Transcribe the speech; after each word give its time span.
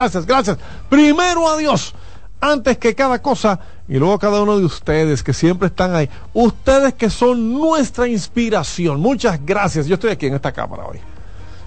Gracias, 0.00 0.26
gracias. 0.26 0.58
Primero 0.88 1.48
a 1.48 1.56
Dios, 1.56 1.92
antes 2.40 2.78
que 2.78 2.94
cada 2.94 3.20
cosa, 3.20 3.58
y 3.88 3.98
luego 3.98 4.14
a 4.14 4.18
cada 4.20 4.40
uno 4.42 4.56
de 4.56 4.64
ustedes 4.64 5.24
que 5.24 5.32
siempre 5.32 5.66
están 5.66 5.92
ahí. 5.92 6.08
Ustedes 6.32 6.94
que 6.94 7.10
son 7.10 7.52
nuestra 7.52 8.06
inspiración. 8.06 9.00
Muchas 9.00 9.44
gracias. 9.44 9.88
Yo 9.88 9.94
estoy 9.94 10.12
aquí 10.12 10.26
en 10.26 10.34
esta 10.34 10.52
cámara 10.52 10.84
hoy. 10.86 11.00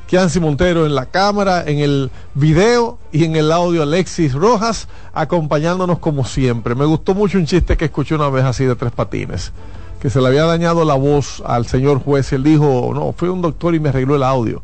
Kianci 0.08 0.40
Montero 0.40 0.86
en 0.86 0.96
la 0.96 1.08
cámara, 1.08 1.66
en 1.68 1.80
el 1.80 2.10
video 2.34 3.00
y 3.12 3.26
en 3.26 3.36
el 3.36 3.52
audio 3.52 3.84
Alexis 3.84 4.32
Rojas, 4.32 4.88
acompañándonos 5.14 6.00
como 6.00 6.24
siempre. 6.24 6.74
Me 6.74 6.86
gustó 6.86 7.14
mucho 7.14 7.38
un 7.38 7.46
chiste 7.46 7.76
que 7.76 7.84
escuché 7.84 8.16
una 8.16 8.30
vez 8.30 8.46
así 8.46 8.64
de 8.64 8.78
tres 8.78 8.94
patines, 8.94 9.52
que 10.00 10.10
se 10.10 10.22
le 10.22 10.28
había 10.28 10.46
dañado 10.46 10.86
la 10.86 10.96
voz 10.96 11.44
al 11.46 11.66
señor 11.66 12.00
juez 12.00 12.32
y 12.32 12.36
él 12.36 12.44
dijo, 12.44 12.92
no, 12.94 13.12
fui 13.12 13.28
un 13.28 13.42
doctor 13.42 13.76
y 13.76 13.82
me 13.82 13.90
arregló 13.90 14.16
el 14.16 14.24
audio. 14.24 14.62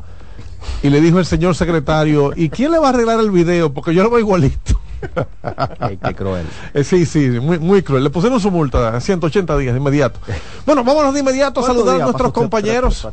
Y 0.83 0.89
le 0.89 1.01
dijo 1.01 1.19
el 1.19 1.25
señor 1.25 1.55
secretario, 1.55 2.33
¿y 2.35 2.49
quién 2.49 2.71
le 2.71 2.79
va 2.79 2.87
a 2.87 2.89
arreglar 2.89 3.19
el 3.19 3.31
video? 3.31 3.73
Porque 3.73 3.93
yo 3.93 4.03
lo 4.03 4.09
veo 4.09 4.19
igualito. 4.19 4.79
Ay, 5.79 5.97
qué 6.03 6.13
cruel. 6.15 6.45
Eh, 6.73 6.83
sí, 6.83 7.05
sí, 7.05 7.29
muy, 7.41 7.59
muy 7.59 7.81
cruel. 7.83 8.03
Le 8.03 8.09
pusieron 8.09 8.39
su 8.39 8.51
multa, 8.51 8.99
180 8.99 9.57
días 9.57 9.73
de 9.73 9.79
inmediato. 9.79 10.19
Bueno, 10.65 10.83
vámonos 10.83 11.13
de 11.13 11.19
inmediato 11.21 11.59
a 11.59 11.63
saludar 11.63 11.95
a 11.95 12.03
nuestros 12.05 12.31
compañeros. 12.33 13.07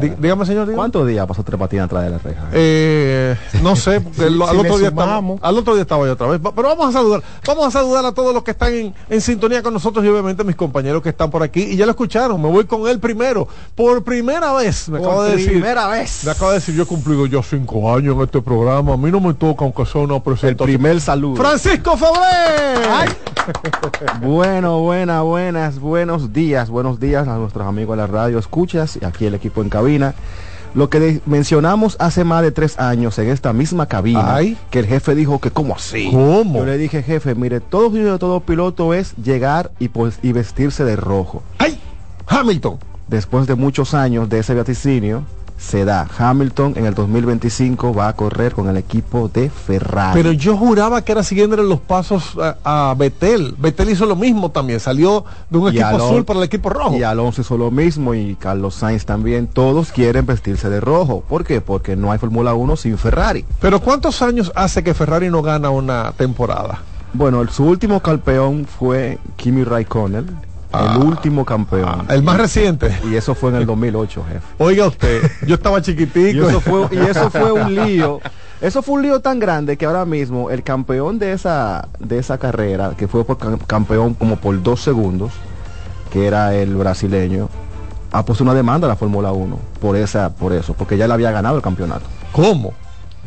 Dí- 0.00 0.14
dígame, 0.18 0.46
señor. 0.46 0.64
dígame. 0.66 0.76
¿Cuántos 0.76 1.06
días 1.06 1.26
pasó 1.26 1.42
tres 1.42 1.58
patines 1.58 1.84
atrás 1.86 2.04
de 2.04 2.10
la 2.10 2.18
reja? 2.18 2.48
Eh, 2.52 3.36
no 3.62 3.76
sé, 3.76 4.00
porque 4.00 4.22
el- 4.26 4.34
Si 4.36 4.42
al, 4.42 4.58
otro 4.58 4.78
día 4.78 4.88
estaba, 4.88 5.16
al 5.40 5.58
otro 5.58 5.74
día 5.74 5.82
estaba 5.82 6.06
yo 6.06 6.12
otra 6.12 6.26
vez. 6.28 6.40
Pero 6.54 6.68
vamos 6.68 6.88
a 6.88 6.92
saludar, 6.92 7.22
vamos 7.46 7.66
a 7.66 7.70
saludar 7.70 8.04
a 8.06 8.12
todos 8.12 8.32
los 8.34 8.42
que 8.42 8.52
están 8.52 8.72
en, 8.74 8.94
en 9.08 9.20
sintonía 9.20 9.62
con 9.62 9.72
nosotros 9.72 10.04
y 10.04 10.08
obviamente 10.08 10.44
mis 10.44 10.56
compañeros 10.56 11.02
que 11.02 11.08
están 11.10 11.30
por 11.30 11.42
aquí. 11.42 11.62
Y 11.62 11.76
ya 11.76 11.84
lo 11.86 11.90
escucharon, 11.92 12.40
me 12.40 12.48
voy 12.48 12.64
con 12.64 12.86
él 12.88 12.98
primero. 13.00 13.48
Por 13.74 14.02
primera 14.04 14.52
vez, 14.52 14.88
me 14.88 14.98
acabo 14.98 15.22
de 15.24 15.32
decir. 15.32 15.50
primera 15.52 15.88
vez. 15.88 16.24
Me 16.24 16.30
acaba 16.30 16.52
de 16.52 16.58
decir, 16.58 16.74
yo 16.74 16.82
he 16.84 16.86
cumplido 16.86 17.26
ya 17.26 17.42
cinco 17.42 17.92
años 17.94 18.16
en 18.16 18.22
este 18.22 18.40
programa. 18.42 18.94
A 18.94 18.96
mí 18.96 19.10
no 19.10 19.20
me 19.20 19.34
toca, 19.34 19.64
aunque 19.64 19.84
sea 19.86 20.00
una 20.02 20.16
El 20.16 20.22
presentación. 20.22 20.66
Primer 20.98 21.00
saludo. 21.00 21.36
Francisco 21.36 21.96
Fabré. 21.96 23.08
Bueno, 24.20 24.80
buenas, 24.80 25.22
buenas, 25.22 25.78
buenos 25.78 26.34
días, 26.34 26.68
buenos 26.68 27.00
días 27.00 27.26
a 27.26 27.38
nuestros 27.38 27.66
amigos 27.66 27.96
de 27.96 28.02
la 28.02 28.06
radio, 28.06 28.38
escuchas 28.38 28.98
y 29.00 29.06
aquí 29.06 29.24
el 29.24 29.34
equipo 29.34 29.62
en 29.62 29.70
cabina. 29.70 30.14
Lo 30.74 30.90
que 30.90 31.22
mencionamos 31.24 31.96
hace 31.98 32.24
más 32.24 32.42
de 32.42 32.50
tres 32.50 32.78
años 32.78 33.18
en 33.18 33.30
esta 33.30 33.54
misma 33.54 33.86
cabina, 33.86 34.34
Ay. 34.34 34.58
que 34.70 34.80
el 34.80 34.86
jefe 34.86 35.14
dijo 35.14 35.40
que 35.40 35.50
¿cómo 35.50 35.74
así? 35.74 36.10
¿Cómo? 36.10 36.58
Yo 36.58 36.66
le 36.66 36.76
dije, 36.76 37.02
jefe, 37.02 37.34
mire, 37.34 37.60
todo 37.60 37.88
de 37.88 38.18
todo 38.18 38.40
piloto 38.40 38.92
es 38.92 39.16
llegar 39.16 39.70
y, 39.78 39.88
pues, 39.88 40.18
y 40.22 40.32
vestirse 40.32 40.84
de 40.84 40.96
rojo. 40.96 41.42
¡Ay! 41.56 41.80
Hamilton. 42.26 42.78
Después 43.06 43.46
de 43.46 43.54
muchos 43.54 43.94
años 43.94 44.28
de 44.28 44.40
ese 44.40 44.54
vaticinio, 44.54 45.24
se 45.58 45.84
da. 45.84 46.08
Hamilton 46.16 46.74
en 46.76 46.86
el 46.86 46.94
2025 46.94 47.92
va 47.92 48.08
a 48.08 48.12
correr 48.14 48.52
con 48.54 48.68
el 48.68 48.76
equipo 48.76 49.28
de 49.28 49.50
Ferrari. 49.50 50.12
Pero 50.14 50.32
yo 50.32 50.56
juraba 50.56 51.02
que 51.02 51.12
era 51.12 51.22
siguiéndole 51.22 51.64
los 51.64 51.80
pasos 51.80 52.36
a, 52.64 52.90
a 52.90 52.94
Betel. 52.94 53.54
Betel 53.58 53.90
hizo 53.90 54.06
lo 54.06 54.16
mismo 54.16 54.50
también. 54.50 54.80
Salió 54.80 55.24
de 55.50 55.58
un 55.58 55.66
Y 55.66 55.78
equipo 55.78 55.96
azul 55.96 56.24
para 56.24 56.38
el 56.38 56.44
equipo 56.46 56.70
rojo. 56.70 56.96
Y 56.96 57.02
Alonso 57.02 57.40
hizo 57.42 57.58
lo 57.58 57.70
mismo 57.70 58.14
y 58.14 58.36
Carlos 58.36 58.74
Sainz 58.76 59.04
también. 59.04 59.46
Todos 59.48 59.90
quieren 59.92 60.24
vestirse 60.26 60.70
de 60.70 60.80
rojo. 60.80 61.22
¿Por 61.28 61.44
qué? 61.44 61.60
Porque 61.60 61.96
no 61.96 62.12
hay 62.12 62.18
Fórmula 62.18 62.54
1 62.54 62.76
sin 62.76 62.96
Ferrari. 62.96 63.44
Pero 63.60 63.80
¿cuántos 63.80 64.22
años 64.22 64.52
hace 64.54 64.82
que 64.84 64.94
Ferrari 64.94 65.28
no 65.28 65.42
gana 65.42 65.70
una 65.70 66.12
temporada? 66.16 66.78
Bueno, 67.12 67.40
el- 67.40 67.48
su 67.48 67.64
último 67.64 68.00
campeón 68.00 68.66
fue 68.66 69.18
Kimi 69.36 69.64
Raikkonen. 69.64 70.26
Ah. 70.72 70.96
el 70.96 71.02
último 71.06 71.44
campeón. 71.44 72.06
El 72.10 72.22
más 72.22 72.36
reciente. 72.36 72.94
Y 73.10 73.14
eso 73.14 73.34
fue 73.34 73.50
en 73.50 73.56
el 73.56 73.66
2008, 73.66 74.24
jefe. 74.28 74.40
Oiga 74.58 74.86
usted, 74.86 75.22
yo 75.46 75.54
estaba 75.54 75.78
Y 75.78 75.82
chiquitico. 75.82 76.48
eso 76.48 76.60
fue, 76.60 76.88
y 76.92 76.98
eso 76.98 77.30
fue 77.30 77.52
un 77.52 77.74
lío. 77.86 78.20
Eso 78.60 78.82
fue 78.82 78.96
un 78.96 79.02
lío 79.02 79.20
tan 79.20 79.38
grande 79.38 79.76
que 79.76 79.86
ahora 79.86 80.04
mismo 80.04 80.50
el 80.50 80.62
campeón 80.64 81.18
de 81.18 81.32
esa, 81.32 81.88
de 82.00 82.18
esa 82.18 82.38
carrera, 82.38 82.92
que 82.96 83.06
fue 83.08 83.24
por 83.24 83.38
cam- 83.38 83.58
campeón 83.66 84.14
como 84.14 84.36
por 84.36 84.60
dos 84.62 84.82
segundos, 84.82 85.30
que 86.10 86.26
era 86.26 86.54
el 86.54 86.74
brasileño, 86.74 87.48
ha 88.10 88.24
puesto 88.24 88.42
una 88.42 88.54
demanda 88.54 88.86
a 88.86 88.88
la 88.88 88.96
Fórmula 88.96 89.30
1 89.32 89.58
por 89.80 89.96
esa, 89.96 90.30
por 90.30 90.52
eso, 90.52 90.74
porque 90.74 90.96
ya 90.96 91.06
le 91.06 91.14
había 91.14 91.30
ganado 91.30 91.56
el 91.56 91.62
campeonato. 91.62 92.04
¿Cómo? 92.32 92.72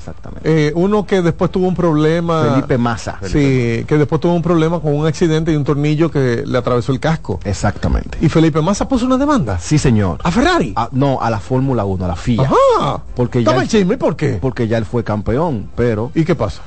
Exactamente. 0.01 0.67
Eh, 0.67 0.71
uno 0.75 1.05
que 1.05 1.21
después 1.21 1.51
tuvo 1.51 1.67
un 1.67 1.75
problema. 1.75 2.43
Felipe 2.55 2.77
Massa. 2.77 3.19
Sí, 3.23 3.85
que 3.87 3.97
después 3.97 4.19
tuvo 4.19 4.33
un 4.33 4.41
problema 4.41 4.79
con 4.79 4.95
un 4.95 5.05
accidente 5.05 5.51
y 5.51 5.55
un 5.55 5.63
tornillo 5.63 6.09
que 6.09 6.43
le 6.45 6.57
atravesó 6.57 6.91
el 6.91 6.99
casco. 6.99 7.39
Exactamente. 7.43 8.17
Y 8.21 8.29
Felipe 8.29 8.61
Massa 8.61 8.87
puso 8.87 9.05
una 9.05 9.17
demanda. 9.17 9.59
Sí, 9.59 9.77
señor. 9.77 10.19
¿A 10.23 10.31
Ferrari? 10.31 10.73
Ah, 10.75 10.89
no, 10.91 11.21
a 11.21 11.29
la 11.29 11.39
Fórmula 11.39 11.85
1, 11.85 12.05
a 12.05 12.07
la 12.07 12.15
FIA. 12.15 12.41
Ajá. 12.43 13.03
Porque 13.15 13.43
ya 13.43 13.55
el- 13.55 13.67
chisme, 13.67 13.97
¿por 13.97 14.15
qué? 14.15 14.39
Porque 14.41 14.67
ya 14.67 14.77
él 14.77 14.85
fue 14.85 15.03
campeón, 15.03 15.69
pero 15.75 16.11
¿Y 16.15 16.25
qué 16.25 16.33
pasa? 16.35 16.61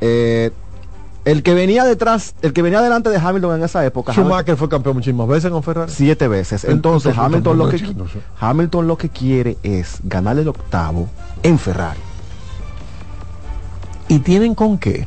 eh, 0.00 0.50
el 1.24 1.42
que 1.42 1.54
venía 1.54 1.84
detrás, 1.84 2.34
el 2.42 2.52
que 2.52 2.60
venía 2.60 2.82
delante 2.82 3.08
de 3.08 3.16
Hamilton 3.16 3.56
en 3.56 3.64
esa 3.64 3.82
época, 3.86 4.12
Hamilton- 4.12 4.24
Schumacher 4.26 4.56
fue 4.58 4.68
campeón 4.68 4.96
muchísimas 4.96 5.26
veces 5.26 5.50
con 5.50 5.62
Ferrari. 5.62 5.90
siete 5.90 6.28
veces. 6.28 6.64
Entonces, 6.64 7.12
Entonces, 7.12 7.18
Hamilton 7.18 7.56
lo 7.58 7.68
que. 7.70 7.94
Hamilton 8.40 8.86
lo 8.86 8.98
que 8.98 9.08
quiere 9.08 9.56
es 9.62 10.00
ganar 10.04 10.38
el 10.38 10.48
octavo 10.48 11.08
en 11.42 11.58
Ferrari. 11.58 11.98
¿Y 14.08 14.18
tienen 14.20 14.54
con 14.54 14.78
qué? 14.78 15.06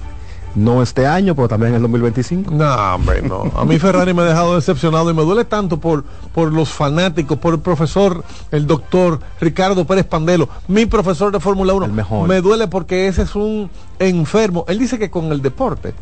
No 0.56 0.82
este 0.82 1.06
año, 1.06 1.36
pero 1.36 1.48
también 1.48 1.70
en 1.70 1.76
el 1.76 1.82
2025. 1.84 2.50
No, 2.52 2.96
hombre, 2.96 3.22
no. 3.22 3.52
A 3.56 3.64
mí 3.64 3.78
Ferrari 3.78 4.12
me 4.16 4.24
ha 4.24 4.26
dejado 4.26 4.56
decepcionado 4.56 5.12
y 5.12 5.14
me 5.14 5.22
duele 5.22 5.46
tanto 5.46 5.80
por, 5.80 6.04
por 6.34 6.52
los 6.52 6.70
fanáticos, 6.70 7.38
por 7.38 7.54
el 7.54 7.60
profesor, 7.60 8.24
el 8.50 8.66
doctor 8.66 9.20
Ricardo 9.40 9.86
Pérez 9.86 10.06
Pandelo, 10.06 10.50
mi 10.68 10.88
profesor 10.88 11.32
de 11.32 11.40
Fórmula 11.40 11.74
1. 11.74 11.86
El 11.86 11.92
mejor. 11.92 12.28
Me 12.28 12.42
duele 12.42 12.68
porque 12.68 13.08
ese 13.08 13.22
es 13.22 13.36
un 13.36 13.70
enfermo. 14.00 14.66
Él 14.68 14.80
dice 14.80 14.98
que 14.98 15.12
con 15.12 15.32
el 15.32 15.44
deporte. 15.44 15.94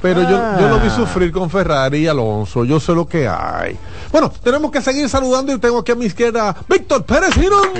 Pero 0.00 0.22
yo, 0.22 0.36
Ah. 0.36 0.56
yo 0.60 0.68
lo 0.68 0.78
vi 0.78 0.90
sufrir 0.90 1.32
con 1.32 1.50
Ferrari 1.50 1.98
y 1.98 2.06
Alonso. 2.06 2.64
Yo 2.64 2.78
sé 2.78 2.92
lo 2.94 3.08
que 3.08 3.26
hay. 3.26 3.76
Bueno, 4.12 4.30
tenemos 4.44 4.70
que 4.70 4.80
seguir 4.80 5.08
saludando 5.08 5.52
y 5.52 5.58
tengo 5.58 5.78
aquí 5.78 5.90
a 5.90 5.96
mi 5.96 6.04
izquierda 6.04 6.54
Víctor 6.68 7.02
Pérez 7.04 7.34
Girón. 7.34 7.70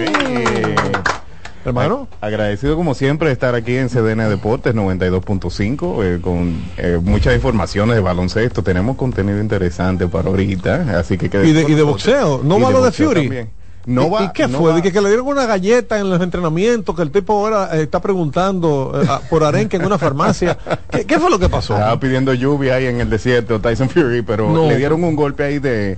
Hermano. 1.65 2.09
A- 2.21 2.27
Agradecido 2.27 2.77
como 2.77 2.95
siempre 2.95 3.29
de 3.29 3.33
estar 3.35 3.55
aquí 3.55 3.77
en 3.77 3.89
CDN 3.89 4.29
Deportes 4.29 4.75
92.5 4.75 6.05
eh, 6.05 6.21
con 6.21 6.55
eh, 6.77 6.99
muchas 7.03 7.35
informaciones 7.35 7.97
de 7.97 8.01
baloncesto. 8.03 8.63
Tenemos 8.63 8.97
contenido 8.97 9.41
interesante 9.41 10.07
para 10.09 10.29
ahorita, 10.29 10.99
así 10.99 11.19
que 11.19 11.27
Y 11.27 11.53
de, 11.53 11.63
y 11.63 11.75
de 11.75 11.83
boxeo. 11.83 12.41
No 12.45 12.61
va 12.61 12.71
lo 12.71 12.83
de 12.83 12.93
Fury. 12.93 13.23
también. 13.23 13.51
No 13.87 14.09
¿Y, 14.09 14.11
va, 14.11 14.25
y 14.25 14.29
qué 14.35 14.47
no 14.47 14.59
fue? 14.59 14.73
va. 14.73 14.83
Que 14.83 15.01
le 15.01 15.09
dieron 15.09 15.27
una 15.27 15.47
galleta 15.47 15.99
en 15.99 16.11
los 16.11 16.21
entrenamientos, 16.21 16.95
que 16.95 17.01
el 17.01 17.11
tipo 17.11 17.33
ahora 17.33 17.71
eh, 17.75 17.83
está 17.85 18.01
preguntando 18.03 18.93
eh, 19.03 19.07
a- 19.09 19.21
por 19.21 19.45
arenque 19.45 19.77
en 19.79 19.87
una 19.87 19.97
farmacia. 19.97 20.59
¿Qué, 20.91 21.07
qué 21.07 21.19
fue 21.19 21.31
lo 21.31 21.39
que 21.39 21.49
pasó? 21.49 21.73
Estaba 21.75 21.99
pidiendo 21.99 22.35
lluvia 22.35 22.75
ahí 22.75 22.85
en 22.87 23.01
el 23.01 23.09
desierto 23.09 23.61
Tyson 23.61 23.89
Fury, 23.89 24.21
pero 24.23 24.51
No. 24.53 24.67
le 24.69 24.77
dieron 24.77 25.03
un 25.05 25.17
golpe 25.17 25.45
ahí 25.45 25.59
de... 25.59 25.97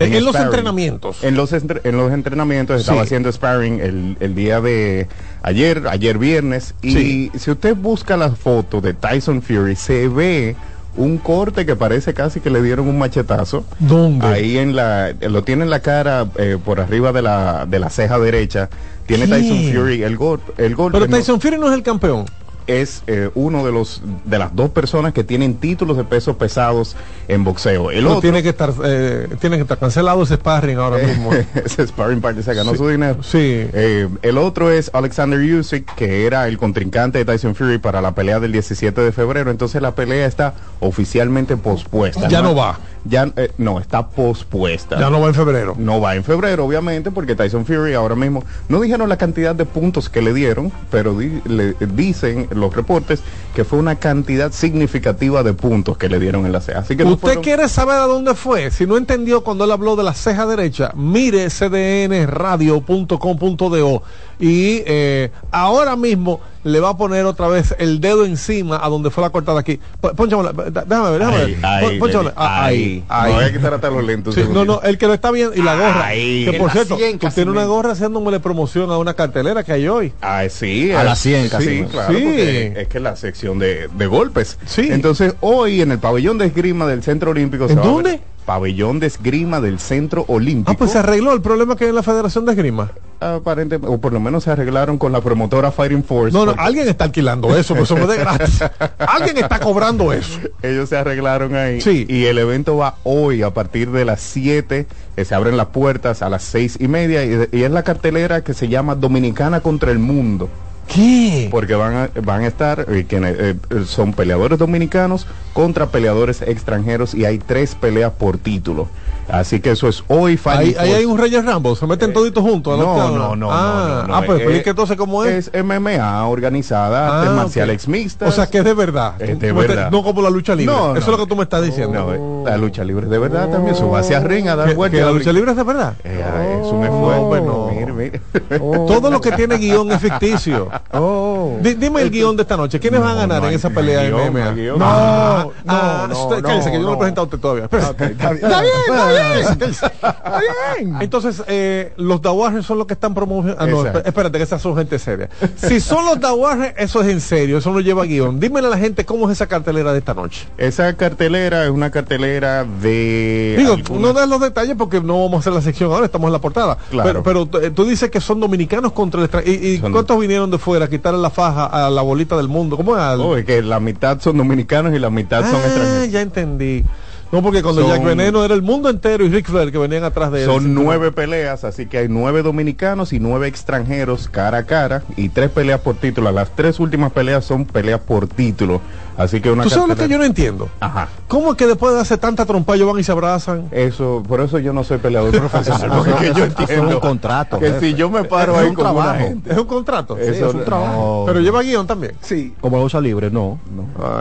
En- 0.00 0.14
en 0.14 0.24
los 0.24 0.32
sparring. 0.34 0.46
entrenamientos. 0.48 1.22
En 1.24 1.34
los, 1.36 1.52
entre- 1.52 1.80
en 1.84 1.96
los 1.96 2.12
entrenamientos 2.12 2.76
Sí. 2.76 2.80
estaba 2.82 3.02
haciendo 3.02 3.30
sparring 3.30 3.80
el, 3.80 4.16
el 4.20 4.34
día 4.34 4.60
de 4.60 5.06
ayer, 5.42 5.82
ayer 5.88 6.18
viernes. 6.18 6.74
Y 6.82 6.90
Sí. 6.92 7.30
si 7.38 7.50
usted 7.50 7.76
busca 7.76 8.16
la 8.16 8.30
foto 8.30 8.80
de 8.80 8.94
Tyson 8.94 9.42
Fury, 9.42 9.76
se 9.76 10.08
ve 10.08 10.56
un 10.96 11.18
corte 11.18 11.64
que 11.64 11.76
parece 11.76 12.14
casi 12.14 12.40
que 12.40 12.50
le 12.50 12.60
dieron 12.62 12.88
un 12.88 12.98
machetazo. 12.98 13.64
¿Dónde? 13.78 14.26
Ahí 14.26 14.58
en 14.58 14.74
la, 14.74 15.14
lo 15.20 15.44
tiene 15.44 15.62
en 15.64 15.70
la 15.70 15.80
cara, 15.80 16.26
eh, 16.36 16.58
por 16.64 16.80
arriba 16.80 17.12
de 17.12 17.22
la, 17.22 17.64
de 17.66 17.78
la 17.78 17.90
ceja 17.90 18.18
derecha. 18.18 18.68
Tiene. 19.06 19.26
Tyson 19.26 19.72
Fury 19.72 20.02
el 20.04 20.16
golpe. 20.16 20.52
El 20.64 20.74
golpe 20.76 20.98
Pero 20.98 21.10
no- 21.10 21.16
Tyson 21.16 21.40
Fury 21.40 21.58
no 21.58 21.68
es 21.68 21.74
el 21.74 21.82
campeón. 21.82 22.26
Es 22.70 23.02
eh, 23.06 23.30
uno 23.34 23.64
de 23.64 23.72
los 23.72 24.02
de 24.24 24.38
las 24.38 24.54
dos 24.54 24.70
personas 24.70 25.12
que 25.12 25.24
tienen 25.24 25.54
títulos 25.54 25.96
de 25.96 26.04
pesos 26.04 26.36
pesados 26.36 26.96
en 27.28 27.44
boxeo. 27.44 27.90
El 27.90 28.04
No 28.04 28.10
otro 28.10 28.20
tiene 28.22 28.42
que 28.42 28.50
estar 28.50 28.72
eh, 28.84 29.28
tiene 29.40 29.56
que 29.56 29.62
estar 29.62 29.78
cancelado 29.78 30.22
ese 30.22 30.36
sparring 30.36 30.78
ahora 30.78 30.98
mismo. 31.04 31.30
ese 31.64 31.86
sparring 31.86 32.20
partner 32.20 32.44
se 32.44 32.54
ganó 32.54 32.72
Sí. 32.72 32.78
su 32.78 32.88
dinero. 32.88 33.22
Sí. 33.22 33.38
Eh, 33.72 34.08
el 34.22 34.38
otro 34.38 34.70
es 34.70 34.90
Alexander 34.94 35.38
Usyk, 35.40 35.94
que 35.94 36.26
era 36.26 36.46
el 36.48 36.58
contrincante 36.58 37.18
de 37.18 37.24
Tyson 37.24 37.54
Fury 37.54 37.78
para 37.78 38.00
la 38.00 38.14
pelea 38.14 38.40
del 38.40 38.52
17 38.52 39.00
de 39.00 39.12
febrero. 39.12 39.50
Entonces 39.50 39.80
la 39.82 39.94
pelea 39.94 40.26
está 40.26 40.54
oficialmente 40.80 41.56
pospuesta. 41.56 42.28
Ya 42.28 42.42
no 42.42 42.54
va. 42.54 42.78
Ya 43.04 43.32
eh, 43.36 43.50
no 43.56 43.80
está 43.80 44.08
pospuesta. 44.08 44.98
Ya 45.00 45.08
no 45.08 45.20
va 45.20 45.28
en 45.28 45.34
febrero. 45.34 45.74
No 45.78 46.00
va 46.00 46.16
en 46.16 46.24
febrero, 46.24 46.66
obviamente, 46.66 47.10
porque 47.10 47.34
Tyson 47.34 47.64
Fury 47.64 47.94
ahora 47.94 48.14
mismo 48.14 48.44
no 48.68 48.80
dijeron 48.80 49.08
la 49.08 49.16
cantidad 49.16 49.54
de 49.54 49.64
puntos 49.64 50.10
que 50.10 50.20
le 50.20 50.34
dieron, 50.34 50.70
pero 50.90 51.16
di- 51.16 51.40
le 51.46 51.74
dicen 51.94 52.46
los 52.60 52.74
reportes 52.76 53.20
que 53.54 53.64
fue 53.64 53.78
una 53.78 53.96
cantidad 53.96 54.52
significativa 54.52 55.42
de 55.42 55.52
puntos 55.54 55.96
que 55.98 56.08
le 56.08 56.20
dieron 56.20 56.46
en 56.46 56.52
la 56.52 56.60
ceja. 56.60 56.78
Así 56.80 56.96
que 56.96 57.04
no 57.04 57.10
¿Usted 57.12 57.20
fueron- 57.22 57.42
quiere 57.42 57.68
saber 57.68 57.96
a 57.96 58.06
dónde 58.06 58.34
fue? 58.34 58.70
Si 58.70 58.86
no 58.86 58.96
entendió 58.96 59.42
cuando 59.42 59.64
él 59.64 59.72
habló 59.72 59.96
de 59.96 60.04
la 60.04 60.14
ceja 60.14 60.46
derecha, 60.46 60.92
mire 60.94 61.48
cdnradio.com.do 61.50 64.02
y 64.38 64.82
eh, 64.86 65.30
ahora 65.50 65.96
mismo 65.96 66.40
le 66.64 66.80
va 66.80 66.90
a 66.90 66.96
poner 66.96 67.24
otra 67.26 67.48
vez 67.48 67.74
el 67.78 68.00
dedo 68.00 68.24
encima 68.24 68.80
a 68.84 68.88
donde 68.88 69.10
fue 69.10 69.22
la 69.22 69.30
cortada 69.30 69.60
aquí. 69.60 69.78
Pónchamela, 70.00 70.52
déjame 70.52 71.10
ver, 71.10 71.18
déjame 71.20 71.46
ver. 71.88 71.98
Pónchamela. 71.98 72.32
Ah, 72.36 72.64
ahí, 72.64 73.04
ahí. 73.08 73.32
No, 73.32 73.38
hay 73.38 73.50
que 73.50 73.56
estar 73.56 73.74
hasta 73.74 73.90
los 73.90 74.04
lentes. 74.04 74.34
Sí, 74.34 74.42
no, 74.50 74.64
no, 74.64 74.80
el 74.82 74.98
que 74.98 75.06
lo 75.06 75.14
está 75.14 75.30
viendo 75.30 75.54
y 75.54 75.62
la 75.62 75.74
gorra. 75.74 76.06
Ahí. 76.06 76.44
que 76.50 76.58
por 76.58 76.70
cierto, 76.70 76.96
100 76.96 77.18
tú 77.18 77.28
tienes 77.28 77.52
una 77.52 77.64
gorra 77.64 77.92
haciéndome 77.92 78.40
promoción 78.40 78.90
a 78.90 78.98
una 78.98 79.14
cartelera 79.14 79.62
que 79.64 79.72
hay 79.72 79.88
hoy. 79.88 80.12
Ah, 80.22 80.42
sí. 80.48 80.92
A 80.92 81.04
las 81.04 81.18
100 81.20 81.48
casi. 81.48 81.66
Sí, 81.80 81.84
claro, 81.90 82.14
Sí. 82.16 82.22
porque 82.24 82.74
es 82.76 82.88
que 82.88 83.00
la 83.00 83.16
sección 83.16 83.58
de, 83.58 83.88
de 83.92 84.06
golpes. 84.06 84.58
Sí. 84.66 84.88
Entonces, 84.90 85.34
hoy 85.40 85.80
en 85.82 85.92
el 85.92 85.98
pabellón 85.98 86.38
de 86.38 86.46
esgrima 86.46 86.86
del 86.86 87.02
Centro 87.02 87.30
Olímpico... 87.32 87.66
¿En 87.68 87.76
va 87.78 87.82
a 87.82 87.84
ver- 87.84 87.92
dónde? 87.94 88.20
Pabellón 88.50 88.98
de 88.98 89.06
esgrima 89.06 89.60
del 89.60 89.78
Centro 89.78 90.24
Olímpico. 90.26 90.72
Ah, 90.72 90.74
pues 90.76 90.90
se 90.90 90.98
arregló 90.98 91.32
el 91.32 91.40
problema 91.40 91.76
que 91.76 91.84
hay 91.84 91.90
en 91.90 91.94
la 91.94 92.02
Federación 92.02 92.46
de 92.46 92.50
Esgrima. 92.50 92.90
Aparentemente, 93.20 93.86
o 93.86 94.00
por 94.00 94.12
lo 94.12 94.18
menos 94.18 94.42
se 94.42 94.50
arreglaron 94.50 94.98
con 94.98 95.12
la 95.12 95.20
promotora 95.20 95.70
Fighting 95.70 96.02
Force. 96.02 96.36
No, 96.36 96.44
no, 96.44 96.50
porque 96.50 96.66
alguien 96.66 96.88
está 96.88 97.04
alquilando 97.04 97.56
eso, 97.56 97.76
pues 97.76 97.88
es 97.92 98.08
de 98.08 98.16
gratis. 98.16 98.58
alguien 98.98 99.36
está 99.36 99.60
cobrando 99.60 100.12
eso. 100.12 100.40
Ellos 100.62 100.88
se 100.88 100.96
arreglaron 100.96 101.54
ahí. 101.54 101.80
Sí. 101.80 102.06
Y 102.08 102.24
el 102.24 102.38
evento 102.38 102.76
va 102.76 102.96
hoy 103.04 103.42
a 103.42 103.54
partir 103.54 103.92
de 103.92 104.04
las 104.04 104.20
7. 104.20 104.88
eh, 105.16 105.24
se 105.24 105.32
abren 105.36 105.56
las 105.56 105.66
puertas 105.66 106.20
a 106.20 106.28
las 106.28 106.42
seis 106.42 106.76
y 106.80 106.88
media. 106.88 107.24
Y, 107.24 107.48
y 107.52 107.62
es 107.62 107.70
la 107.70 107.84
cartelera 107.84 108.42
que 108.42 108.52
se 108.52 108.66
llama 108.66 108.96
Dominicana 108.96 109.60
contra 109.60 109.92
el 109.92 110.00
Mundo. 110.00 110.48
¿Qué? 110.92 111.46
Porque 111.52 111.74
van 111.74 111.94
a, 111.94 112.10
van 112.20 112.42
a 112.42 112.48
estar, 112.48 112.80
eh, 112.88 113.06
eh, 113.08 113.54
eh, 113.70 113.84
son 113.86 114.12
peleadores 114.12 114.58
dominicanos 114.58 115.26
contra 115.52 115.86
peleadores 115.86 116.42
extranjeros 116.42 117.14
y 117.14 117.24
hay 117.24 117.38
tres 117.38 117.76
peleas 117.76 118.12
por 118.12 118.38
título. 118.38 118.88
Así 119.32 119.60
que 119.60 119.70
eso 119.72 119.88
es 119.88 120.02
hoy 120.08 120.38
Ahí, 120.46 120.74
hay 120.78 121.04
un 121.04 121.16
Reyes 121.18 121.44
Rambo, 121.44 121.76
se 121.76 121.86
meten 121.86 122.12
toditos 122.12 122.42
juntos. 122.42 122.78
No, 122.78 122.92
octava. 122.92 123.10
no, 123.10 123.36
no, 123.36 123.48
Ah, 123.50 123.84
no, 123.88 124.02
no, 124.02 124.06
no, 124.08 124.14
ah, 124.16 124.22
pues 124.26 124.40
eh, 124.40 124.42
explique 124.44 124.70
entonces 124.70 124.96
cómo 124.96 125.24
es. 125.24 125.50
Es 125.52 125.64
MMA 125.64 126.26
organizada, 126.26 127.22
Ah, 127.22 127.30
marciales 127.34 127.84
ok. 127.84 127.88
mixtas. 127.90 128.28
O 128.28 128.32
sea 128.32 128.46
que 128.48 128.58
es 128.58 128.64
de 128.64 128.74
verdad. 128.74 129.14
Es 129.20 129.38
de 129.38 129.52
verdad. 129.52 129.90
No 129.90 130.02
como 130.02 130.22
la 130.22 130.30
lucha 130.30 130.54
libre. 130.54 130.74
No, 130.74 130.90
Eso 130.90 130.98
es 130.98 131.06
no. 131.06 131.12
lo 131.12 131.18
que 131.18 131.26
tú 131.26 131.36
me 131.36 131.42
estás 131.44 131.62
diciendo. 131.62 131.92
No, 132.06 132.12
eh, 132.14 132.50
la 132.50 132.56
lucha 132.56 132.82
libre 132.84 133.06
de 133.06 133.18
verdad 133.18 133.48
también 133.48 133.74
sube 133.76 133.98
hacia 133.98 134.20
ring 134.20 134.48
a 134.48 134.56
dar 134.56 134.68
que, 134.68 134.74
vueltas. 134.74 134.98
que 135.00 135.06
la 135.06 135.12
lucha 135.12 135.32
libre 135.32 135.50
es 135.52 135.56
de 135.56 135.62
verdad. 135.62 135.94
Eh, 136.04 136.24
ah, 136.24 136.44
es 136.60 136.66
un 136.72 136.80
Oh, 136.80 136.84
esfuerzo. 136.84 137.22
bueno. 137.26 137.70
Mire, 137.72 137.92
mire. 137.92 138.20
Todo 138.58 139.10
lo 139.10 139.20
que 139.20 139.32
tiene 139.32 139.56
guion 139.58 139.90
es 139.92 140.00
ficticio. 140.00 140.68
Oh. 140.92 141.56
Di- 141.60 141.74
dime 141.74 142.02
el 142.02 142.10
guion 142.10 142.36
de 142.36 142.42
esta 142.42 142.56
noche. 142.56 142.80
¿Quiénes 142.80 143.00
No, 143.00 143.06
van 143.06 143.16
a 143.16 143.20
ganar 143.20 143.42
no 143.42 143.48
en 143.48 143.54
esa 143.54 143.68
no 143.68 143.74
pelea 143.74 144.00
de 144.02 144.10
MMA? 144.30 144.50
no. 144.52 144.76
No, 144.78 144.84
Ah, 144.84 145.44
no, 145.46 145.72
ah, 145.72 146.06
no, 146.08 146.30
no, 146.36 146.42
cállese, 146.42 146.70
que 146.70 146.76
yo 146.78 146.82
no 146.82 146.88
he 146.88 146.92
no. 146.92 146.98
presentado 146.98 147.22
a 147.22 147.24
usted 147.26 147.38
todavía. 147.38 147.64
Espérese. 147.64 147.90
Está 147.90 148.32
bien, 148.32 148.72
está 148.86 149.08
bien, 149.10 149.19
está 149.20 150.40
bien. 150.78 150.96
Entonces, 151.00 151.42
eh, 151.46 151.92
los 151.96 152.20
Dawajes 152.22 152.64
son 152.66 152.78
los 152.78 152.86
que 152.86 152.94
están 152.94 153.14
promoviendo. 153.14 153.60
Ah, 153.60 153.66
no, 153.66 153.78
Exacto. 153.80 154.02
espérate, 154.08 154.38
que 154.38 154.44
esas 154.44 154.62
son 154.62 154.76
gente 154.76 154.98
seria. 154.98 155.28
Si 155.56 155.80
son 155.80 156.04
los 156.06 156.20
Dawajes, 156.20 156.74
eso 156.76 157.02
es 157.02 157.08
en 157.08 157.20
serio, 157.20 157.58
eso 157.58 157.70
no 157.72 157.80
lleva 157.80 158.04
guion. 158.04 158.40
Dímele 158.40 158.66
a 158.66 158.70
la 158.70 158.78
gente 158.78 159.04
cómo 159.04 159.26
es 159.30 159.36
esa 159.36 159.46
cartelera 159.46 159.92
de 159.92 159.98
esta 159.98 160.14
noche. 160.14 160.46
Esa 160.58 160.94
cartelera 160.96 161.64
es 161.64 161.70
una 161.70 161.90
cartelera 161.90 162.64
de. 162.64 163.54
Digo, 163.58 163.76
no 163.98 164.12
des 164.12 164.28
los 164.28 164.40
detalles 164.40 164.76
porque 164.76 165.00
no 165.00 165.22
vamos 165.22 165.34
a 165.34 165.38
hacer 165.40 165.52
la 165.52 165.62
sección 165.62 165.92
ahora, 165.92 166.06
estamos 166.06 166.28
en 166.28 166.32
la 166.32 166.40
portada. 166.40 166.78
Claro. 166.90 167.22
Pero, 167.22 167.46
pero 167.50 167.62
eh, 167.62 167.70
tú 167.70 167.84
dices 167.84 168.10
que 168.10 168.20
son 168.20 168.40
dominicanos 168.40 168.92
contra 168.92 169.20
el 169.20 169.24
extranjero. 169.26 169.52
¿Y, 169.62 169.66
y 169.66 169.78
Son- 169.78 169.92
cuántos 169.92 170.18
vinieron 170.18 170.50
de 170.50 170.58
fuera 170.58 170.86
a 170.86 170.88
quitarle 170.88 171.20
la 171.20 171.30
faja 171.30 171.66
a 171.66 171.90
la 171.90 172.02
bolita 172.02 172.36
del 172.36 172.48
mundo? 172.48 172.76
¿Cómo 172.76 172.96
es? 172.96 173.02
Al- 173.02 173.20
Oh, 173.20 173.36
es 173.36 173.44
que 173.44 173.62
la 173.62 173.80
mitad 173.80 174.18
son 174.20 174.38
dominicanos 174.38 174.94
y 174.94 174.98
la 174.98 175.10
mitad 175.10 175.42
son 175.42 175.56
ah, 175.56 175.66
extranjeros. 175.66 176.10
ya 176.10 176.20
entendí. 176.22 176.84
No, 177.32 177.42
porque 177.42 177.62
cuando 177.62 177.82
Son- 177.82 177.90
Jack 177.92 178.02
Veneno 178.04 178.44
era 178.44 178.54
el 178.54 178.62
mundo 178.62 178.90
entero 178.90 179.24
y 179.24 179.28
Rick 179.28 179.46
Flair 179.48 179.70
que 179.70 179.78
venían 179.78 180.02
atrás 180.02 180.32
de 180.32 180.40
él. 180.40 180.46
Son 180.46 180.74
nueve 180.74 181.12
peleas, 181.12 181.62
así 181.62 181.86
que 181.86 181.98
hay 181.98 182.08
nueve 182.08 182.42
dominicanos 182.42 183.12
y 183.12 183.20
nueve 183.20 183.46
extranjeros 183.46 184.28
cara 184.28 184.58
a 184.58 184.64
cara 184.66 185.04
y 185.16 185.28
tres 185.28 185.50
peleas 185.50 185.80
por 185.80 185.94
título. 185.96 186.32
Las 186.32 186.50
tres 186.56 186.80
últimas 186.80 187.12
peleas 187.12 187.44
son 187.44 187.66
peleas 187.66 188.00
por 188.00 188.26
título. 188.26 188.80
Así 189.20 189.40
que 189.40 189.50
una 189.50 189.64
¿Tú 189.64 189.70
sabes 189.70 189.88
lo 189.88 189.96
que 189.96 190.08
yo 190.08 190.16
no 190.16 190.24
entiendo? 190.24 190.68
Ajá. 190.80 191.08
¿Cómo 191.28 191.50
es 191.52 191.56
que 191.58 191.66
después 191.66 191.92
de 191.94 192.00
hacer 192.00 192.16
tanta 192.18 192.46
trompa 192.46 192.74
ellos 192.74 192.90
van 192.90 192.98
y 193.00 193.04
se 193.04 193.12
abrazan? 193.12 193.68
Eso, 193.70 194.22
por 194.26 194.40
eso 194.40 194.58
yo 194.58 194.72
no 194.72 194.82
soy 194.82 194.96
peleador 194.96 195.30
profesional. 195.38 195.90
Porque 196.04 196.32
yo 196.34 196.44
es 196.68 196.78
un 196.78 196.98
contrato, 197.00 197.58
Que 197.58 197.66
jefe. 197.66 197.80
si 197.80 197.94
yo 197.94 198.08
me 198.08 198.24
paro 198.24 198.54
Es 198.54 198.60
ahí 198.60 198.68
un 198.68 198.74
con 198.74 198.86
una 198.86 198.94
trabajo. 198.94 199.18
gente. 199.18 199.52
¿Es 199.52 199.58
un 199.58 199.66
contrato? 199.66 200.16
Eso 200.16 200.32
Sí, 200.32 200.42
es 200.42 200.54
un 200.54 200.64
trabajo. 200.64 200.94
no. 201.20 201.24
Pero 201.26 201.40
lleva 201.40 201.60
guion 201.62 201.86
también. 201.86 202.14
Sí. 202.22 202.54
Como 202.62 202.78
la 202.78 202.84
usa 202.84 203.00
libre, 203.00 203.30
no. 203.30 203.58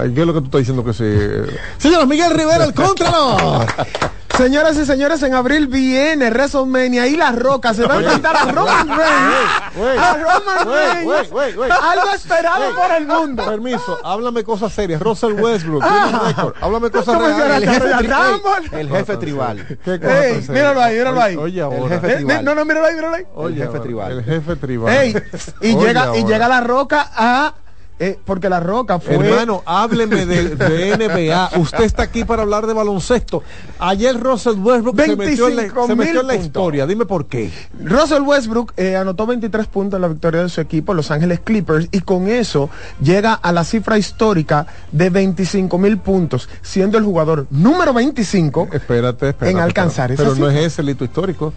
Ay, 0.01 0.13
¿qué 0.13 0.21
es 0.21 0.27
lo 0.27 0.33
que 0.33 0.39
tú 0.41 0.45
estás 0.47 0.59
diciendo 0.59 0.83
que 0.83 0.93
sí? 0.93 1.53
Señora 1.77 2.05
Miguel 2.05 2.31
Rivera, 2.33 2.65
el 2.65 2.73
contralo. 2.73 3.65
Señoras 4.39 4.77
y 4.77 4.85
señores, 4.85 5.21
en 5.23 5.33
abril 5.33 5.67
viene 5.67 6.29
WrestleMania 6.29 7.07
y 7.07 7.17
La 7.17 7.33
Roca 7.33 7.73
se 7.73 7.85
va 7.85 7.95
a 7.95 7.97
enfrentar 7.97 8.37
a 8.37 8.45
Roman 8.51 8.87
Reigns. 8.87 9.99
A 9.99 10.13
Roman 10.17 11.05
Reigns. 11.05 11.71
Algo 11.81 12.13
esperado 12.15 12.73
por 12.73 12.91
el 12.97 13.05
mundo. 13.05 13.45
Permiso, 13.45 13.99
háblame 14.01 14.45
cosas 14.45 14.71
serias. 14.71 15.01
Russell 15.01 15.33
Westbrook, 15.33 15.83
tiene 15.83 16.05
un 16.17 16.25
récord. 16.27 16.53
Háblame 16.61 16.89
cosas 16.89 17.15
¿Cómo 17.15 17.27
reales. 17.27 17.67
El 17.67 17.69
jefe, 17.69 17.93
tri- 17.95 18.79
el 18.79 18.89
jefe 18.89 19.17
tribal. 19.17 19.67
¿Qué 19.83 19.99
cosa 19.99 20.25
Ey, 20.27 20.45
míralo 20.47 20.81
ahí, 20.81 20.97
míralo 20.97 21.21
ahí. 21.21 21.35
Oye, 21.35 21.43
oye 21.43 21.61
ahora. 21.61 21.95
El 21.95 22.01
jefe 22.01 22.11
Eh, 22.13 22.15
tribal. 22.15 22.45
no, 22.45 22.55
no, 22.55 22.65
míralo 22.65 22.85
ahí, 22.87 22.95
míralo 22.95 23.15
ahí. 23.15 23.23
Oye, 23.35 23.55
el 23.55 23.59
jefe 23.59 23.67
ahora, 23.69 23.81
tribal. 23.83 24.11
El 24.13 24.23
jefe 24.23 24.55
tribal. 24.55 24.93
Ey, 24.95 25.15
y 25.61 25.75
llega 25.75 26.15
y 26.17 26.23
llega 26.23 26.47
La 26.47 26.61
Roca 26.61 27.09
a 27.13 27.53
eh, 27.99 28.17
porque 28.23 28.49
La 28.49 28.59
Roca 28.59 28.99
fue 28.99 29.15
Hermano, 29.15 29.61
hábleme 29.65 30.25
de, 30.25 30.55
de 30.55 30.97
NBA. 30.97 31.59
Usted 31.59 31.83
está 31.83 32.03
aquí 32.03 32.23
para 32.23 32.43
hablar 32.43 32.65
de 32.65 32.73
baloncesto. 32.73 33.43
Ayer 33.77 34.17
Russell 34.19 34.57
Westbrook 34.57 34.99
se 34.99 35.15
metió 35.15 35.47
en 35.47 35.55
la, 35.55 35.61
25 35.63 35.87
se 35.87 35.95
metió 35.95 36.21
en 36.21 36.27
la 36.27 36.33
mil 36.33 36.41
historia. 36.41 36.87
Dime 36.87 37.05
por 37.05 37.25
qué. 37.25 37.51
Russell 37.83 38.21
Westbrook 38.21 38.73
eh, 38.77 38.95
anotó 38.95 39.25
23 39.25 39.67
puntos 39.67 39.97
en 39.97 40.01
la 40.01 40.07
victoria 40.07 40.43
de 40.43 40.49
su 40.49 40.61
equipo, 40.61 40.93
Los 40.93 41.11
Ángeles 41.11 41.41
Clippers, 41.41 41.89
y 41.91 42.01
con 42.01 42.27
eso 42.27 42.69
llega 43.01 43.33
a 43.33 43.51
la 43.51 43.63
cifra 43.63 43.97
histórica 43.97 44.65
de 44.91 45.09
25 45.09 45.77
mil 45.77 45.97
puntos, 45.97 46.49
siendo 46.61 46.97
el 46.97 47.03
jugador 47.03 47.47
número 47.49 47.93
25 47.93 48.69
Espérate, 48.71 49.29
espérate. 49.29 49.49
En 49.49 49.59
alcanzar 49.59 50.09
pero, 50.09 50.23
esa 50.23 50.33
pero 50.33 50.45
no 50.45 50.49
es 50.49 50.65
ese 50.65 50.81
el 50.81 50.89
hito 50.89 51.03
histórico. 51.03 51.53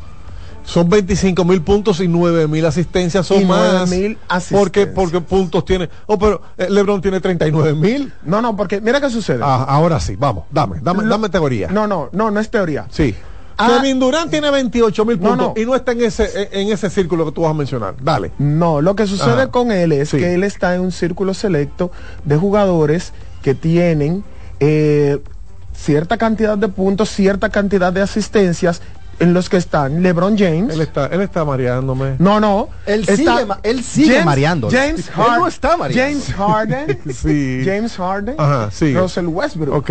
Son 0.64 0.88
25 0.88 1.44
mil 1.44 1.61
puntos 1.62 2.00
y 2.00 2.06
9 2.09 2.47
mil 2.47 2.64
asistencias 2.64 3.26
son 3.26 3.43
Y 3.43 3.44
más. 3.44 3.91
9.000 3.91 4.17
Porque, 4.17 4.19
asistencias. 4.29 4.88
porque 4.94 5.20
puntos 5.20 5.64
tiene. 5.64 5.88
Oh, 6.06 6.19
pero 6.19 6.41
eh, 6.56 6.69
LeBron 6.70 7.00
tiene 7.00 7.20
39 7.20 7.75
mil. 7.75 8.12
No, 8.25 8.41
no, 8.41 8.56
porque 8.56 8.81
mira 8.81 9.00
qué 9.00 9.11
sucede. 9.11 9.41
Ah, 9.43 9.64
ahora 9.69 9.99
sí, 9.99 10.14
vamos, 10.17 10.44
dame, 10.50 10.76
dame, 10.81 11.03
Lo- 11.03 11.09
dame 11.09 11.29
teoría. 11.29 11.69
No, 11.69 11.87
no, 11.87 12.09
no, 12.12 12.31
no 12.31 12.38
es 12.41 12.49
teoría. 12.49 12.87
Sí. 12.91 13.14
Ah. 13.59 13.69
Kevin 13.81 13.99
Durant 14.00 14.31
tiene 14.31 14.50
28 14.50 15.05
mil 15.05 15.20
No, 15.20 15.29
puntos 15.31 15.53
no. 15.56 15.61
y 15.62 15.67
no 15.67 15.75
está 15.75 15.93
en 15.93 16.03
ese, 16.05 16.49
en 16.53 16.73
ese 16.73 16.88
círculo 16.91 17.26
que 17.26 17.32
tú 17.32 17.43
vas 17.43 17.50
a 17.50 17.55
mencionar. 17.55 17.94
Dale. 18.03 18.31
No, 18.38 18.81
lo 18.81 18.97
que 18.97 19.06
sucede 19.06 19.32
Ajá. 19.43 19.50
con 19.50 19.70
él 19.73 19.93
es 19.93 20.09
Sí. 20.11 20.17
que 20.19 20.32
él 20.35 20.43
está 20.44 20.75
en 20.75 20.81
un 20.81 20.93
círculo 20.93 21.35
selecto 21.35 21.91
de 22.25 22.37
jugadores 22.37 23.12
que 23.43 23.55
tienen 23.55 24.25
eh, 24.61 25.20
cierta 25.75 26.17
cantidad 26.19 26.56
de 26.56 26.69
puntos, 26.69 27.11
cierta 27.11 27.49
cantidad 27.50 27.93
de 27.93 28.00
asistencias 28.00 28.81
en 29.22 29.34
los 29.34 29.48
que 29.48 29.56
están 29.56 30.02
LeBron 30.02 30.36
James. 30.36 30.74
Él 30.74 30.80
está, 30.80 31.06
él 31.06 31.20
está 31.22 31.44
mareándome. 31.44 32.16
No, 32.19 32.40
no. 32.40 32.69
Él 32.86 33.06
sigue 33.06 33.46
ma- 33.46 33.60
él 33.62 33.82
sigue 33.84 34.24
mareándolo. 34.24 34.72
James 34.76 35.08
Él 35.08 35.14
Harden. 35.14 35.38
no 35.40 35.46
está 35.46 35.76
mareando. 35.76 36.02
James 36.24 36.34
Harden. 36.34 36.98
Sí. 37.14 37.62
James 37.64 37.96
Harden. 37.96 38.34
Ajá, 38.38 38.70
sigue. 38.70 38.98
Russell 39.00 39.26
Westbrook. 39.26 39.75
Ok. 39.75 39.90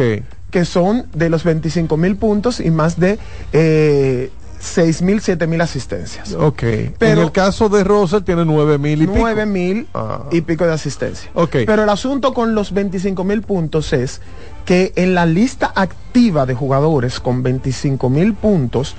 Que 0.52 0.66
son 0.66 1.06
de 1.14 1.30
los 1.30 1.44
25 1.44 1.96
mil 1.98 2.18
puntos 2.18 2.60
y 2.60 2.70
más 2.72 3.00
de 3.00 3.18
eh, 3.54 4.32
6 4.60 5.02
mil, 5.02 5.22
7 5.22 5.48
mil 5.48 5.60
asistencias. 5.62 6.34
Ok. 6.34 6.62
Pero- 7.00 7.14
en 7.14 7.20
el 7.20 7.32
caso 7.32 7.68
de 7.70 7.84
Russell 7.84 8.22
tiene 8.24 8.46
9 8.46 8.78
mil 8.78 9.02
y 9.02 9.08
pico. 9.08 9.18
9 9.18 9.46
mil 9.46 9.88
Ah. 9.94 10.26
y 10.32 10.42
pico 10.42 10.66
de 10.66 10.74
asistencia. 10.74 11.32
Ok. 11.34 11.58
Pero 11.66 11.84
el 11.84 11.90
asunto 11.90 12.34
con 12.34 12.54
los 12.54 12.74
25 12.74 13.24
mil 13.24 13.42
puntos 13.42 13.92
es 13.94 14.22
que 14.66 14.94
en 14.96 15.16
la 15.16 15.26
lista 15.26 15.72
activa 15.74 16.46
de 16.46 16.54
jugadores 16.54 17.20
con 17.20 17.42
25 17.42 18.10
mil 18.10 18.34
puntos 18.36 18.96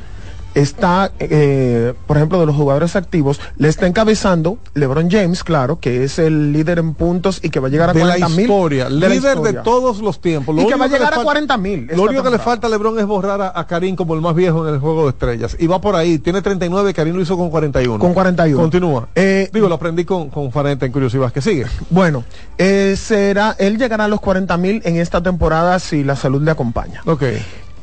está, 0.54 1.12
eh, 1.18 1.94
por 2.06 2.16
ejemplo, 2.16 2.40
de 2.40 2.46
los 2.46 2.56
jugadores 2.56 2.96
activos, 2.96 3.40
le 3.56 3.68
está 3.68 3.86
encabezando 3.86 4.58
LeBron 4.74 5.10
James, 5.10 5.44
claro, 5.44 5.78
que 5.80 6.04
es 6.04 6.18
el 6.18 6.52
líder 6.52 6.78
en 6.78 6.94
puntos 6.94 7.40
y 7.42 7.50
que 7.50 7.60
va 7.60 7.68
a 7.68 7.70
llegar 7.70 7.90
a 7.90 7.92
de 7.92 8.00
la 8.00 8.06
40 8.16 8.28
mil. 8.30 8.40
historia, 8.40 8.88
líder 8.88 9.38
de 9.40 9.52
todos 9.54 10.00
los 10.00 10.20
tiempos. 10.20 10.56
Y 10.60 10.66
que 10.66 10.74
va 10.74 10.84
a 10.84 10.88
llegar 10.88 11.00
le 11.00 11.06
a 11.06 11.10
falta- 11.16 11.24
40 11.24 11.56
mil. 11.58 11.86
Lo 11.94 12.02
único 12.02 12.22
que 12.22 12.30
le 12.30 12.38
falta 12.38 12.66
a 12.66 12.70
LeBron 12.70 12.98
es 12.98 13.06
borrar 13.06 13.40
a, 13.40 13.52
a 13.58 13.66
Karim 13.66 13.96
como 13.96 14.14
el 14.14 14.20
más 14.20 14.34
viejo 14.34 14.66
en 14.66 14.74
el 14.74 14.80
juego 14.80 15.04
de 15.04 15.10
estrellas. 15.10 15.56
Y 15.58 15.66
va 15.66 15.80
por 15.80 15.96
ahí, 15.96 16.18
tiene 16.18 16.42
39, 16.42 16.92
Karim 16.94 17.14
lo 17.16 17.22
hizo 17.22 17.36
con 17.36 17.50
41. 17.50 17.98
Con 17.98 18.14
41. 18.14 18.60
Continúa. 18.60 19.08
Eh, 19.14 19.48
Digo, 19.52 19.68
lo 19.68 19.74
aprendí 19.76 20.04
con, 20.04 20.30
con 20.30 20.50
Farenta 20.52 20.86
en 20.86 20.92
Curiosidad, 20.92 21.32
que 21.32 21.40
sigue. 21.40 21.66
Bueno, 21.90 22.24
eh, 22.58 22.94
será, 22.96 23.54
él 23.58 23.78
llegará 23.78 24.04
a 24.04 24.08
los 24.08 24.20
40 24.20 24.56
mil 24.56 24.82
en 24.84 24.96
esta 24.96 25.22
temporada 25.22 25.78
si 25.78 26.04
la 26.04 26.16
salud 26.16 26.42
le 26.42 26.50
acompaña. 26.50 27.02
Ok. 27.06 27.22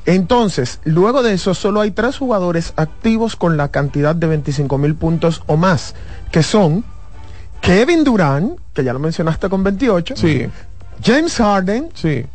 Entonces, 0.10 0.80
luego 0.86 1.22
de 1.22 1.34
eso, 1.34 1.54
solo 1.54 1.82
hay 1.82 1.92
tres 1.92 2.18
jugadores 2.18 2.74
activos 2.78 3.36
con 3.36 3.58
la 3.58 3.68
cantidad 3.68 4.16
de 4.16 4.26
25 4.26 4.80
mil 4.80 4.96
puntos 4.96 5.44
o 5.46 5.56
más, 5.56 5.94
que 6.32 6.42
son 6.42 6.84
Kevin 7.62 8.04
Durant, 8.04 8.58
que 8.74 8.84
ya 8.84 8.92
lo 8.92 8.98
mencionaste 8.98 9.50
con 9.50 9.64
28, 9.64 10.16
Sí, 10.18 10.48
James 11.04 11.36
Harden 11.36 11.90
sí. 11.94 12.26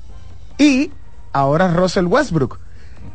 y 0.57 0.93
ahora 1.33 1.67
Russell 1.67 2.07
Westbrook. 2.07 2.61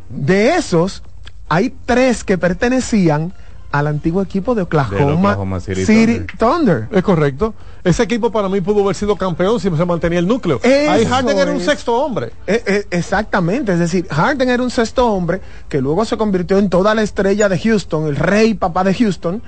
De 0.09 0.55
esos, 0.55 1.03
hay 1.47 1.73
tres 1.85 2.25
que 2.25 2.37
pertenecían 2.37 3.31
al 3.71 3.87
antiguo 3.87 4.21
equipo 4.21 4.55
de 4.55 4.63
Oklahoma, 4.63 5.31
Oklahoma 5.31 5.59
City 5.59 5.85
City 5.85 6.25
Thunder. 6.37 6.87
Es 6.91 7.03
correcto. 7.03 7.53
Ese 7.83 8.03
equipo 8.03 8.31
para 8.31 8.49
mí 8.49 8.61
pudo 8.61 8.83
haber 8.83 8.95
sido 8.95 9.15
campeón 9.15 9.59
si 9.59 9.69
se 9.69 9.85
mantenía 9.85 10.19
el 10.19 10.27
núcleo. 10.27 10.59
Eso 10.63 10.91
Ahí 10.91 11.05
Harden 11.05 11.37
era 11.37 11.51
un 11.51 11.61
sexto 11.61 11.95
hombre. 11.95 12.31
Eh, 12.47 12.63
eh, 12.65 12.87
exactamente, 12.91 13.73
es 13.73 13.79
decir, 13.79 14.07
Harden 14.09 14.49
era 14.49 14.63
un 14.63 14.71
sexto 14.71 15.07
hombre 15.11 15.41
que 15.67 15.81
luego 15.81 16.03
se 16.05 16.17
convirtió 16.17 16.57
en 16.57 16.69
toda 16.69 16.95
la 16.95 17.03
estrella 17.03 17.47
de 17.47 17.59
Houston, 17.59 18.07
el 18.07 18.15
rey 18.15 18.53
papá 18.53 18.83
de 18.83 18.93
Houston. 18.93 19.41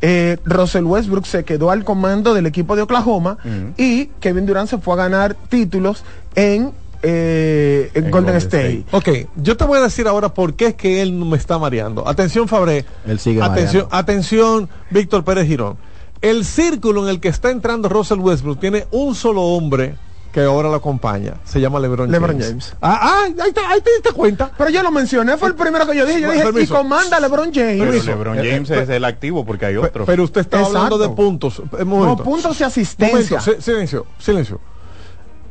Eh, 0.00 0.38
Russell 0.44 0.84
Westbrook 0.84 1.26
se 1.26 1.44
quedó 1.44 1.72
al 1.72 1.84
comando 1.84 2.32
del 2.32 2.46
equipo 2.46 2.76
de 2.76 2.82
Oklahoma 2.82 3.38
y 3.76 4.06
Kevin 4.20 4.46
Durant 4.46 4.70
se 4.70 4.78
fue 4.78 4.94
a 4.94 4.96
ganar 4.96 5.34
títulos 5.34 6.04
en, 6.36 6.72
eh, 7.02 7.90
en 7.94 8.04
En 8.06 8.10
Golden 8.10 8.32
Golden 8.34 8.36
State. 8.36 8.84
Ok, 8.92 9.08
yo 9.36 9.56
te 9.56 9.64
voy 9.64 9.78
a 9.78 9.82
decir 9.82 10.06
ahora 10.08 10.34
por 10.34 10.54
qué 10.54 10.66
es 10.68 10.74
que 10.74 11.00
él 11.02 11.12
me 11.12 11.36
está 11.36 11.58
mareando. 11.58 12.06
Atención, 12.08 12.48
Fabré. 12.48 12.84
Él 13.06 13.18
sigue 13.18 13.40
Atención, 13.42 13.84
mareando. 13.84 13.96
atención, 13.96 14.68
Víctor 14.90 15.24
Pérez 15.24 15.46
Girón. 15.46 15.76
El 16.20 16.44
círculo 16.44 17.04
en 17.04 17.10
el 17.10 17.20
que 17.20 17.28
está 17.28 17.50
entrando 17.50 17.88
Russell 17.88 18.18
Westbrook 18.18 18.58
tiene 18.58 18.86
un 18.90 19.14
solo 19.14 19.42
hombre 19.42 19.94
que 20.32 20.40
ahora 20.42 20.68
lo 20.68 20.74
acompaña. 20.74 21.34
Se 21.44 21.60
llama 21.60 21.78
LeBron, 21.80 22.10
LeBron 22.10 22.32
James. 22.32 22.46
James. 22.48 22.76
Ah, 22.82 22.98
ah, 23.00 23.24
ahí, 23.42 23.52
te, 23.52 23.60
ahí 23.60 23.80
te 23.80 23.90
diste 23.94 24.12
cuenta. 24.12 24.50
Pero 24.58 24.68
yo 24.68 24.82
lo 24.82 24.90
mencioné, 24.90 25.36
fue 25.38 25.48
el 25.48 25.54
primero 25.54 25.86
que 25.86 25.96
yo 25.96 26.04
dije. 26.04 26.20
Yo 26.20 26.26
Bueno, 26.26 26.52
dije, 26.52 26.64
y 26.64 26.66
comanda 26.66 27.18
LeBron 27.20 27.50
James. 27.54 27.78
Pero. 27.78 28.02
LeBron 28.02 28.38
Eh, 28.40 28.50
James 28.52 28.70
eh, 28.70 28.82
es 28.82 28.88
el 28.90 29.04
activo 29.04 29.46
porque 29.46 29.66
hay 29.66 29.76
otros. 29.76 30.06
Pero 30.06 30.24
usted 30.24 30.42
está 30.42 30.58
Exacto. 30.58 30.76
hablando 30.78 30.98
de 30.98 31.08
puntos. 31.14 31.60
Un 31.60 31.88
no, 31.88 32.16
puntos 32.18 32.60
y 32.60 32.64
asistencia. 32.64 33.38
momento, 33.38 33.62
silencio, 33.62 34.06
silencio. 34.18 34.60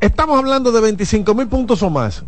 Estamos 0.00 0.38
hablando 0.38 0.70
de 0.70 0.80
25 0.80 1.34
mil 1.34 1.48
puntos 1.48 1.82
o 1.82 1.90
más, 1.90 2.22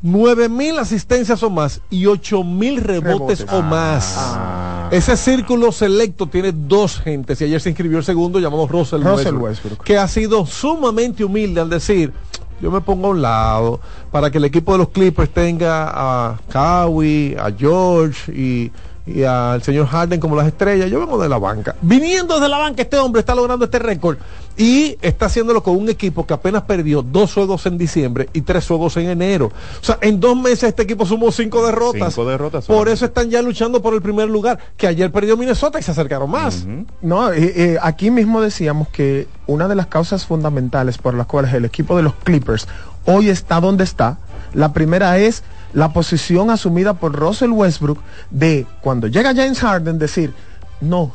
9 0.00 0.48
mil 0.48 0.78
asistencias 0.78 1.42
o 1.42 1.50
más 1.50 1.80
y 1.90 2.06
8 2.06 2.42
mil 2.44 2.80
rebotes, 2.80 3.40
Rebotes. 3.40 3.46
o 3.52 3.62
más. 3.62 4.14
Ah. 4.16 4.88
Ese 4.90 5.16
círculo 5.16 5.72
selecto 5.72 6.26
tiene 6.28 6.52
dos 6.52 7.00
gentes 7.00 7.40
y 7.40 7.44
ayer 7.44 7.60
se 7.60 7.70
inscribió 7.70 7.98
el 7.98 8.04
segundo 8.04 8.38
llamado 8.38 8.66
Russell, 8.66 9.02
Russell 9.02 9.34
Westbrook, 9.34 9.42
Westbrook. 9.42 9.84
que 9.84 9.98
ha 9.98 10.08
sido 10.08 10.46
sumamente 10.46 11.24
humilde 11.24 11.60
al 11.60 11.68
decir 11.70 12.12
yo 12.60 12.70
me 12.70 12.80
pongo 12.80 13.08
a 13.08 13.10
un 13.10 13.20
lado 13.22 13.80
para 14.10 14.30
que 14.30 14.38
el 14.38 14.44
equipo 14.44 14.72
de 14.72 14.78
los 14.78 14.88
Clippers 14.90 15.30
tenga 15.30 15.90
a 15.92 16.38
Kawhi, 16.48 17.34
a 17.38 17.50
George 17.50 18.32
y, 18.32 18.70
y 19.06 19.22
al 19.22 19.62
señor 19.62 19.86
Harden 19.86 20.18
como 20.18 20.34
las 20.34 20.46
estrellas. 20.46 20.90
Yo 20.90 21.00
vengo 21.00 21.20
de 21.22 21.28
la 21.28 21.38
banca. 21.38 21.76
Viniendo 21.82 22.34
desde 22.34 22.48
la 22.48 22.58
banca, 22.58 22.82
este 22.82 22.96
hombre 22.96 23.20
está 23.20 23.34
logrando 23.34 23.66
este 23.66 23.78
récord 23.78 24.16
y 24.56 24.96
está 25.02 25.26
haciéndolo 25.26 25.62
con 25.62 25.76
un 25.76 25.88
equipo 25.88 26.26
que 26.26 26.32
apenas 26.32 26.62
perdió 26.62 27.02
dos 27.02 27.34
juegos 27.34 27.66
en 27.66 27.76
diciembre 27.76 28.28
y 28.32 28.42
tres 28.42 28.66
juegos 28.66 28.96
en 28.96 29.10
enero. 29.10 29.52
O 29.80 29.84
sea, 29.84 29.98
en 30.00 30.20
dos 30.20 30.36
meses 30.36 30.64
este 30.64 30.84
equipo 30.84 31.04
sumó 31.04 31.30
cinco 31.32 31.64
derrotas. 31.66 32.14
Cinco 32.14 32.28
derrotas 32.28 32.66
Por 32.66 32.88
eso 32.88 33.04
están 33.04 33.28
ya 33.30 33.42
luchando 33.42 33.82
por 33.82 33.94
el 33.94 34.00
primer 34.00 34.28
lugar, 34.28 34.58
que 34.76 34.86
ayer 34.86 35.12
perdió 35.12 35.36
Minnesota 35.36 35.78
y 35.78 35.82
se 35.82 35.90
acercaron 35.90 36.30
más. 36.30 36.64
No, 37.02 37.32
eh, 37.32 37.52
eh, 37.56 37.78
aquí 37.82 38.10
mismo 38.10 38.40
decíamos 38.40 38.88
que 38.88 39.28
una 39.46 39.68
de 39.68 39.74
las 39.74 39.88
causas 39.88 40.24
fundamentales 40.24 40.96
por 40.98 41.14
las 41.14 41.26
cuales 41.26 41.52
el 41.52 41.64
equipo 41.64 41.96
de 41.96 42.02
los 42.02 42.14
Clippers 42.14 42.66
hoy 43.04 43.28
está 43.28 43.60
donde 43.60 43.84
está, 43.84 44.18
la 44.54 44.72
primera 44.72 45.18
es 45.18 45.42
la 45.74 45.92
posición 45.92 46.50
asumida 46.50 46.94
por 46.94 47.12
Russell 47.12 47.50
Westbrook 47.50 47.98
de 48.30 48.66
cuando 48.80 49.08
llega 49.08 49.34
James 49.34 49.60
Harden 49.60 49.98
decir, 49.98 50.32
no, 50.80 51.12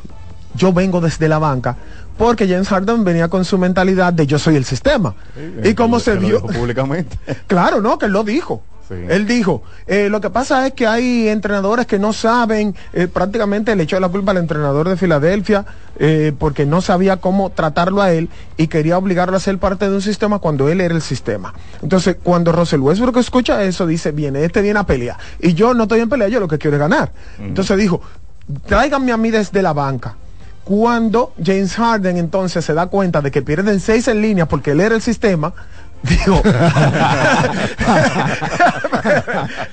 yo 0.54 0.72
vengo 0.72 1.00
desde 1.00 1.28
la 1.28 1.38
banca, 1.38 1.76
porque 2.16 2.46
James 2.46 2.68
Harden 2.68 3.02
venía 3.02 3.28
con 3.28 3.44
su 3.44 3.58
mentalidad 3.58 4.12
de 4.12 4.26
yo 4.26 4.38
soy 4.38 4.56
el 4.56 4.64
sistema. 4.64 5.14
y 5.64 5.74
como 5.74 5.98
se 5.98 6.16
vio... 6.16 6.42
públicamente. 6.42 7.18
Claro, 7.46 7.80
no, 7.80 7.98
que 7.98 8.06
él 8.06 8.12
lo 8.12 8.22
dijo. 8.22 8.62
Sí. 8.90 8.96
Él 9.08 9.26
dijo, 9.26 9.62
eh, 9.86 10.08
lo 10.10 10.20
que 10.20 10.30
pasa 10.30 10.66
es 10.66 10.72
que 10.72 10.86
hay 10.88 11.28
entrenadores 11.28 11.86
que 11.86 12.00
no 12.00 12.12
saben, 12.12 12.74
eh, 12.92 13.06
prácticamente 13.06 13.76
le 13.76 13.84
echó 13.84 14.00
la 14.00 14.08
culpa 14.08 14.32
al 14.32 14.38
entrenador 14.38 14.88
de 14.88 14.96
Filadelfia 14.96 15.64
eh, 16.00 16.32
porque 16.36 16.66
no 16.66 16.80
sabía 16.80 17.18
cómo 17.18 17.50
tratarlo 17.50 18.02
a 18.02 18.12
él 18.12 18.28
y 18.56 18.66
quería 18.66 18.98
obligarlo 18.98 19.36
a 19.36 19.40
ser 19.40 19.58
parte 19.58 19.88
de 19.88 19.94
un 19.94 20.02
sistema 20.02 20.40
cuando 20.40 20.68
él 20.68 20.80
era 20.80 20.92
el 20.92 21.02
sistema. 21.02 21.54
Entonces, 21.82 22.16
cuando 22.20 22.50
Russell 22.50 22.80
Westbrook 22.80 23.18
escucha 23.18 23.62
eso, 23.62 23.86
dice, 23.86 24.10
viene, 24.10 24.44
este 24.44 24.60
viene 24.60 24.80
a 24.80 24.84
pelear. 24.84 25.18
Y 25.38 25.54
yo 25.54 25.72
no 25.72 25.84
estoy 25.84 26.00
en 26.00 26.08
pelea, 26.08 26.26
yo 26.26 26.40
lo 26.40 26.48
que 26.48 26.58
quiero 26.58 26.76
es 26.76 26.80
ganar. 26.80 27.12
Entonces 27.38 27.78
dijo, 27.78 28.00
tráiganme 28.66 29.12
a 29.12 29.16
mí 29.16 29.30
desde 29.30 29.62
la 29.62 29.72
banca. 29.72 30.16
Cuando 30.64 31.32
James 31.42 31.74
Harden 31.74 32.16
entonces 32.16 32.64
se 32.64 32.74
da 32.74 32.86
cuenta 32.86 33.20
de 33.20 33.30
que 33.30 33.42
pierden 33.42 33.80
seis 33.80 34.08
en 34.08 34.20
línea 34.20 34.46
porque 34.46 34.72
él 34.72 34.80
era 34.80 34.94
el 34.94 35.02
sistema, 35.02 35.52
digo, 36.02 36.42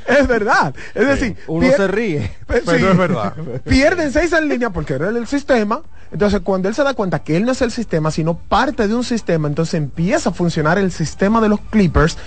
es 0.07 0.27
verdad. 0.27 0.73
Es 0.93 1.07
decir, 1.07 1.37
Uno 1.47 1.67
se 1.75 1.87
ríe. 1.87 2.31
Pe- 2.47 2.61
Pero 2.65 2.77
sí. 2.79 2.85
es 2.85 2.97
verdad. 2.97 3.33
Pierden 3.65 4.11
seis 4.11 4.33
en 4.33 4.47
línea 4.49 4.69
porque 4.69 4.93
era 4.93 5.09
el 5.09 5.27
sistema. 5.27 5.81
Entonces, 6.09 6.39
cuando 6.41 6.69
él 6.69 6.75
se 6.75 6.83
da 6.85 6.93
cuenta 6.93 7.19
que 7.19 7.35
él 7.35 7.43
no 7.43 7.51
es 7.51 7.61
el 7.61 7.69
sistema, 7.71 8.11
sino 8.11 8.37
parte 8.37 8.87
de 8.87 8.95
un 8.95 9.03
sistema, 9.03 9.49
entonces 9.49 9.73
empieza 9.73 10.29
a 10.29 10.33
funcionar 10.33 10.77
el 10.77 10.89
sistema 10.93 11.41
de 11.41 11.49
los 11.49 11.59
Clippers. 11.69 12.17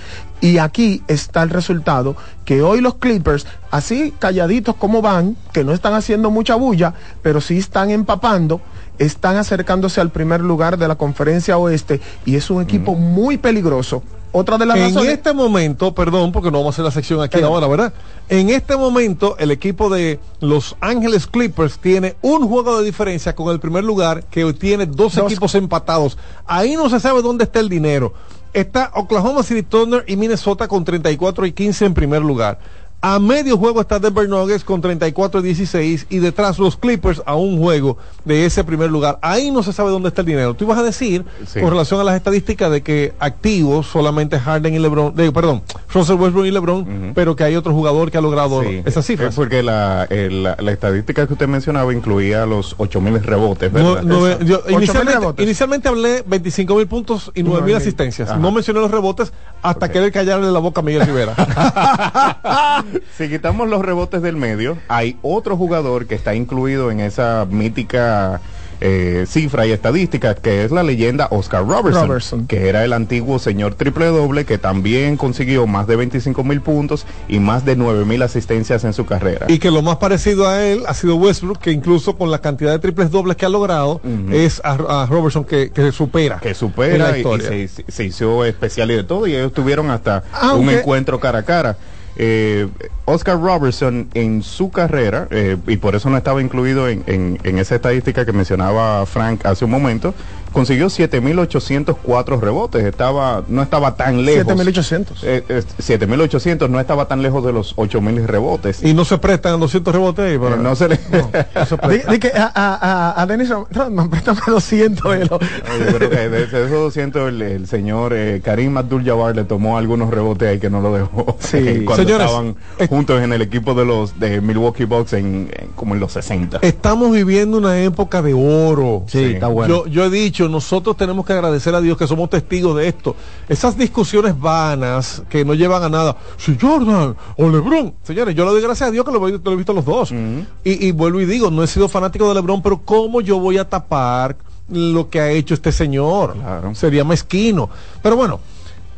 Y 0.42 0.58
aquí 0.58 1.02
está 1.08 1.42
el 1.42 1.48
resultado, 1.50 2.14
que 2.44 2.60
hoy 2.62 2.80
los 2.82 2.96
Clippers, 2.96 3.46
así 3.70 4.12
calladitos 4.18 4.76
como 4.76 5.00
van, 5.00 5.36
que 5.52 5.64
no 5.64 5.72
están 5.72 5.94
haciendo 5.94 6.30
mucha 6.30 6.56
bulla, 6.56 6.92
pero 7.22 7.40
sí 7.40 7.56
están 7.58 7.90
empapando, 7.90 8.60
están 9.00 9.36
acercándose 9.36 10.00
al 10.00 10.10
primer 10.10 10.42
lugar 10.42 10.76
de 10.78 10.86
la 10.86 10.94
conferencia 10.94 11.56
oeste 11.58 12.00
y 12.26 12.36
es 12.36 12.50
un 12.50 12.62
equipo 12.62 12.94
muy 12.94 13.38
peligroso. 13.38 14.02
Otra 14.32 14.58
de 14.58 14.66
las 14.66 14.76
En 14.76 14.84
razones... 14.94 15.14
este 15.14 15.32
momento, 15.32 15.92
perdón, 15.92 16.30
porque 16.30 16.52
no 16.52 16.58
vamos 16.58 16.74
a 16.74 16.76
hacer 16.76 16.84
la 16.84 16.90
sección 16.92 17.20
aquí 17.20 17.40
ahora, 17.40 17.66
¿verdad? 17.66 17.92
En 18.28 18.50
este 18.50 18.76
momento, 18.76 19.36
el 19.38 19.50
equipo 19.50 19.88
de 19.90 20.20
Los 20.38 20.76
Ángeles 20.80 21.26
Clippers 21.26 21.78
tiene 21.78 22.14
un 22.22 22.46
juego 22.46 22.78
de 22.78 22.84
diferencia 22.84 23.34
con 23.34 23.48
el 23.52 23.58
primer 23.58 23.82
lugar, 23.82 24.22
que 24.24 24.52
tiene 24.52 24.86
dos, 24.86 25.16
Dos. 25.16 25.32
equipos 25.32 25.56
empatados. 25.56 26.16
Ahí 26.46 26.76
no 26.76 26.88
se 26.90 27.00
sabe 27.00 27.22
dónde 27.22 27.44
está 27.44 27.58
el 27.58 27.68
dinero. 27.68 28.12
Está 28.52 28.90
Oklahoma 28.94 29.42
City 29.42 29.62
Thunder 29.62 30.04
y 30.06 30.16
Minnesota 30.16 30.68
con 30.68 30.84
34 30.84 31.46
y 31.46 31.52
15 31.52 31.86
en 31.86 31.94
primer 31.94 32.22
lugar. 32.22 32.58
A 33.02 33.18
medio 33.18 33.56
juego 33.56 33.80
está 33.80 33.98
Denver 33.98 34.28
Nuggets 34.28 34.62
con 34.62 34.82
34 34.82 35.40
y 35.40 35.42
16 35.42 36.06
y 36.10 36.18
detrás 36.18 36.58
los 36.58 36.76
Clippers 36.76 37.22
a 37.24 37.34
un 37.34 37.58
juego 37.58 37.96
de 38.26 38.44
ese 38.44 38.62
primer 38.62 38.90
lugar. 38.90 39.18
Ahí 39.22 39.50
no 39.50 39.62
se 39.62 39.72
sabe 39.72 39.88
dónde 39.88 40.08
está 40.10 40.20
el 40.20 40.26
dinero. 40.26 40.52
Tú 40.52 40.64
ibas 40.66 40.78
a 40.78 40.82
decir, 40.82 41.24
Sí. 41.46 41.60
con 41.60 41.70
relación 41.70 41.98
a 41.98 42.04
las 42.04 42.14
estadísticas, 42.14 42.70
de 42.70 42.82
que 42.82 43.14
activos 43.18 43.86
solamente 43.86 44.38
Harden 44.38 44.74
y 44.74 44.78
LeBron, 44.78 45.14
de- 45.16 45.32
perdón, 45.32 45.62
Russell 45.94 46.16
Westbrook 46.16 46.44
y 46.44 46.50
LeBron, 46.50 47.12
pero 47.14 47.34
que 47.34 47.44
hay 47.44 47.56
otro 47.56 47.72
jugador 47.72 48.10
que 48.10 48.18
ha 48.18 48.20
logrado 48.20 48.62
Sí. 48.62 48.82
esas 48.84 48.98
Es 48.98 49.06
cifras. 49.06 49.34
porque 49.34 49.62
la, 49.62 50.06
el- 50.10 50.42
la, 50.42 50.56
la 50.60 50.70
estadística 50.70 51.26
que 51.26 51.32
usted 51.32 51.48
mencionaba 51.48 51.94
incluía 51.94 52.44
los 52.44 52.74
8000 52.76 53.22
rebotes, 53.22 53.72
No- 53.72 54.02
no- 54.02 54.38
yo 54.40 54.60
inicialmente, 54.68 55.18
rebotes. 55.20 55.42
inicialmente 55.46 55.88
hablé 55.88 56.22
25 56.26 56.74
mil 56.76 56.86
puntos 56.86 57.32
y 57.34 57.42
9 57.42 57.44
mil 57.44 57.50
Nueve 57.50 57.66
mil. 57.68 57.76
asistencias. 57.76 58.28
Ajá. 58.28 58.38
No 58.38 58.52
mencioné 58.52 58.80
los 58.80 58.90
rebotes 58.90 59.32
hasta 59.62 59.86
Ok. 59.86 59.92
querer 59.92 60.12
callarle 60.12 60.52
la 60.52 60.58
boca 60.58 60.80
a 60.80 60.84
Miguel 60.84 61.06
Rivera. 61.06 61.34
Si 63.18 63.28
quitamos 63.28 63.68
los 63.68 63.82
rebotes 63.84 64.22
del 64.22 64.36
medio, 64.36 64.78
hay 64.88 65.16
otro 65.22 65.56
jugador 65.56 66.06
que 66.06 66.14
está 66.14 66.34
incluido 66.34 66.90
en 66.90 67.00
esa 67.00 67.46
mítica 67.50 68.40
eh, 68.82 69.26
cifra 69.28 69.66
y 69.66 69.72
estadística, 69.72 70.34
que 70.34 70.64
es 70.64 70.70
la 70.70 70.82
leyenda 70.82 71.28
Oscar 71.30 71.66
Robertson, 71.66 72.08
Robertson. 72.08 72.46
que 72.46 72.66
era 72.70 72.82
el 72.82 72.94
antiguo 72.94 73.38
señor 73.38 73.74
triple 73.74 74.06
doble, 74.06 74.46
que 74.46 74.56
también 74.56 75.18
consiguió 75.18 75.66
más 75.66 75.86
de 75.86 75.96
25 75.96 76.42
mil 76.44 76.62
puntos 76.62 77.04
y 77.28 77.40
más 77.40 77.66
de 77.66 77.76
9 77.76 78.06
mil 78.06 78.22
asistencias 78.22 78.84
en 78.84 78.94
su 78.94 79.04
carrera. 79.04 79.44
y 79.50 79.58
que 79.58 79.70
lo 79.70 79.82
más 79.82 79.96
parecido 79.98 80.48
a 80.48 80.64
él 80.64 80.84
ha 80.88 80.94
sido 80.94 81.16
Westbrook, 81.16 81.58
que 81.58 81.72
incluso 81.72 82.16
con 82.16 82.30
la 82.30 82.38
cantidad 82.40 82.72
de 82.72 82.78
triples 82.78 83.10
dobles 83.10 83.36
que 83.36 83.44
ha 83.44 83.50
logrado, 83.50 84.00
es 84.32 84.62
a, 84.64 85.02
a 85.02 85.06
Robertson 85.06 85.44
que, 85.44 85.70
que 85.70 85.92
supera. 85.92 86.38
que 86.40 86.54
supera 86.54 87.10
la 87.10 87.18
y, 87.18 87.22
se, 87.42 87.68
se- 87.68 87.84
se 87.86 88.04
hizo 88.04 88.46
especial 88.46 88.90
y 88.90 88.94
de 88.94 89.04
todo 89.04 89.26
y 89.26 89.34
ellos 89.34 89.52
tuvieron 89.52 89.90
hasta 89.90 90.22
un 90.56 90.70
encuentro 90.70 91.20
cara 91.20 91.40
a 91.40 91.42
cara. 91.42 91.76
Eh, 92.22 92.68
Oscar 93.06 93.40
Robertson 93.40 94.08
en 94.12 94.42
su 94.42 94.70
carrera, 94.70 95.26
eh, 95.30 95.56
y 95.66 95.78
por 95.78 95.94
eso 95.94 96.10
no 96.10 96.18
estaba 96.18 96.42
incluido 96.42 96.86
en, 96.86 97.02
en- 97.06 97.38
en 97.44 97.56
esa 97.58 97.76
estadística 97.76 98.26
que 98.26 98.32
mencionaba 98.32 99.06
Frank 99.06 99.46
hace 99.46 99.64
un 99.64 99.70
momento, 99.70 100.14
consiguió 100.52 100.86
7.804 100.86 102.40
rebotes, 102.40 102.84
estaba, 102.84 103.42
no 103.48 103.62
estaba 103.62 103.94
tan 103.94 104.24
lejos. 104.24 104.46
7800. 104.46 105.24
Eh, 105.24 105.44
eh, 105.48 105.62
7.800 105.78 106.68
no 106.68 106.80
estaba 106.80 107.06
tan 107.06 107.22
lejos 107.22 107.44
de 107.44 107.52
los 107.52 107.76
8.000 107.76 108.26
rebotes. 108.26 108.82
Y 108.82 108.94
no 108.94 109.04
se 109.04 109.18
prestan 109.18 109.60
200 109.60 109.92
rebotes 109.94 110.24
ahí, 110.24 110.34
Eh, 110.34 110.38
pero 110.40 110.56
no 110.56 110.74
se 110.76 110.88
le... 110.88 110.96
Di, 110.96 111.98
di 112.10 112.18
que 112.18 112.28
a, 112.34 112.50
a, 112.54 112.74
a, 113.14 113.22
a 113.22 113.26
Dennis 113.26 113.50
Rodman, 113.70 114.10
préstame 114.10 114.40
200 114.46 115.12
de 115.12 115.26
los- 115.26 115.40
Yo 115.40 115.96
creo 115.96 116.10
que 116.10 116.16
de, 116.16 116.28
de 116.28 116.44
esos 116.44 116.70
200 116.70 117.28
el, 117.28 117.42
el 117.42 117.66
señor 117.66 118.12
eh, 118.14 118.40
Karim 118.44 118.76
Abdul-Jabbar 118.76 119.34
le 119.36 119.44
tomó 119.44 119.78
algunos 119.78 120.10
rebotes 120.10 120.48
ahí 120.48 120.58
que 120.58 120.70
no 120.70 120.80
lo 120.80 120.92
dejó. 120.94 121.36
Sí. 121.50 121.82
cuando 121.84 122.04
Señores, 122.04 122.26
estaban 122.26 122.56
eh, 122.78 122.86
juntos 122.88 123.20
en 123.22 123.32
el 123.32 123.42
equipo 123.42 123.74
de 123.74 123.84
los 123.84 124.18
de 124.20 124.40
Milwaukee 124.40 124.84
Bucks 124.84 125.12
en, 125.14 125.50
en- 125.52 125.68
como 125.74 125.94
en 125.94 126.00
los 126.00 126.12
60. 126.12 126.58
estamos 126.62 127.10
viviendo 127.12 127.58
una 127.58 127.78
época 127.80 128.22
de 128.22 128.34
oro. 128.34 129.04
Sí, 129.06 129.18
Sí. 129.18 129.24
está 129.34 129.48
bueno. 129.48 129.84
Yo, 129.84 129.86
yo 129.86 130.04
he 130.06 130.10
dicho 130.10 130.39
nosotros 130.48 130.96
tenemos 130.96 131.24
que 131.26 131.32
agradecer 131.32 131.74
a 131.74 131.80
Dios 131.80 131.96
que 131.98 132.06
somos 132.06 132.30
testigos 132.30 132.76
de 132.76 132.88
esto. 132.88 133.14
Esas 133.48 133.76
discusiones 133.76 134.38
vanas 134.38 135.22
que 135.28 135.44
no 135.44 135.54
llevan 135.54 135.82
a 135.82 135.88
nada. 135.88 136.16
Si 136.36 136.56
Jordan 136.60 137.16
o 137.36 137.48
LeBron. 137.48 137.94
Señores, 138.02 138.34
yo 138.34 138.44
le 138.44 138.52
doy 138.52 138.62
gracias 138.62 138.88
a 138.88 138.92
Dios 138.92 139.04
que 139.04 139.12
lo, 139.12 139.28
he- 139.28 139.40
lo 139.42 139.52
he 139.52 139.56
visto 139.56 139.72
los 139.72 139.84
dos. 139.84 140.10
y, 140.12 140.48
y 140.64 140.92
vuelvo 140.92 141.20
y 141.20 141.26
digo, 141.26 141.50
no 141.50 141.62
he 141.62 141.66
sido 141.66 141.88
fanático 141.88 142.28
de 142.28 142.34
LeBron, 142.34 142.62
pero 142.62 142.78
¿cómo 142.84 143.20
yo 143.20 143.38
voy 143.38 143.58
a 143.58 143.68
tapar 143.68 144.36
lo 144.68 145.10
que 145.10 145.20
ha 145.20 145.30
hecho 145.30 145.54
este 145.54 145.72
señor? 145.72 146.34
Claro. 146.34 146.74
Sería 146.74 147.04
mezquino. 147.04 147.68
Pero 148.02 148.16
bueno, 148.16 148.40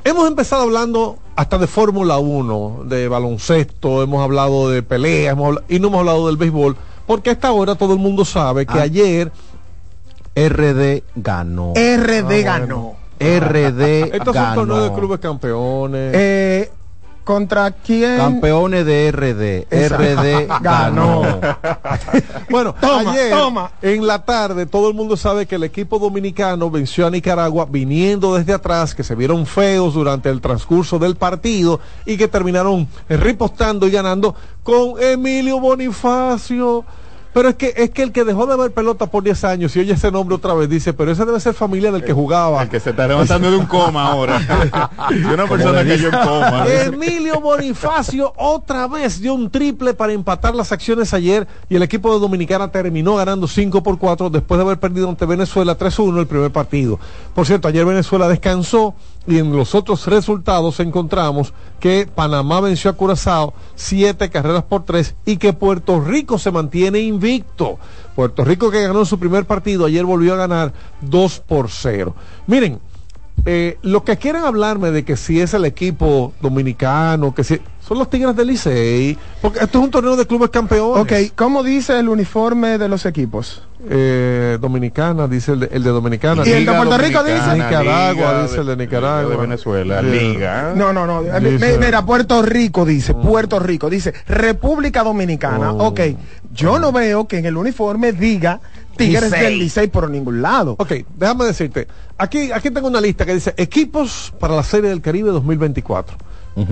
hemos 0.05 0.27
empezado 0.29 0.63
hablando 0.63 1.17
hasta 1.35 1.57
de 1.59 1.67
Fórmula 1.67 2.19
1, 2.19 2.83
de 2.87 3.09
baloncesto, 3.09 4.03
hemos 4.03 4.23
hablado 4.23 4.69
de 4.69 4.83
peleas, 4.83 5.33
hemos 5.33 5.57
y 5.69 5.79
no 5.81 5.89
hemos 5.89 6.01
hablado 6.01 6.27
del 6.27 6.37
béisbol, 6.37 6.77
porque 7.07 7.31
a 7.31 7.33
esta 7.33 7.53
hora 7.53 7.75
todo 7.75 7.95
el 7.95 7.99
mundo 7.99 8.25
sabe 8.27 8.67
que 8.67 8.79
Ah. 8.79 8.83
ayer 8.83 9.33
RD 10.35 11.03
ganó. 11.17 11.73
RD 11.75 12.33
Ah, 12.47 12.59
ganó. 12.59 12.95
RD 13.21 13.81
Estos 14.15 14.35
son 14.35 14.45
ganó. 14.45 14.55
torneos 14.55 14.91
de 14.91 14.95
clubes 14.97 15.21
campeones. 15.21 16.13
Eh, 16.15 16.71
¿Contra 17.25 17.71
quién? 17.71 18.17
Campeones 18.17 18.85
de 18.85 19.13
RD. 19.13 19.73
Exacto. 19.73 20.03
RD 20.23 20.47
Ganó. 20.61 21.21
ganó. 21.23 21.41
bueno, 22.51 22.75
Toma, 22.81 23.11
ayer 23.13 23.31
toma. 23.31 23.71
en 23.81 24.05
la 24.09 24.25
tarde 24.25 24.67
todo 24.67 24.89
el 24.89 24.95
mundo 24.95 25.17
sabe 25.17 25.47
que 25.47 25.55
el 25.55 25.63
equipo 25.63 26.01
dominicano 26.01 26.69
venció 26.69 27.07
a 27.07 27.11
Nicaragua 27.11 27.69
viniendo 27.71 28.35
desde 28.35 28.53
atrás, 28.55 28.93
que 28.97 29.05
se 29.05 29.15
vieron 29.15 29.47
feos 29.47 29.95
durante 29.95 30.31
el 30.31 30.41
transcurso 30.41 30.99
del 30.99 31.15
partido 31.15 31.79
y 32.07 32.17
que 32.17 32.27
terminaron 32.27 32.89
ripostando 33.09 33.87
y 33.87 33.93
ganando 33.93 34.35
con 34.65 35.01
Emilio 35.01 35.61
Bonifacio. 35.61 36.85
Pero 37.33 37.49
es 37.49 37.55
que 37.55 37.73
es 37.77 37.91
que 37.91 38.03
el 38.03 38.13
que 38.13 38.25
dejó 38.25 38.47
de 38.47 38.57
ver 38.57 38.73
pelota 38.73 39.07
por 39.07 39.23
10 39.23 39.45
años 39.45 39.75
y 39.77 39.81
oye 39.81 39.95
ese 39.95 40.11
nombre 40.11 40.37
otra 40.37 40.53
vez 40.55 40.69
dice, 40.69 40.93
pero 40.93 41.11
ese 41.11 41.25
debe 41.25 41.41
ser 41.41 41.55
familia 41.55 41.91
del 41.91 42.05
que 42.05 42.13
jugaba. 42.13 42.63
El 42.63 42.69
que 42.69 42.79
se 42.79 42.91
está 42.91 43.07
levantando 43.07 43.51
de 43.51 43.57
un 43.57 43.67
coma 43.67 44.07
ahora. 44.11 44.41
Y 45.11 45.25
una 45.25 45.47
persona 45.47 45.85
cayó 45.85 46.09
en 46.09 46.29
coma. 46.29 46.67
Emilio 46.67 47.41
Bonifacio 47.41 48.33
otra 48.37 48.87
vez 48.87 49.21
dio 49.21 49.35
un 49.35 49.51
triple 49.51 49.95
para 49.95 50.13
empatar 50.13 50.55
las 50.55 50.73
acciones 50.73 51.13
ayer 51.15 51.47
y 51.69 51.77
el 51.77 51.83
equipo 51.83 52.13
de 52.13 52.21
Dominicana 52.21 52.71
terminó 52.71 53.17
ganando 53.17 53.47
5 53.47 53.83
por 53.83 53.99
4 53.99 54.31
después 54.31 54.59
de 54.59 54.65
haber 54.65 54.79
perdido 54.79 55.09
ante 55.09 55.27
Venezuela 55.27 55.77
3-1 55.77 56.21
el 56.21 56.27
primer 56.27 56.51
partido. 56.51 56.99
Por 57.35 57.47
cierto, 57.47 57.69
ayer 57.69 57.85
Venezuela 57.85 58.29
descansó 58.29 58.95
y 59.27 59.39
en 59.39 59.57
los 59.57 59.75
otros 59.75 60.07
resultados 60.07 60.81
encontramos 60.81 61.53
que 61.81 62.09
Panamá 62.13 62.61
venció 62.61 62.91
a 62.91 62.95
Curazao 62.95 63.55
7 63.75 64.31
carreras 64.31 64.65
por 64.65 64.85
3 64.85 65.15
y 65.25 65.37
que 65.37 65.53
Puerto 65.53 66.01
Rico 66.01 66.39
se 66.39 66.51
mantiene 66.51 67.01
invicto. 67.01 67.79
Puerto 68.17 68.45
Rico 68.45 68.71
que 68.71 68.83
ganó 68.83 69.05
su 69.05 69.19
primer 69.19 69.45
partido 69.45 69.87
ayer 69.87 70.05
volvió 70.05 70.35
a 70.35 70.39
ganar 70.39 70.73
2 71.03 71.41
por 71.41 71.71
0. 71.71 72.15
Miren, 72.47 72.81
eh, 73.45 73.79
lo 73.83 74.05
que 74.05 74.17
quieren 74.19 74.45
hablarme 74.45 74.91
de 74.91 75.05
que 75.05 75.17
si 75.17 75.41
es 75.41 75.55
el 75.55 75.65
equipo 75.65 76.33
dominicano, 76.41 77.35
que 77.35 77.43
si 77.43 77.61
son 77.81 77.99
los 77.99 78.09
Tigres 78.09 78.37
del 78.37 78.49
Licey, 78.49 79.19
porque 79.41 79.61
esto 79.61 79.79
es 79.79 79.85
un 79.85 79.91
torneo 79.91 80.17
de 80.17 80.27
clubes 80.27 80.51
campeones. 80.51 81.03
Ok, 81.03 81.35
¿cómo 81.35 81.63
dice 81.65 81.99
el 81.99 82.09
uniforme 82.09 82.79
de 82.79 82.89
los 82.89 83.05
equipos? 83.05 83.63
Eh, 83.89 84.59
Dominicana, 84.61 85.27
dice 85.27 85.53
el 85.53 85.61
de, 85.61 85.69
el 85.73 85.83
de 85.83 85.91
Dominicana. 85.91 86.43
¿Y 86.47 86.51
el 86.53 86.65
de 86.67 86.73
Puerto 86.73 86.99
Rico 86.99 87.25
dice? 87.25 87.53
Nicaragua, 87.55 88.13
Liga 88.13 88.43
dice 88.43 88.61
el 88.61 88.67
de 88.67 88.77
Nicaragua. 88.77 89.31
De 89.31 89.37
Venezuela. 89.37 90.03
Liga. 90.03 90.73
No, 90.77 90.93
no, 90.93 91.07
no. 91.07 91.23
Dice- 91.41 91.79
Mi- 91.79 91.85
Mira, 91.85 92.05
Puerto 92.07 92.43
Rico 92.43 92.85
dice, 92.85 93.13
Puerto 93.15 93.59
Rico 93.59 93.91
dice, 93.91 94.13
República 94.29 95.03
Dominicana. 95.03 95.73
Oh. 95.73 95.89
Ok, 95.89 96.01
yo 96.53 96.79
no 96.79 96.93
veo 96.93 97.27
que 97.27 97.39
en 97.39 97.47
el 97.47 97.57
uniforme 97.57 98.13
diga 98.13 98.61
Tigres 98.97 99.25
Licey. 99.33 99.41
del 99.43 99.59
Licey 99.59 99.89
por 99.89 100.09
ningún 100.11 100.43
lado. 100.43 100.77
Ok, 100.79 100.93
déjame 101.17 101.47
decirte. 101.47 101.89
Aquí, 102.19 102.53
aquí 102.53 102.71
tengo 102.71 102.87
una 102.89 103.01
lista 103.01 103.27
que 103.27 103.35
dice 103.35 103.53
equipos 103.57 104.33
para 104.39 104.55
la 104.55 104.63
Serie 104.63 104.91
del 104.91 105.01
Caribe 105.01 105.31
2024. 105.31 106.17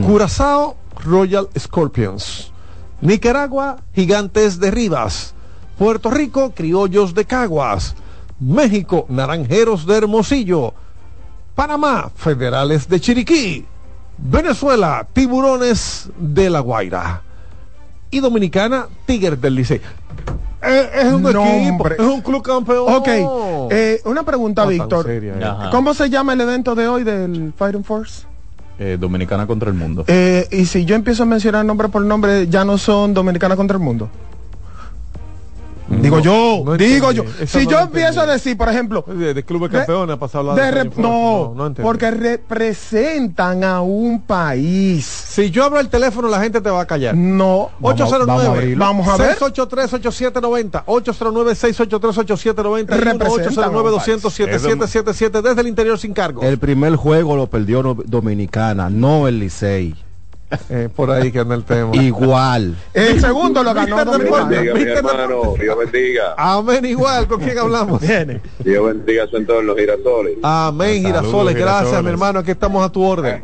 Curazao, 0.06 0.76
Royal 1.04 1.48
Scorpions. 1.58 2.52
Nicaragua, 3.00 3.78
Gigantes 3.94 4.60
de 4.60 4.70
Rivas. 4.70 5.34
Puerto 5.80 6.10
Rico, 6.10 6.52
Criollos 6.54 7.14
de 7.14 7.24
Caguas. 7.24 7.94
México, 8.38 9.06
Naranjeros 9.08 9.86
de 9.86 9.96
Hermosillo. 9.96 10.74
Panamá, 11.54 12.10
Federales 12.14 12.86
de 12.86 13.00
Chiriquí. 13.00 13.64
Venezuela, 14.18 15.06
Tiburones 15.10 16.10
de 16.18 16.50
La 16.50 16.60
Guaira. 16.60 17.22
Y 18.10 18.20
Dominicana, 18.20 18.88
Tigres 19.06 19.40
del 19.40 19.54
Licey. 19.54 19.80
Eh, 20.62 20.90
es 20.96 21.12
un 21.14 21.26
equipo, 21.26 21.88
es 21.88 21.98
un 22.00 22.20
club 22.20 22.42
campeón. 22.42 22.84
Ok, 22.86 23.08
eh, 23.70 24.02
una 24.04 24.22
pregunta, 24.22 24.64
No 24.64 24.68
Víctor. 24.68 25.06
seria, 25.06 25.32
eh. 25.40 25.68
¿Cómo 25.70 25.94
se 25.94 26.10
llama 26.10 26.34
el 26.34 26.42
evento 26.42 26.74
de 26.74 26.88
hoy 26.88 27.04
del 27.04 27.54
Fighting 27.56 27.84
Force? 27.84 28.26
Eh, 28.78 28.98
Dominicana 29.00 29.46
contra 29.46 29.70
el 29.70 29.76
mundo. 29.76 30.04
Eh, 30.08 30.46
y 30.50 30.66
si 30.66 30.84
yo 30.84 30.94
empiezo 30.94 31.22
a 31.22 31.26
mencionar 31.26 31.64
nombre 31.64 31.88
por 31.88 32.02
nombre, 32.02 32.48
ya 32.48 32.66
no 32.66 32.76
son 32.76 33.14
Dominicana 33.14 33.56
contra 33.56 33.78
el 33.78 33.82
mundo. 33.82 34.10
Digo 35.90 36.20
yo, 36.20 36.62
no 36.64 36.76
digo 36.76 37.12
yo. 37.12 37.24
Esa 37.40 37.58
Si 37.58 37.64
no 37.66 37.72
yo 37.72 37.80
empiezo 37.80 38.20
a 38.20 38.26
decir, 38.26 38.56
por 38.56 38.68
ejemplo, 38.68 39.04
De, 39.06 39.34
de 39.34 39.42
clubes 39.44 39.70
campeones 39.70 40.14
ha 40.14 40.18
pasado 40.18 40.54
de 40.54 40.70
de 40.70 40.84
no, 40.96 41.54
porque 41.82 42.10
representan 42.10 43.64
a 43.64 43.80
un 43.82 44.22
país. 44.22 45.04
si 45.04 45.50
yo 45.50 45.64
abro 45.64 45.80
el 45.80 45.88
teléfono 45.88 46.28
la 46.28 46.40
gente 46.40 46.60
te 46.60 46.70
va 46.70 46.82
a 46.82 46.86
callar. 46.86 47.14
No. 47.16 47.70
Vamos 47.80 48.00
a- 48.00 48.04
809 48.04 48.26
vamos 48.26 48.44
a 48.44 48.48
abrirlo. 48.50 48.84
Vamos 48.84 49.08
a 49.08 49.16
ver. 49.16 49.36
683-8790 49.38 50.84
809-683-8790 50.84 52.96
y 52.96 53.00
Representan 53.00 53.64
a 53.64 53.68
un 53.70 53.76
809-200-7777 53.86 55.42
desde 55.42 55.60
el 55.60 55.68
interior 55.68 55.98
sin 55.98 56.12
cargo. 56.12 56.42
El 56.42 56.58
primer 56.58 56.96
juego 56.96 57.36
lo 57.36 57.46
perdió 57.48 57.82
Dominicana, 57.82 58.90
no 58.90 59.26
el 59.28 59.38
Licey. 59.40 59.94
Eh, 60.68 60.88
por 60.94 61.10
ahí 61.10 61.30
que 61.30 61.38
anda 61.38 61.54
el 61.54 61.64
tema. 61.64 61.94
Igual. 61.94 62.76
El 62.92 63.20
segundo 63.20 63.62
lo 63.62 63.72
ganó 63.72 63.96
bendiga, 64.18 64.74
mi 64.74 64.82
hermano. 64.82 65.54
Dios 65.60 65.78
bendiga. 65.78 66.34
Amén 66.36 66.84
igual, 66.84 67.28
¿con 67.28 67.40
quién 67.40 67.58
hablamos? 67.58 68.00
Viene. 68.00 68.40
Dios 68.58 68.84
bendiga 68.84 69.26
su 69.28 69.36
entorno, 69.36 69.76
girasoles. 69.76 70.38
Amén, 70.42 71.02
Saludos, 71.02 71.22
girasoles, 71.22 71.54
gracias 71.54 71.78
girasoles. 71.78 72.04
mi 72.04 72.10
hermano, 72.10 72.38
aquí 72.40 72.50
estamos 72.50 72.84
a 72.84 72.90
tu 72.90 73.02
orden. 73.02 73.42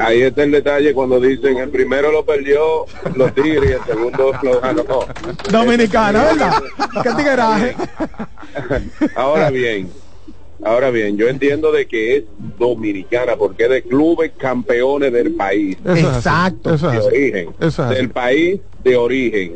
Ahí 0.00 0.22
está 0.22 0.42
el 0.42 0.50
detalle 0.50 0.92
cuando 0.92 1.20
dicen 1.20 1.58
el 1.58 1.70
primero 1.70 2.10
lo 2.10 2.24
perdió 2.24 2.86
los 3.14 3.32
Tigres 3.34 3.70
y 3.70 3.72
el 3.74 3.84
segundo 3.84 4.32
lo 4.42 4.60
ganó. 4.60 4.84
Dominicana, 5.50 6.24
¿verdad? 6.24 6.62
¿Qué 7.02 7.10
tigueraje? 7.10 7.76
Ahora 9.14 9.50
bien, 9.50 9.90
ahora 10.62 10.90
bien, 10.90 11.16
yo 11.16 11.28
entiendo 11.28 11.72
de 11.72 11.86
que 11.86 12.16
es 12.16 12.24
dominicana 12.58 13.36
porque 13.36 13.64
es 13.64 13.70
de 13.70 13.82
clubes 13.82 14.32
campeones 14.36 15.12
del 15.12 15.34
país, 15.34 15.76
Eso 15.84 16.08
Exacto. 16.12 16.74
Eso 16.74 16.90
de 16.90 16.98
origen, 16.98 17.48
Eso 17.58 17.66
es 17.68 17.78
así. 17.80 17.94
del 17.94 18.10
país 18.10 18.60
de 18.84 18.96
origen. 18.96 19.52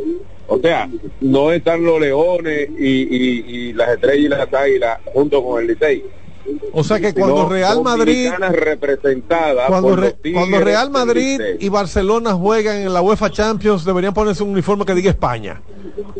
O 0.46 0.58
sea, 0.58 0.88
no 1.20 1.52
están 1.52 1.84
los 1.84 1.98
leones 2.00 2.68
y, 2.78 2.86
y- 2.86 3.44
y 3.46 3.72
las 3.72 3.90
estrellas 3.94 4.24
y 4.24 4.28
las 4.28 4.52
águilas 4.54 4.98
junto 5.06 5.42
con 5.42 5.62
el 5.62 5.68
Licey. 5.68 6.04
O 6.72 6.84
sea 6.84 7.00
que 7.00 7.14
cuando 7.14 7.48
Real 7.48 7.82
Madrid 7.82 8.24
dominicanas 8.30 8.52
representadas 8.56 9.68
Cuando, 9.68 9.96
Re- 9.96 10.16
cuando 10.32 10.60
Real 10.60 10.90
Madrid 10.90 11.40
y 11.58 11.68
Barcelona 11.68 12.34
juegan 12.34 12.76
en 12.78 12.92
la 12.92 13.00
UEFA 13.00 13.30
Champions, 13.30 13.84
deberían 13.84 14.12
ponerse 14.12 14.42
un 14.42 14.50
uniforme 14.50 14.84
que 14.84 14.94
diga 14.94 15.10
España. 15.10 15.62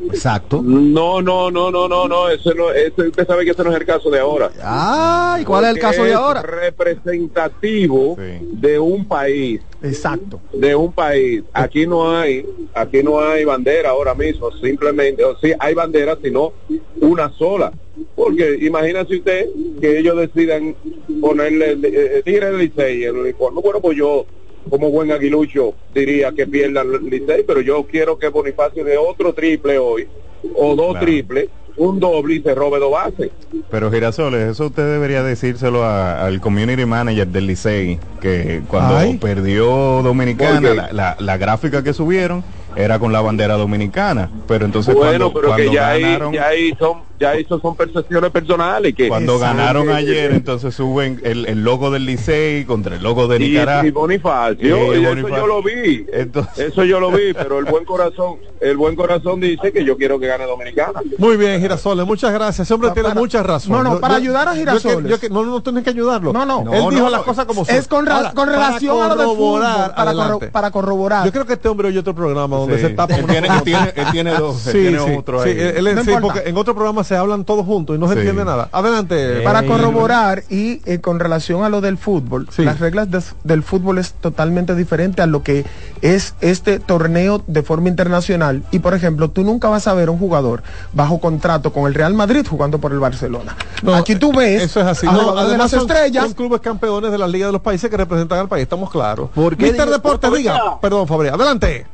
Exacto. 0.08 0.60
No, 0.62 1.20
no, 1.20 1.50
no, 1.50 1.70
no, 1.70 1.88
no, 1.88 2.06
no, 2.08 2.28
eso 2.28 2.54
no, 2.54 2.70
eso, 2.70 3.02
usted 3.02 3.26
sabe 3.26 3.44
que 3.44 3.50
ese 3.50 3.64
no 3.64 3.70
es 3.72 3.76
el 3.80 3.84
caso 3.87 4.10
de 4.10 4.20
ahora. 4.20 4.50
Ay, 4.62 5.44
¿cuál 5.44 5.64
es 5.64 5.70
el 5.70 5.78
caso 5.78 6.04
de 6.04 6.14
ahora? 6.14 6.42
Representativo 6.42 8.16
Sí. 8.16 8.46
de 8.52 8.78
un 8.78 9.06
país, 9.06 9.60
Exacto. 9.82 10.40
de 10.52 10.74
un 10.74 10.92
país. 10.92 11.42
Aquí 11.52 11.87
no 11.87 12.16
hay, 12.16 12.46
aquí 12.74 13.02
no 13.02 13.20
hay 13.20 13.44
bandera 13.44 13.90
ahora 13.90 14.14
mismo, 14.14 14.50
simplemente, 14.52 15.24
o 15.24 15.37
sí 15.38 15.52
hay 15.58 15.74
bandera, 15.74 16.16
sino 16.22 16.52
una 17.00 17.30
sola. 17.32 17.72
Porque 18.14 18.59
imagínese 18.61 19.16
usted 19.16 19.46
que 19.80 19.98
ellos 19.98 20.16
decidan 20.16 20.74
ponerle 21.20 21.78
eh, 21.83 22.22
Tigre 22.24 22.46
del 22.50 22.59
Licey 22.59 23.04
el 23.04 23.16
uniforme. 23.16 23.61
Bueno, 23.62 23.80
pues 23.80 23.96
yo, 23.96 24.26
como 24.68 24.90
buen 24.90 25.12
aguilucho, 25.12 25.74
diría 25.92 26.33
que 26.33 26.46
pierdan 26.46 26.88
el 26.92 27.04
Licey, 27.11 27.44
pero 27.46 27.61
yo 27.61 27.85
quiero 27.85 28.18
que 28.18 28.28
Bonifacio 28.28 28.85
de 28.85 28.96
otro 28.96 29.33
triple 29.33 29.78
hoy, 29.78 30.09
o 30.57 30.74
dos 30.74 30.90
Claro. 30.92 31.07
triples, 31.07 31.48
un 31.76 31.98
doble 31.98 32.35
y 32.37 32.42
se 32.42 32.54
robe 32.54 32.78
dos 32.78 32.92
bases. 32.92 33.30
Pero 33.70 33.90
Girasoles, 33.90 34.48
eso 34.48 34.66
usted 34.66 34.92
debería 34.92 35.22
decírselo 35.24 35.83
a- 35.83 36.24
al 36.24 36.40
community 36.40 36.85
manager 36.85 37.26
del 37.26 37.46
Licey, 37.48 37.98
que 38.20 38.62
cuando 38.68 38.96
Ay. 38.96 39.18
perdió 39.18 39.66
Dominicana, 40.02 40.72
la, 40.74 40.92
la- 40.92 41.16
la 41.18 41.37
gráfica 41.37 41.83
que 41.83 41.92
subieron 41.92 42.44
era 42.76 42.98
con 42.98 43.12
la 43.12 43.20
bandera 43.20 43.54
dominicana. 43.54 44.30
Pero 44.48 44.64
entonces 44.66 44.94
bueno, 44.94 45.33
cuando, 45.33 45.54
pero 45.54 45.57
que 45.57 45.74
ya 45.74 45.90
ahí, 45.90 46.02
ganaron, 46.02 46.33
ya 46.33 46.46
ahí 46.48 46.72
son 46.78 47.02
ya 47.20 47.35
eso 47.35 47.59
son 47.61 47.77
percepciones 47.77 48.31
personales 48.31 48.94
que 48.94 49.09
Cuando 49.09 49.35
Exacto. 49.35 49.57
ganaron 49.57 49.88
ayer, 49.90 50.33
entonces 50.33 50.74
suben 50.74 51.20
el, 51.24 51.46
el 51.46 51.62
logo 51.64 51.90
del 51.90 52.05
Licey 52.07 52.64
contra 52.64 52.96
el 52.96 53.03
logo 53.03 53.29
de 53.29 53.38
Nicaragua. 53.38 53.87
y 53.87 53.90
Bonifacio, 53.90 54.57
Sí, 54.61 54.66
y 54.66 54.92
eso 55.00 55.09
Bonifacio. 55.09 55.37
yo 55.37 55.46
lo 55.46 55.62
vi. 55.62 56.07
Entonces- 56.12 56.68
Eso 56.70 56.85
yo 56.85 57.00
lo 57.00 57.11
vi, 57.11 57.33
pero 57.33 57.59
el 57.59 57.64
buen 57.66 57.85
corazón, 57.85 58.37
el 58.61 58.77
buen 58.77 58.96
corazón 58.96 59.40
dice 59.40 59.72
que 59.72 59.85
yo 59.85 59.96
quiero 59.96 60.18
que 60.18 60.27
gane 60.27 60.44
Dominicana. 60.44 61.00
Muy 61.18 61.37
bien, 61.37 61.61
Girasoles, 61.61 62.05
muchas 62.07 62.33
gracias. 62.33 62.66
Ese 62.66 62.74
hombre 62.74 62.90
tiene 62.90 63.09
para- 63.11 63.20
mucha 63.20 63.42
razón. 63.42 63.72
no, 63.72 63.83
no, 63.83 64.00
para 64.00 64.14
yo- 64.14 64.22
ayudar 64.24 64.48
a 64.48 64.53
yo 64.55 64.64
que- 64.64 64.70
Girasoles. 64.81 65.11
yo 65.11 65.20
que- 65.20 65.31
no, 65.31 65.44
no 65.44 65.62
tienes 65.62 65.85
que 65.85 65.90
ayudarlo. 65.90 66.33
No, 66.33 66.44
no. 66.44 66.61
Él 66.72 66.83
No, 66.85 66.90
dijo 66.90 67.03
no, 67.05 67.11
las 67.11 67.22
cosas 67.22 67.44
como 67.46 67.64
son. 67.64 67.74
Es 67.74 67.87
con, 67.88 68.07
ra- 68.07 68.16
Ahora, 68.16 68.33
con 68.33 68.46
para 68.46 68.53
relación 68.66 69.03
a 69.03 69.09
lo 69.09 69.16
del 69.16 69.27
fútbol, 69.27 69.37
corroborar, 69.61 69.94
para, 69.94 70.12
corro- 70.12 70.20
adelante. 70.22 70.46
para 70.48 70.70
corroborar. 70.70 71.24
Yo 71.27 71.33
creo 71.33 71.46
que 71.46 71.53
este 71.55 71.68
hombre 71.68 71.88
oye 71.88 71.98
otro 71.98 72.14
programa 72.14 72.57
donde 72.57 72.77
Sí. 72.77 72.83
se 72.83 72.90
tapa 72.90 73.14
él, 73.16 73.24
tiene, 73.27 73.35
con 73.37 73.44
él, 73.44 73.50
otro. 73.50 73.64
tiene, 73.64 73.92
él 73.94 74.07
tiene 74.12 74.31
dos, 74.35 74.66
él 74.66 74.72
tiene 74.72 74.98
sí, 74.98 75.14
otro 75.18 75.42
sí, 75.42 75.48
ahí. 75.50 75.59
él- 75.61 75.87
él- 75.87 75.94
No 75.94 76.05
sí, 76.05 76.11
importa. 76.11 76.35
porque 76.35 76.48
en 76.48 76.57
otro 76.57 76.74
programa 76.74 77.05
se 77.05 77.13
hablan 77.16 77.44
todos 77.44 77.64
juntos 77.66 77.96
y 77.96 77.98
no 77.98 78.07
se 78.09 78.14
Sí. 78.14 78.18
entiende 78.20 78.44
nada. 78.44 78.68
Adelante. 78.72 79.40
Eh, 79.40 79.42
para 79.42 79.64
corroborar 79.64 80.42
y 80.50 80.81
eh, 80.85 81.00
con 81.00 81.18
relación 81.20 81.64
a 81.64 81.68
lo 81.68 81.81
del 81.81 81.98
fútbol, 81.98 82.48
Sí. 82.50 82.64
las 82.64 82.81
reglas 82.81 83.11
de- 83.11 83.22
del 83.44 83.62
fútbol 83.62 83.98
es 83.98 84.12
totalmente 84.14 84.74
diferente 84.74 85.22
a 85.22 85.27
lo 85.27 85.42
que 85.42 85.64
es 86.03 86.35
este 86.40 86.79
torneo 86.79 87.42
de 87.46 87.62
forma 87.62 87.88
internacional. 87.88 88.62
Y 88.70 88.79
por 88.81 88.94
ejemplo, 88.94 89.31
tú 89.31 89.42
nunca 89.44 89.68
vas 89.68 89.87
a 89.87 89.94
ver 89.94 90.09
a 90.09 90.11
un 90.12 90.18
jugador 90.18 90.62
bajo 90.92 91.20
contrato 91.20 91.72
con 91.72 91.87
el 91.87 91.94
Real 91.94 92.14
Madrid 92.14 92.46
jugando 92.48 92.79
por 92.79 92.92
el 92.92 92.98
Barcelona. 93.00 93.57
No, 93.83 93.94
Aquí 93.94 94.16
tú 94.16 94.33
ves 94.33 94.62
Eso 94.62 94.81
es 94.81 94.87
así. 94.87 95.07
a 95.07 95.12
No, 95.12 95.18
jugadores 95.18 95.42
de 95.44 95.48
además 95.55 95.72
las 95.72 95.81
son, 95.83 95.90
estrellas. 95.90 96.24
son 96.24 96.33
clubes 96.35 96.61
campeones 96.61 97.11
de 97.12 97.18
la 97.18 97.27
Liga 97.29 97.46
de 97.46 97.53
los 97.53 97.61
Países 97.62 97.88
que 97.90 97.96
representan 97.96 98.38
al 98.38 98.48
país, 98.48 98.62
estamos 98.62 98.90
claros. 98.90 99.31
¿Por 99.35 99.57
qué 99.57 99.64
Mister 99.66 99.88
Deportes, 99.88 100.33
diga. 100.33 100.81
Perdón, 100.81 101.07
Fabri. 101.09 101.29
Adelante. 101.29 101.87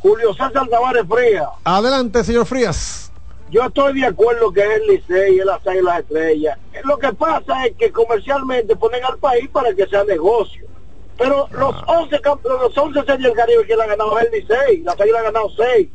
Julio 0.00 0.32
César 0.34 0.68
Tavares 0.70 1.04
Fría, 1.08 1.46
Adelante, 1.64 2.22
señor 2.22 2.46
Frías. 2.46 3.10
Yo 3.50 3.62
estoy 3.64 4.00
de 4.00 4.06
acuerdo 4.06 4.52
que 4.52 4.60
es 4.60 4.70
el 4.80 4.86
Licey, 4.88 5.38
es 5.38 5.44
las 5.44 5.66
Águilas 5.66 6.00
Estrellas. 6.00 6.58
Lo 6.84 6.98
que 6.98 7.12
pasa 7.12 7.66
es 7.66 7.76
que 7.76 7.92
comercialmente 7.92 8.76
ponen 8.76 9.04
al 9.04 9.18
país 9.18 9.48
para 9.50 9.72
que 9.74 9.86
sea 9.86 10.04
negocio. 10.04 10.66
Pero 11.18 11.48
los 11.52 11.74
11 11.86 12.20
camp- 12.20 12.44
los 12.44 12.76
11 12.76 13.00
series 13.00 13.22
del 13.22 13.32
Caribe 13.32 13.66
que 13.66 13.74
le 13.76 13.82
han 13.82 13.88
ganado 13.88 14.18
es 14.18 14.26
el 14.26 14.40
Licey, 14.40 14.82
las 14.82 15.00
Águilas 15.00 15.20
han 15.20 15.32
ganado 15.32 15.50
6. 15.56 15.88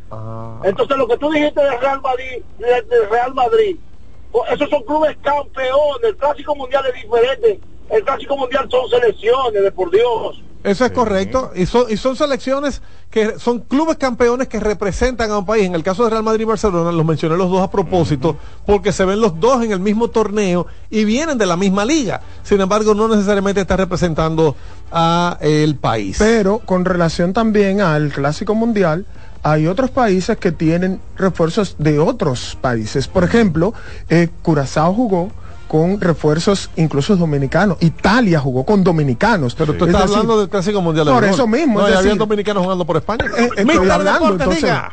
Entonces 0.64 0.98
lo 0.98 1.08
que 1.08 1.18
tú 1.18 1.30
dijiste 1.32 1.62
del 1.62 1.80
Real 1.80 2.02
Madrid, 2.02 2.44
de- 2.58 2.82
del 2.84 3.10
Real 3.10 3.34
Madrid, 3.34 3.78
o- 4.32 4.46
esos 4.46 4.70
son 4.70 4.84
clubes 4.84 5.16
campeones, 5.22 6.04
el 6.04 6.18
Clásico 6.18 6.56
Mundial 6.56 6.84
es 6.88 7.02
diferente. 7.04 7.62
El 7.92 8.04
Clásico 8.04 8.38
Mundial 8.38 8.68
son 8.70 8.90
selecciones, 8.90 9.62
de 9.62 9.72
por 9.72 9.92
Dios. 9.92 10.42
Eso 10.64 10.86
es 10.86 10.92
correcto. 10.92 11.52
Y 11.56 11.66
son, 11.66 11.86
y 11.90 11.98
son 11.98 12.16
selecciones 12.16 12.82
que 13.10 13.40
son 13.40 13.60
clubes 13.60 13.98
campeones 13.98 14.48
que 14.48 14.60
representan 14.60 15.32
a 15.32 15.40
un 15.40 15.46
país. 15.46 15.66
En 15.66 15.76
el 15.76 15.84
caso 15.84 16.04
de 16.04 16.12
Real 16.12 16.24
Madrid 16.24 16.44
y 16.44 16.46
Barcelona, 16.46 16.92
los 16.92 17.06
mencioné 17.06 17.36
los 17.36 17.50
dos 17.50 17.62
a 17.62 17.72
propósito, 17.72 18.38
porque 18.66 18.92
se 18.92 19.04
ven 19.04 19.20
los 19.20 19.40
dos 19.40 19.64
en 19.64 19.72
el 19.72 19.80
mismo 19.80 20.10
torneo 20.10 20.68
y 20.90 21.04
vienen 21.04 21.38
de 21.38 21.46
la 21.48 21.58
misma 21.58 21.84
liga. 21.84 22.22
Sin 22.44 22.62
embargo, 22.62 22.94
no 22.94 23.08
necesariamente 23.08 23.62
está 23.62 23.76
representando 23.76 24.56
a 24.92 25.38
el 25.42 25.76
país. 25.76 26.18
Pero 26.20 26.60
con 26.60 26.86
relación 26.86 27.34
también 27.34 27.82
al 27.82 28.12
Clásico 28.14 28.56
Mundial, 28.56 29.06
hay 29.44 29.68
otros 29.68 29.90
países 29.90 30.38
que 30.38 30.52
tienen 30.52 31.02
refuerzos 31.18 31.76
de 31.80 32.00
otros 32.00 32.58
países. 32.62 33.08
Por 33.08 33.24
ejemplo, 33.24 33.74
eh, 34.10 34.30
Curazao 34.44 34.94
jugó 34.94 35.32
con 35.72 36.02
refuerzos 36.02 36.70
incluso 36.76 37.16
dominicanos. 37.16 37.78
Italia 37.80 38.42
jugó 38.42 38.66
con 38.66 38.84
dominicanos. 38.84 39.56
Pero 39.56 39.72
tú 39.74 39.86
Es 39.86 39.92
estás 39.94 40.12
hablando 40.12 40.38
del 40.38 40.50
Clásico 40.50 40.82
Mundial 40.82 41.06
de 41.06 41.14
Por 41.14 41.24
eso 41.24 41.48
mismo, 41.48 41.80
No, 41.80 41.88
es 41.88 42.18
dominicanos 42.18 42.64
jugando 42.64 42.84
por 42.84 42.98
España. 42.98 43.24
Eh, 43.38 43.44
estoy 43.46 43.64
Mister 43.64 43.90
hablando, 43.90 44.34
Deportes, 44.34 44.48
entonces- 44.48 44.64
diga. 44.64 44.92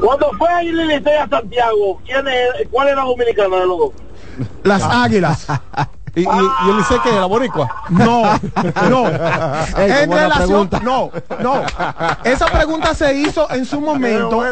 Cuando 0.00 0.30
fue 0.38 0.48
Licey 0.64 1.16
a 1.18 1.28
Santiago, 1.28 2.00
¿quién 2.06 2.26
es, 2.26 2.66
¿cuál 2.70 2.88
era 2.88 3.02
dominicano 3.02 3.56
de 3.56 3.66
los 3.66 3.78
dos? 3.78 3.90
Las 4.62 4.82
águilas. 4.82 5.46
Y, 6.16 6.20
y, 6.20 6.24
y 6.24 6.70
el 6.70 6.76
Licey 6.78 6.98
que 7.02 7.10
era 7.14 7.26
boricua. 7.26 7.68
No, 7.90 8.22
no. 8.90 9.06
Ey, 9.78 9.90
en 10.04 10.10
relación, 10.10 10.66
pregunta. 10.68 10.80
no, 10.82 11.10
no. 11.40 11.62
Esa 12.24 12.46
pregunta 12.46 12.94
se 12.94 13.14
hizo 13.14 13.48
en 13.50 13.64
su 13.66 13.80
momento. 13.82 14.42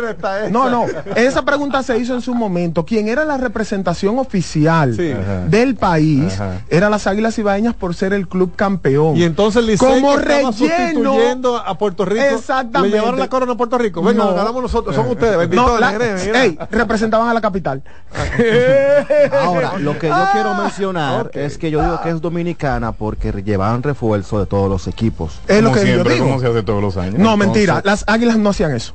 No, 0.50 0.68
no. 0.70 0.84
Esa 1.16 1.42
pregunta 1.42 1.82
se 1.82 1.98
hizo 1.98 2.14
en 2.14 2.20
su 2.20 2.34
momento. 2.34 2.84
Quien 2.84 3.08
era 3.08 3.24
la 3.24 3.38
representación 3.38 4.18
oficial 4.18 4.94
Sí. 4.94 5.14
Del 5.48 5.74
país 5.76 6.34
Ajá. 6.34 6.60
era 6.68 6.90
las 6.90 7.06
Águilas 7.06 7.38
Ibaeñas 7.38 7.74
por 7.74 7.94
ser 7.94 8.12
el 8.12 8.28
club 8.28 8.54
campeón. 8.56 9.16
Y 9.16 9.24
entonces 9.24 9.64
Licey 9.64 9.88
Como 9.88 10.16
relleno. 10.16 10.52
sustituyendo 10.52 11.56
a 11.56 11.78
Puerto 11.78 12.04
Rico. 12.04 12.22
Exactamente. 12.24 12.94
Le 12.96 13.00
llevaron 13.00 13.18
la 13.20 13.28
corona 13.28 13.52
a 13.52 13.56
Puerto 13.56 13.78
Rico. 13.78 14.02
Venga, 14.02 14.24
No. 14.24 14.30
la 14.32 14.36
ganamos 14.36 14.60
nosotros. 14.62 14.94
Son 14.94 15.08
ustedes. 15.08 15.38
Bendito 15.38 15.66
no, 15.66 15.78
la- 15.78 15.94
ey, 15.94 16.58
representaban 16.70 17.28
a 17.28 17.32
la 17.34 17.40
capital. 17.40 17.82
Ahora, 19.42 19.78
lo 19.78 19.98
que 19.98 20.08
yo 20.08 20.28
quiero 20.32 20.54
mencionar 20.54 21.30
es 21.34 21.53
que 21.58 21.70
yo 21.70 21.82
digo 21.82 22.00
que 22.02 22.10
es 22.10 22.20
dominicana 22.20 22.92
porque 22.92 23.32
llevaban 23.42 23.82
refuerzo 23.82 24.40
de 24.40 24.46
todos 24.46 24.68
los 24.68 24.86
equipos. 24.86 25.40
Es 25.48 25.62
lo 25.62 25.72
que 25.72 25.80
yo 25.80 25.86
siempre, 25.86 26.14
digo. 26.14 26.26
como 26.26 26.40
se 26.40 26.46
hace 26.48 26.62
todos 26.62 26.82
los 26.82 26.96
años. 26.96 27.14
No, 27.14 27.32
Entonces, 27.34 27.46
mentira. 27.46 27.82
Las 27.84 28.04
águilas 28.06 28.36
no 28.38 28.50
hacían 28.50 28.72
eso. 28.74 28.94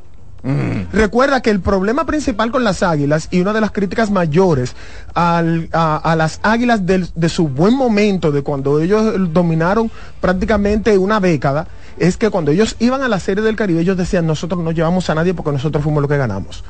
Recuerda 0.94 1.42
que 1.42 1.50
el 1.50 1.60
problema 1.60 2.06
principal 2.06 2.50
con 2.52 2.64
las 2.64 2.82
águilas 2.82 3.28
y 3.30 3.42
una 3.42 3.52
de 3.52 3.60
las 3.62 3.72
críticas 3.72 4.10
mayores 4.10 4.74
al- 5.14 5.68
a, 5.74 5.98
a 5.98 6.16
las 6.16 6.40
águilas 6.44 6.86
del- 6.86 7.10
de 7.14 7.28
su 7.30 7.50
buen 7.50 7.74
momento, 7.76 8.32
de 8.32 8.42
cuando 8.42 8.80
ellos 8.80 9.34
dominaron 9.34 9.92
prácticamente 10.22 10.98
una 10.98 11.20
década, 11.20 11.68
es 11.98 12.16
que 12.16 12.30
cuando 12.30 12.52
ellos 12.52 12.78
iban 12.80 13.02
a 13.02 13.10
la 13.10 13.20
serie 13.20 13.44
del 13.44 13.58
Caribe, 13.58 13.82
ellos 13.82 13.98
decían, 13.98 14.26
nosotros 14.26 14.64
no 14.64 14.72
llevamos 14.72 15.10
a 15.10 15.16
nadie 15.16 15.34
porque 15.34 15.52
nosotros 15.52 15.84
fuimos 15.84 16.02
los 16.02 16.10
que 16.10 16.18
ganamos. 16.18 16.64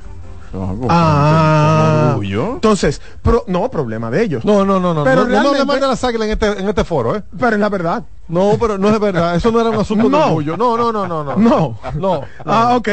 Ah, 0.89 1.99
con 2.01 2.09
orgullo. 2.11 2.53
entonces, 2.55 3.01
pro- 3.21 3.43
no, 3.47 3.69
problema 3.69 4.09
de 4.09 4.23
ellos. 4.23 4.45
No, 4.45 4.65
no, 4.65 4.79
no, 4.79 4.93
no. 4.93 5.03
Pero 5.03 5.21
no, 5.21 5.27
no 5.27 5.29
le 5.29 5.39
realmente- 5.41 5.65
mande 5.65 5.87
las 5.87 6.03
águilas 6.03 6.25
en 6.27 6.31
este, 6.33 6.59
en 6.59 6.69
este 6.69 6.83
foro, 6.83 7.15
¿eh? 7.15 7.23
Pero 7.39 7.55
es 7.55 7.59
la 7.59 7.69
verdad. 7.69 8.03
No, 8.27 8.57
pero 8.59 8.77
no 8.77 8.89
es 8.89 8.99
verdad. 8.99 9.35
Eso 9.35 9.51
no 9.51 9.59
era 9.59 9.71
un 9.71 9.75
asunto 9.79 10.03
de 10.05 10.09
No. 10.11 10.25
orgullo. 10.25 10.55
No, 10.55 10.77
no, 10.77 10.91
no, 10.91 11.07
no, 11.07 11.23
no. 11.23 11.35
No. 11.35 11.79
No. 11.95 12.21
Ah, 12.45 12.75
ok. 12.75 12.87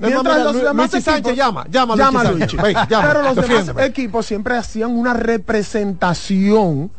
mira, 0.00 0.22
los 0.38 0.54
Lu- 0.56 0.62
demás 0.62 0.90
Luigi 0.92 1.04
Sánchez, 1.04 1.36
llama, 1.36 1.64
llama 1.70 1.94
llama. 1.96 2.24
Luigi. 2.24 2.56
Ven, 2.56 2.76
llama, 2.88 3.06
Pero 3.08 3.22
los 3.22 3.36
demás 3.48 3.84
equipos 3.86 4.26
siempre 4.26 4.56
hacían 4.56 4.90
una 4.90 5.14
representación 5.14 6.90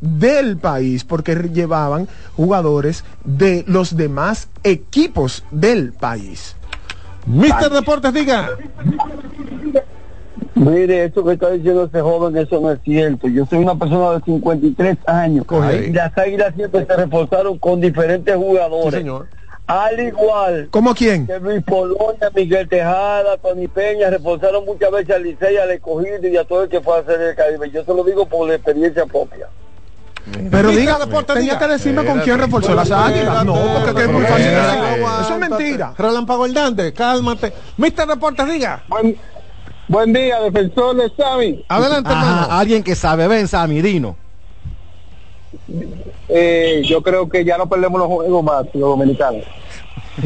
del 0.00 0.56
país 0.58 1.04
porque 1.04 1.34
llevaban 1.52 2.08
jugadores 2.36 3.04
de 3.24 3.64
los 3.66 3.96
demás 3.96 4.48
equipos 4.62 5.44
del 5.50 5.92
país. 5.92 6.54
Mister 7.26 7.70
Deportes, 7.70 8.12
diga. 8.12 8.50
Mire, 10.54 11.04
eso 11.04 11.24
que 11.24 11.32
está 11.32 11.50
diciendo 11.50 11.84
ese 11.84 12.00
joven, 12.00 12.36
eso 12.36 12.60
no 12.60 12.70
es 12.72 12.78
cierto. 12.84 13.26
Yo 13.28 13.46
soy 13.46 13.58
una 13.60 13.74
persona 13.74 14.12
de 14.12 14.20
53 14.24 14.96
años. 15.06 15.44
Ahí. 15.48 15.86
Y 15.86 15.92
las 15.92 16.16
águilas 16.16 16.54
siempre 16.54 16.84
se 16.86 16.96
reforzaron 16.96 17.58
con 17.58 17.80
diferentes 17.80 18.34
Sí, 18.34 18.40
jugadores. 18.40 18.94
señor. 18.94 19.28
Al 19.66 19.98
igual 20.00 20.68
¿Cómo 20.70 20.92
quién? 20.92 21.26
que 21.26 21.38
Luis 21.38 21.62
Polonia, 21.62 22.30
Miguel 22.34 22.68
Tejada, 22.68 23.36
Tony 23.38 23.68
Peña 23.68 24.10
reforzaron 24.10 24.64
muchas 24.64 24.90
veces 24.90 25.14
al 25.14 25.22
Licey, 25.22 25.56
al 25.56 25.70
escogido 25.70 26.26
y 26.28 26.36
a 26.36 26.44
todo 26.44 26.64
el 26.64 26.68
que 26.68 26.80
fue 26.80 26.96
a 26.96 27.00
hacer 27.00 27.20
el 27.20 27.34
Caribe. 27.36 27.70
Yo 27.70 27.84
se 27.84 27.94
lo 27.94 28.02
digo 28.04 28.26
por 28.26 28.48
la 28.48 28.56
experiencia 28.56 29.06
propia. 29.06 29.48
Pero 30.50 30.70
diga, 30.70 30.98
Deportes, 30.98 31.34
tenía 31.34 31.54
diga. 31.54 31.58
que 31.66 31.72
decirme 31.72 32.04
con 32.04 32.20
quién 32.20 32.38
reforzó 32.38 32.74
las 32.74 32.90
águilas. 32.90 33.44
No, 33.44 33.54
porque 33.84 34.02
es 34.02 34.08
muy 34.10 34.22
fácil. 34.24 34.46
Eso 34.46 35.34
es 35.34 35.38
mentira. 35.50 35.94
Relámpago 35.98 36.46
Hernández, 36.46 36.94
cálmate. 36.94 37.52
Mister 37.76 38.06
Deportes, 38.06 38.46
diga. 38.46 38.84
Buen, 39.88 40.12
día, 40.12 40.40
defensor 40.40 40.96
de 40.96 41.10
Sami. 41.16 41.64
Adelante, 41.68 42.10
Ajá, 42.12 42.58
alguien 42.58 42.82
que 42.82 42.94
sabe, 42.94 43.26
ven, 43.28 43.48
Sammy, 43.48 43.82
Dino. 43.82 44.16
Eh, 46.28 46.82
yo 46.84 47.02
creo 47.02 47.28
que 47.28 47.44
ya 47.44 47.58
no 47.58 47.68
perdemos 47.68 47.98
los 47.98 48.08
juegos 48.08 48.44
más, 48.44 48.64
los 48.72 48.82
dominicanos. 48.90 49.42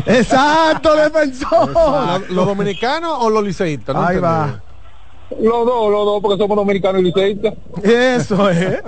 Exacto, 0.04 0.94
defensor. 0.96 1.70
¿Los 1.72 2.30
los 2.30 2.46
dominicanos 2.46 3.16
o 3.20 3.30
los 3.30 3.42
liceístas? 3.44 3.94
No 3.94 4.02
Ahí 4.02 4.16
entendí. 4.16 4.22
va. 4.24 4.62
Los 5.30 5.66
dos, 5.66 5.90
los 5.90 6.04
dos, 6.06 6.22
porque 6.22 6.38
somos 6.40 6.56
dominicanos 6.56 7.00
y 7.00 7.04
liceístas. 7.06 7.54
Eso 7.82 8.48
es. 8.48 8.78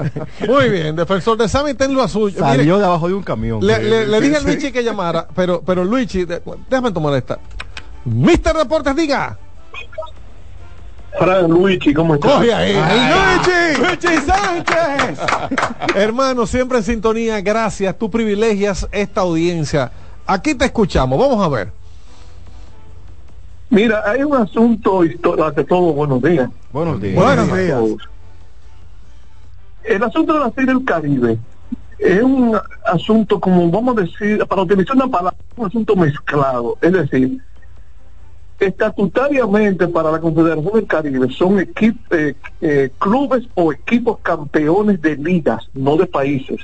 Muy 0.49 0.69
bien, 0.69 0.95
defensor 0.95 1.37
de 1.37 1.49
Sammy, 1.49 1.75
tenlo 1.75 2.01
a 2.03 2.09
suyo. 2.09 2.37
Mire, 2.37 2.57
Salió 2.59 2.79
de 2.79 2.85
abajo 2.85 3.09
de 3.09 3.15
un 3.15 3.23
camión. 3.25 3.59
le, 3.65 3.83
le- 3.83 4.07
le 4.07 4.21
dije 4.21 4.37
a 4.37 4.41
Luigi 4.41 4.71
que 4.71 4.85
llamara, 4.85 5.27
pero, 5.35 5.63
pero 5.67 5.85
Luigi, 5.85 6.25
déjame 6.71 6.93
tomar 6.93 7.15
esta. 7.15 7.39
Mister 8.05 8.55
Deportes, 8.57 8.95
diga. 8.95 9.37
Fran 11.19 11.49
Luigi, 11.51 11.93
¿cómo 11.93 12.15
estás? 12.15 12.33
Coge 12.33 12.55
ahí. 12.55 12.77
Ay, 12.77 13.81
Luigi. 13.81 13.83
Luigi 14.07 14.21
Sánchez. 14.25 15.19
Hermano, 15.97 16.47
siempre 16.47 16.79
en 16.79 16.85
sintonía, 16.85 17.41
gracias. 17.41 17.99
Tú 17.99 18.09
privilegias 18.11 18.87
esta 18.93 19.23
audiencia. 19.23 19.91
Aquí 20.27 20.55
te 20.55 20.67
escuchamos. 20.67 21.19
Vamos 21.19 21.45
a 21.45 21.49
ver. 21.49 21.73
Mira, 23.71 24.03
hay 24.07 24.23
un 24.23 24.35
asunto 24.35 25.05
histórico, 25.05 25.53
todo, 25.65 25.93
buenos 25.93 26.23
días. 26.23 26.49
Buenos 26.73 27.01
días. 27.01 27.15
Buenos 27.15 27.57
días. 27.57 27.81
El 29.85 30.03
asunto 30.03 30.33
de 30.35 30.41
la 30.41 30.51
serie 30.51 30.75
del 30.75 30.85
Caribe 30.85 31.39
es 31.99 32.23
un 32.23 32.59
asunto, 32.85 33.39
como 33.41 33.71
vamos 33.71 33.97
a 33.99 34.01
decir, 34.03 34.45
para 34.47 34.63
utilizar 34.63 34.97
una 34.97 35.09
palabra, 35.09 35.37
un 35.57 35.67
asunto 35.67 35.97
mezclado. 35.97 36.79
Es 36.81 36.93
decir, 36.93 37.43
estatutariamente 38.59 39.87
para 39.89 40.11
la 40.13 40.21
Confederación 40.21 40.73
del 40.75 40.87
Caribe 40.87 41.29
son 41.31 41.59
equip- 41.59 41.99
eh, 42.11 42.35
eh, 42.61 42.91
clubes 42.99 43.45
o 43.55 43.73
equipos 43.73 44.19
campeones 44.21 45.01
de 45.03 45.17
ligas, 45.17 45.69
no 45.75 45.97
de 45.97 46.07
países. 46.07 46.61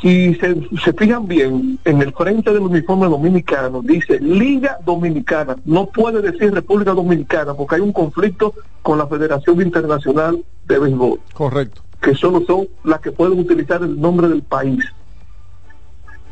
Si 0.00 0.34
se, 0.36 0.56
se 0.82 0.92
fijan 0.92 1.26
bien, 1.26 1.78
en 1.84 2.00
el 2.00 2.12
frente 2.14 2.52
del 2.52 2.62
uniforme 2.62 3.06
dominicano 3.08 3.82
dice 3.82 4.18
Liga 4.20 4.78
Dominicana, 4.84 5.56
no 5.64 5.86
puede 5.86 6.22
decir 6.22 6.54
República 6.54 6.92
Dominicana 6.92 7.54
porque 7.54 7.74
hay 7.74 7.80
un 7.82 7.92
conflicto 7.92 8.54
con 8.82 8.98
la 8.98 9.06
Federación 9.06 9.60
Internacional 9.60 10.42
de 10.66 10.78
Béisbol 10.78 11.20
Correcto. 11.34 11.82
que 12.00 12.14
solo 12.14 12.42
son 12.46 12.68
las 12.84 13.00
que 13.00 13.12
pueden 13.12 13.38
utilizar 13.40 13.82
el 13.82 14.00
nombre 14.00 14.28
del 14.28 14.42
país. 14.42 14.82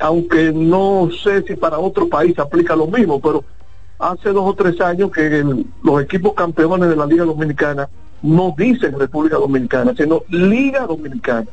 Aunque 0.00 0.52
no 0.52 1.08
sé 1.24 1.42
si 1.42 1.56
para 1.56 1.78
otro 1.78 2.08
país 2.08 2.38
aplica 2.38 2.76
lo 2.76 2.86
mismo, 2.86 3.20
pero 3.20 3.44
hace 3.98 4.30
dos 4.30 4.44
o 4.48 4.54
tres 4.54 4.80
años 4.80 5.10
que 5.10 5.26
el- 5.26 5.66
los 5.82 6.00
equipos 6.02 6.34
campeones 6.34 6.88
de 6.88 6.96
la 6.96 7.06
Liga 7.06 7.24
Dominicana 7.24 7.88
no 8.22 8.54
dicen 8.56 8.98
República 8.98 9.36
Dominicana, 9.36 9.92
sino 9.96 10.22
Liga 10.28 10.86
Dominicana. 10.86 11.46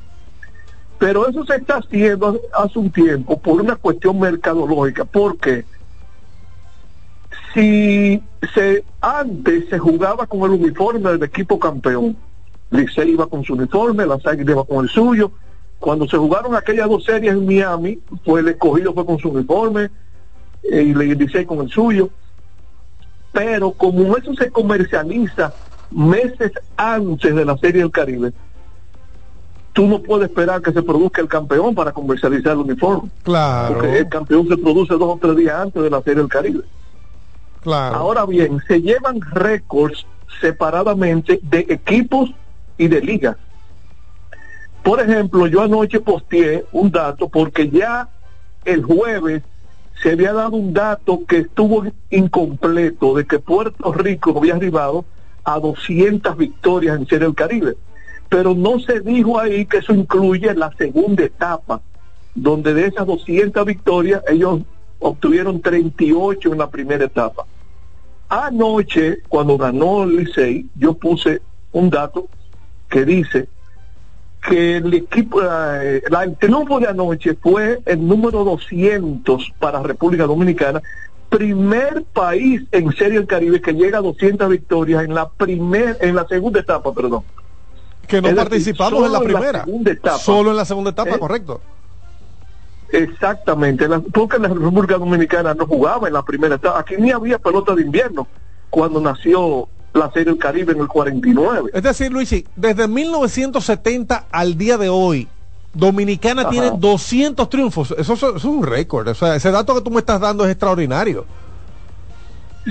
Pero 0.97 1.27
eso 1.27 1.45
se 1.45 1.55
está 1.55 1.77
haciendo 1.77 2.39
hace- 2.53 2.79
un 2.79 2.89
tiempo 2.91 3.37
por 3.37 3.61
una 3.61 3.75
cuestión 3.75 4.19
mercadológica, 4.19 5.03
porque 5.03 5.65
si 7.53 8.21
se 8.53 8.83
antes 9.01 9.69
se 9.69 9.77
jugaba 9.77 10.25
con 10.25 10.41
el 10.41 10.51
uniforme 10.61 11.11
del 11.11 11.23
equipo 11.23 11.59
campeón, 11.59 12.15
Licey 12.71 13.11
iba 13.11 13.27
con 13.27 13.43
su 13.43 13.53
uniforme, 13.53 14.05
la 14.05 14.15
Águilas 14.23 14.55
iba 14.55 14.65
con 14.65 14.83
el 14.83 14.89
suyo. 14.89 15.31
Cuando 15.79 16.07
se 16.07 16.17
jugaron 16.17 16.55
aquellas 16.55 16.89
dos 16.89 17.03
series 17.03 17.33
en 17.33 17.45
Miami, 17.45 17.99
pues 18.23 18.43
el 18.43 18.49
escogido 18.49 18.93
fue 18.93 19.05
con 19.05 19.19
su 19.19 19.29
uniforme 19.29 19.89
eh, 20.63 20.81
y 20.81 20.93
Licey 20.93 21.45
con 21.45 21.59
el 21.59 21.69
suyo. 21.69 22.09
Pero 23.31 23.71
como 23.71 24.15
eso 24.17 24.33
se 24.33 24.49
comercializa 24.49 25.53
meses 25.91 26.51
antes 26.77 27.35
de 27.35 27.45
la 27.45 27.57
Serie 27.57 27.81
del 27.81 27.91
Caribe, 27.91 28.31
tú 29.75 29.87
no 29.87 29.99
puedes 30.01 30.29
esperar 30.29 30.61
que 30.61 30.71
se 30.71 30.81
produzca 30.81 31.21
el 31.21 31.27
campeón 31.27 31.75
para 31.75 31.91
comercializar 31.91 32.53
el 32.53 32.59
uniforme. 32.59 33.09
Claro. 33.23 33.73
Porque 33.73 33.99
el 33.99 34.07
campeón 34.07 34.47
se 34.47 34.55
produce 34.55 34.93
dos 34.93 35.15
o 35.15 35.19
tres 35.21 35.35
días 35.35 35.59
antes 35.59 35.83
de 35.83 35.89
la 35.89 36.01
Serie 36.01 36.21
del 36.21 36.29
Caribe. 36.29 36.61
Claro. 37.61 37.95
Ahora 37.95 38.25
bien, 38.25 38.61
se 38.69 38.81
llevan 38.81 39.19
récords 39.19 40.07
separadamente 40.39 41.41
de 41.43 41.65
equipos 41.67 42.33
y 42.77 42.87
de 42.87 43.01
ligas. 43.01 43.35
Por 44.81 45.01
ejemplo, 45.01 45.45
yo 45.47 45.61
anoche 45.61 45.99
posteé 45.99 46.63
un 46.71 46.89
dato 46.89 47.27
porque 47.27 47.69
ya 47.69 48.07
el 48.63 48.81
jueves 48.81 49.43
se 50.01 50.11
había 50.11 50.31
dado 50.31 50.55
un 50.55 50.73
dato 50.73 51.25
que 51.27 51.39
estuvo 51.39 51.83
incompleto 52.11 53.15
de 53.15 53.25
que 53.25 53.39
Puerto 53.39 53.91
Rico 53.91 54.33
había 54.37 54.55
arribado 54.55 55.03
a 55.43 55.59
200 55.59 56.37
victorias 56.37 56.97
en 56.97 57.07
Serie 57.07 57.27
del 57.27 57.35
Caribe. 57.35 57.75
Pero 58.29 58.53
no 58.53 58.79
se 58.79 58.99
dijo 58.99 59.39
ahí 59.39 59.65
que 59.65 59.77
eso 59.77 59.93
incluye 59.93 60.53
la 60.53 60.71
segunda 60.77 61.23
etapa, 61.23 61.81
donde 62.33 62.73
de 62.73 62.87
esas 62.87 63.05
200 63.05 63.65
victorias 63.65 64.21
ellos 64.27 64.61
obtuvieron 64.99 65.61
38 65.61 66.51
en 66.51 66.57
la 66.57 66.69
primera 66.69 67.05
etapa. 67.05 67.45
Anoche, 68.29 69.19
cuando 69.29 69.57
ganó 69.57 70.03
el 70.03 70.17
Licey, 70.17 70.65
yo 70.75 70.93
puse 70.95 71.41
un 71.71 71.89
dato 71.89 72.27
que 72.89 73.05
dice 73.05 73.47
que 74.47 74.77
el 74.77 74.93
equipo, 74.93 75.41
eh, 75.41 76.01
el 76.05 76.37
triunfo 76.37 76.79
de 76.79 76.87
anoche 76.87 77.35
fue 77.35 77.81
el 77.85 78.07
número 78.07 78.43
200 78.43 79.53
para 79.59 79.81
República 79.81 80.25
Dominicana, 80.25 80.81
primer 81.29 82.03
país 82.13 82.63
en 82.71 82.91
Serie 82.93 83.19
del 83.19 83.27
Caribe 83.27 83.61
que 83.61 83.73
llega 83.73 83.97
a 83.97 84.01
200 84.01 84.49
victorias 84.49 85.03
en 85.03 85.13
la 85.13 85.29
primer, 85.29 85.97
en 86.01 86.15
la 86.15 86.27
segunda 86.27 86.59
etapa, 86.59 86.93
perdón. 86.93 87.23
Que 88.07 88.21
no 88.21 88.27
es 88.29 88.35
decir, 88.35 88.49
participamos 88.49 89.05
en 89.05 89.11
la 89.11 89.17
solo 89.19 89.29
en 89.29 89.33
la 89.33 89.39
primera. 89.63 89.91
etapa. 89.91 90.17
Solo 90.17 90.51
en 90.51 90.57
la 90.57 90.65
segunda 90.65 90.91
etapa, 90.91 91.15
¿Eh? 91.15 91.19
correcto. 91.19 91.61
Exactamente, 92.91 93.87
la- 93.87 93.99
porque 93.99 94.37
la 94.39 94.47
República 94.47 94.97
Dominicana 94.97 95.53
no 95.53 95.65
jugaba 95.65 96.07
en 96.07 96.13
la 96.13 96.21
primera 96.23 96.55
etapa, 96.55 96.79
aquí 96.79 96.95
ni 96.97 97.11
había 97.11 97.39
pelota 97.39 97.73
de 97.75 97.81
invierno 97.81 98.27
cuando 98.69 99.01
nació 99.01 99.67
la 99.93 100.09
Serie 100.11 100.25
del 100.25 100.37
Caribe 100.37 100.73
en 100.73 100.79
el 100.81 100.87
49. 100.87 101.71
Es 101.73 101.83
decir, 101.83 102.11
Luigi, 102.11 102.45
desde 102.55 102.87
1970 102.87 104.27
al 104.31 104.57
día 104.57 104.77
de 104.77 104.89
hoy, 104.89 105.27
Dominicana 105.73 106.43
Ajá. 106.43 106.51
tiene 106.51 106.71
200 106.77 107.49
triunfos. 107.49 107.91
Eso, 107.97 108.13
eso- 108.13 108.29
eso 108.29 108.37
es 108.37 108.43
un 108.45 108.63
récord. 108.65 109.07
O 109.09 109.15
sea, 109.15 109.35
ese 109.35 109.51
dato 109.51 109.73
que 109.75 109.81
tú 109.81 109.91
me 109.91 109.99
estás 109.99 110.21
dando 110.21 110.45
es 110.45 110.51
extraordinario. 110.51 111.25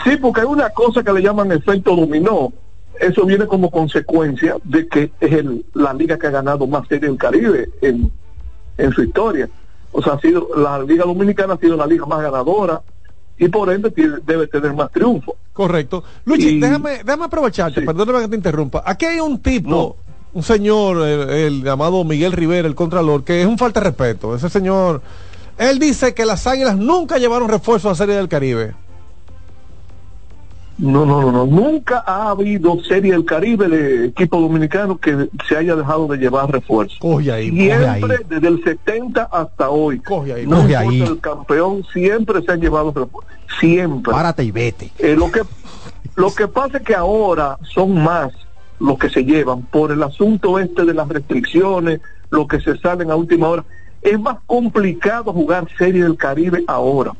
Sí, 0.04 0.16
porque 0.16 0.40
hay 0.40 0.46
una 0.46 0.70
cosa 0.70 1.02
que 1.02 1.12
le 1.12 1.20
llaman 1.22 1.52
efecto 1.52 1.94
dominó. 1.94 2.52
Eso 3.00 3.24
viene 3.26 3.46
como 3.46 3.70
consecuencia 3.70 4.56
de 4.64 4.86
que 4.86 5.10
es 5.20 5.32
el- 5.32 5.64
la 5.74 5.92
liga 5.92 6.18
que 6.18 6.26
ha 6.28 6.30
ganado 6.30 6.66
más 6.66 6.86
series 6.88 7.10
del 7.10 7.18
Caribe 7.18 7.68
en, 7.82 8.10
en 8.78 8.92
su 8.92 9.02
historia. 9.02 9.48
O 9.92 10.02
sea, 10.02 10.14
ha 10.14 10.20
sido 10.20 10.48
la 10.56 10.78
Liga 10.80 11.04
Dominicana 11.04 11.54
ha 11.54 11.58
sido 11.58 11.76
la 11.76 11.86
liga 11.86 12.06
más 12.06 12.22
ganadora 12.22 12.82
y 13.38 13.48
por 13.48 13.70
ende 13.72 13.90
tiene- 13.90 14.18
debe 14.26 14.46
tener 14.46 14.72
más 14.74 14.90
triunfo. 14.92 15.36
Correcto. 15.52 16.02
Luigi, 16.24 16.48
Y- 16.56 16.60
déjame, 16.60 16.98
déjame 17.04 17.24
aprovecharte, 17.24 17.80
Sí. 17.80 17.86
perdóname 17.86 18.20
que 18.22 18.28
te 18.28 18.36
interrumpa. 18.36 18.82
Aquí 18.84 19.06
hay 19.06 19.20
un 19.20 19.40
tipo, 19.40 19.68
No. 19.70 19.96
un 20.32 20.42
señor, 20.42 20.98
el, 21.06 21.30
el 21.30 21.62
llamado 21.64 22.02
Miguel 22.04 22.32
Rivera, 22.32 22.66
el 22.66 22.74
Contralor, 22.74 23.22
que 23.24 23.40
es 23.40 23.46
un 23.46 23.58
falta 23.58 23.80
de 23.80 23.84
respeto. 23.86 24.34
Ese 24.34 24.48
señor, 24.50 25.00
él 25.58 25.78
dice 25.78 26.14
que 26.14 26.24
las 26.26 26.46
águilas 26.46 26.76
nunca 26.76 27.18
llevaron 27.18 27.48
refuerzo 27.48 27.90
a 27.90 27.94
Serie 27.94 28.16
del 28.16 28.28
Caribe. 28.28 28.74
No, 30.76 31.06
no, 31.06 31.22
no, 31.22 31.30
no. 31.30 31.46
Nunca 31.46 32.02
ha 32.04 32.30
habido 32.30 32.82
serie 32.82 33.12
del 33.12 33.24
Caribe 33.24 33.68
de 33.68 34.06
equipo 34.06 34.40
dominicano 34.40 34.98
que 34.98 35.28
se 35.48 35.56
haya 35.56 35.76
dejado 35.76 36.08
de 36.08 36.16
llevar 36.18 36.50
refuerzos. 36.50 36.98
Coge 36.98 37.30
ahí, 37.30 37.50
coge 37.50 37.72
ahí. 37.72 38.00
Siempre, 38.00 38.26
desde 38.28 38.48
el 38.48 38.64
70 38.64 39.22
hasta 39.22 39.70
hoy. 39.70 40.00
Coge 40.00 40.32
ahí, 40.32 40.46
no 40.46 40.56
coge 40.56 40.72
importa 40.72 40.90
ahí. 40.90 41.02
el 41.02 41.20
campeón, 41.20 41.84
siempre 41.92 42.42
se 42.42 42.52
han 42.52 42.60
llevado 42.60 42.92
refuerzos. 42.92 43.32
Siempre. 43.60 44.12
Párate 44.12 44.42
y 44.42 44.50
vete. 44.50 44.90
Eh, 44.98 45.14
lo 45.16 45.30
que 45.30 45.42
lo 46.16 46.32
que 46.32 46.48
pasa 46.48 46.78
es 46.78 46.84
que 46.84 46.94
ahora 46.94 47.58
son 47.62 48.02
más 48.02 48.32
los 48.78 48.98
que 48.98 49.10
se 49.10 49.24
llevan 49.24 49.62
por 49.62 49.90
el 49.90 50.02
asunto 50.02 50.58
este 50.58 50.84
de 50.84 50.94
las 50.94 51.08
restricciones, 51.08 52.00
lo 52.30 52.46
que 52.46 52.60
se 52.60 52.76
salen 52.78 53.10
a 53.10 53.16
última 53.16 53.48
hora. 53.48 53.64
Es 54.02 54.18
más 54.20 54.38
complicado 54.46 55.32
jugar 55.32 55.66
Serie 55.78 56.02
del 56.04 56.16
Caribe 56.16 56.64
ahora. 56.66 57.12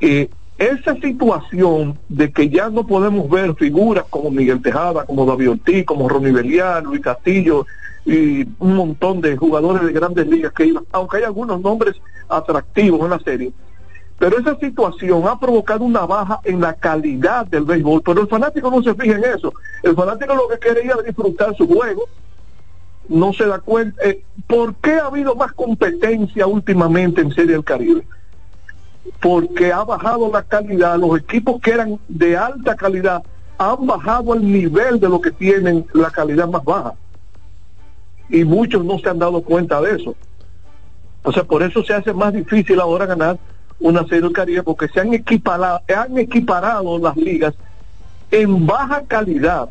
Eh, 0.00 0.28
esa 0.58 0.94
situación 0.94 1.98
de 2.08 2.32
que 2.32 2.48
ya 2.48 2.70
no 2.70 2.86
podemos 2.86 3.28
ver 3.28 3.54
figuras 3.54 4.04
como 4.08 4.30
Miguel 4.30 4.62
Tejada, 4.62 5.04
como 5.04 5.26
David 5.26 5.50
Ortiz, 5.50 5.84
como 5.84 6.08
Ronnie 6.08 6.32
Belial, 6.32 6.84
Luis 6.84 7.02
Castillo 7.02 7.66
y 8.06 8.46
un 8.58 8.76
montón 8.76 9.20
de 9.20 9.36
jugadores 9.36 9.82
de 9.82 9.92
grandes 9.92 10.26
ligas 10.26 10.52
que 10.52 10.66
iban, 10.66 10.84
aunque 10.92 11.18
hay 11.18 11.24
algunos 11.24 11.60
nombres 11.60 11.96
atractivos 12.28 13.00
en 13.02 13.10
la 13.10 13.18
serie, 13.18 13.52
pero 14.18 14.38
esa 14.38 14.56
situación 14.58 15.28
ha 15.28 15.38
provocado 15.38 15.84
una 15.84 16.06
baja 16.06 16.40
en 16.44 16.60
la 16.60 16.72
calidad 16.72 17.46
del 17.46 17.64
béisbol, 17.64 18.02
pero 18.02 18.22
el 18.22 18.28
fanático 18.28 18.70
no 18.70 18.82
se 18.82 18.94
fija 18.94 19.16
en 19.16 19.24
eso. 19.24 19.52
El 19.82 19.94
fanático 19.94 20.34
lo 20.34 20.48
que 20.48 20.58
quiere 20.58 20.80
es 20.80 21.04
disfrutar 21.04 21.54
su 21.54 21.66
juego, 21.66 22.04
no 23.08 23.32
se 23.34 23.46
da 23.46 23.58
cuenta. 23.58 24.02
eh, 24.04 24.24
¿Por 24.46 24.74
qué 24.76 24.92
ha 24.92 25.06
habido 25.06 25.34
más 25.34 25.52
competencia 25.52 26.46
últimamente 26.46 27.20
en 27.20 27.32
Serie 27.32 27.52
del 27.52 27.64
Caribe? 27.64 28.06
Porque 29.20 29.72
ha 29.72 29.84
bajado 29.84 30.30
la 30.32 30.42
calidad, 30.42 30.98
los 30.98 31.18
equipos 31.18 31.60
que 31.60 31.72
eran 31.72 31.98
de 32.08 32.36
alta 32.36 32.76
calidad 32.76 33.22
han 33.58 33.86
bajado 33.86 34.34
el 34.34 34.50
nivel 34.50 35.00
de 35.00 35.08
lo 35.08 35.20
que 35.20 35.30
tienen 35.30 35.86
la 35.94 36.10
calidad 36.10 36.48
más 36.48 36.64
baja. 36.64 36.94
Y 38.28 38.44
muchos 38.44 38.84
no 38.84 38.98
se 38.98 39.08
han 39.08 39.18
dado 39.18 39.42
cuenta 39.42 39.80
de 39.80 39.96
eso. 39.96 40.14
O 41.22 41.32
sea, 41.32 41.44
por 41.44 41.62
eso 41.62 41.82
se 41.82 41.94
hace 41.94 42.12
más 42.12 42.32
difícil 42.32 42.78
ahora 42.80 43.06
ganar 43.06 43.38
una 43.80 44.02
serie 44.04 44.22
del 44.22 44.32
Caribe, 44.32 44.62
porque 44.62 44.88
se 44.88 45.00
han 45.00 45.12
equiparado, 45.12 45.80
han 45.94 46.16
equiparado 46.18 46.98
las 46.98 47.16
ligas 47.16 47.54
en 48.30 48.66
baja 48.66 49.02
calidad, 49.06 49.68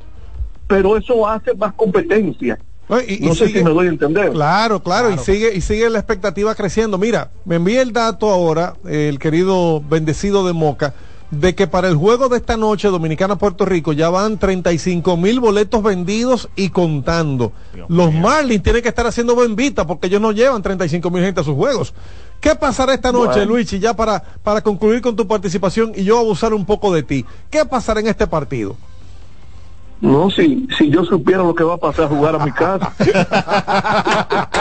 pero 0.67 0.97
eso 0.97 1.27
hace 1.27 1.53
más 1.55 1.73
competencia. 1.73 2.59
No, 2.87 3.01
y- 3.01 3.19
y 3.21 3.25
No 3.27 3.33
sé 3.35 3.47
sigue- 3.47 3.59
si 3.59 3.65
me 3.65 3.71
doy 3.71 3.87
a 3.87 3.89
entender. 3.89 4.31
Claro, 4.31 4.81
claro, 4.83 5.11
y 5.11 5.17
sigue 5.17 5.55
y 5.55 5.61
sigue 5.61 5.89
la 5.89 5.99
expectativa 5.99 6.53
creciendo. 6.55 6.97
Mira, 6.97 7.31
me 7.45 7.55
envía 7.55 7.81
el 7.81 7.91
dato 7.93 8.29
ahora, 8.29 8.75
el 8.87 9.17
querido 9.19 9.81
bendecido 9.81 10.45
de 10.45 10.53
Moca, 10.53 10.93
de 11.31 11.55
que 11.55 11.65
para 11.65 11.87
el 11.87 11.95
juego 11.95 12.29
de 12.29 12.37
esta 12.37 12.55
noche 12.55 12.87
Dominicana-Puerto 12.87 13.65
Rico 13.65 13.91
ya 13.93 14.09
van 14.11 14.37
35 14.37 15.17
mil 15.17 15.39
boletos 15.39 15.81
vendidos 15.81 16.47
y 16.55 16.69
contando. 16.69 17.51
Los 17.89 18.13
Marlins 18.13 18.61
tienen 18.61 18.83
que 18.83 18.89
estar 18.89 19.07
haciendo 19.07 19.35
bendita 19.35 19.87
porque 19.87 20.05
ellos 20.07 20.21
no 20.21 20.31
llevan 20.31 20.61
35 20.61 21.09
mil 21.09 21.23
gente 21.23 21.41
a 21.41 21.43
sus 21.43 21.55
juegos. 21.55 21.93
¿Qué 22.39 22.53
pasará 22.53 22.93
esta 22.93 23.11
noche, 23.11 23.37
Bueno. 23.39 23.53
Luigi, 23.53 23.79
ya 23.79 23.95
para, 23.95 24.21
para 24.43 24.61
concluir 24.61 25.01
con 25.01 25.15
tu 25.15 25.25
participación 25.27 25.93
y 25.95 26.03
yo 26.03 26.19
abusar 26.19 26.53
un 26.53 26.65
poco 26.65 26.93
de 26.93 27.01
ti? 27.01 27.25
¿Qué 27.49 27.65
pasará 27.65 27.99
en 28.01 28.07
este 28.07 28.27
partido? 28.27 28.75
No, 30.01 30.29
si, 30.29 30.67
si 30.77 30.89
yo 30.89 31.05
supiera 31.05 31.41
lo 31.41 31.55
que 31.55 31.63
va 31.63 31.75
a 31.75 31.77
pasar 31.77 32.05
a 32.05 32.07
jugar 32.09 32.35
a 32.35 32.45
mi 32.45 32.51
casa. 32.51 32.91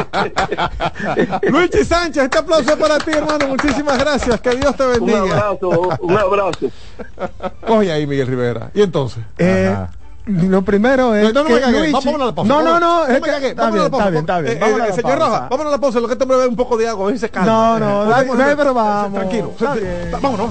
Luigi 1.42 1.84
Sánchez, 1.84 2.24
este 2.24 2.38
aplauso 2.38 2.76
para 2.78 2.98
ti, 2.98 3.10
hermano. 3.12 3.48
Muchísimas 3.48 3.98
gracias. 3.98 4.40
Que 4.40 4.50
Dios 4.56 4.74
te 4.76 4.84
un 4.86 4.92
bendiga. 4.92 5.20
abrazo, 5.48 5.96
un 6.00 6.16
abrazo. 6.16 6.66
Coge 7.66 7.92
ahí, 7.92 8.06
Miguel 8.06 8.26
Rivera. 8.26 8.70
¿Y 8.74 8.82
entonces? 8.82 9.22
Eh, 9.38 9.74
lo 10.26 10.62
primero 10.62 11.14
es 11.14 11.34
No, 11.34 11.42
no 11.42 11.48
que. 11.48 11.60
Luigi- 11.66 11.92
Vamos 11.92 12.14
a 12.14 12.18
la 12.24 12.34
pausa. 12.34 12.48
no, 12.48 12.62
no, 12.62 12.80
no, 12.80 13.06
es 13.06 13.20
que- 13.20 13.48
está 13.48 13.70
bien, 13.70 13.82
la 13.82 13.90
pausa. 13.90 14.08
está 14.08 14.10
bien, 14.10 14.20
está 14.20 14.40
bien. 14.40 14.56
Eh, 14.56 14.60
Vámonos 14.60 14.80
a 14.80 14.84
eh, 14.84 14.88
la 14.88 14.94
señor 14.94 15.18
pausa. 15.18 15.26
Roja, 15.26 15.48
vámonos 15.50 15.66
a 15.66 15.70
la 15.76 15.80
pausa. 15.80 16.00
Lo 16.00 16.06
que 16.06 16.12
este 16.14 16.24
hombre 16.24 16.36
bebe 16.38 16.48
un 16.48 16.56
poco 16.56 16.76
de 16.78 16.88
agua. 16.88 17.04
A 17.04 17.06
ver 17.08 17.16
si 17.16 17.20
se 17.20 17.28
calma. 17.28 17.52
No, 17.52 17.78
no, 17.80 18.04
Eh, 18.04 18.08
dale, 18.36 18.56
pero 18.56 18.72
vamos. 18.72 19.12
Tranquilo. 19.12 19.52
Vámonos. 20.22 20.50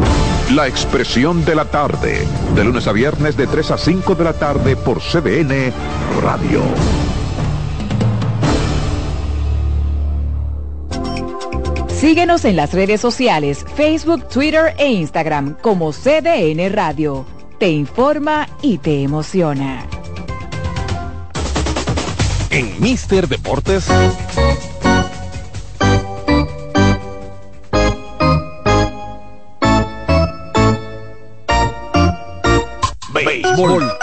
La 0.55 0.67
Expresión 0.67 1.45
de 1.45 1.55
la 1.55 1.63
Tarde, 1.63 2.27
de 2.55 2.63
lunes 2.65 2.85
a 2.85 2.91
viernes 2.91 3.37
de 3.37 3.47
3 3.47 3.71
a 3.71 3.77
5 3.77 4.15
de 4.15 4.23
la 4.25 4.33
tarde 4.33 4.75
por 4.75 4.99
CDN 4.99 5.71
Radio. 6.21 6.61
Síguenos 11.87 12.43
en 12.43 12.57
las 12.57 12.73
redes 12.73 12.99
sociales, 12.99 13.65
Facebook, 13.75 14.27
Twitter 14.27 14.75
e 14.77 14.91
Instagram 14.91 15.55
como 15.61 15.93
CDN 15.93 16.69
Radio. 16.73 17.25
Te 17.57 17.69
informa 17.69 18.49
y 18.61 18.79
te 18.79 19.03
emociona. 19.03 19.85
En 22.49 22.75
Mister 22.81 23.29
Deportes. 23.29 23.87
Béisbol. 33.41 34.00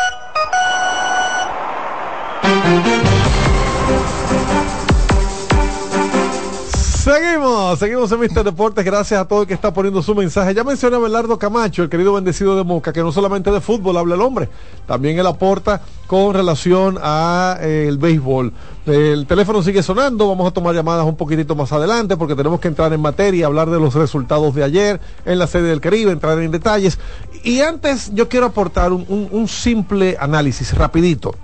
Seguimos, 7.18 7.78
seguimos 7.80 8.12
en 8.12 8.20
Mister 8.20 8.44
Deportes. 8.44 8.84
Gracias 8.84 9.20
a 9.20 9.26
todo 9.26 9.42
el 9.42 9.48
que 9.48 9.54
está 9.54 9.74
poniendo 9.74 10.00
su 10.02 10.14
mensaje. 10.14 10.54
Ya 10.54 10.62
mencioné 10.62 10.94
a 10.94 11.00
Belardo 11.00 11.36
Camacho, 11.36 11.82
el 11.82 11.88
querido 11.88 12.12
bendecido 12.12 12.56
de 12.56 12.62
Moca, 12.62 12.92
que 12.92 13.00
no 13.00 13.10
solamente 13.10 13.50
de 13.50 13.60
fútbol 13.60 13.96
habla 13.96 14.14
el 14.14 14.20
hombre, 14.20 14.48
también 14.86 15.18
él 15.18 15.26
aporta 15.26 15.80
con 16.06 16.32
relación 16.32 16.96
a 17.02 17.58
eh, 17.60 17.86
el 17.88 17.98
béisbol. 17.98 18.52
El 18.86 19.26
teléfono 19.26 19.64
sigue 19.64 19.82
sonando, 19.82 20.28
vamos 20.28 20.46
a 20.46 20.52
tomar 20.52 20.76
llamadas 20.76 21.04
un 21.06 21.16
poquitito 21.16 21.56
más 21.56 21.72
adelante 21.72 22.16
porque 22.16 22.36
tenemos 22.36 22.60
que 22.60 22.68
entrar 22.68 22.92
en 22.92 23.00
materia, 23.00 23.46
hablar 23.46 23.68
de 23.68 23.80
los 23.80 23.94
resultados 23.94 24.54
de 24.54 24.62
ayer 24.62 25.00
en 25.24 25.40
la 25.40 25.48
serie 25.48 25.66
del 25.66 25.80
Caribe, 25.80 26.12
entrar 26.12 26.38
en 26.38 26.52
detalles. 26.52 27.00
Y 27.42 27.62
antes 27.62 28.14
yo 28.14 28.28
quiero 28.28 28.46
aportar 28.46 28.92
un 28.92 29.48
simple 29.48 30.16
análisis 30.20 30.72
rapidito, 30.72 31.34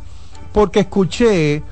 porque 0.52 0.80
escuché 0.80 1.64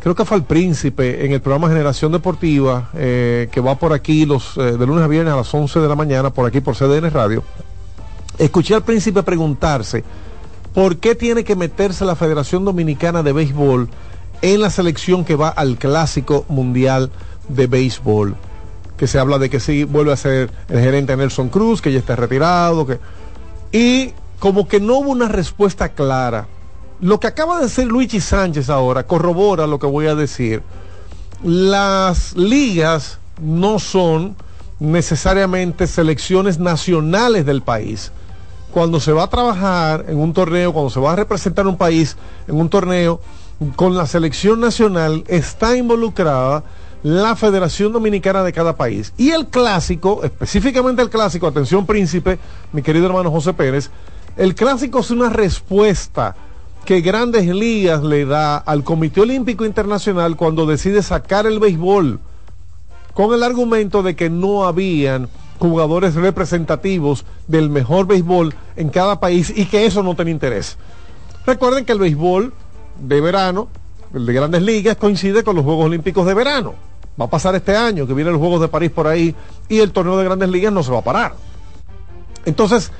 creo 0.00 0.14
que 0.14 0.24
fue 0.24 0.36
el 0.36 0.44
príncipe 0.44 1.24
en 1.24 1.32
el 1.32 1.40
programa 1.40 1.68
Generación 1.68 2.12
Deportiva, 2.12 2.90
eh, 2.94 3.48
que 3.50 3.60
va 3.60 3.76
por 3.76 3.92
aquí 3.92 4.26
los 4.26 4.56
eh, 4.56 4.76
de 4.76 4.86
lunes 4.86 5.04
a 5.04 5.08
viernes 5.08 5.32
a 5.32 5.36
las 5.36 5.52
11 5.52 5.80
de 5.80 5.88
la 5.88 5.96
mañana, 5.96 6.30
por 6.30 6.46
aquí 6.46 6.60
por 6.60 6.76
CDN 6.76 7.10
Radio. 7.10 7.42
Escuché 8.38 8.74
al 8.74 8.82
príncipe 8.82 9.22
preguntarse 9.22 10.04
por 10.74 10.98
qué 10.98 11.14
tiene 11.14 11.44
que 11.44 11.56
meterse 11.56 12.04
la 12.04 12.14
Federación 12.14 12.64
Dominicana 12.64 13.22
de 13.22 13.32
Béisbol 13.32 13.88
en 14.42 14.60
la 14.60 14.70
selección 14.70 15.24
que 15.24 15.34
va 15.34 15.48
al 15.48 15.76
Clásico 15.76 16.44
Mundial 16.48 17.10
de 17.48 17.66
Béisbol. 17.66 18.36
Que 18.96 19.06
se 19.06 19.18
habla 19.18 19.38
de 19.38 19.50
que 19.50 19.60
sí 19.60 19.84
vuelve 19.84 20.12
a 20.12 20.16
ser 20.16 20.50
el 20.68 20.80
gerente 20.80 21.16
Nelson 21.16 21.48
Cruz, 21.48 21.80
que 21.80 21.92
ya 21.92 21.98
está 21.98 22.16
retirado, 22.16 22.86
que 22.86 22.98
y 23.72 24.12
como 24.38 24.68
que 24.68 24.80
no 24.80 24.98
hubo 24.98 25.10
una 25.10 25.28
respuesta 25.28 25.90
clara. 25.90 26.46
Lo 27.00 27.20
que 27.20 27.28
acaba 27.28 27.58
de 27.58 27.64
decir 27.64 27.86
Luigi 27.86 28.20
Sánchez 28.20 28.70
ahora 28.70 29.06
corrobora 29.06 29.68
lo 29.68 29.78
que 29.78 29.86
voy 29.86 30.06
a 30.08 30.16
decir. 30.16 30.62
Las 31.44 32.36
ligas 32.36 33.18
no 33.40 33.78
son 33.78 34.34
necesariamente 34.80 35.86
selecciones 35.86 36.58
nacionales 36.58 37.46
del 37.46 37.62
país. 37.62 38.10
Cuando 38.72 38.98
se 38.98 39.12
va 39.12 39.24
a 39.24 39.30
trabajar 39.30 40.06
en 40.08 40.18
un 40.18 40.32
torneo, 40.32 40.72
cuando 40.72 40.90
se 40.90 40.98
va 40.98 41.12
a 41.12 41.16
representar 41.16 41.68
un 41.68 41.76
país 41.76 42.16
en 42.48 42.56
un 42.56 42.68
torneo, 42.68 43.20
con 43.76 43.96
la 43.96 44.06
selección 44.06 44.60
nacional 44.60 45.24
está 45.28 45.76
involucrada 45.76 46.64
la 47.04 47.36
Federación 47.36 47.92
Dominicana 47.92 48.42
de 48.42 48.52
cada 48.52 48.76
país. 48.76 49.12
Y 49.16 49.30
el 49.30 49.46
clásico, 49.46 50.24
específicamente 50.24 51.00
el 51.00 51.10
clásico, 51.10 51.46
atención 51.46 51.86
príncipe, 51.86 52.40
mi 52.72 52.82
querido 52.82 53.06
hermano 53.06 53.30
José 53.30 53.52
Pérez, 53.52 53.90
el 54.36 54.56
clásico 54.56 54.98
es 54.98 55.10
una 55.12 55.28
respuesta 55.30 56.34
que 56.88 57.02
Grandes 57.02 57.44
Ligas 57.46 58.02
le 58.02 58.24
da 58.24 58.56
al 58.56 58.82
Comité 58.82 59.20
Olímpico 59.20 59.66
Internacional 59.66 60.36
cuando 60.36 60.64
decide 60.64 61.02
sacar 61.02 61.46
el 61.46 61.58
béisbol, 61.58 62.18
con 63.12 63.34
el 63.34 63.42
argumento 63.42 64.02
de 64.02 64.16
que 64.16 64.30
no 64.30 64.64
habían 64.64 65.28
jugadores 65.58 66.14
representativos 66.14 67.26
del 67.46 67.68
mejor 67.68 68.06
béisbol 68.06 68.54
en 68.76 68.88
cada 68.88 69.20
país 69.20 69.52
y 69.54 69.66
que 69.66 69.84
eso 69.84 70.02
no 70.02 70.16
tenía 70.16 70.32
interés. 70.32 70.78
Recuerden 71.44 71.84
que 71.84 71.92
el 71.92 71.98
béisbol 71.98 72.54
de 73.02 73.20
verano, 73.20 73.68
el 74.14 74.24
de 74.24 74.32
Grandes 74.32 74.62
Ligas, 74.62 74.96
coincide 74.96 75.44
con 75.44 75.56
los 75.56 75.66
Juegos 75.66 75.84
Olímpicos 75.84 76.24
de 76.24 76.32
verano. 76.32 76.72
Va 77.20 77.26
a 77.26 77.30
pasar 77.30 77.54
este 77.54 77.76
año, 77.76 78.06
que 78.06 78.14
vienen 78.14 78.32
los 78.32 78.40
Juegos 78.40 78.62
de 78.62 78.68
París 78.68 78.90
por 78.90 79.06
ahí, 79.06 79.34
y 79.68 79.80
el 79.80 79.92
torneo 79.92 80.16
de 80.16 80.24
grandes 80.24 80.48
ligas 80.48 80.72
no 80.72 80.82
se 80.82 80.90
va 80.90 81.00
a 81.00 81.04
parar. 81.04 81.34
Entonces, 82.46 82.92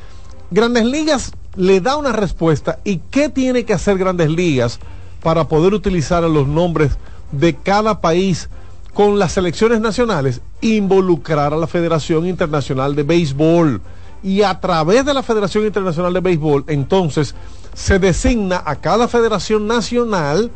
Grandes 0.51 0.87
Ligas 0.87 1.33
le 1.57 1.81
da 1.81 1.97
una 1.97 2.13
respuesta 2.13 2.79
y 2.85 2.99
qué 3.11 3.29
tiene 3.29 3.65
que 3.65 3.75
hacer 3.75 3.99
Grandes 3.99 4.31
Ligas 4.31 4.79
para 5.23 5.49
poder 5.49 5.75
utilizar 5.75 6.23
los 6.23 6.47
nombres 6.47 6.93
de 7.33 7.55
cada 7.55 8.01
país 8.01 8.49
con 8.95 9.19
las 9.19 9.33
selecciones 9.33 9.81
nacionales, 9.81 10.41
involucrar 10.61 11.53
a 11.53 11.57
la 11.57 11.67
Federación 11.67 12.27
Internacional 12.27 12.95
de 12.95 13.03
Béisbol. 13.03 13.81
Y 14.23 14.43
a 14.43 14.59
través 14.59 15.05
de 15.05 15.15
la 15.15 15.23
Federación 15.23 15.67
Internacional 15.67 16.13
de 16.13 16.21
Béisbol, 16.21 16.65
entonces 16.67 17.35
se 17.75 17.99
designa 17.99 18.63
a 18.65 18.77
cada 18.77 19.07
federación 19.07 19.69
nacional 19.69 20.51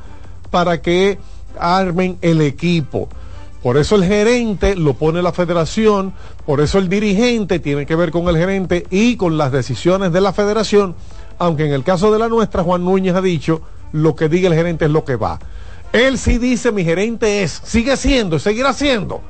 para 0.50 0.80
que 0.80 1.18
armen 1.58 2.18
el 2.22 2.40
equipo. 2.40 3.08
Por 3.62 3.76
eso 3.76 3.94
el 3.94 4.04
gerente 4.04 4.74
lo 4.74 4.94
pone 4.94 5.22
la 5.22 5.32
federación, 5.32 6.12
por 6.44 6.60
eso 6.60 6.78
el 6.78 6.88
dirigente 6.88 7.60
tiene 7.60 7.86
que 7.86 7.94
ver 7.94 8.10
con 8.10 8.28
el 8.28 8.36
gerente 8.36 8.86
y 8.90 9.16
con 9.16 9.38
las 9.38 9.52
decisiones 9.52 10.12
de 10.12 10.20
la 10.20 10.32
federación, 10.32 10.96
aunque 11.38 11.66
en 11.66 11.72
el 11.72 11.84
caso 11.84 12.10
de 12.10 12.18
la 12.18 12.28
nuestra, 12.28 12.64
Juan 12.64 12.84
Núñez 12.84 13.14
ha 13.14 13.22
dicho, 13.22 13.62
lo 13.92 14.16
que 14.16 14.28
diga 14.28 14.48
el 14.48 14.54
gerente 14.54 14.86
es 14.86 14.90
lo 14.90 15.04
que 15.04 15.14
va. 15.14 15.38
Él 15.92 16.18
sí 16.18 16.38
dice, 16.38 16.72
mi 16.72 16.84
gerente 16.84 17.44
es, 17.44 17.60
sigue 17.64 17.96
siendo, 17.96 18.38
seguirá 18.40 18.72
siendo 18.72 19.20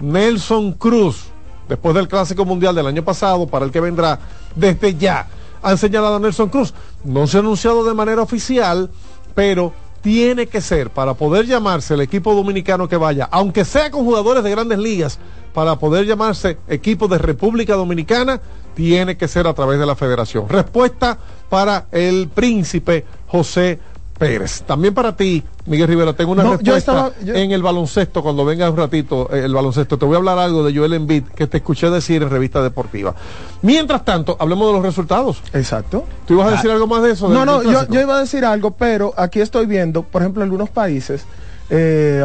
Nelson 0.00 0.72
Cruz, 0.72 1.26
después 1.68 1.94
del 1.94 2.08
Clásico 2.08 2.44
Mundial 2.44 2.74
del 2.74 2.86
año 2.86 3.04
pasado, 3.04 3.46
para 3.46 3.64
el 3.64 3.70
que 3.70 3.80
vendrá, 3.80 4.18
desde 4.56 4.96
ya 4.96 5.28
han 5.62 5.78
señalado 5.78 6.16
a 6.16 6.20
Nelson 6.20 6.48
Cruz. 6.48 6.74
No 7.04 7.26
se 7.26 7.36
ha 7.36 7.40
anunciado 7.40 7.84
de 7.84 7.94
manera 7.94 8.22
oficial, 8.22 8.90
pero 9.34 9.72
tiene 10.02 10.46
que 10.46 10.60
ser 10.60 10.90
para 10.90 11.14
poder 11.14 11.46
llamarse 11.46 11.94
el 11.94 12.00
equipo 12.00 12.34
dominicano 12.34 12.88
que 12.88 12.96
vaya, 12.96 13.28
aunque 13.30 13.64
sea 13.64 13.90
con 13.90 14.04
jugadores 14.04 14.42
de 14.42 14.50
grandes 14.50 14.78
ligas, 14.78 15.18
para 15.52 15.78
poder 15.78 16.06
llamarse 16.06 16.58
equipo 16.68 17.08
de 17.08 17.18
República 17.18 17.74
Dominicana, 17.74 18.40
tiene 18.74 19.16
que 19.16 19.28
ser 19.28 19.46
a 19.46 19.54
través 19.54 19.78
de 19.78 19.86
la 19.86 19.96
federación. 19.96 20.48
Respuesta 20.48 21.18
para 21.48 21.86
el 21.90 22.28
príncipe 22.28 23.04
José 23.26 23.78
Pérez. 24.20 24.62
También 24.66 24.92
para 24.94 25.16
ti, 25.16 25.42
Miguel 25.66 25.88
Rivera, 25.88 26.12
tengo 26.12 26.32
una 26.32 26.42
No, 26.42 26.50
yo 26.60 26.74
respuesta 26.74 27.08
estaba- 27.08 27.12
yo- 27.24 27.34
en 27.34 27.52
el 27.52 27.62
baloncesto, 27.62 28.22
cuando 28.22 28.44
venga 28.44 28.68
un 28.70 28.76
ratito 28.76 29.28
eh, 29.34 29.44
el 29.46 29.54
baloncesto. 29.54 29.96
Te 29.98 30.04
voy 30.04 30.14
a 30.14 30.18
hablar 30.18 30.38
algo 30.38 30.62
de 30.62 30.76
Joel 30.76 30.92
Embiid 30.92 31.24
que 31.34 31.46
te 31.46 31.56
escuché 31.56 31.88
decir 31.90 32.22
en 32.22 32.28
revista 32.30 32.62
deportiva. 32.62 33.14
Mientras 33.62 34.04
tanto, 34.04 34.36
hablemos 34.38 34.66
de 34.68 34.72
los 34.74 34.82
resultados. 34.82 35.42
Exacto. 35.54 36.04
¿Tú 36.26 36.34
ibas 36.34 36.48
a 36.48 36.50
decir 36.52 36.70
algo 36.70 36.86
más 36.86 37.02
de 37.02 37.12
eso? 37.12 37.28
No, 37.30 37.44
no, 37.46 37.62
yo, 37.62 38.00
iba 38.00 38.16
a 38.16 38.20
decir 38.20 38.44
algo, 38.44 38.72
pero 38.72 39.14
aquí 39.16 39.40
estoy 39.40 39.64
viendo, 39.66 40.02
por 40.02 40.20
ejemplo, 40.22 40.42
algunos 40.42 40.68
países 40.68 41.24
eh, 41.70 42.22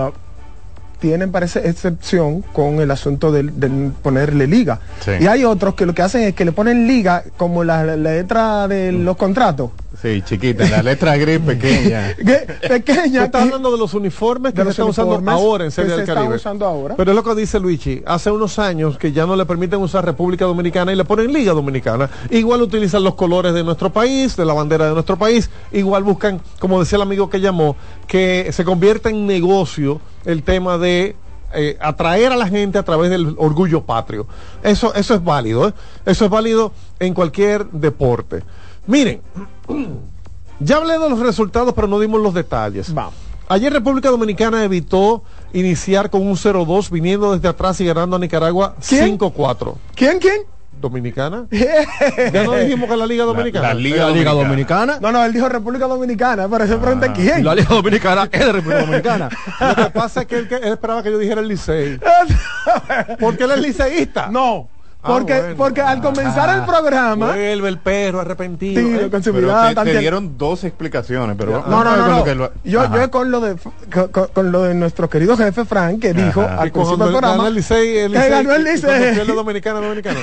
tienen, 0.99 1.31
parece, 1.31 1.67
excepción 1.69 2.41
con 2.41 2.79
el 2.79 2.89
asunto 2.89 3.31
del, 3.31 3.59
del 3.59 3.91
ponerle 4.01 4.47
liga. 4.47 4.79
Sí. 5.03 5.11
Y 5.19 5.27
hay 5.27 5.43
otros 5.43 5.75
que 5.75 5.85
lo 5.85 5.93
que 5.93 6.01
hacen 6.01 6.23
es 6.23 6.33
que 6.33 6.45
le 6.45 6.51
ponen 6.51 6.87
liga 6.87 7.23
como 7.37 7.63
la, 7.63 7.83
la 7.85 7.95
letra 7.95 8.67
de 8.67 8.91
los 8.91 9.15
contratos. 9.17 9.71
Sí, 10.05 10.21
chiquita, 10.21 10.69
la 10.69 10.83
letra 10.83 11.17
gris 11.17 11.39
pequeña. 11.39 12.15
Pequeña. 12.67 13.25
estás 13.25 13.41
y- 13.41 13.45
hablando 13.45 13.71
de 13.71 13.77
los 13.79 13.93
uniformes 13.95 14.53
que 14.53 14.59
de 14.59 14.65
se 14.65 14.69
están 14.71 14.87
usando 14.89 15.31
ahora 15.31 15.65
en 15.65 15.71
Serie 15.71 15.89
se 15.89 15.95
del 15.95 16.01
están 16.01 16.15
Caribe. 16.17 16.35
usando 16.35 16.65
ahora. 16.67 16.93
Pero 16.95 17.11
es 17.11 17.15
lo 17.15 17.23
que 17.23 17.33
dice 17.33 17.59
Luigi. 17.59 18.03
Hace 18.05 18.29
unos 18.29 18.59
años 18.59 18.99
que 18.99 19.11
ya 19.11 19.25
no 19.25 19.35
le 19.35 19.45
permiten 19.47 19.79
usar 19.81 20.05
República 20.05 20.45
Dominicana 20.45 20.93
y 20.93 20.95
le 20.95 21.05
ponen 21.05 21.33
Liga 21.33 21.53
Dominicana. 21.53 22.07
Igual 22.29 22.61
utilizan 22.61 23.03
los 23.03 23.15
colores 23.15 23.55
de 23.55 23.63
nuestro 23.63 23.91
país, 23.91 24.35
de 24.37 24.45
la 24.45 24.53
bandera 24.53 24.87
de 24.87 24.93
nuestro 24.93 25.17
país. 25.17 25.49
Igual 25.71 26.03
buscan, 26.03 26.39
como 26.59 26.79
decía 26.79 26.97
el 26.97 27.01
amigo 27.01 27.27
que 27.27 27.41
llamó, 27.41 27.75
que 28.05 28.49
se 28.51 28.63
convierta 28.63 29.09
en 29.09 29.25
negocio 29.25 29.99
el 30.25 30.43
tema 30.43 30.77
de 30.77 31.15
eh, 31.55 31.77
atraer 31.81 32.31
a 32.31 32.35
la 32.35 32.47
gente 32.47 32.77
a 32.77 32.83
través 32.83 33.09
del 33.09 33.33
orgullo 33.39 33.81
patrio. 33.85 34.27
Eso, 34.61 34.93
eso 34.93 35.15
es 35.15 35.23
válido. 35.23 35.67
¿eh? 35.69 35.73
Eso 36.05 36.25
es 36.25 36.29
válido 36.29 36.73
en 36.99 37.15
cualquier 37.15 37.65
deporte. 37.71 38.43
Miren. 38.87 39.19
Ya 40.59 40.77
hablé 40.77 40.93
de 40.97 41.09
los 41.09 41.19
resultados, 41.19 41.73
pero 41.73 41.87
no 41.87 41.99
dimos 41.99 42.21
los 42.21 42.33
detalles. 42.33 42.93
Vamos. 42.93 43.13
Ayer 43.47 43.71
República 43.71 44.09
Dominicana 44.09 44.63
evitó 44.63 45.23
iniciar 45.53 46.09
con 46.09 46.21
un 46.25 46.33
0-2 46.35 46.89
viniendo 46.89 47.33
desde 47.33 47.47
atrás 47.47 47.79
y 47.79 47.85
ganando 47.85 48.15
a 48.15 48.19
Nicaragua 48.19 48.75
¿Quién? 48.87 49.19
5-4. 49.19 49.75
¿Quién, 49.95 50.17
quién? 50.19 50.41
Dominicana. 50.81 51.45
Ya 51.51 52.43
no 52.43 52.53
dijimos 52.55 52.89
que 52.89 52.97
la 52.97 53.05
Liga 53.05 53.23
Dominicana. 53.23 53.67
la 53.69 53.73
Liga 53.75 54.05
La 54.07 54.11
Liga 54.11 54.31
Dominicana. 54.31 54.93
Dominicana. 54.95 54.99
No, 54.99 55.11
no, 55.11 55.23
él 55.25 55.33
dijo 55.33 55.47
República 55.47 55.85
Dominicana, 55.87 56.47
pero 56.49 56.63
eso 56.63 56.79
pregunta 56.79 57.13
quién. 57.13 57.43
La 57.45 57.53
Liga 57.55 57.69
Dominicana 57.69 58.29
es 58.31 58.45
de 58.45 58.51
República 58.51 58.81
Dominicana. 58.85 59.29
Lo 59.59 59.75
que 59.75 59.89
pasa 59.91 60.21
es 60.21 60.27
que 60.27 60.37
él, 60.39 60.47
él 60.51 60.73
esperaba 60.73 61.03
que 61.03 61.11
yo 61.11 61.17
dijera 61.19 61.41
el 61.41 61.47
Licey. 61.47 61.99
Porque 63.19 63.43
él 63.43 63.51
es 63.51 63.59
liceísta. 63.61 64.27
No, 64.31 64.67
Ah, 65.05 65.09
porque, 65.09 65.39
bueno. 65.39 65.55
porque 65.55 65.81
al 65.81 66.01
comenzar 66.01 66.57
el 66.57 66.65
programa, 66.65 67.27
Vuelve 67.27 67.69
el 67.69 67.77
perro 67.77 68.21
arrepentido. 68.21 68.81
Tiro, 68.81 69.01
¿eh? 69.01 69.09
con 69.11 69.21
su 69.23 69.31
Pero 69.31 69.47
mirada 69.47 69.83
te, 69.83 69.99
dieron 69.99 70.35
dos 70.35 70.63
explicaciones, 70.63 71.35
pero. 71.37 71.63
No, 71.67 71.83
no, 71.83 71.95
no, 71.95 72.07
no. 72.07 72.17
lo 72.17 72.23
que 72.23 72.69
Yo, 72.69 72.91
yo 72.91 73.11
con 73.11 73.29
lo 73.29 73.39
de 73.39 73.55
con, 74.33 74.51
lo 74.51 74.63
de 74.63 74.73
nuestro 74.73 75.07
querido 75.07 75.37
jefe 75.37 75.63
Frank 75.63 76.01
que 76.01 76.11
dijo 76.11 76.41
Ajá. 76.41 76.59
al 76.59 76.71
principio 76.71 77.05
del 77.05 77.13
ganó 77.13 77.19
programa 77.19 77.47
el 77.47 77.53
Licey, 77.53 77.97
el 77.99 78.11
que 78.13 78.17
Licey, 78.17 78.29
ganó 78.31 78.53
el 78.55 78.63
Licey. 78.63 79.25
Dominicana, 79.27 79.79
Dominicana. 79.79 80.19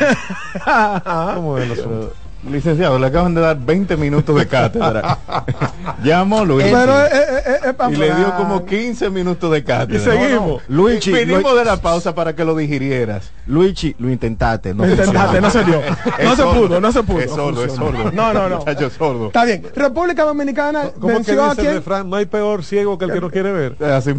¿Cómo 1.35 1.59
es 1.59 1.65
el 1.65 1.73
asunto? 1.73 2.13
Licenciado, 2.51 2.99
le 2.99 3.07
acaban 3.07 3.35
de 3.35 3.41
dar 3.41 3.57
20 3.57 3.97
minutos 3.97 4.35
de 4.37 4.47
cátedra. 4.49 5.19
Llamó 6.03 6.45
Luis. 6.45 6.67
Y 6.67 7.97
le 7.97 8.15
dio 8.15 8.35
como 8.37 8.65
15 8.67 9.11
minutos 9.11 9.51
de 9.53 9.63
cátedra. 9.63 9.97
Y 9.97 10.01
seguimos. 10.01 10.63
Luigi, 10.69 11.13
Vinimos 11.13 11.53
Lu- 11.53 11.59
de 11.59 11.65
la 11.65 11.77
pausa 11.77 12.15
para 12.15 12.35
que 12.35 12.45
lo 12.45 12.57
digirieras. 12.57 13.31
Luigi, 13.47 13.95
lo 13.99 14.11
intentaste. 14.11 14.75
No 14.75 14.85
Lo 14.85 14.91
intentaste, 14.91 15.41
no 15.41 15.51
se 15.51 15.65
dio. 15.65 15.81
Es 16.19 16.25
No 16.25 16.37
se 16.37 16.43
pudo, 16.43 16.81
no 16.81 16.93
se 16.93 17.03
pudo. 17.05 17.21
Es 17.21 17.31
sordo, 17.31 17.65
es 17.65 17.73
sordo. 17.75 18.11
No, 18.13 18.33
no, 18.33 18.49
no. 18.49 18.57
Muchacho 18.59 18.91
sordo. 18.91 19.27
Está 19.29 19.45
bien. 19.45 19.65
República 19.77 20.25
Dominicana 20.25 20.91
¿Cómo 20.95 21.07
que 21.09 21.13
venció 21.15 21.45
a 21.45 21.51
dice 21.51 21.61
el 21.61 21.67
quién? 21.67 21.77
refrán? 21.77 22.11
No 22.11 22.17
hay 22.17 22.27
peor 22.27 22.65
ciego 22.65 22.99
que 22.99 23.05
el 23.05 23.13
que 23.13 23.21
no 23.21 23.31
quiere 23.31 23.53
ver. 23.53 23.77
Así- 23.85 24.15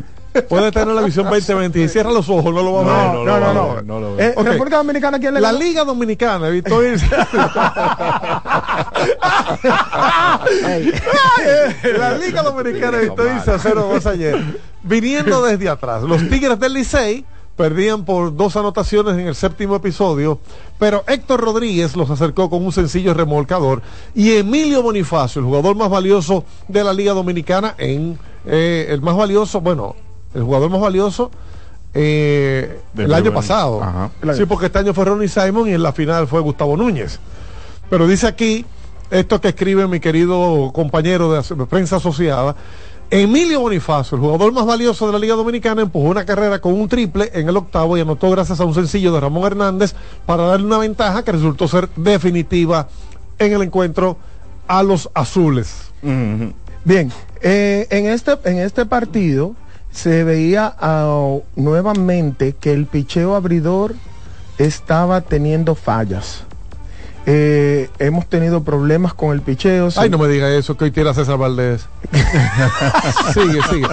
Puede 0.50 0.72
tener 0.72 0.94
la 0.96 1.02
visión 1.02 1.26
2020 1.30 1.82
y 1.82 1.88
cierra 1.90 2.12
los 2.12 2.28
ojos, 2.30 2.54
no 2.54 2.62
lo 2.64 2.74
va 2.74 2.82
a 2.82 2.84
ver. 2.84 3.14
No, 3.14 3.24
No, 3.26 3.40
no, 3.40 3.54
no. 3.54 3.82
no, 3.82 4.00
no. 4.00 4.20
Eh, 4.20 4.34
Ok. 4.36 4.46
República 4.46 4.78
Dominicana 4.78 5.20
quién 5.20 5.34
le 5.34 5.42
La? 5.42 5.52
Liga 5.52 5.84
Dominicana 5.84 6.50
irse. 6.56 6.72
la 11.98 12.18
Liga 12.18 12.42
Dominicana 12.44 13.04
irse 13.04 13.52
a 13.52 13.60
cero 13.60 13.90
más 13.94 14.06
ayer. 14.06 14.42
Viniendo 14.84 15.44
desde 15.44 15.70
atrás. 15.70 16.04
Los 16.04 16.28
Tigres 16.30 16.60
del 16.60 16.74
Licey 16.74 17.26
perdían 17.56 18.04
por 18.04 18.36
dos 18.36 18.56
anotaciones 18.56 19.14
en 19.14 19.28
el 19.28 19.36
séptimo 19.36 19.76
episodio, 19.76 20.40
pero 20.80 21.04
Héctor 21.08 21.40
Rodríguez 21.42 21.96
los 21.96 22.10
acercó 22.10 22.50
con 22.50 22.66
un 22.66 22.72
sencillo 22.72 23.14
remolcador 23.14 23.82
y 24.16 24.32
Emilio 24.38 24.82
Bonifacio, 24.82 25.40
el 25.40 25.46
jugador 25.46 25.76
más 25.76 25.90
valioso 25.90 26.46
de 26.68 26.84
la 26.84 26.94
Liga 26.94 27.14
Dominicana, 27.14 27.76
en 27.78 28.18
eh, 28.48 28.88
el 28.90 29.02
más 29.02 29.16
valioso, 29.16 29.62
bueno, 29.62 29.96
el 30.34 30.44
jugador 30.44 30.70
más 30.70 30.82
valioso 30.82 31.32
eh, 31.94 32.80
el 32.98 33.14
año 33.14 33.34
pasado. 33.34 33.84
Ajá. 33.84 34.10
Sí, 34.36 34.46
porque 34.46 34.68
este 34.68 34.80
año 34.80 34.94
fue 34.94 35.06
Ronnie 35.06 35.28
Simon 35.28 35.70
y 35.70 35.74
en 35.74 35.84
la 35.84 35.94
final 35.94 36.28
fue 36.28 36.42
Gustavo 36.42 36.76
Núñez. 36.76 37.20
Pero 37.90 38.08
dice 38.08 38.28
aquí, 38.28 38.66
esto 39.12 39.40
que 39.40 39.50
escribe 39.50 39.88
mi 39.88 40.00
querido 40.00 40.72
compañero 40.74 41.34
de 41.34 41.66
prensa 41.68 41.98
asociada, 41.98 42.56
Emilio 43.12 43.60
Bonifacio, 43.60 44.16
el 44.16 44.24
jugador 44.24 44.52
más 44.54 44.66
valioso 44.66 45.06
de 45.06 45.14
la 45.14 45.20
Liga 45.20 45.36
Dominicana, 45.36 45.84
empujó 45.84 46.08
una 46.08 46.26
carrera 46.26 46.60
con 46.60 46.74
un 46.74 46.88
triple 46.88 47.30
en 47.34 47.48
el 47.48 47.56
octavo 47.56 47.96
y 47.96 48.02
anotó 48.02 48.32
gracias 48.32 48.60
a 48.60 48.66
un 48.66 48.74
sencillo 48.74 49.14
de 49.14 49.20
Ramón 49.20 49.46
Hernández 49.46 49.94
para 50.26 50.44
darle 50.44 50.66
una 50.66 50.80
ventaja 50.80 51.24
que 51.24 51.32
resultó 51.32 51.68
ser 51.68 51.90
definitiva 51.96 52.88
en 53.38 53.54
el 53.54 53.62
encuentro 53.62 54.18
a 54.68 54.82
los 54.82 55.12
azules. 55.14 55.92
Bien, 56.02 57.12
eh, 57.42 57.86
en, 57.92 58.08
este, 58.08 58.36
en 58.46 58.58
este 58.58 58.86
partido 58.88 59.56
se 59.94 60.24
veía 60.24 60.74
ah, 60.80 61.38
nuevamente 61.56 62.54
que 62.60 62.74
el 62.74 62.86
picheo 62.88 63.36
abridor 63.36 63.94
estaba 64.58 65.22
teniendo 65.22 65.76
fallas. 65.76 66.44
Eh, 67.26 67.89
hemos 68.00 68.26
tenido 68.28 68.64
problemas 68.66 69.14
con 69.14 69.32
el 69.32 69.41
picheo. 69.41 69.88
Ay, 69.96 70.10
no 70.10 70.18
me 70.18 70.28
diga 70.28 70.54
eso, 70.54 70.76
que 70.76 70.84
hoy 70.86 70.91
tira 70.91 71.14
César 71.14 71.38
Valdés. 71.38 71.88
sigue, 73.34 73.62
sigue. 73.70 73.88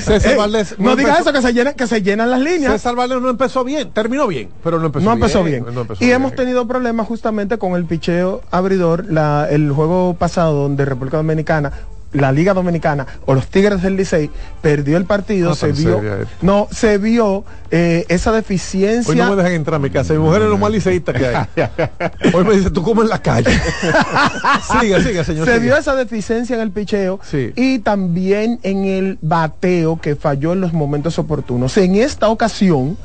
César 0.00 0.32
Eh, 0.32 0.36
Valdés. 0.36 0.76
no 0.78 0.94
diga 0.94 1.10
empezó- 1.18 1.30
eso, 1.30 1.32
que 1.32 1.42
se, 1.42 1.52
llenan, 1.52 1.74
que 1.74 1.86
se 1.88 2.02
llenan 2.02 2.30
las 2.30 2.40
líneas. 2.40 2.72
César 2.72 2.94
Valdés 2.94 3.20
no 3.20 3.28
empezó 3.30 3.64
bien, 3.64 3.90
terminó 3.90 4.28
bien, 4.28 4.50
pero 4.62 4.78
no 4.78 4.86
empezó 4.86 5.04
no 5.04 5.10
bien. 5.16 5.22
empezó 5.24 5.42
bien. 5.44 5.64
no 5.74 5.80
empezó 5.80 6.04
y 6.04 6.06
bien. 6.06 6.16
hemos 6.16 6.34
tenido 6.36 6.68
problemas 6.68 7.08
justamente 7.08 7.58
con 7.58 7.74
el 7.74 7.86
picheo 7.86 8.42
abridor. 8.52 9.06
La, 9.10 9.48
el 9.50 9.72
juego 9.72 10.14
pasado 10.14 10.54
donde 10.54 10.84
República 10.84 11.16
Dominicana 11.16 11.72
la 12.14 12.32
Liga 12.32 12.54
Dominicana 12.54 13.06
o 13.26 13.34
los 13.34 13.48
Tigres 13.48 13.82
del 13.82 13.96
Licey 13.96 14.30
perdió 14.62 14.96
el 14.96 15.04
partido, 15.04 15.50
Ah, 15.50 15.54
se 15.54 15.72
vio, 15.72 16.00
no, 16.42 16.68
se 16.70 16.96
vio 16.98 17.44
eh, 17.70 18.06
esa 18.08 18.30
Hoy 18.30 18.36
deficiencia. 18.36 19.14
no 19.24 19.30
me 19.30 19.36
dejan 19.36 19.52
entrar 19.52 19.74
a 19.76 19.78
mi 19.78 19.90
casa. 19.90 20.12
Mi 20.14 20.20
mujer 20.20 20.42
es 20.42 20.48
lo 20.48 20.56
más 20.56 20.70
liceísta 20.70 21.12
que 21.12 21.26
hay. 21.26 21.46
Hoy 22.32 22.44
me 22.44 22.54
dice, 22.56 22.70
tú 22.70 22.82
comes 22.82 23.04
en 23.04 23.10
la 23.10 23.20
calle. 23.20 23.50
siga, 24.80 25.02
siga, 25.02 25.24
señor. 25.24 25.46
se 25.46 25.52
siga. 25.54 25.58
vio 25.64 25.76
esa 25.76 25.94
deficiencia 25.94 26.56
en 26.56 26.62
el 26.62 26.70
picheo 26.70 27.20
Sí. 27.22 27.52
y 27.56 27.80
también 27.80 28.60
en 28.62 28.84
el 28.84 29.18
bateo 29.20 30.00
que 30.00 30.16
falló 30.16 30.52
en 30.52 30.60
los 30.60 30.72
momentos 30.72 31.18
oportunos. 31.18 31.76
En 31.76 31.96
esta 31.96 32.28
ocasión, 32.28 32.96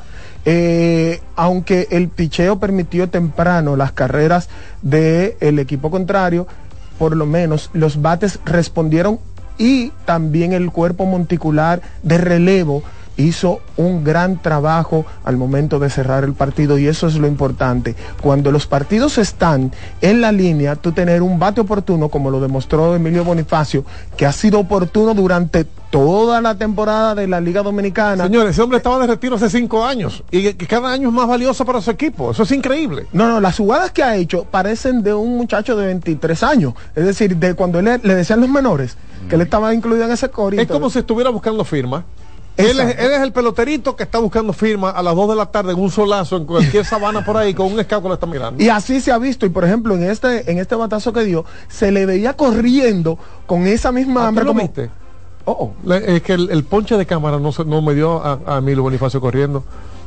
eh, 0.45 1.20
aunque 1.36 1.88
el 1.91 2.07
picheo 2.10 2.60
permitió 2.60 3.10
temprano 3.10 3.76
las 3.76 3.91
carreras 3.91 4.49
del 4.82 5.60
equipo 5.60 5.91
contrario, 5.91 6.47
por 6.99 7.15
lo 7.15 7.25
menos 7.25 7.71
los 7.73 8.01
bates 8.01 8.39
respondieron 8.45 9.19
y 9.57 9.91
también 10.05 10.53
el 10.53 10.71
cuerpo 10.71 11.05
monticular 11.05 11.81
de 12.03 12.17
relevo 12.17 12.83
hizo 13.20 13.59
un 13.78 14.03
gran 14.03 14.41
trabajo 14.41 15.05
al 15.24 15.38
momento 15.38 15.78
de 15.78 15.89
cerrar 15.89 16.24
el 16.24 16.34
partido 16.34 16.80
y 16.80 16.88
eso 16.88 17.07
es 17.07 17.15
lo 17.15 17.28
importante. 17.28 17.95
Cuando 18.22 18.51
los 18.51 18.65
partidos 18.65 19.17
están 19.17 19.72
en 20.01 20.22
la 20.22 20.32
línea, 20.32 20.76
tú 20.76 20.91
tener 20.91 21.22
un 21.22 21.38
bate 21.38 21.61
oportuno, 21.61 22.09
como 22.09 22.32
lo 22.32 22.39
demostró 22.39 22.95
Emilio 22.95 23.24
Bonifacio, 23.24 23.84
que 24.17 24.26
ha 24.26 24.32
sido 24.32 24.59
oportuno 24.59 25.13
durante 25.13 25.65
toda 25.89 26.39
la 26.41 26.55
temporada 26.55 27.15
de 27.15 27.28
la 27.28 27.41
Liga 27.41 27.63
Dominicana. 27.63 28.26
Señores, 28.26 28.51
ese 28.51 28.61
hombre 28.61 28.78
estaba 28.78 28.99
de 28.99 29.07
retiro 29.07 29.36
hace 29.36 29.49
cinco 29.49 29.84
años 29.84 30.24
y 30.32 30.53
que 30.53 30.67
cada 30.67 30.91
año 30.91 31.09
es 31.09 31.13
más 31.13 31.28
valioso 31.28 31.65
para 31.65 31.82
su 31.82 31.91
equipo. 31.91 32.32
Eso 32.32 32.43
es 32.43 32.51
increíble. 32.51 33.07
No, 33.11 33.28
no, 33.28 33.39
las 33.39 33.57
jugadas 33.57 33.91
que 33.91 34.03
ha 34.03 34.15
hecho 34.15 34.45
parecen 34.45 35.03
de 35.03 35.13
un 35.13 35.38
muchacho 35.38 35.76
de 35.76 35.88
23 35.88 36.43
años. 36.43 36.74
Es 36.95 37.05
decir, 37.05 37.36
de 37.38 37.53
cuando 37.55 37.80
él, 37.80 37.99
le 38.03 38.15
decían 38.15 38.39
los 38.39 38.49
menores, 38.49 38.97
que 39.28 39.36
él 39.36 39.41
estaba 39.41 39.74
incluido 39.74 40.05
en 40.05 40.11
ese 40.11 40.30
core. 40.30 40.61
Es 40.61 40.67
como 40.67 40.89
si 40.89 40.99
estuviera 40.99 41.32
buscando 41.32 41.63
firma. 41.65 42.05
Él 42.60 42.80
es, 42.80 42.80
Exacto. 42.80 43.03
él 43.03 43.12
es 43.14 43.20
el 43.22 43.32
peloterito 43.32 43.95
que 43.95 44.03
está 44.03 44.20
buscando 44.20 44.53
firma 44.53 44.89
a 44.89 45.01
las 45.01 45.16
2 45.16 45.30
de 45.30 45.36
la 45.36 45.45
tarde 45.47 45.72
en 45.74 45.80
un 45.80 45.89
solazo 45.89 46.38
en 46.38 46.45
cualquier 46.45 46.86
sabana 46.86 47.24
por 47.24 47.38
ahí 47.38 47.53
con 47.53 47.72
un 47.72 47.82
scout 47.82 48.01
que 48.03 48.07
lo 48.10 48.14
está 48.16 48.26
mirando. 48.28 48.62
Y 48.64 48.70
así 48.70 48.99
se 49.01 49.12
ha 49.12 49.18
visto. 49.18 49.45
Y 49.45 49.49
por 49.49 49.64
ejemplo, 49.66 49.95
en 49.95 50.03
este, 50.03 50.51
en 50.51 50.57
este 50.60 50.76
batazo 50.76 51.14
que 51.14 51.24
dio, 51.24 51.45
se 51.70 51.91
le 51.91 52.05
veía 52.05 52.34
corriendo 52.34 53.18
con 53.45 53.66
esa 53.66 53.91
misma 53.91 54.22
¿Ah, 54.22 54.24
tú 54.24 54.28
hambre 54.30 54.43
lo 54.45 54.51
como. 54.51 54.62
viste? 54.62 54.89
Oh, 55.45 55.51
oh. 55.51 55.74
Le- 55.88 56.16
Es 56.18 56.22
que 56.22 56.34
el, 56.34 56.49
el 56.51 56.64
ponche 56.64 56.95
de 56.97 57.05
cámara 57.05 57.39
no, 57.39 57.51
se- 57.51 57.66
no 57.66 57.82
me 57.82 57.93
dio 57.95 58.22
a, 58.24 58.39
a 58.45 58.57
Emilio 58.57 58.84
Bonifacio 58.84 59.20
corriendo. 59.22 59.64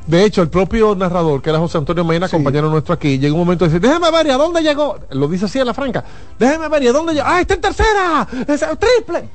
De 0.06 0.24
hecho, 0.24 0.42
el 0.42 0.48
propio 0.48 0.94
narrador, 0.96 1.40
que 1.42 1.50
era 1.50 1.58
José 1.60 1.78
Antonio 1.78 2.04
Mena, 2.04 2.26
Sí. 2.26 2.32
compañero 2.36 2.68
nuestro 2.68 2.92
aquí, 2.92 3.18
llegó 3.18 3.36
un 3.36 3.42
momento 3.42 3.64
y 3.64 3.68
dice, 3.68 3.78
déjeme 3.80 4.10
ver, 4.10 4.26
¿y 4.26 4.30
a 4.30 4.36
dónde 4.36 4.60
llegó? 4.60 4.98
Lo 5.10 5.28
dice 5.28 5.44
así 5.44 5.58
a 5.60 5.64
la 5.64 5.72
franca. 5.74 6.04
Déjeme 6.38 6.68
ver, 6.68 6.82
¿y 6.82 6.88
a 6.88 6.92
dónde 6.92 7.14
llegó? 7.14 7.26
¡Ah, 7.28 7.40
está 7.40 7.54
en 7.54 7.60
tercera! 7.60 8.26
¡Es 8.48 8.60
triple! 8.78 9.28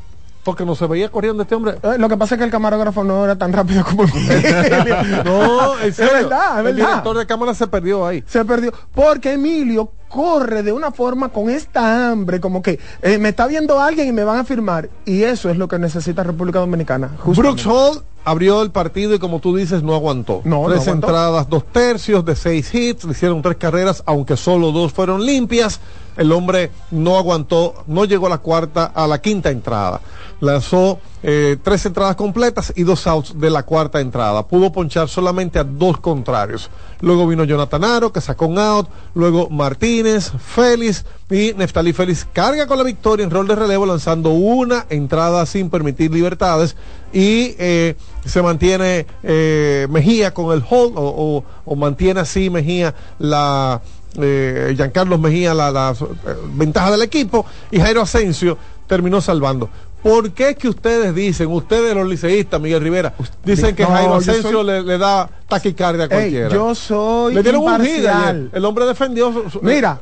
Porque 0.47 0.63
no 0.63 0.75
se 0.75 0.87
veía 0.87 1.09
corriendo 1.09 1.43
este 1.43 1.55
hombre. 1.55 1.75
Eh, 1.83 1.97
Lo 1.97 2.07
que 2.07 2.15
pasa 2.15 2.35
es 2.35 2.39
que 2.39 2.45
el 2.45 2.51
camarógrafo 2.51 3.03
no 3.03 3.25
era 3.25 3.35
tan 3.35 3.51
rápido 3.51 3.83
como 3.83 4.03
Emilio. 4.05 4.29
No, 5.25 5.73
verdad, 5.75 6.61
es 6.61 6.65
El 6.67 6.75
director 6.77 7.17
de 7.17 7.25
cámara 7.25 7.53
se 7.53 7.67
perdió 7.67 8.05
ahí. 8.07 8.23
se 8.25 8.45
perdió. 8.45 8.71
Porque 8.95 9.33
Emilio 9.33 9.91
corre 10.07 10.63
de 10.63 10.71
una 10.71 10.91
forma 10.91 11.27
con 11.29 11.49
esta 11.49 12.11
hambre, 12.11 12.39
como 12.39 12.61
que 12.61 12.79
eh, 13.01 13.17
me 13.17 13.27
está 13.29 13.45
viendo 13.45 13.77
alguien 13.81 14.07
y 14.07 14.13
me 14.13 14.23
van 14.23 14.37
a 14.39 14.45
firmar. 14.45 14.89
Y 15.03 15.23
eso 15.23 15.49
es 15.49 15.57
lo 15.57 15.67
que 15.67 15.77
necesita 15.79 16.23
República 16.23 16.59
Dominicana. 16.59 17.09
justamente. 17.19 17.63
Brooks 17.63 17.65
Hall 17.67 18.03
abrió 18.23 18.61
el 18.61 18.71
partido 18.71 19.15
y 19.15 19.19
como 19.19 19.41
tú 19.41 19.53
dices, 19.53 19.83
no 19.83 19.95
aguantó. 19.95 20.39
No, 20.45 20.61
no 20.63 20.69
tres 20.69 20.83
aguantó. 20.83 21.07
entradas, 21.07 21.49
dos 21.49 21.65
tercios 21.73 22.23
de 22.23 22.37
seis 22.37 22.73
hits, 22.73 23.03
le 23.03 23.11
hicieron 23.11 23.41
tres 23.41 23.57
carreras, 23.57 24.01
aunque 24.05 24.37
solo 24.37 24.71
dos 24.71 24.93
fueron 24.93 25.25
limpias. 25.25 25.81
El 26.17 26.31
hombre 26.31 26.71
no 26.91 27.17
aguantó, 27.17 27.83
no 27.87 28.05
llegó 28.05 28.27
a 28.27 28.31
la 28.31 28.39
cuarta, 28.39 28.85
a 28.85 29.07
la 29.07 29.21
quinta 29.21 29.49
entrada. 29.49 30.01
Lanzó 30.39 30.99
eh, 31.23 31.57
tres 31.63 31.85
entradas 31.85 32.15
completas 32.15 32.71
y 32.75 32.83
dos 32.83 33.07
outs 33.07 33.39
de 33.39 33.49
la 33.49 33.63
cuarta 33.63 33.99
entrada. 33.99 34.47
Pudo 34.47 34.71
ponchar 34.71 35.09
solamente 35.09 35.57
a 35.57 35.63
dos 35.63 35.97
contrarios. 35.99 36.69
Luego 37.01 37.27
vino 37.27 37.43
Jonathan 37.43 37.83
Aro, 37.83 38.11
que 38.11 38.21
sacó 38.21 38.47
un 38.47 38.59
out. 38.59 38.87
Luego 39.15 39.49
Martínez, 39.49 40.31
Félix 40.31 41.05
y 41.29 41.53
Neftalí 41.53 41.91
Félix 41.93 42.27
carga 42.31 42.67
con 42.67 42.77
la 42.77 42.83
victoria 42.83 43.23
en 43.23 43.31
rol 43.31 43.47
de 43.47 43.55
relevo, 43.55 43.85
lanzando 43.85 44.29
una 44.29 44.85
entrada 44.89 45.45
sin 45.45 45.69
permitir 45.69 46.11
libertades. 46.11 46.75
Y 47.11 47.55
eh, 47.57 47.95
se 48.25 48.41
mantiene 48.41 49.07
eh, 49.23 49.87
Mejía 49.89 50.33
con 50.33 50.55
el 50.55 50.63
hold, 50.69 50.93
o, 50.97 51.43
mantiene 51.75 52.19
así 52.19 52.49
Mejía 52.49 52.93
la. 53.19 53.81
Eh, 54.19 54.73
Giancarlos 54.75 55.19
Mejía 55.19 55.53
la, 55.53 55.69
la, 55.71 55.91
eh, 55.91 56.33
ventaja 56.53 56.91
del 56.91 57.01
equipo 57.01 57.45
y 57.71 57.79
Jairo 57.79 58.01
Asensio 58.01 58.57
terminó 58.87 59.21
salvando. 59.21 59.69
¿Por 60.01 60.31
qué 60.31 60.49
es 60.51 60.55
que 60.55 60.69
ustedes 60.69 61.13
dicen, 61.13 61.47
ustedes 61.51 61.93
los 61.95 62.07
liceístas, 62.07 62.61
Miguel 62.61 62.81
Rivera, 62.81 63.13
dicen 63.43 63.75
que 63.75 63.83
No, 63.83 63.89
Jairo 63.89 64.13
Asensio 64.15 64.51
soy- 64.51 64.65
le, 64.65 64.83
le 64.83 64.97
da 64.97 65.29
taquicardia 65.47 66.03
a 66.03 66.05
Ey, 66.05 66.09
cualquiera? 66.09 66.49
yo 66.49 66.73
soy 66.75 67.33
le 67.33 67.43
dieron 67.43 67.61
imparcial. 67.63 68.49
El 68.53 68.65
hombre 68.65 68.85
defendió. 68.85 69.33
su- 69.33 69.49
su- 69.49 69.61
Mira, 69.61 69.99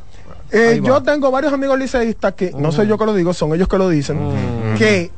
eh, 0.51 0.79
va. 0.81 0.87
yo 0.87 1.01
tengo 1.01 1.31
varios 1.31 1.51
amigos 1.53 1.79
liceístas 1.79 2.33
que, 2.35 2.51
no 2.51 2.71
soy 2.71 2.87
yo 2.87 2.97
que 2.97 3.05
lo 3.05 3.13
digo, 3.13 3.33
son 3.33 3.53
ellos 3.55 3.67
que 3.67 3.77
lo 3.77 3.89
dicen, 3.89 4.19
que 4.77 5.09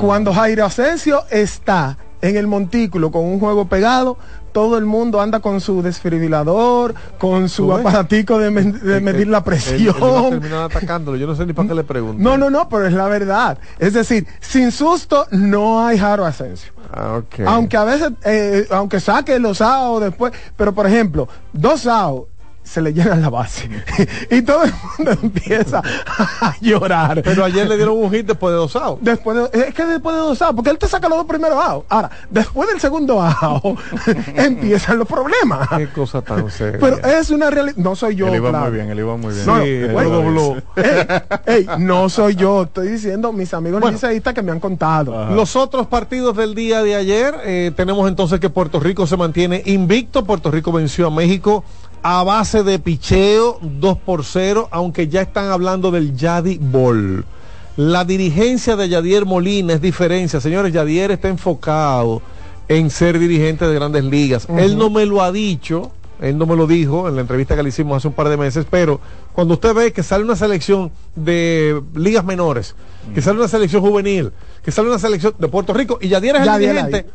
cuando 0.00 0.32
Jairo 0.32 0.64
Asensio 0.66 1.24
está 1.30 1.98
en 2.22 2.36
el 2.36 2.46
montículo 2.46 3.10
con 3.10 3.24
un 3.24 3.40
juego 3.40 3.66
pegado, 3.68 4.16
todo 4.56 4.78
el 4.78 4.86
mundo 4.86 5.20
anda 5.20 5.40
con 5.40 5.60
su 5.60 5.82
desfibrilador, 5.82 6.94
con 7.18 7.50
su 7.50 7.70
aparatico 7.74 8.38
de, 8.38 8.50
medir 8.50 9.28
la 9.28 9.36
él- 9.38 9.44
él 9.44 9.44
presión. 9.44 9.94
atacándolo. 10.64 11.18
Yo 11.18 11.26
no 11.26 11.34
sé 11.36 11.44
ni 11.44 11.52
para 11.52 11.68
qué 11.68 11.74
le 11.74 11.84
pregunto. 11.84 12.22
No, 12.22 12.38
no, 12.38 12.48
no, 12.48 12.66
pero 12.66 12.86
es 12.86 12.94
la 12.94 13.06
verdad. 13.06 13.58
Es 13.78 13.92
decir, 13.92 14.26
sin 14.40 14.72
susto 14.72 15.26
no 15.30 15.84
hay 15.86 15.98
Jairo 15.98 16.24
Asensio. 16.24 16.72
Ah. 16.90 17.20
Aunque 17.44 17.76
a 17.76 17.84
veces, 17.84 18.12
eh, 18.24 18.66
aunque 18.70 18.98
saque 18.98 19.38
los 19.38 19.60
AO 19.60 20.00
después, 20.00 20.32
pero 20.56 20.72
por 20.72 20.86
ejemplo, 20.86 21.28
dos 21.52 21.86
AO 21.86 22.26
se 22.66 22.82
le 22.82 22.92
llenan 22.92 23.22
la 23.22 23.30
base 23.30 23.68
y 24.30 24.42
todo 24.42 24.64
el 24.64 24.72
mundo 24.98 25.18
empieza 25.22 25.80
a 26.40 26.54
llorar. 26.60 27.22
Pero 27.22 27.44
ayer 27.44 27.68
le 27.68 27.76
dieron 27.76 27.96
un 27.96 28.10
hit 28.10 28.26
después 28.26 28.52
de 28.52 28.58
dos 28.58 28.74
outs. 28.76 29.02
Después 29.02 29.36
de, 29.52 29.66
es 29.68 29.74
que 29.74 29.86
después 29.86 30.14
de 30.16 30.22
dos 30.22 30.42
AO, 30.42 30.54
porque 30.54 30.70
él 30.70 30.78
te 30.78 30.88
saca 30.88 31.08
los 31.08 31.18
dos 31.18 31.26
primeros 31.26 31.58
AO. 31.58 31.84
Ahora, 31.88 32.10
después 32.28 32.68
del 32.68 32.80
segundo 32.80 33.22
AO, 33.22 33.76
empiezan 34.34 34.98
los 34.98 35.06
problemas. 35.06 35.68
Qué 35.76 35.88
cosa 35.88 36.22
tan 36.22 36.50
seria. 36.50 36.78
Pero 36.80 36.96
es 37.06 37.30
una 37.30 37.50
realidad. 37.50 37.76
No 37.76 37.94
soy 37.94 38.16
yo. 38.16 38.28
él 38.28 38.36
iba 38.36 38.50
claro. 38.50 38.66
muy 38.66 38.74
bien, 38.74 38.90
él 38.90 38.98
iba 38.98 39.16
muy 39.16 39.32
bien. 39.32 39.46
No, 39.46 39.58
no, 39.58 39.64
Sí, 39.64 39.84
bueno, 39.92 40.10
lo 40.10 40.22
dobló. 40.22 40.62
Ey, 40.76 41.06
ey, 41.46 41.66
no 41.78 42.08
soy 42.08 42.34
yo, 42.34 42.64
estoy 42.64 42.88
diciendo 42.88 43.32
mis 43.32 43.52
amigos 43.54 43.80
Bueno. 43.80 43.94
liceístas 43.94 44.34
que 44.34 44.42
me 44.42 44.52
han 44.52 44.60
contado. 44.60 45.26
Los 45.30 45.56
otros 45.56 45.86
partidos 45.86 46.36
del 46.36 46.54
día 46.54 46.82
de 46.82 46.94
ayer, 46.96 47.34
eh, 47.44 47.72
tenemos 47.76 48.08
entonces 48.08 48.40
que 48.40 48.50
Puerto 48.50 48.80
Rico 48.80 49.06
se 49.06 49.16
mantiene 49.16 49.62
invicto. 49.66 50.24
Puerto 50.24 50.50
Rico 50.50 50.72
venció 50.72 51.06
a 51.06 51.10
México 51.10 51.64
a 52.08 52.22
base 52.22 52.62
de 52.62 52.78
picheo 52.78 53.58
2 53.60 53.98
por 53.98 54.24
0, 54.24 54.68
aunque 54.70 55.08
ya 55.08 55.22
están 55.22 55.50
hablando 55.50 55.90
del 55.90 56.16
Yadi 56.16 56.56
Ball. 56.62 57.24
La 57.76 58.04
dirigencia 58.04 58.76
de 58.76 58.88
Yadier 58.88 59.24
Molina 59.26 59.72
es 59.72 59.80
diferencia. 59.80 60.40
Señores, 60.40 60.72
Yadier 60.72 61.10
está 61.10 61.26
enfocado 61.28 62.22
en 62.68 62.90
ser 62.90 63.18
dirigente 63.18 63.66
de 63.66 63.74
grandes 63.74 64.04
ligas. 64.04 64.46
Él 64.56 64.78
no 64.78 64.88
me 64.88 65.04
lo 65.04 65.20
ha 65.20 65.32
dicho, 65.32 65.90
él 66.20 66.38
no 66.38 66.46
me 66.46 66.54
lo 66.54 66.68
dijo 66.68 67.08
en 67.08 67.16
la 67.16 67.22
entrevista 67.22 67.56
que 67.56 67.64
le 67.64 67.70
hicimos 67.70 67.96
hace 67.96 68.06
un 68.06 68.14
par 68.14 68.28
de 68.28 68.36
meses, 68.36 68.64
pero 68.70 69.00
cuando 69.32 69.54
usted 69.54 69.74
ve 69.74 69.92
que 69.92 70.04
sale 70.04 70.22
una 70.22 70.36
selección 70.36 70.92
de 71.16 71.82
ligas 71.96 72.24
menores, 72.24 72.76
que 73.16 73.20
sale 73.20 73.40
una 73.40 73.48
selección 73.48 73.82
juvenil, 73.82 74.30
que 74.62 74.70
sale 74.70 74.88
una 74.88 75.00
selección 75.00 75.34
de 75.40 75.48
Puerto 75.48 75.72
Rico 75.74 75.98
y 76.00 76.06
Yadier 76.06 76.36
es 76.36 76.42
el 76.42 76.46
Yadier 76.46 76.70
dirigente 76.84 77.10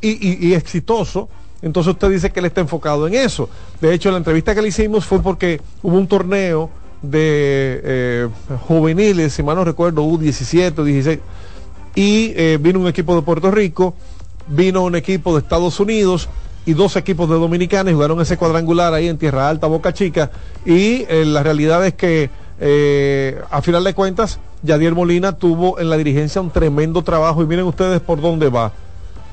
y, 0.00 0.08
y- 0.46 0.48
y 0.48 0.54
exitoso, 0.54 1.28
entonces 1.62 1.92
usted 1.92 2.10
dice 2.10 2.30
que 2.30 2.40
él 2.40 2.46
está 2.46 2.60
enfocado 2.60 3.06
en 3.06 3.14
eso. 3.14 3.48
De 3.80 3.94
hecho, 3.94 4.10
la 4.10 4.18
entrevista 4.18 4.54
que 4.54 4.62
le 4.62 4.68
hicimos 4.68 5.06
fue 5.06 5.22
porque 5.22 5.60
hubo 5.82 5.96
un 5.96 6.08
torneo 6.08 6.70
de 7.02 7.80
eh, 7.84 8.28
juveniles, 8.66 9.32
si 9.32 9.42
mal 9.42 9.56
no 9.56 9.64
recuerdo, 9.64 10.04
U17, 10.04 10.74
U16, 10.74 11.20
y 11.94 12.32
eh, 12.36 12.58
vino 12.60 12.80
un 12.80 12.88
equipo 12.88 13.14
de 13.14 13.22
Puerto 13.22 13.50
Rico, 13.50 13.94
vino 14.48 14.82
un 14.82 14.96
equipo 14.96 15.34
de 15.34 15.40
Estados 15.40 15.78
Unidos 15.78 16.28
y 16.64 16.74
dos 16.74 16.96
equipos 16.96 17.28
de 17.28 17.36
Dominicana 17.36 17.90
y 17.90 17.94
jugaron 17.94 18.20
ese 18.20 18.36
cuadrangular 18.36 18.94
ahí 18.94 19.08
en 19.08 19.18
Tierra 19.18 19.48
Alta, 19.48 19.66
Boca 19.66 19.92
Chica, 19.92 20.30
y 20.64 21.04
eh, 21.08 21.24
la 21.26 21.42
realidad 21.42 21.84
es 21.86 21.94
que 21.94 22.30
a 23.50 23.60
final 23.60 23.82
de 23.82 23.92
cuentas, 23.92 24.38
Yadier 24.62 24.94
Molina 24.94 25.32
tuvo 25.32 25.80
en 25.80 25.90
la 25.90 25.96
dirigencia 25.96 26.40
un 26.40 26.52
tremendo 26.52 27.02
trabajo 27.02 27.42
y 27.42 27.46
miren 27.46 27.64
ustedes 27.64 28.00
por 28.00 28.20
dónde 28.20 28.50
va. 28.50 28.70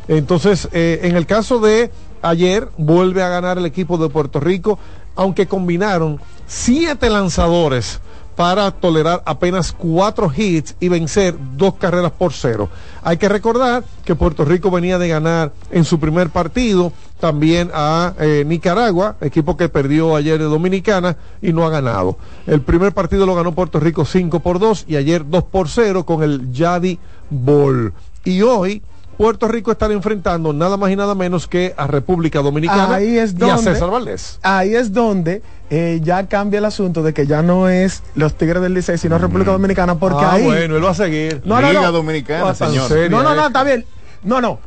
Entonces, 0.08 0.68
en 0.72 1.16
el 1.16 1.28
caso 1.28 1.60
de 1.60 1.92
ayer, 2.22 2.70
vuelve 2.78 3.24
a 3.24 3.30
ganar 3.30 3.58
el 3.58 3.66
equipo 3.66 3.98
de 3.98 4.10
Puerto 4.10 4.40
Rico, 4.40 4.80
aunque 5.16 5.48
combinaron 5.48 6.20
siete 6.48 7.10
lanzadores 7.10 8.00
para 8.40 8.72
tolerar 8.72 9.22
apenas 9.26 9.74
cuatro 9.74 10.32
hits 10.34 10.74
y 10.80 10.88
vencer 10.88 11.36
dos 11.58 11.74
carreras 11.74 12.14
por 12.14 12.32
cero. 12.32 12.70
Hay 13.04 13.18
que 13.18 13.28
recordar 13.28 13.84
que 14.06 14.16
Puerto 14.16 14.46
Rico 14.46 14.72
venía 14.72 14.98
de 14.98 15.10
ganar 15.10 15.52
en 15.72 15.84
su 15.84 16.00
primer 16.00 16.30
partido 16.30 16.94
también 17.20 17.70
a 17.74 18.14
eh, 18.18 18.46
Nicaragua, 18.48 19.18
equipo 19.20 19.58
que 19.58 19.68
perdió 19.68 20.16
ayer 20.16 20.40
de 20.40 20.46
Dominicana 20.46 21.18
y 21.42 21.52
no 21.52 21.66
ha 21.66 21.70
ganado. 21.70 22.18
El 22.48 22.62
primer 22.62 22.94
partido 22.94 23.26
lo 23.26 23.36
ganó 23.36 23.54
Puerto 23.54 23.78
Rico 23.78 24.06
5 24.06 24.40
por 24.40 24.58
2 24.58 24.86
y 24.88 24.96
ayer 24.96 25.28
2 25.28 25.44
por 25.44 25.68
0 25.68 26.06
con 26.06 26.24
el 26.24 26.50
Yadi 26.54 26.98
Ball. 27.30 27.92
Y 28.24 28.42
hoy 28.42 28.82
Puerto 29.20 29.50
Rico 29.50 29.70
estará 29.74 29.94
enfrentando 29.94 30.54
nada 30.54 30.78
más 30.78 30.90
y 30.92 30.96
nada 30.96 31.14
menos 31.14 31.46
que 31.46 31.74
a 31.76 31.88
República 31.88 32.40
Dominicana 32.42 32.96
Ahí 32.96 33.18
es 33.18 33.34
y 33.38 33.44
a 33.44 33.48
donde- 33.48 33.74
César 33.74 33.90
Valdés. 33.92 34.40
Ahí 34.44 34.74
es 34.76 34.94
donde 34.94 35.42
eh, 35.70 36.00
ya 36.02 36.26
cambia 36.28 36.60
el 36.60 36.64
asunto 36.64 37.04
de 37.04 37.14
que 37.14 37.28
ya 37.28 37.42
no 37.42 37.68
es 37.68 38.02
los 38.16 38.36
Tigres 38.36 38.62
del 38.62 38.74
Licey, 38.76 38.98
sino 38.98 39.18
República 39.18 39.52
Dominicana, 39.52 39.96
porque 40.00 40.24
ah, 40.24 40.32
ahí... 40.36 40.46
bueno, 40.46 40.78
él 40.78 40.86
va 40.86 40.92
a 40.92 40.94
seguir. 40.94 41.42
No, 41.44 41.60
no, 41.60 41.68
Liga 41.68 41.82
no. 41.82 41.92
Dominicana, 41.92 42.46
Oh, 42.46 42.54
tan 42.54 42.70
señor. 42.72 42.90
No, 43.12 43.22
no, 43.22 43.36
no, 43.36 43.48
está 43.48 43.62
bien. 43.66 43.84
No, 44.24 44.40
no. 44.40 44.58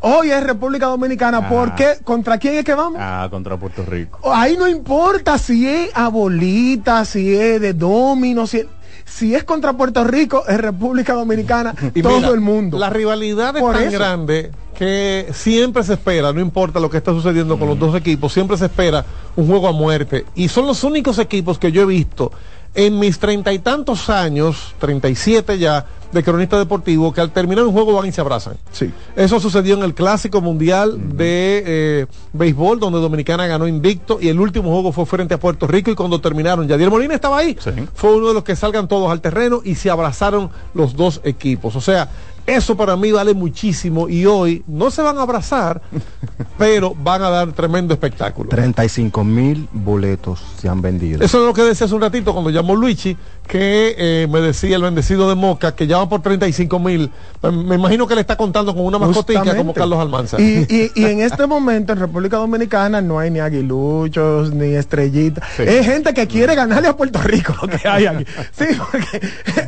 Hoy 0.00 0.30
es 0.30 0.42
República 0.44 0.86
Dominicana, 0.88 1.38
Ah. 1.44 1.48
porque 1.48 1.96
¿contra 2.04 2.36
quién 2.36 2.56
es 2.56 2.64
que 2.66 2.74
vamos? 2.74 2.98
Ah, 3.02 3.28
contra 3.30 3.56
Puerto 3.56 3.82
Rico. 3.86 4.30
Ahí 4.34 4.58
no 4.58 4.68
importa 4.68 5.38
si 5.38 5.66
es 5.66 5.90
a 5.94 6.08
bolita, 6.08 7.06
si 7.06 7.34
es 7.34 7.62
de 7.62 7.72
domino, 7.72 8.46
si 8.46 8.58
es, 8.58 8.66
si 9.04 9.34
es 9.34 9.44
contra 9.44 9.72
Puerto 9.74 10.04
Rico, 10.04 10.44
es 10.46 10.58
República 10.58 11.14
Dominicana, 11.14 11.74
Y 11.94 12.02
todo 12.02 12.16
mira, 12.16 12.28
el 12.30 12.40
mundo. 12.40 12.78
La 12.78 12.90
rivalidad 12.90 13.56
es 13.56 13.62
Por 13.62 13.74
tan 13.74 13.84
eso. 13.84 13.98
grande 13.98 14.50
que 14.74 15.28
siempre 15.32 15.82
se 15.82 15.92
espera, 15.94 16.32
no 16.32 16.40
importa 16.40 16.80
lo 16.80 16.90
que 16.90 16.96
está 16.96 17.12
sucediendo 17.12 17.58
con 17.58 17.68
los 17.68 17.78
dos 17.78 17.94
equipos, 17.94 18.32
siempre 18.32 18.56
se 18.56 18.64
espera 18.66 19.04
un 19.36 19.46
juego 19.46 19.68
a 19.68 19.72
muerte. 19.72 20.24
Y 20.34 20.48
son 20.48 20.66
los 20.66 20.82
únicos 20.82 21.18
equipos 21.18 21.58
que 21.58 21.70
yo 21.70 21.82
he 21.82 21.86
visto 21.86 22.32
en 22.74 22.98
mis 22.98 23.18
treinta 23.18 23.52
y 23.52 23.58
tantos 23.58 24.08
años, 24.08 24.74
37 24.78 25.58
ya, 25.58 25.84
de 26.12 26.22
cronista 26.22 26.58
deportivo, 26.58 27.12
que 27.12 27.20
al 27.20 27.30
terminar 27.30 27.64
un 27.64 27.72
juego 27.72 27.94
van 27.94 28.06
y 28.06 28.12
se 28.12 28.20
abrazan. 28.20 28.54
Sí. 28.70 28.90
Eso 29.16 29.40
sucedió 29.40 29.74
en 29.76 29.82
el 29.82 29.94
Clásico 29.94 30.40
Mundial 30.40 31.16
de 31.16 31.62
eh, 31.66 32.06
Béisbol, 32.32 32.78
donde 32.78 33.00
Dominicana 33.00 33.46
ganó 33.46 33.66
invicto 33.66 34.18
y 34.20 34.28
el 34.28 34.38
último 34.38 34.70
juego 34.70 34.92
fue 34.92 35.06
frente 35.06 35.34
a 35.34 35.40
Puerto 35.40 35.66
Rico 35.66 35.90
y 35.90 35.94
cuando 35.94 36.20
terminaron, 36.20 36.68
Yadier 36.68 36.90
Molina 36.90 37.14
estaba 37.14 37.38
ahí. 37.38 37.56
Sí. 37.58 37.70
Fue 37.94 38.14
uno 38.14 38.28
de 38.28 38.34
los 38.34 38.44
que 38.44 38.56
salgan 38.56 38.88
todos 38.88 39.10
al 39.10 39.20
terreno 39.20 39.60
y 39.64 39.74
se 39.74 39.90
abrazaron 39.90 40.50
los 40.74 40.94
dos 40.94 41.20
equipos. 41.24 41.76
O 41.76 41.80
sea, 41.80 42.10
eso 42.46 42.76
para 42.76 42.96
mí 42.96 43.12
vale 43.12 43.34
muchísimo 43.34 44.08
y 44.08 44.26
hoy 44.26 44.64
no 44.66 44.90
se 44.90 45.00
van 45.02 45.18
a 45.18 45.22
abrazar, 45.22 45.80
pero 46.58 46.94
van 46.94 47.22
a 47.22 47.30
dar 47.30 47.52
tremendo 47.52 47.94
espectáculo. 47.94 48.48
35 48.48 49.24
mil 49.24 49.68
boletos 49.72 50.40
se 50.60 50.68
han 50.68 50.82
vendido. 50.82 51.22
Eso 51.24 51.40
es 51.40 51.46
lo 51.46 51.54
que 51.54 51.62
decía 51.62 51.84
hace 51.86 51.94
un 51.94 52.00
ratito 52.00 52.32
cuando 52.32 52.50
llamó 52.50 52.74
Luigi, 52.74 53.16
que 53.46 53.94
eh, 53.98 54.26
me 54.30 54.40
decía 54.40 54.76
el 54.76 54.82
bendecido 54.82 55.28
de 55.28 55.34
Moca, 55.34 55.74
que 55.74 55.86
ya 55.86 55.98
van 55.98 56.08
por 56.08 56.22
35 56.22 56.78
mil. 56.78 57.10
Me 57.42 57.74
imagino 57.76 58.06
que 58.06 58.14
le 58.14 58.20
está 58.22 58.36
contando 58.36 58.74
con 58.74 58.84
una 58.84 58.98
mascotica 58.98 59.40
Justamente. 59.40 59.58
como 59.58 59.74
Carlos 59.74 59.98
Almanza. 60.00 60.40
Y, 60.40 60.66
y- 60.68 60.90
y 61.00 61.04
en 61.04 61.20
este 61.20 61.46
momento 61.46 61.92
en 61.92 61.98
República 62.00 62.36
Dominicana 62.38 63.00
no 63.00 63.18
hay 63.18 63.30
ni 63.30 63.40
aguiluchos, 63.40 64.52
ni 64.52 64.74
estrellitas. 64.74 65.44
Sí. 65.56 65.62
Es 65.66 65.86
gente 65.86 66.12
que 66.14 66.26
quiere 66.26 66.54
ganarle 66.54 66.88
a 66.88 66.96
Puerto 66.96 67.20
Rico 67.22 67.54
lo 67.62 67.68
que 67.68 67.86
hay 67.88 68.06
aquí. 68.06 68.24
Sí, 68.52 68.64
porque, 68.78 69.20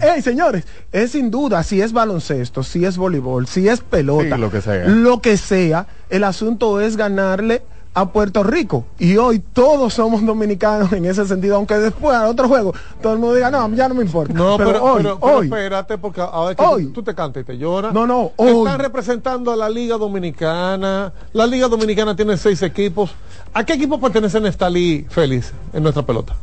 hey, 0.03 0.23
señores, 0.23 0.65
es 0.93 1.13
sin 1.13 1.31
duda, 1.31 1.63
si 1.63 1.81
es 1.81 1.93
baloncesto, 1.93 2.63
si 2.65 2.85
es 2.85 2.97
voleibol, 2.97 3.47
si 3.47 3.69
es 3.69 3.81
pelota, 3.81 4.35
Sí, 4.37 4.41
lo 4.41 4.51
que 4.51 4.61
sea. 4.61 4.87
lo 4.89 5.21
que 5.21 5.37
sea, 5.37 5.87
el 6.11 6.25
asunto 6.25 6.81
es 6.81 6.97
ganarle 6.97 7.63
a 7.97 8.07
Puerto 8.11 8.43
Rico. 8.43 8.85
Y 8.99 9.19
hoy 9.19 9.39
todos 9.39 9.95
somos 9.95 10.27
dominicanos 10.27 10.93
en 10.93 11.05
ese 11.05 11.25
sentido, 11.27 11.55
aunque 11.55 11.75
después 11.79 12.17
al 12.17 12.27
otro 12.27 12.49
juego 12.49 12.75
todo 13.01 13.13
el 13.13 13.21
mundo 13.21 13.37
diga, 13.37 13.53
no, 13.53 13.73
ya 13.73 13.89
no 13.89 13.95
me 13.95 14.03
importa. 14.03 14.33
No, 14.35 14.57
pero, 14.57 14.83
hoy, 14.83 15.03
pero- 15.05 15.21
pero 15.21 15.33
hoy, 15.37 15.47
espérate, 15.47 15.99
porque 15.99 16.21
ahora 16.21 16.51
es 16.51 16.57
que 16.57 16.65
Hoy. 16.65 16.85
tú, 16.87 16.93
tú 16.95 17.03
te 17.05 17.15
cantas 17.15 17.45
y 17.45 17.47
te 17.47 17.57
lloras. 17.57 17.95
No, 17.95 18.05
no, 18.05 18.33
hoy. 18.35 18.49
Están 18.67 18.81
representando 18.81 19.53
a 19.53 19.57
la 19.57 19.69
Liga 19.71 19.97
Dominicana. 19.97 21.13
La 21.33 21.47
Liga 21.47 21.69
Dominicana 21.69 22.17
tiene 22.17 22.37
seis 22.37 22.63
equipos. 22.63 23.13
¿A 23.53 23.65
qué 23.65 23.75
equipo 23.75 24.01
pertenece 24.01 24.41
Neftalí 24.41 25.07
Félix 25.09 25.53
en 25.73 25.83
nuestra 25.85 26.05
pelota? 26.05 26.35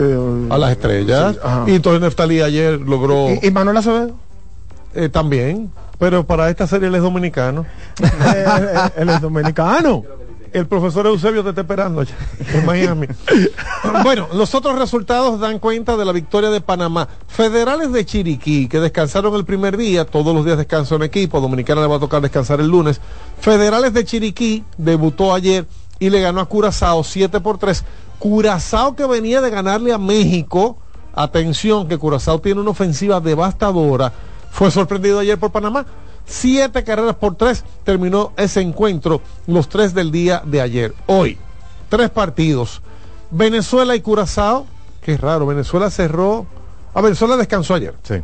eh, 0.00 0.46
A 0.50 0.58
las 0.58 0.72
estrellas. 0.72 1.34
Sí, 1.34 1.40
ajá. 1.44 1.64
y 1.68 1.74
entonces 1.76 2.00
Neftalí 2.00 2.40
ayer 2.40 2.80
logró 2.80 3.28
¿Y, 3.40 3.46
y 3.46 3.50
Manuel 3.52 3.76
Acevedo? 3.76 4.14
Eh, 4.98 5.08
también. 5.08 5.70
Pero 5.98 6.24
para 6.26 6.48
esta 6.48 6.66
serie 6.66 6.88
él 6.88 6.94
es 6.94 7.02
dominicano. 7.02 7.66
Eh, 8.00 8.44
eh, 8.46 8.90
él 8.96 9.08
es 9.08 9.20
dominicano. 9.20 10.04
El 10.52 10.66
profesor 10.66 11.06
Eusebio 11.06 11.42
te 11.42 11.50
está 11.50 11.60
esperando 11.60 12.00
allá 12.00 12.14
en 12.54 12.64
Miami. 12.64 13.06
bueno, 14.02 14.28
los 14.32 14.54
otros 14.54 14.78
resultados 14.78 15.40
dan 15.40 15.58
cuenta 15.58 15.96
de 15.96 16.04
la 16.04 16.12
victoria 16.12 16.50
de 16.50 16.60
Panamá. 16.60 17.08
Federales 17.26 17.92
de 17.92 18.04
Chiriquí, 18.04 18.66
que 18.68 18.80
descansaron 18.80 19.34
el 19.34 19.44
primer 19.44 19.76
día, 19.76 20.06
todos 20.06 20.34
los 20.34 20.44
días 20.44 20.56
descansa 20.56 20.96
un 20.96 21.02
equipo, 21.02 21.40
Dominicana 21.40 21.82
le 21.82 21.86
va 21.86 21.96
a 21.96 22.00
tocar 22.00 22.22
descansar 22.22 22.60
el 22.60 22.68
lunes. 22.68 23.00
Federales 23.40 23.92
de 23.92 24.04
Chiriquí 24.04 24.64
debutó 24.78 25.34
ayer 25.34 25.66
y 25.98 26.10
le 26.10 26.20
ganó 26.20 26.40
a 26.40 26.46
Curazao 26.46 27.04
7 27.04 27.40
por 27.40 27.58
3. 27.58 27.84
Curazao 28.18 28.96
que 28.96 29.06
venía 29.06 29.40
de 29.40 29.50
ganarle 29.50 29.92
a 29.92 29.98
México, 29.98 30.78
atención 31.14 31.88
que 31.88 31.98
Curazao 31.98 32.40
tiene 32.40 32.60
una 32.60 32.70
ofensiva 32.70 33.20
devastadora, 33.20 34.12
fue 34.58 34.72
sorprendido 34.72 35.20
ayer 35.20 35.38
por 35.38 35.52
Panamá. 35.52 35.86
Siete 36.26 36.82
carreras 36.82 37.14
por 37.14 37.36
tres 37.36 37.64
terminó 37.84 38.32
ese 38.36 38.60
encuentro, 38.60 39.22
los 39.46 39.68
tres 39.68 39.94
del 39.94 40.10
día 40.10 40.42
de 40.44 40.60
ayer. 40.60 40.94
Hoy, 41.06 41.38
tres 41.88 42.10
partidos. 42.10 42.82
Venezuela 43.30 43.94
y 43.94 44.00
Curazao, 44.00 44.66
que 45.00 45.12
es 45.12 45.20
raro, 45.20 45.46
Venezuela 45.46 45.90
cerró. 45.90 46.44
A 46.92 47.00
Venezuela 47.00 47.36
descansó 47.36 47.74
ayer. 47.74 47.94
Sí. 48.02 48.16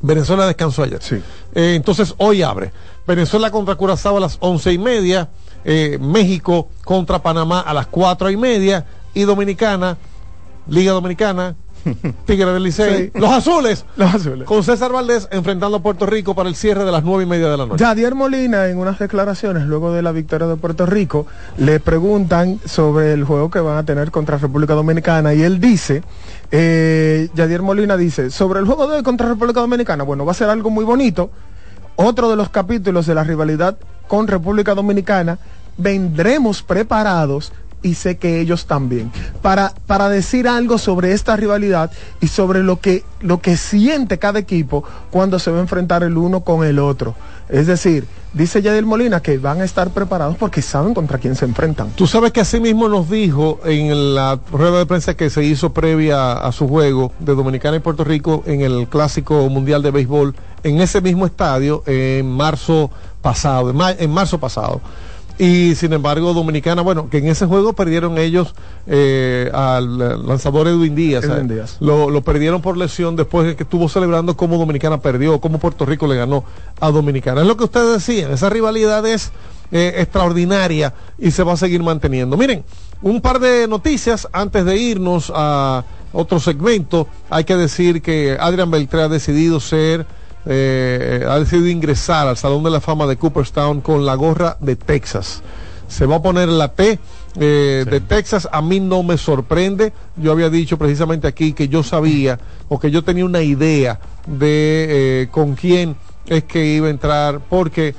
Venezuela 0.00 0.46
descansó 0.46 0.84
ayer. 0.84 1.02
Sí. 1.02 1.16
Eh, 1.56 1.74
entonces 1.74 2.14
hoy 2.18 2.42
abre. 2.42 2.70
Venezuela 3.04 3.50
contra 3.50 3.74
Curazao 3.74 4.18
a 4.18 4.20
las 4.20 4.36
once 4.38 4.72
y 4.72 4.78
media. 4.78 5.28
eh, 5.64 5.98
México 6.00 6.68
contra 6.84 7.20
Panamá 7.20 7.60
a 7.62 7.74
las 7.74 7.88
cuatro 7.88 8.30
y 8.30 8.36
media. 8.36 8.86
Y 9.12 9.22
Dominicana, 9.22 9.98
Liga 10.68 10.92
Dominicana, 10.92 11.56
Tigre 12.26 12.52
del 12.52 12.62
Licey, 12.62 13.10
Sí. 13.14 13.18
los 13.18 13.30
azules, 13.30 13.84
Los 13.96 14.14
azules. 14.14 14.46
con 14.46 14.62
César 14.62 14.92
Valdés 14.92 15.28
enfrentando 15.30 15.78
a 15.78 15.82
Puerto 15.82 16.06
Rico 16.06 16.34
para 16.34 16.48
el 16.48 16.54
cierre 16.54 16.84
de 16.84 16.92
las 16.92 17.02
nueve 17.04 17.24
y 17.24 17.26
media 17.26 17.48
de 17.48 17.56
la 17.56 17.66
noche. 17.66 17.82
Yadier 17.82 18.14
Molina, 18.14 18.66
en 18.68 18.78
unas 18.78 18.98
declaraciones 18.98 19.64
luego 19.64 19.92
de 19.92 20.02
la 20.02 20.12
victoria 20.12 20.46
de 20.46 20.56
Puerto 20.56 20.86
Rico, 20.86 21.26
le 21.58 21.80
preguntan 21.80 22.60
sobre 22.64 23.12
el 23.12 23.24
juego 23.24 23.50
que 23.50 23.60
van 23.60 23.76
a 23.78 23.84
tener 23.84 24.10
contra 24.10 24.38
República 24.38 24.74
Dominicana 24.74 25.34
y 25.34 25.42
él 25.42 25.60
dice, 25.60 26.02
eh, 26.50 27.28
Yadier 27.34 27.62
Molina 27.62 27.96
dice, 27.96 28.30
sobre 28.30 28.60
el 28.60 28.66
juego 28.66 28.86
de 28.86 28.96
hoy 28.98 29.02
contra 29.02 29.28
República 29.28 29.60
Dominicana, 29.60 30.04
bueno, 30.04 30.24
va 30.24 30.32
a 30.32 30.34
ser 30.34 30.48
algo 30.48 30.70
muy 30.70 30.84
bonito. 30.84 31.30
Otro 31.96 32.30
de 32.30 32.36
los 32.36 32.48
capítulos 32.48 33.06
de 33.06 33.14
la 33.14 33.22
rivalidad 33.24 33.76
con 34.08 34.26
República 34.26 34.74
Dominicana, 34.74 35.38
vendremos 35.76 36.62
preparados 36.62 37.52
y 37.82 37.94
sé 37.94 38.16
que 38.16 38.40
ellos 38.40 38.66
también, 38.66 39.10
para, 39.42 39.74
para 39.86 40.08
decir 40.08 40.48
algo 40.48 40.78
sobre 40.78 41.12
esta 41.12 41.36
rivalidad 41.36 41.90
y 42.20 42.28
sobre 42.28 42.62
lo 42.62 42.80
que, 42.80 43.04
lo 43.20 43.40
que 43.40 43.56
siente 43.56 44.18
cada 44.18 44.38
equipo 44.38 44.84
cuando 45.10 45.38
se 45.38 45.50
va 45.50 45.58
a 45.58 45.62
enfrentar 45.62 46.02
el 46.02 46.16
uno 46.16 46.40
con 46.40 46.64
el 46.64 46.78
otro. 46.78 47.14
Es 47.48 47.66
decir, 47.66 48.06
dice 48.32 48.62
Yadier 48.62 48.86
Molina 48.86 49.20
que 49.20 49.36
van 49.36 49.60
a 49.60 49.64
estar 49.64 49.90
preparados 49.90 50.36
porque 50.36 50.62
saben 50.62 50.94
contra 50.94 51.18
quién 51.18 51.36
se 51.36 51.44
enfrentan. 51.44 51.90
Tú 51.90 52.06
sabes 52.06 52.32
que 52.32 52.40
así 52.40 52.60
mismo 52.60 52.88
nos 52.88 53.10
dijo 53.10 53.60
en 53.64 54.14
la 54.14 54.38
rueda 54.50 54.78
de 54.78 54.86
prensa 54.86 55.14
que 55.14 55.28
se 55.28 55.44
hizo 55.44 55.72
previa 55.72 56.32
a 56.32 56.50
su 56.52 56.66
juego 56.66 57.12
de 57.18 57.34
Dominicana 57.34 57.76
y 57.76 57.80
Puerto 57.80 58.04
Rico 58.04 58.42
en 58.46 58.62
el 58.62 58.88
Clásico 58.88 59.48
Mundial 59.50 59.82
de 59.82 59.90
Béisbol 59.90 60.34
en 60.62 60.80
ese 60.80 61.00
mismo 61.00 61.26
estadio 61.26 61.82
en 61.86 62.30
marzo 62.30 62.90
pasado, 63.20 63.70
en 63.98 64.10
marzo 64.10 64.38
pasado. 64.38 64.80
Y 65.42 65.74
sin 65.74 65.92
embargo, 65.92 66.34
Dominicana, 66.34 66.82
bueno, 66.82 67.10
que 67.10 67.18
en 67.18 67.26
ese 67.26 67.46
juego 67.46 67.72
perdieron 67.72 68.16
ellos 68.16 68.54
eh, 68.86 69.50
al 69.52 69.98
lanzador 70.24 70.68
Edwin 70.68 70.94
Díaz. 70.94 71.24
Edwin 71.24 71.48
Díaz. 71.48 71.78
Lo, 71.80 72.10
lo 72.10 72.22
perdieron 72.22 72.62
por 72.62 72.76
lesión 72.76 73.16
después 73.16 73.48
de 73.48 73.56
que 73.56 73.64
estuvo 73.64 73.88
celebrando 73.88 74.36
cómo 74.36 74.56
Dominicana 74.56 75.00
perdió, 75.00 75.40
cómo 75.40 75.58
Puerto 75.58 75.84
Rico 75.84 76.06
le 76.06 76.14
ganó 76.14 76.44
a 76.78 76.92
Dominicana. 76.92 77.40
Es 77.40 77.48
lo 77.48 77.56
que 77.56 77.64
ustedes 77.64 77.92
decían, 77.92 78.30
esa 78.30 78.50
rivalidad 78.50 79.04
es 79.04 79.32
eh, 79.72 79.94
extraordinaria 79.96 80.94
y 81.18 81.32
se 81.32 81.42
va 81.42 81.54
a 81.54 81.56
seguir 81.56 81.82
manteniendo. 81.82 82.36
Miren, 82.36 82.62
un 83.02 83.20
par 83.20 83.40
de 83.40 83.66
noticias 83.66 84.28
antes 84.32 84.64
de 84.64 84.76
irnos 84.76 85.32
a 85.34 85.82
otro 86.12 86.38
segmento. 86.38 87.08
Hay 87.30 87.42
que 87.42 87.56
decir 87.56 88.00
que 88.00 88.36
Adrian 88.38 88.70
Beltré 88.70 89.02
ha 89.02 89.08
decidido 89.08 89.58
ser, 89.58 90.06
eh, 90.44 91.24
ha 91.28 91.38
decidido 91.38 91.68
ingresar 91.68 92.26
al 92.26 92.36
Salón 92.36 92.64
de 92.64 92.70
la 92.70 92.80
Fama 92.80 93.06
de 93.06 93.16
Cooperstown 93.16 93.80
con 93.80 94.04
la 94.04 94.14
gorra 94.14 94.56
de 94.60 94.76
Texas. 94.76 95.42
Se 95.86 96.06
va 96.06 96.16
a 96.16 96.22
poner 96.22 96.48
la 96.48 96.68
T 96.68 96.98
eh, 97.38 97.84
de 97.88 98.00
Texas. 98.00 98.48
A 98.50 98.62
mí 98.62 98.80
no 98.80 99.02
me 99.02 99.18
sorprende. 99.18 99.92
Yo 100.16 100.32
había 100.32 100.50
dicho 100.50 100.78
precisamente 100.78 101.28
aquí 101.28 101.52
que 101.52 101.68
yo 101.68 101.82
sabía 101.82 102.38
o 102.68 102.80
que 102.80 102.90
yo 102.90 103.04
tenía 103.04 103.24
una 103.24 103.42
idea 103.42 104.00
de 104.26 105.22
eh, 105.22 105.28
con 105.30 105.54
quién 105.54 105.96
es 106.26 106.44
que 106.44 106.64
iba 106.64 106.86
a 106.86 106.90
entrar, 106.90 107.40
porque 107.48 107.94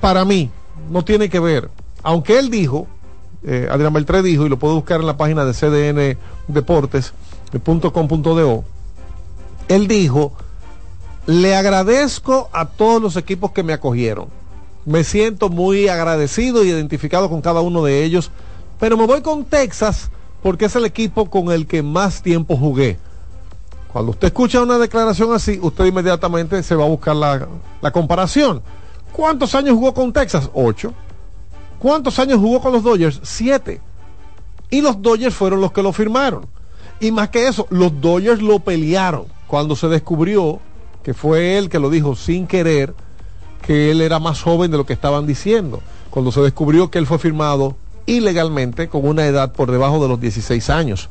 para 0.00 0.24
mí 0.24 0.50
no 0.90 1.04
tiene 1.04 1.28
que 1.28 1.38
ver, 1.38 1.68
aunque 2.02 2.38
él 2.38 2.48
dijo, 2.50 2.86
Adrián 3.70 3.92
Beltré 3.92 4.22
dijo, 4.22 4.46
y 4.46 4.48
lo 4.48 4.58
puedo 4.58 4.76
buscar 4.76 5.00
en 5.00 5.06
la 5.06 5.16
página 5.16 5.44
de 5.44 5.52
CDN 5.52 6.18
Deportes, 6.48 7.12
de 7.52 7.60
.com.do, 7.60 8.64
él 9.68 9.88
dijo, 9.88 10.32
le 11.26 11.54
agradezco 11.54 12.48
a 12.52 12.66
todos 12.66 13.00
los 13.00 13.16
equipos 13.16 13.52
que 13.52 13.62
me 13.62 13.72
acogieron. 13.72 14.28
Me 14.84 15.04
siento 15.04 15.48
muy 15.48 15.88
agradecido 15.88 16.64
y 16.64 16.68
identificado 16.68 17.28
con 17.28 17.40
cada 17.40 17.60
uno 17.60 17.84
de 17.84 18.04
ellos, 18.04 18.30
pero 18.80 18.96
me 18.96 19.06
voy 19.06 19.22
con 19.22 19.44
Texas 19.44 20.10
porque 20.42 20.64
es 20.64 20.74
el 20.74 20.84
equipo 20.84 21.30
con 21.30 21.52
el 21.52 21.66
que 21.66 21.82
más 21.82 22.22
tiempo 22.22 22.56
jugué. 22.56 22.98
Cuando 23.92 24.10
usted 24.10 24.28
escucha 24.28 24.62
una 24.62 24.78
declaración 24.78 25.32
así, 25.32 25.58
usted 25.62 25.84
inmediatamente 25.84 26.62
se 26.62 26.74
va 26.74 26.84
a 26.84 26.88
buscar 26.88 27.14
la, 27.14 27.46
la 27.80 27.90
comparación. 27.92 28.62
¿Cuántos 29.12 29.54
años 29.54 29.74
jugó 29.74 29.94
con 29.94 30.12
Texas? 30.12 30.50
Ocho. 30.54 30.92
¿Cuántos 31.78 32.18
años 32.18 32.40
jugó 32.40 32.60
con 32.60 32.72
los 32.72 32.82
Dodgers? 32.82 33.20
Siete. 33.22 33.80
Y 34.70 34.80
los 34.80 35.00
Dodgers 35.00 35.34
fueron 35.34 35.60
los 35.60 35.72
que 35.72 35.82
lo 35.82 35.92
firmaron. 35.92 36.46
Y 36.98 37.12
más 37.12 37.28
que 37.28 37.46
eso, 37.46 37.66
los 37.70 38.00
Dodgers 38.00 38.40
lo 38.40 38.60
pelearon 38.60 39.26
cuando 39.46 39.76
se 39.76 39.88
descubrió 39.88 40.60
que 41.02 41.14
fue 41.14 41.58
él 41.58 41.68
que 41.68 41.78
lo 41.78 41.90
dijo 41.90 42.16
sin 42.16 42.46
querer, 42.46 42.94
que 43.62 43.90
él 43.90 44.00
era 44.00 44.18
más 44.18 44.42
joven 44.42 44.70
de 44.70 44.76
lo 44.76 44.86
que 44.86 44.92
estaban 44.92 45.26
diciendo. 45.26 45.80
Cuando 46.10 46.32
se 46.32 46.40
descubrió 46.40 46.90
que 46.90 46.98
él 46.98 47.06
fue 47.06 47.18
firmado 47.18 47.76
ilegalmente 48.06 48.88
con 48.88 49.06
una 49.06 49.26
edad 49.26 49.52
por 49.52 49.70
debajo 49.70 50.02
de 50.02 50.08
los 50.08 50.20
16 50.20 50.70
años. 50.70 51.08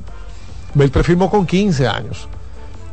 Beltré 0.74 1.04
firmó 1.04 1.30
con 1.30 1.46
15 1.46 1.88
años. 1.88 2.28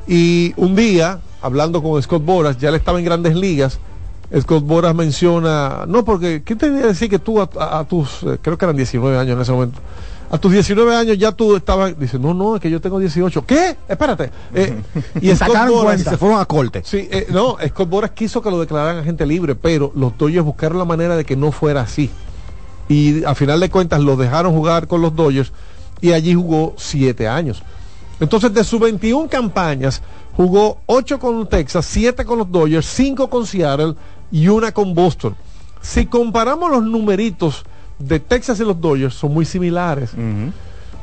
Y 0.07 0.55
un 0.57 0.74
día, 0.74 1.20
hablando 1.42 1.82
con 1.82 2.01
Scott 2.03 2.24
Boras, 2.24 2.59
ya 2.59 2.70
le 2.70 2.78
estaba 2.78 2.99
en 2.99 3.05
grandes 3.05 3.34
ligas, 3.34 3.78
Scott 4.40 4.64
Boras 4.64 4.94
menciona, 4.94 5.84
no, 5.86 6.05
porque, 6.05 6.42
¿qué 6.44 6.55
te 6.55 6.70
decir 6.70 7.09
que 7.09 7.18
tú 7.18 7.40
a 7.40 7.84
tus, 7.88 8.22
eh, 8.24 8.38
creo 8.42 8.59
que 8.59 8.64
eran 8.64 8.76
19 8.76 9.18
años 9.18 9.36
en 9.36 9.42
ese 9.42 9.53
momento, 9.53 9.80
a 10.31 10.39
tus 10.39 10.53
19 10.53 10.95
años 10.95 11.18
ya 11.18 11.33
tú 11.33 11.57
estabas, 11.57 11.99
dice, 11.99 12.18
no, 12.18 12.35
no, 12.35 12.57
es 12.57 12.62
que 12.62 12.70
yo 12.70 12.81
tengo 12.81 12.99
18. 12.99 13.47
¿Qué? 13.47 13.76
Espérate. 13.89 14.31
Eh, 14.55 14.83
y 15.20 15.29
Scott 15.35 15.49
Sacaron 15.49 15.74
Boras, 15.74 15.85
cuenta. 15.85 16.11
Se 16.11 16.16
fueron 16.16 16.41
a 16.41 16.45
corte. 16.45 16.83
Sí, 16.85 17.09
eh, 17.11 17.26
no, 17.31 17.57
Scott 17.66 17.89
Boras 17.89 18.11
quiso 18.11 18.43
que 18.43 18.51
lo 18.51 18.61
declararan 18.61 18.99
agente 18.99 19.24
libre, 19.24 19.55
pero 19.55 19.91
los 19.95 20.16
Dodgers 20.18 20.45
buscaron 20.45 20.79
la 20.79 20.85
manera 20.85 21.16
de 21.16 21.24
que 21.24 21.37
no 21.37 21.51
fuera 21.51 21.83
así. 21.83 22.11
Y 22.89 23.24
a 23.24 23.35
final 23.35 23.61
de 23.61 23.70
cuentas 23.70 24.01
lo 24.01 24.16
dejaron 24.16 24.53
jugar 24.53 24.87
con 24.87 25.01
los 25.01 25.14
Dodgers 25.14 25.53
y 26.01 26.12
allí 26.12 26.35
jugó 26.35 26.74
siete 26.76 27.26
años. 27.26 27.62
Entonces, 28.20 28.53
de 28.53 28.64
sus 28.64 28.81
21 28.81 29.29
campañas, 29.29 30.03
jugó 30.37 30.79
8 30.87 31.18
con 31.18 31.49
Texas, 31.49 31.87
7 31.87 32.24
con 32.24 32.39
los 32.39 32.51
Dodgers, 32.51 32.87
5 32.87 33.31
con 33.31 33.47
Seattle 33.47 33.95
y 34.31 34.49
una 34.49 34.72
con 34.72 34.95
Boston. 34.95 35.37
Si 35.81 36.07
comparamos 36.07 36.70
los 36.70 36.83
numeritos 36.83 37.64
de 37.99 38.20
Texas 38.20 38.61
y 38.61 38.64
los 38.64 38.80
Dodgers, 38.80 39.14
son 39.14 39.32
muy 39.34 39.44
similares. 39.44 40.11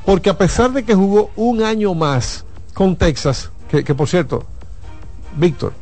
Porque 0.05 0.29
a 0.29 0.37
pesar 0.37 0.71
de 0.71 0.83
que 0.83 0.93
jugó 0.95 1.31
un 1.35 1.63
año 1.63 1.93
más 1.93 2.45
con 2.73 2.95
Texas, 2.95 3.49
que, 3.69 3.83
que 3.83 3.93
por 3.95 4.07
cierto, 4.07 4.45
Víctor, 5.37 5.73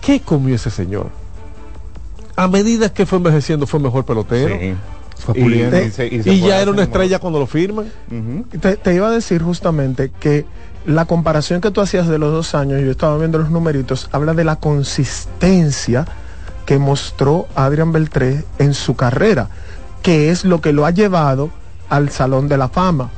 ¿qué 0.00 0.20
comió 0.20 0.54
ese 0.54 0.70
señor? 0.70 1.08
A 2.36 2.48
medida 2.48 2.92
que 2.92 3.04
fue 3.04 3.18
envejeciendo, 3.18 3.66
fue 3.66 3.80
mejor 3.80 4.04
pelotero. 4.04 4.56
Sí. 4.58 4.74
Fue 5.24 5.36
Y- 5.38 5.42
puliendo. 5.42 5.80
y 5.82 5.90
se- 5.90 6.06
y 6.06 6.22
se 6.22 6.32
y 6.32 6.40
fue 6.40 6.48
ya 6.48 6.60
era 6.60 6.70
una 6.70 6.84
estrella 6.84 7.18
cuando 7.18 7.40
lo 7.40 7.46
firman. 7.46 7.86
Te, 8.60 8.76
te 8.76 8.94
iba 8.94 9.08
a 9.08 9.10
decir 9.10 9.42
justamente 9.42 10.12
que 10.20 10.46
la 10.86 11.04
comparación 11.06 11.60
que 11.60 11.72
tú 11.72 11.80
hacías 11.80 12.06
de 12.06 12.18
los 12.18 12.32
dos 12.32 12.54
años, 12.54 12.80
yo 12.80 12.90
estaba 12.92 13.18
viendo 13.18 13.38
los 13.38 13.50
numeritos, 13.50 14.08
habla 14.12 14.32
de 14.34 14.44
la 14.44 14.56
consistencia 14.56 16.06
que 16.64 16.78
mostró 16.78 17.48
Adrian 17.56 17.90
Beltré 17.92 18.44
en 18.60 18.74
su 18.74 18.94
carrera, 18.94 19.48
que 20.02 20.30
es 20.30 20.44
lo 20.44 20.60
que 20.60 20.72
lo 20.72 20.86
ha 20.86 20.90
llevado 20.90 21.50
al 21.88 22.10
Salón 22.10 22.48
de 22.48 22.58
la 22.58 22.68
Fama. 22.68 23.10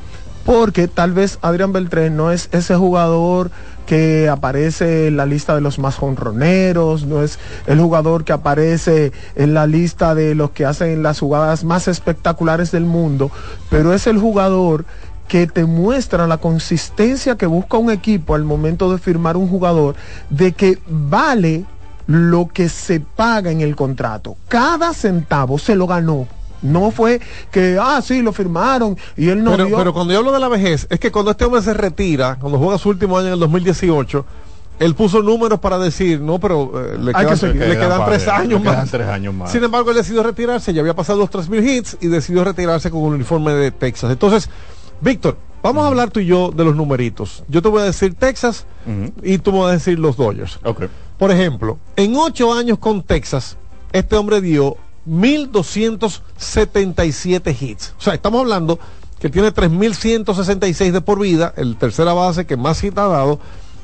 Porque 0.44 0.88
tal 0.88 1.12
vez 1.12 1.38
Adrian 1.42 1.72
Beltré 1.72 2.10
no 2.10 2.30
es 2.30 2.48
ese 2.52 2.74
jugador 2.74 3.50
que 3.86 4.28
aparece 4.28 5.08
en 5.08 5.16
la 5.16 5.26
lista 5.26 5.54
de 5.54 5.60
los 5.60 5.78
más 5.78 5.96
jonroneros, 5.96 7.04
no 7.06 7.22
es 7.22 7.38
el 7.66 7.80
jugador 7.80 8.24
que 8.24 8.32
aparece 8.32 9.12
en 9.34 9.52
la 9.52 9.66
lista 9.66 10.14
de 10.14 10.34
los 10.34 10.52
que 10.52 10.64
hacen 10.64 11.02
las 11.02 11.18
jugadas 11.18 11.64
más 11.64 11.88
espectaculares 11.88 12.70
del 12.70 12.84
mundo, 12.84 13.32
pero 13.68 13.92
es 13.92 14.06
el 14.06 14.18
jugador 14.18 14.84
que 15.26 15.46
te 15.46 15.64
muestra 15.64 16.26
la 16.26 16.38
consistencia 16.38 17.36
que 17.36 17.46
busca 17.46 17.78
un 17.78 17.90
equipo 17.90 18.34
al 18.34 18.44
momento 18.44 18.90
de 18.92 18.98
firmar 18.98 19.36
un 19.36 19.48
jugador, 19.48 19.94
de 20.28 20.52
que 20.52 20.78
vale 20.88 21.64
lo 22.06 22.48
que 22.48 22.68
se 22.68 22.98
paga 23.00 23.50
en 23.50 23.60
el 23.60 23.76
contrato. 23.76 24.36
Cada 24.48 24.92
centavo 24.94 25.58
se 25.58 25.76
lo 25.76 25.86
ganó. 25.86 26.26
No 26.62 26.90
fue 26.90 27.20
que, 27.50 27.78
ah, 27.80 28.00
sí, 28.02 28.22
lo 28.22 28.32
firmaron 28.32 28.96
y 29.16 29.28
él 29.28 29.42
no 29.42 29.52
pero, 29.52 29.66
dio. 29.66 29.76
pero 29.76 29.92
cuando 29.92 30.12
yo 30.12 30.18
hablo 30.18 30.32
de 30.32 30.40
la 30.40 30.48
vejez, 30.48 30.86
es 30.90 31.00
que 31.00 31.10
cuando 31.10 31.30
este 31.30 31.44
hombre 31.44 31.62
se 31.62 31.72
retira, 31.74 32.36
cuando 32.40 32.58
juega 32.58 32.76
su 32.78 32.88
último 32.90 33.16
año 33.18 33.28
en 33.28 33.34
el 33.34 33.40
2018, 33.40 34.24
él 34.78 34.94
puso 34.94 35.22
números 35.22 35.58
para 35.60 35.78
decir, 35.78 36.20
no, 36.20 36.38
pero 36.38 36.72
eh, 36.74 36.98
le, 36.98 37.10
Hay 37.14 37.24
que 37.24 37.24
quedan, 37.24 37.36
seguir. 37.38 37.56
le 37.62 37.76
Quedan 37.78 38.04
tres 38.06 38.24
le 38.26 38.32
años 38.32 38.62
quedan 38.62 38.76
más. 38.76 38.90
tres 38.90 39.06
años 39.08 39.34
más. 39.34 39.52
Sin 39.52 39.62
embargo, 39.62 39.90
él 39.90 39.96
decidió 39.96 40.22
retirarse, 40.22 40.72
ya 40.72 40.80
había 40.80 40.94
pasado 40.94 41.18
los 41.18 41.30
3.000 41.30 41.68
hits 41.68 41.96
y 42.00 42.06
decidió 42.08 42.44
retirarse 42.44 42.90
con 42.90 43.02
un 43.02 43.14
uniforme 43.14 43.52
de 43.52 43.70
Texas. 43.72 44.10
Entonces, 44.10 44.48
Víctor, 45.02 45.36
vamos 45.62 45.84
a 45.84 45.88
hablar 45.88 46.10
tú 46.10 46.20
y 46.20 46.26
yo 46.26 46.50
de 46.50 46.64
los 46.64 46.76
numeritos. 46.76 47.42
Yo 47.48 47.60
te 47.60 47.68
voy 47.68 47.82
a 47.82 47.84
decir 47.84 48.14
Texas 48.14 48.64
y 49.22 49.36
tú 49.38 49.52
me 49.52 49.58
vas 49.60 49.68
a 49.70 49.72
decir 49.72 49.98
los 49.98 50.16
Dodgers. 50.16 50.58
Por 51.18 51.30
ejemplo, 51.30 51.78
en 51.96 52.16
ocho 52.16 52.52
años 52.54 52.78
con 52.78 53.02
Texas, 53.02 53.56
este 53.92 54.16
hombre 54.16 54.40
dio 54.40 54.76
1.277 55.10 57.56
hits. 57.60 57.94
O 57.98 58.02
sea, 58.02 58.14
estamos 58.14 58.40
hablando 58.40 58.78
que 59.18 59.28
tiene 59.28 59.52
3.166 59.52 60.92
de 60.92 61.00
por 61.00 61.20
vida, 61.20 61.52
el 61.56 61.76
tercera 61.76 62.12
base 62.12 62.46
que 62.46 62.56
más 62.56 62.82
hits 62.82 62.96
ha 62.98 63.08
dado, 63.08 63.40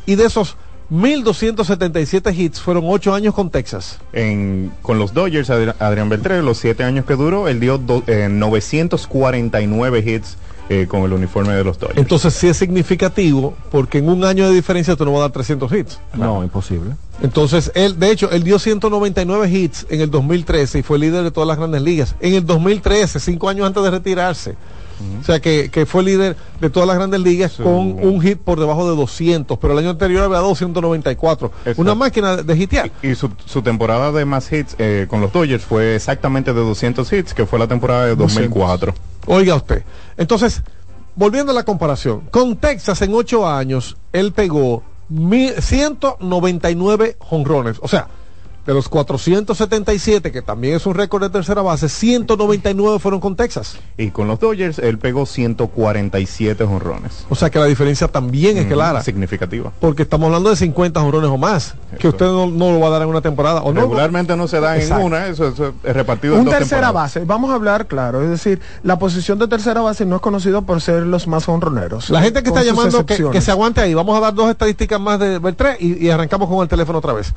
y 0.06 0.14
de 0.14 0.24
esos 0.26 0.56
1.277 0.90 2.34
hits 2.34 2.60
fueron 2.60 2.84
ocho 2.86 3.12
años 3.12 3.34
con 3.34 3.50
Texas. 3.50 3.98
En, 4.12 4.72
con 4.82 4.98
los 4.98 5.12
Dodgers, 5.12 5.50
Adri- 5.50 5.74
Adrián 5.80 6.08
Beltré, 6.08 6.40
los 6.42 6.58
siete 6.58 6.84
años 6.84 7.04
que 7.04 7.16
duró, 7.16 7.48
él 7.48 7.58
dio 7.60 7.76
do- 7.78 8.04
eh, 8.06 8.28
949 8.30 10.04
hits 10.06 10.36
eh, 10.68 10.86
con 10.88 11.02
el 11.02 11.12
uniforme 11.12 11.54
de 11.54 11.64
los 11.64 11.78
Dodgers. 11.78 11.98
Entonces 11.98 12.34
sí 12.34 12.48
es 12.48 12.56
significativo, 12.56 13.54
porque 13.70 13.98
en 13.98 14.08
un 14.08 14.24
año 14.24 14.48
de 14.48 14.54
diferencia 14.54 14.96
tú 14.96 15.04
no 15.04 15.12
vas 15.12 15.20
a 15.20 15.22
dar 15.22 15.32
300 15.32 15.72
hits. 15.72 16.00
No, 16.14 16.42
imposible. 16.42 16.94
Entonces, 17.22 17.72
él, 17.74 17.98
de 17.98 18.10
hecho, 18.10 18.30
él 18.30 18.42
dio 18.42 18.58
199 18.58 19.48
hits 19.50 19.86
en 19.88 20.00
el 20.00 20.10
2013 20.10 20.80
y 20.80 20.82
fue 20.82 20.98
líder 20.98 21.24
de 21.24 21.30
todas 21.30 21.46
las 21.46 21.56
grandes 21.56 21.82
ligas. 21.82 22.14
En 22.20 22.34
el 22.34 22.44
2013, 22.44 23.20
cinco 23.20 23.48
años 23.48 23.66
antes 23.66 23.82
de 23.82 23.90
retirarse. 23.90 24.56
O 25.20 25.24
sea, 25.24 25.40
que, 25.40 25.70
que 25.70 25.84
fue 25.84 26.02
líder 26.02 26.36
de 26.60 26.70
todas 26.70 26.86
las 26.86 26.96
grandes 26.96 27.20
ligas 27.20 27.52
con 27.62 28.02
un 28.02 28.20
hit 28.22 28.38
por 28.38 28.58
debajo 28.58 28.88
de 28.88 28.96
200, 28.96 29.58
pero 29.58 29.74
el 29.74 29.80
año 29.80 29.90
anterior 29.90 30.24
había 30.24 30.38
dado 30.38 30.54
194. 30.54 31.48
Exacto. 31.48 31.82
Una 31.82 31.94
máquina 31.94 32.36
de 32.38 32.56
hitear. 32.56 32.90
Y 33.02 33.14
su, 33.14 33.30
su 33.44 33.60
temporada 33.60 34.10
de 34.10 34.24
más 34.24 34.50
hits 34.50 34.74
eh, 34.78 35.06
con 35.08 35.20
los 35.20 35.32
Dodgers 35.32 35.64
fue 35.64 35.96
exactamente 35.96 36.54
de 36.54 36.60
200 36.60 37.12
hits, 37.12 37.34
que 37.34 37.44
fue 37.44 37.58
la 37.58 37.66
temporada 37.66 38.06
de 38.06 38.16
2004. 38.16 38.94
Oiga 39.26 39.54
usted. 39.56 39.82
Entonces, 40.16 40.62
volviendo 41.14 41.52
a 41.52 41.54
la 41.54 41.64
comparación, 41.64 42.22
con 42.30 42.56
Texas 42.56 43.02
en 43.02 43.14
ocho 43.14 43.48
años, 43.48 43.96
él 44.12 44.32
pegó 44.32 44.82
mil- 45.08 45.60
199 45.60 47.16
jonrones. 47.18 47.78
O 47.82 47.88
sea, 47.88 48.08
de 48.66 48.74
los 48.74 48.88
477, 48.88 50.32
que 50.32 50.42
también 50.42 50.74
es 50.74 50.86
un 50.86 50.94
récord 50.94 51.22
de 51.22 51.30
tercera 51.30 51.62
base, 51.62 51.88
199 51.88 52.98
fueron 52.98 53.20
con 53.20 53.36
Texas. 53.36 53.76
Y 53.96 54.10
con 54.10 54.26
los 54.28 54.40
Dodgers, 54.40 54.78
él 54.78 54.98
pegó 54.98 55.24
147 55.26 56.64
honrones. 56.64 57.26
O 57.30 57.34
sea 57.34 57.50
que 57.50 57.58
la 57.58 57.66
diferencia 57.66 58.08
también 58.08 58.58
es 58.58 58.66
clara. 58.66 59.02
Significativa. 59.02 59.72
Porque 59.80 60.02
estamos 60.02 60.26
hablando 60.26 60.50
de 60.50 60.56
50 60.56 61.00
jonrones 61.00 61.30
o 61.30 61.38
más, 61.38 61.74
que 61.98 62.08
usted 62.08 62.26
no, 62.26 62.46
no 62.46 62.72
lo 62.72 62.80
va 62.80 62.88
a 62.88 62.90
dar 62.90 63.02
en 63.02 63.08
una 63.08 63.20
temporada. 63.20 63.62
O 63.62 63.72
no, 63.72 63.82
Regularmente 63.82 64.36
no 64.36 64.48
se 64.48 64.60
da 64.60 64.76
en 64.76 64.82
Exacto. 64.82 65.04
una, 65.06 65.26
eso, 65.26 65.48
eso 65.48 65.74
es 65.84 65.94
repartido 65.94 66.34
en 66.34 66.40
un 66.40 66.46
dos 66.46 66.54
tercera 66.54 66.86
temporadas. 66.88 67.14
base, 67.14 67.24
vamos 67.24 67.50
a 67.50 67.54
hablar 67.54 67.86
claro, 67.86 68.22
es 68.22 68.30
decir, 68.30 68.60
la 68.82 68.98
posición 68.98 69.38
de 69.38 69.46
tercera 69.48 69.80
base 69.80 70.04
no 70.04 70.16
es 70.16 70.22
conocido 70.22 70.62
por 70.62 70.80
ser 70.80 71.04
los 71.04 71.26
más 71.26 71.48
honroneros. 71.48 72.10
La 72.10 72.20
gente 72.22 72.42
que 72.42 72.48
está 72.48 72.64
llamando, 72.64 73.06
que, 73.06 73.30
que 73.30 73.40
se 73.40 73.50
aguante 73.50 73.80
ahí. 73.80 73.94
Vamos 73.94 74.16
a 74.16 74.20
dar 74.20 74.34
dos 74.34 74.50
estadísticas 74.50 75.00
más 75.00 75.18
de 75.20 75.38
Beltré 75.38 75.76
y, 75.78 76.04
y 76.06 76.10
arrancamos 76.10 76.48
con 76.48 76.60
el 76.62 76.68
teléfono 76.68 76.98
otra 76.98 77.12
vez. 77.12 77.32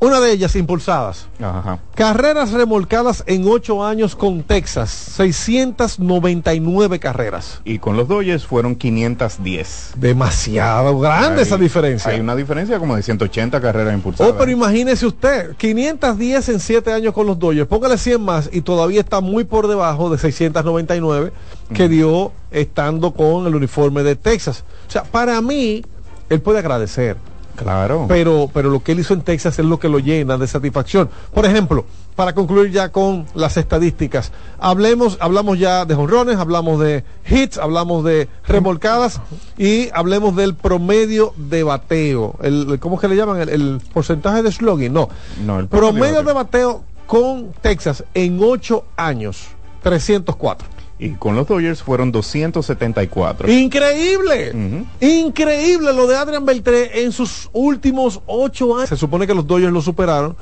Una 0.00 0.20
de 0.20 0.30
ellas, 0.30 0.54
impulsadas. 0.54 1.26
Ajá. 1.42 1.80
Carreras 1.94 2.52
remolcadas 2.52 3.24
en 3.26 3.44
ocho 3.48 3.84
años 3.84 4.14
con 4.14 4.44
Texas. 4.44 4.90
699 4.90 7.00
carreras. 7.00 7.60
Y 7.64 7.80
con 7.80 7.96
los 7.96 8.06
Dodgers 8.06 8.46
fueron 8.46 8.76
510. 8.76 9.94
Demasiado 9.96 10.98
grande 11.00 11.40
Hay- 11.40 11.46
esa 11.46 11.56
diferencia. 11.56 12.10
Hay 12.12 12.20
una 12.20 12.36
diferencia 12.36 12.78
como 12.78 12.94
de 12.96 13.02
180 13.02 13.60
carreras 13.60 13.94
impulsadas. 13.94 14.32
Oh, 14.32 14.36
pero 14.38 14.50
imagínese 14.50 15.06
usted, 15.06 15.54
510 15.56 16.48
en 16.48 16.60
7 16.60 16.92
años 16.92 17.12
con 17.12 17.26
los 17.26 17.38
Dodgers, 17.38 17.66
póngale 17.68 17.98
100 17.98 18.20
más 18.22 18.48
y 18.52 18.60
todavía 18.60 19.00
está 19.00 19.20
muy 19.20 19.44
por 19.44 19.66
debajo 19.66 20.10
de 20.10 20.18
699 20.18 21.32
que 21.74 21.88
dio 21.88 22.32
estando 22.50 23.12
con 23.12 23.46
el 23.46 23.54
uniforme 23.54 24.02
de 24.02 24.16
Texas. 24.16 24.64
O 24.86 24.90
sea, 24.90 25.04
para 25.04 25.40
mí, 25.40 25.84
él 26.30 26.40
puede 26.40 26.58
agradecer, 26.60 27.16
Claro. 27.58 28.06
pero, 28.08 28.48
pero 28.52 28.70
lo 28.70 28.82
que 28.82 28.92
él 28.92 29.00
hizo 29.00 29.14
en 29.14 29.22
Texas 29.22 29.58
es 29.58 29.64
lo 29.64 29.78
que 29.78 29.88
lo 29.88 29.98
llena 29.98 30.38
de 30.38 30.46
satisfacción. 30.46 31.10
Por 31.34 31.44
ejemplo, 31.44 31.84
para 32.14 32.34
concluir 32.34 32.70
ya 32.70 32.90
con 32.90 33.26
las 33.34 33.56
estadísticas, 33.56 34.32
hablemos, 34.58 35.18
hablamos 35.20 35.58
ya 35.58 35.84
de 35.84 35.94
jonrones, 35.94 36.36
hablamos 36.36 36.80
de 36.80 37.04
hits, 37.28 37.58
hablamos 37.58 38.04
de 38.04 38.28
remolcadas 38.46 39.20
y 39.56 39.88
hablemos 39.92 40.36
del 40.36 40.54
promedio 40.54 41.34
de 41.36 41.62
bateo. 41.64 42.36
El, 42.42 42.78
¿Cómo 42.80 42.96
es 42.96 43.00
que 43.00 43.08
le 43.08 43.16
llaman? 43.16 43.40
El, 43.40 43.48
el 43.48 43.80
porcentaje 43.92 44.42
de 44.42 44.52
slugging. 44.52 44.92
No. 44.92 45.08
No, 45.44 45.58
el 45.58 45.66
promedio 45.66 46.22
de 46.22 46.32
bateo 46.32 46.84
con 47.06 47.52
Texas 47.60 48.04
en 48.14 48.38
8 48.40 48.84
años. 48.96 49.48
304. 49.82 50.77
Y 51.00 51.10
con 51.10 51.36
los 51.36 51.46
Dodgers 51.46 51.82
fueron 51.82 52.10
274. 52.10 53.48
Increíble, 53.50 54.50
Ujú. 54.52 54.86
increíble 55.00 55.92
lo 55.92 56.06
de 56.08 56.16
Adrian 56.16 56.44
Beltré 56.44 57.02
en 57.04 57.12
sus 57.12 57.48
últimos 57.52 58.20
ocho 58.26 58.76
años. 58.76 58.88
Se 58.88 58.96
supone 58.96 59.26
que 59.26 59.34
los 59.34 59.46
Dodgers 59.46 59.72
lo 59.72 59.80
superaron, 59.80 60.36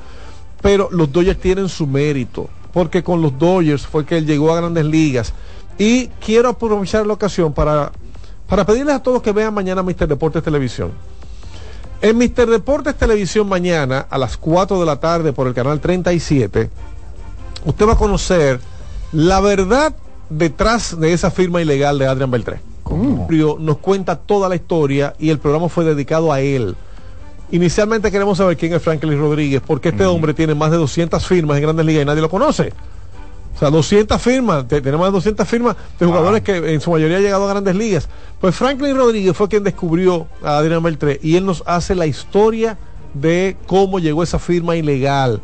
pero 0.61 0.89
los 0.91 1.11
Dodgers 1.11 1.39
tienen 1.39 1.69
su 1.69 1.85
mérito, 1.85 2.49
porque 2.73 3.03
con 3.03 3.21
los 3.21 3.37
Dodgers 3.37 3.85
fue 3.85 4.03
que 4.05 4.17
él 4.17 4.25
llegó 4.25 4.51
a 4.51 4.55
grandes 4.57 4.85
ligas. 4.85 5.31
Y 5.77 6.07
quiero 6.25 6.49
aprovechar 6.49 7.05
la 7.05 7.13
ocasión 7.13 7.53
para, 7.53 7.91
para 8.49 8.65
pedirles 8.65 8.95
a 8.95 9.03
todos 9.03 9.21
que 9.21 9.31
vean 9.31 9.53
mañana 9.53 9.83
Mister 9.83 10.07
Deportes 10.07 10.41
Televisión. 10.41 10.91
En 12.01 12.17
Mister 12.17 12.49
Deportes 12.49 12.95
Televisión 12.95 13.47
mañana 13.47 14.07
a 14.09 14.17
las 14.17 14.37
4 14.37 14.79
de 14.79 14.85
la 14.87 14.99
tarde 14.99 15.33
por 15.33 15.45
el 15.47 15.53
canal 15.53 15.79
37, 15.79 16.69
usted 17.65 17.87
va 17.87 17.93
a 17.93 17.97
conocer 17.97 18.59
la 19.11 19.39
verdad 19.39 19.95
detrás 20.29 20.99
de 20.99 21.13
esa 21.13 21.31
firma 21.31 21.61
ilegal 21.61 21.97
de 21.99 22.07
Adrian 22.07 22.31
Beltré. 22.31 22.59
Nos 23.59 23.77
cuenta 23.77 24.15
toda 24.17 24.47
la 24.49 24.55
historia 24.55 25.13
y 25.19 25.29
el 25.29 25.39
programa 25.39 25.69
fue 25.69 25.83
dedicado 25.85 26.31
a 26.31 26.39
él. 26.41 26.75
Inicialmente 27.51 28.11
queremos 28.11 28.37
saber 28.37 28.57
quién 28.57 28.73
es 28.73 28.81
Franklin 28.81 29.17
Rodríguez, 29.19 29.61
porque 29.65 29.89
este 29.89 30.05
hombre 30.05 30.33
tiene 30.33 30.53
más 30.53 30.71
de 30.71 30.77
200 30.77 31.25
firmas 31.25 31.57
en 31.57 31.63
Grandes 31.63 31.85
Ligas 31.85 32.03
y 32.03 32.05
nadie 32.05 32.21
lo 32.21 32.29
conoce. 32.29 32.73
O 33.55 33.59
sea, 33.59 33.69
200 33.71 34.21
firmas, 34.21 34.67
te- 34.67 34.81
tenemos 34.81 35.05
más 35.05 35.11
de 35.11 35.17
200 35.17 35.47
firmas 35.47 35.75
de 35.99 36.05
jugadores 36.05 36.43
que 36.43 36.73
en 36.73 36.81
su 36.81 36.91
mayoría 36.91 37.17
han 37.17 37.23
llegado 37.23 37.45
a 37.45 37.49
grandes 37.49 37.75
ligas. 37.75 38.07
Pues 38.39 38.53
Franklin 38.55 38.95
Rodríguez 38.95 39.35
fue 39.35 39.47
quien 39.47 39.63
descubrió 39.63 40.27
a 40.43 40.57
Adrián 40.57 40.83
Beltré 40.83 41.19
y 41.23 41.37
él 41.37 41.45
nos 41.45 41.63
hace 41.65 41.95
la 41.95 42.05
historia 42.05 42.77
de 43.13 43.55
cómo 43.65 43.97
llegó 43.99 44.21
esa 44.23 44.37
firma 44.39 44.75
ilegal 44.75 45.41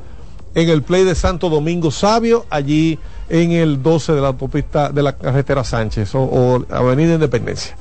en 0.55 0.69
el 0.69 0.83
play 0.83 1.03
de 1.05 1.15
Santo 1.15 1.49
Domingo 1.49 1.89
Sabio, 1.89 2.45
allí 2.51 2.99
en 3.29 3.51
el 3.51 3.81
12 3.81 4.13
de 4.13 4.21
la 4.21 4.27
autopista 4.27 4.89
de 4.89 5.03
la 5.03 5.13
carretera 5.13 5.63
Sánchez 5.63 6.13
o, 6.15 6.21
o 6.21 6.65
Avenida 6.69 7.13
Independencia. 7.15 7.75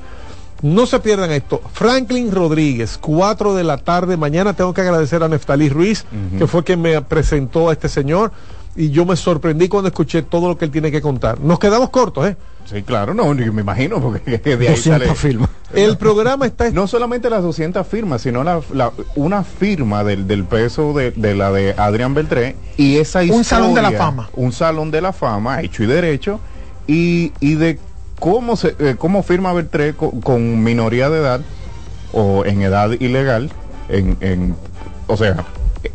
No 0.63 0.85
se 0.85 1.01
pierdan 1.01 1.29
esto. 1.31 1.61
Franklin 1.73 2.31
Rodríguez, 2.31 2.97
4 2.97 3.53
de 3.53 3.65
la 3.65 3.77
tarde. 3.77 4.15
Mañana 4.15 4.53
tengo 4.53 4.73
que 4.73 4.79
agradecer 4.79 5.21
a 5.21 5.27
Neftalí 5.27 5.67
Ruiz, 5.67 6.05
que 6.37 6.47
fue 6.47 6.63
quien 6.63 6.81
me 6.81 7.01
presentó 7.01 7.67
a 7.67 7.73
este 7.73 7.89
señor. 7.89 8.31
Y 8.73 8.89
yo 8.89 9.05
me 9.05 9.17
sorprendí 9.17 9.67
cuando 9.67 9.89
escuché 9.89 10.21
todo 10.21 10.47
lo 10.47 10.57
que 10.57 10.63
él 10.63 10.71
tiene 10.71 10.89
que 10.89 11.01
contar. 11.01 11.41
Nos 11.41 11.59
quedamos 11.59 11.89
cortos, 11.89 12.27
¿eh? 12.27 12.37
Sí, 12.65 12.81
claro, 12.83 13.13
no, 13.13 13.33
yo 13.35 13.51
me 13.53 13.61
imagino, 13.61 13.99
porque 14.01 14.37
de 14.43 14.51
ahí 14.67 14.75
200 14.75 14.83
sale- 14.83 15.15
firmas. 15.15 15.49
El 15.73 15.97
programa 15.97 16.45
está... 16.45 16.69
No 16.71 16.87
solamente 16.87 17.29
las 17.29 17.41
200 17.43 17.85
firmas, 17.87 18.21
sino 18.21 18.43
la, 18.43 18.61
la- 18.73 18.91
una 19.15 19.43
firma 19.43 20.03
del, 20.03 20.27
del 20.27 20.43
peso 20.45 20.93
de, 20.93 21.11
de 21.11 21.35
la 21.35 21.51
de 21.51 21.73
Adrián 21.77 22.13
Beltré 22.13 22.55
y 22.77 22.97
esa 22.97 23.23
historia. 23.23 23.37
Un 23.39 23.43
salón 23.43 23.73
de 23.73 23.81
la 23.81 23.91
fama. 23.91 24.29
Un 24.33 24.51
salón 24.51 24.91
de 24.91 25.01
la 25.01 25.13
fama, 25.13 25.61
hecho 25.61 25.83
y 25.83 25.87
derecho, 25.87 26.39
y, 26.87 27.31
y 27.39 27.55
de 27.55 27.79
cómo, 28.19 28.55
se, 28.55 28.75
eh, 28.79 28.95
cómo 28.97 29.23
firma 29.23 29.51
Beltré 29.53 29.93
co- 29.93 30.11
con, 30.21 30.63
minoría 30.63 31.09
de 31.09 31.19
edad 31.19 31.41
o 32.11 32.45
en 32.45 32.61
edad 32.61 32.91
ilegal. 32.99 33.49
En, 33.89 34.15
en, 34.21 34.55
o 35.07 35.17
sea, 35.17 35.43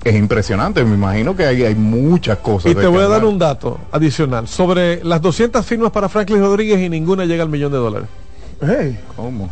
es 0.05 0.15
impresionante. 0.15 0.85
Me 0.85 0.95
imagino 0.95 1.35
que 1.37 1.47
hay, 1.47 1.63
hay 1.65 1.75
muchas 1.75 2.39
cosas. 2.39 2.73
Y 2.73 2.75
te 2.75 2.87
voy 2.87 3.03
a 3.03 3.09
dar 3.09 3.25
un 3.25 3.39
dato 3.39 3.79
adicional. 3.91 4.49
Sobre 4.49 5.03
las 5.05 5.21
200 5.23 5.65
firmas 5.65 5.91
para 5.91 6.09
Franklin 6.09 6.41
Rodríguez 6.41 6.81
y 6.81 6.89
ninguna 6.89 7.25
llega 7.25 7.43
al 7.43 7.49
millón 7.49 7.73
de 7.73 7.79
dólares. 7.79 8.09
Hey, 8.61 8.99
¿Cómo? 9.17 9.49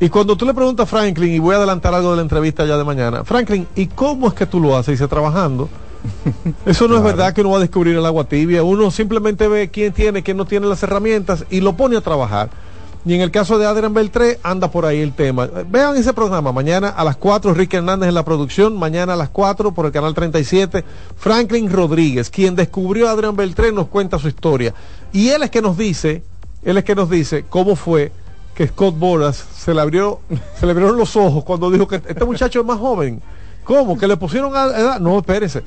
Y 0.00 0.08
cuando 0.08 0.36
tú 0.36 0.44
le 0.44 0.52
preguntas 0.52 0.84
a 0.84 0.86
Franklin, 0.86 1.32
y 1.32 1.38
voy 1.38 1.54
a 1.54 1.58
adelantar 1.58 1.94
algo 1.94 2.10
de 2.10 2.16
la 2.16 2.22
entrevista 2.22 2.64
ya 2.64 2.76
de 2.76 2.82
mañana, 2.82 3.22
Franklin, 3.22 3.68
¿y 3.76 3.86
cómo 3.86 4.26
es 4.26 4.34
que 4.34 4.46
tú 4.46 4.58
lo 4.58 4.76
haces? 4.76 4.98
Dice, 4.98 5.06
trabajando. 5.06 5.68
Eso 6.66 6.88
no 6.88 6.96
es 6.96 7.04
verdad 7.04 7.32
que 7.32 7.42
uno 7.42 7.50
va 7.50 7.58
a 7.58 7.60
descubrir 7.60 7.96
el 7.96 8.04
agua 8.04 8.24
tibia. 8.24 8.64
Uno 8.64 8.90
simplemente 8.90 9.46
ve 9.46 9.70
quién 9.70 9.92
tiene, 9.92 10.24
quién 10.24 10.36
no 10.36 10.44
tiene 10.44 10.66
las 10.66 10.82
herramientas 10.82 11.44
y 11.50 11.60
lo 11.60 11.74
pone 11.74 11.96
a 11.96 12.00
trabajar. 12.00 12.50
Y 13.04 13.14
en 13.14 13.20
el 13.20 13.32
caso 13.32 13.58
de 13.58 13.66
Adrian 13.66 13.92
Beltré, 13.92 14.38
anda 14.44 14.70
por 14.70 14.86
ahí 14.86 15.00
el 15.00 15.12
tema. 15.12 15.46
Vean 15.46 15.96
ese 15.96 16.12
programa. 16.12 16.52
Mañana 16.52 16.88
a 16.88 17.02
las 17.02 17.16
4, 17.16 17.52
Ricky 17.52 17.76
Hernández 17.76 18.08
en 18.08 18.14
la 18.14 18.24
producción. 18.24 18.76
Mañana 18.76 19.14
a 19.14 19.16
las 19.16 19.28
4 19.30 19.72
por 19.72 19.86
el 19.86 19.92
canal 19.92 20.14
37, 20.14 20.84
Franklin 21.16 21.70
Rodríguez, 21.70 22.30
quien 22.30 22.54
descubrió 22.54 23.08
a 23.08 23.12
Adrian 23.12 23.34
Beltré, 23.34 23.72
nos 23.72 23.88
cuenta 23.88 24.20
su 24.20 24.28
historia. 24.28 24.72
Y 25.12 25.30
él 25.30 25.42
es 25.42 25.50
que 25.50 25.60
nos 25.60 25.76
dice, 25.76 26.22
él 26.62 26.78
es 26.78 26.84
que 26.84 26.94
nos 26.94 27.10
dice 27.10 27.44
cómo 27.48 27.74
fue 27.74 28.12
que 28.54 28.68
Scott 28.68 28.96
Boras 28.96 29.44
se 29.56 29.74
le 29.74 29.80
abrió, 29.80 30.20
se 30.60 30.66
le 30.66 30.72
abrieron 30.72 30.96
los 30.96 31.16
ojos 31.16 31.42
cuando 31.42 31.72
dijo 31.72 31.88
que 31.88 31.96
este 31.96 32.24
muchacho 32.24 32.60
es 32.60 32.66
más 32.66 32.78
joven. 32.78 33.20
¿Cómo? 33.64 33.98
¿Que 33.98 34.06
le 34.06 34.16
pusieron 34.16 34.54
a 34.56 34.64
edad? 34.66 35.00
No, 35.00 35.18
espérese. 35.18 35.62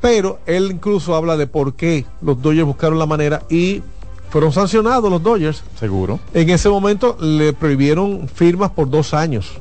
Pero 0.00 0.38
él 0.46 0.70
incluso 0.72 1.14
habla 1.14 1.36
de 1.36 1.46
por 1.46 1.74
qué 1.74 2.06
los 2.22 2.40
Dodgers 2.40 2.66
buscaron 2.66 2.98
la 2.98 3.06
manera 3.06 3.42
y 3.50 3.82
fueron 4.30 4.52
sancionados 4.52 5.10
los 5.10 5.22
Dodgers. 5.22 5.62
Seguro. 5.78 6.20
En 6.34 6.50
ese 6.50 6.68
momento 6.68 7.16
le 7.20 7.52
prohibieron 7.52 8.28
firmas 8.28 8.70
por 8.70 8.90
dos 8.90 9.14
años. 9.14 9.60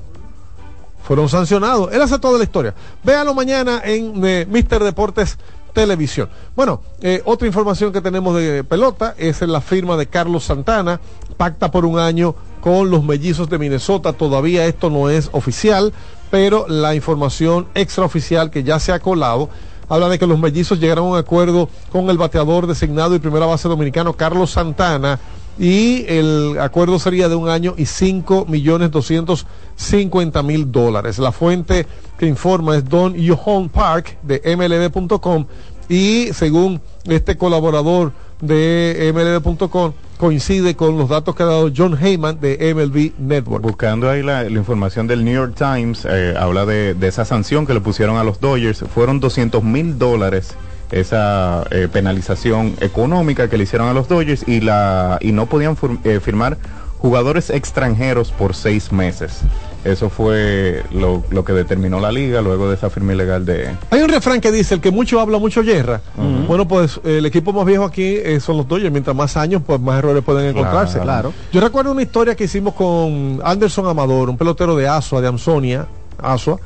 Fueron 1.03 1.29
sancionados. 1.29 1.93
Él 1.93 2.01
hace 2.01 2.19
toda 2.19 2.37
la 2.37 2.43
historia. 2.43 2.73
Véalo 3.03 3.33
mañana 3.33 3.81
en 3.83 4.25
eh, 4.25 4.45
Mister 4.49 4.83
Deportes 4.83 5.37
Televisión. 5.71 6.27
Bueno, 6.55 6.81
eh, 7.01 7.21
otra 7.23 7.47
información 7.47 7.93
que 7.93 8.01
tenemos 8.01 8.35
de 8.35 8.63
pelota 8.63 9.15
es 9.17 9.41
en 9.41 9.51
la 9.51 9.61
firma 9.61 9.95
de 9.95 10.07
Carlos 10.07 10.43
Santana. 10.43 10.99
Pacta 11.37 11.71
por 11.71 11.85
un 11.85 11.99
año 11.99 12.35
con 12.61 12.89
los 12.89 13.03
mellizos 13.03 13.49
de 13.49 13.59
Minnesota. 13.59 14.11
Todavía 14.13 14.65
esto 14.65 14.89
no 14.89 15.09
es 15.09 15.29
oficial, 15.31 15.93
pero 16.29 16.67
la 16.67 16.95
información 16.95 17.67
extraoficial 17.75 18.49
que 18.49 18.63
ya 18.63 18.79
se 18.79 18.91
ha 18.91 18.99
colado 18.99 19.49
habla 19.89 20.09
de 20.09 20.19
que 20.19 20.27
los 20.27 20.39
mellizos 20.39 20.79
llegaron 20.79 21.05
a 21.05 21.09
un 21.11 21.17
acuerdo 21.17 21.69
con 21.91 22.09
el 22.09 22.17
bateador 22.17 22.67
designado 22.67 23.15
y 23.15 23.19
primera 23.19 23.45
base 23.45 23.67
dominicano 23.67 24.13
Carlos 24.13 24.51
Santana 24.51 25.19
y 25.59 26.05
el 26.07 26.57
acuerdo 26.59 26.99
sería 26.99 27.29
de 27.29 27.35
un 27.35 27.49
año 27.49 27.73
y 27.77 27.85
5 27.85 28.45
millones 28.47 28.91
250 28.91 30.43
mil 30.43 30.71
dólares. 30.71 31.17
La 31.17 31.31
fuente 31.31 31.87
que 32.17 32.27
informa 32.27 32.77
es 32.77 32.87
Don 32.87 33.15
Johan 33.17 33.69
Park 33.69 34.17
de 34.21 34.41
MLB.com 34.55 35.45
y 35.89 36.29
según 36.33 36.81
este 37.05 37.37
colaborador 37.37 38.11
de 38.41 39.11
MLB.com 39.13 39.93
coincide 40.17 40.75
con 40.75 40.97
los 40.97 41.09
datos 41.09 41.35
que 41.35 41.43
ha 41.43 41.45
dado 41.45 41.71
John 41.75 41.97
Heyman 41.99 42.39
de 42.39 42.73
MLB 42.73 43.19
Network. 43.19 43.63
Buscando 43.63 44.09
ahí 44.09 44.23
la, 44.23 44.45
información 44.49 45.07
del 45.07 45.23
New 45.23 45.33
York 45.33 45.55
Times, 45.55 46.05
eh, 46.09 46.33
habla 46.37 46.65
de, 46.65 46.95
esa 47.01 47.23
sanción 47.23 47.65
que 47.65 47.73
le 47.73 47.81
pusieron 47.81 48.17
a 48.17 48.23
los 48.23 48.39
Dodgers. 48.39 48.83
Fueron 48.93 49.19
200 49.19 49.63
mil 49.63 49.97
dólares 49.97 50.55
esa 50.91 51.65
eh, 51.69 51.87
penalización 51.91 52.75
económica 52.79 53.49
que 53.49 53.57
le 53.57 53.63
hicieron 53.63 53.89
a 53.89 53.93
los 53.93 54.07
Dodgers 54.07 54.47
y, 54.47 54.61
la, 54.61 55.17
y 55.21 55.31
no 55.31 55.45
podían 55.45 55.77
eh, 56.03 56.19
firmar 56.19 56.57
jugadores 56.97 57.49
extranjeros 57.49 58.31
por 58.31 58.55
seis 58.55 58.91
meses. 58.91 59.41
Eso 59.83 60.09
fue 60.09 60.83
lo, 60.91 61.23
lo 61.29 61.45
que 61.45 61.53
determinó 61.53 61.99
la 61.99 62.11
liga 62.11 62.41
luego 62.41 62.67
de 62.67 62.75
esa 62.75 62.89
firma 62.89 63.13
ilegal 63.13 63.45
de... 63.45 63.69
Hay 63.89 64.01
un 64.01 64.09
refrán 64.09 64.41
que 64.41 64.51
dice, 64.51 64.73
el 64.73 64.81
que 64.81 64.91
mucho 64.91 65.19
habla, 65.21 65.37
mucho 65.37 65.61
yerra. 65.61 66.01
Bueno, 66.47 66.67
pues 66.67 66.99
el 67.05 67.25
equipo 67.25 67.53
más 67.53 67.65
viejo 67.65 67.85
aquí 67.85 68.03
eh, 68.03 68.39
son 68.39 68.57
los 68.57 68.67
Dodgers. 68.67 68.91
Mientras 68.91 69.15
más 69.15 69.37
años, 69.37 69.61
pues 69.65 69.79
más 69.79 69.99
errores 69.99 70.23
pueden 70.23 70.49
encontrarse. 70.49 70.99
Claro. 70.99 71.31
Yo 71.53 71.61
recuerdo 71.61 71.91
una 71.91 72.01
historia 72.01 72.35
que 72.35 72.45
hicimos 72.45 72.73
con 72.73 73.39
Anderson 73.43 73.87
Amador, 73.87 74.29
un 74.29 74.37
pelotero 74.37 74.75
de 74.75 74.87
Asua, 74.87 75.21
de 75.21 75.27
Amsonia, 75.27 75.87
Asua. 76.17 76.59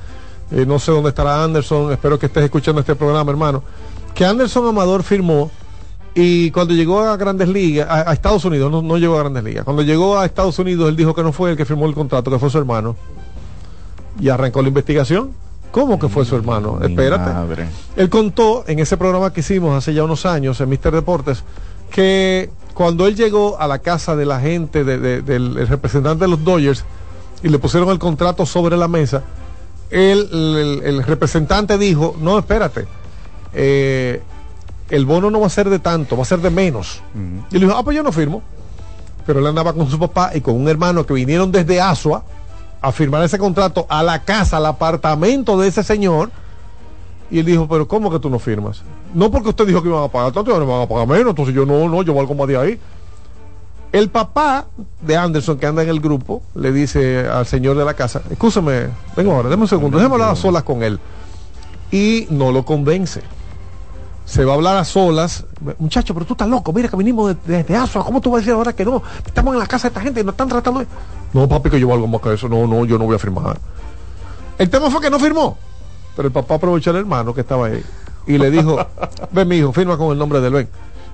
Eh, 0.51 0.66
no 0.66 0.80
sé 0.80 0.91
dónde 0.91 1.09
estará 1.09 1.43
Anderson, 1.43 1.91
espero 1.91 2.18
que 2.18 2.26
estés 2.26 2.43
escuchando 2.43 2.82
este 2.82 2.95
programa, 2.95 3.30
hermano. 3.30 3.64
Que 4.16 4.26
Anderson 4.26 4.68
Amador 4.68 5.03
firmó 5.03 5.51
y 6.16 6.51
cuando 6.51 6.74
llegó 6.74 6.99
a 7.01 7.16
Grandes 7.18 7.47
Ligas, 7.47 7.88
a, 7.89 8.09
a 8.09 8.14
Estados 8.14 8.43
Unidos, 8.45 8.72
no, 8.72 8.82
no 8.82 8.97
llegó 8.97 9.16
a 9.16 9.20
Grandes 9.20 9.43
Ligas, 9.43 9.64
cuando 9.64 9.82
llegó 9.82 10.18
a 10.20 10.26
Estados 10.26 10.57
Unidos, 10.59 10.89
él 10.89 10.95
dijo 10.95 11.14
que 11.16 11.24
no 11.24 11.32
fue 11.32 11.51
el 11.51 11.57
que 11.57 11.66
firmó 11.66 11.86
el 11.88 11.93
contrato, 11.93 12.30
que 12.32 12.39
fue 12.39 12.49
su 12.49 12.57
hermano. 12.57 12.95
Y 14.20 14.28
arrancó 14.30 14.62
la 14.62 14.68
investigación. 14.68 15.32
¿Cómo 15.72 15.97
que 15.97 16.09
fue 16.09 16.26
su 16.26 16.36
hermano? 16.36 16.74
Mi 16.82 16.88
Espérate. 16.88 17.32
madre. 17.32 17.68
Él 17.95 18.09
contó 18.09 18.66
en 18.68 18.80
ese 18.80 18.97
programa 18.97 19.32
que 19.32 19.39
hicimos 19.39 19.74
hace 19.76 19.93
ya 19.93 20.03
unos 20.03 20.26
años 20.26 20.59
en 20.59 20.68
Mister 20.68 20.93
Deportes 20.93 21.43
que 21.89 22.49
cuando 22.74 23.07
él 23.07 23.16
llegó 23.16 23.57
a 23.59 23.68
la 23.68 23.80
casa 23.80 24.16
de 24.18 24.26
la 24.26 24.41
gente, 24.41 24.84
de- 24.84 24.97
de- 24.97 25.22
del 25.22 25.57
el 25.57 25.68
representante 25.68 26.26
de 26.26 26.30
los 26.30 26.43
Dodgers, 26.43 26.84
y 27.41 27.47
le 27.47 27.57
pusieron 27.57 27.89
el 27.89 27.99
contrato 27.99 28.45
sobre 28.45 28.76
la 28.76 28.89
mesa, 28.89 29.24
él, 29.89 30.28
el, 30.34 30.82
el 30.84 31.03
representante 31.03 31.78
dijo, 31.78 32.16
no, 32.20 32.38
espérate, 32.38 32.86
eh, 33.53 34.22
el 34.92 35.06
bono 35.06 35.32
no 35.32 35.39
va 35.39 35.48
a 35.48 35.50
ser 35.50 35.70
de 35.70 35.80
tanto, 35.80 36.16
va 36.16 36.24
a 36.24 36.26
ser 36.26 36.39
de 36.39 36.50
menos. 36.50 37.02
Y 37.50 37.56
él 37.56 37.62
dijo, 37.62 37.74
ah, 37.76 37.84
pues 37.84 37.96
yo 37.96 38.04
no 38.04 38.12
firmo. 38.12 38.44
Pero 39.26 39.39
él 39.39 39.48
andaba 39.48 39.74
con 39.74 39.89
su 39.89 39.98
papá 39.98 40.32
y 40.34 40.42
con 40.42 40.56
un 40.56 40.68
hermano 40.68 41.06
que 41.06 41.14
vinieron 41.14 41.52
desde 41.52 41.82
Asua 41.82 42.24
a 42.82 42.92
firmar 42.92 43.24
ese 43.24 43.38
contrato 43.38 43.86
a 43.89 44.04
la 44.04 44.24
casa, 44.24 44.58
al 44.58 44.66
apartamento 44.66 45.58
de 45.58 45.68
ese 45.68 45.84
señor. 45.84 46.32
Y 47.30 47.39
él 47.39 47.46
dijo, 47.46 47.68
pero 47.68 47.88
¿cómo 47.88 48.12
que 48.12 48.20
tú 48.20 48.30
no 48.30 48.39
firmas? 48.39 48.84
no 49.14 49.32
porque 49.32 49.50
usted 49.50 49.68
dijo 49.68 49.82
que 49.82 49.89
iban 49.89 50.04
a 50.04 50.08
pagar 50.08 50.32
tanto, 50.32 50.58
no 50.58 50.66
me 50.66 50.72
van 50.72 50.84
a 50.84 50.88
pagar 50.88 51.08
menos, 51.08 51.30
entonces 51.30 51.54
yo 51.54 51.66
no, 51.66 51.88
no, 51.89 52.02
yo 52.04 52.14
valgo 52.14 52.34
más 52.34 52.48
de 52.48 52.58
ahí. 52.58 52.80
El 53.92 54.10
papá 54.10 54.68
de 55.02 55.18
Anderson, 55.18 55.58
que 55.58 55.66
anda 55.66 55.84
en 55.84 55.89
el 55.89 56.00
grupo, 56.00 56.42
le 56.56 56.72
dice 56.72 57.28
al 57.28 57.46
señor 57.46 57.78
de 57.78 57.84
la 57.84 57.94
casa, 57.94 58.22
escúchame, 58.30 58.88
vengo 59.18 59.34
ahora, 59.34 59.50
déme 59.50 59.64
un 59.64 59.68
segundo, 59.68 59.98
déjame 59.98 60.16
hablar 60.16 60.32
a 60.32 60.36
solas 60.36 60.64
con 60.64 60.82
él. 60.82 61.00
Y 61.92 62.26
no 62.30 62.54
lo 62.54 62.64
convence. 62.64 63.22
Se 64.32 64.46
va 64.46 64.54
a 64.54 64.56
hablar 64.56 64.78
a 64.78 64.86
solas. 64.86 65.44
Muchacho, 65.78 66.14
pero 66.14 66.26
tú 66.26 66.36
estás 66.36 66.48
loco, 66.48 66.72
mira 66.72 66.88
que 66.88 66.96
vinimos 66.96 67.36
desde 67.46 67.66
de, 67.66 67.76
Asua, 67.76 68.06
¿cómo 68.06 68.22
tú 68.22 68.32
vas 68.32 68.38
a 68.38 68.40
decir 68.40 68.54
ahora 68.54 68.72
que 68.72 68.86
no? 68.86 69.04
Estamos 69.26 69.54
en 69.54 69.60
la 69.60 69.68
casa 69.68 69.84
de 69.84 69.88
esta 69.90 70.00
gente 70.00 70.22
y 70.22 70.24
nos 70.24 70.32
están 70.32 70.48
tratando 70.48 70.80
de... 70.80 70.88
No, 71.34 71.50
papi, 71.50 71.70
que 71.70 71.78
yo 71.78 71.90
valgo 71.90 72.08
más 72.08 72.22
que 72.22 72.34
eso, 72.36 72.48
no, 72.48 72.66
no, 72.66 72.86
yo 72.86 72.98
no 72.98 73.04
voy 73.04 73.18
a 73.18 73.20
firmar. 73.20 73.60
El 74.58 74.70
tema 74.70 74.90
fue 74.90 75.02
que 75.02 75.10
no 75.10 75.20
firmó. 75.20 75.58
Pero 76.16 76.30
el 76.30 76.34
papá 76.34 76.56
aprovechó 76.56 76.92
al 76.92 76.96
hermano 76.96 77.34
que 77.34 77.42
estaba 77.42 77.66
ahí 77.68 77.84
y 78.26 78.38
le 78.38 78.50
dijo, 78.50 78.78
ven 79.34 79.50
mi 79.50 79.58
hijo, 79.58 79.74
firma 79.74 79.98
con 79.98 80.14
el 80.14 80.18
nombre 80.18 80.40
del 80.40 80.54
Ben. 80.54 80.70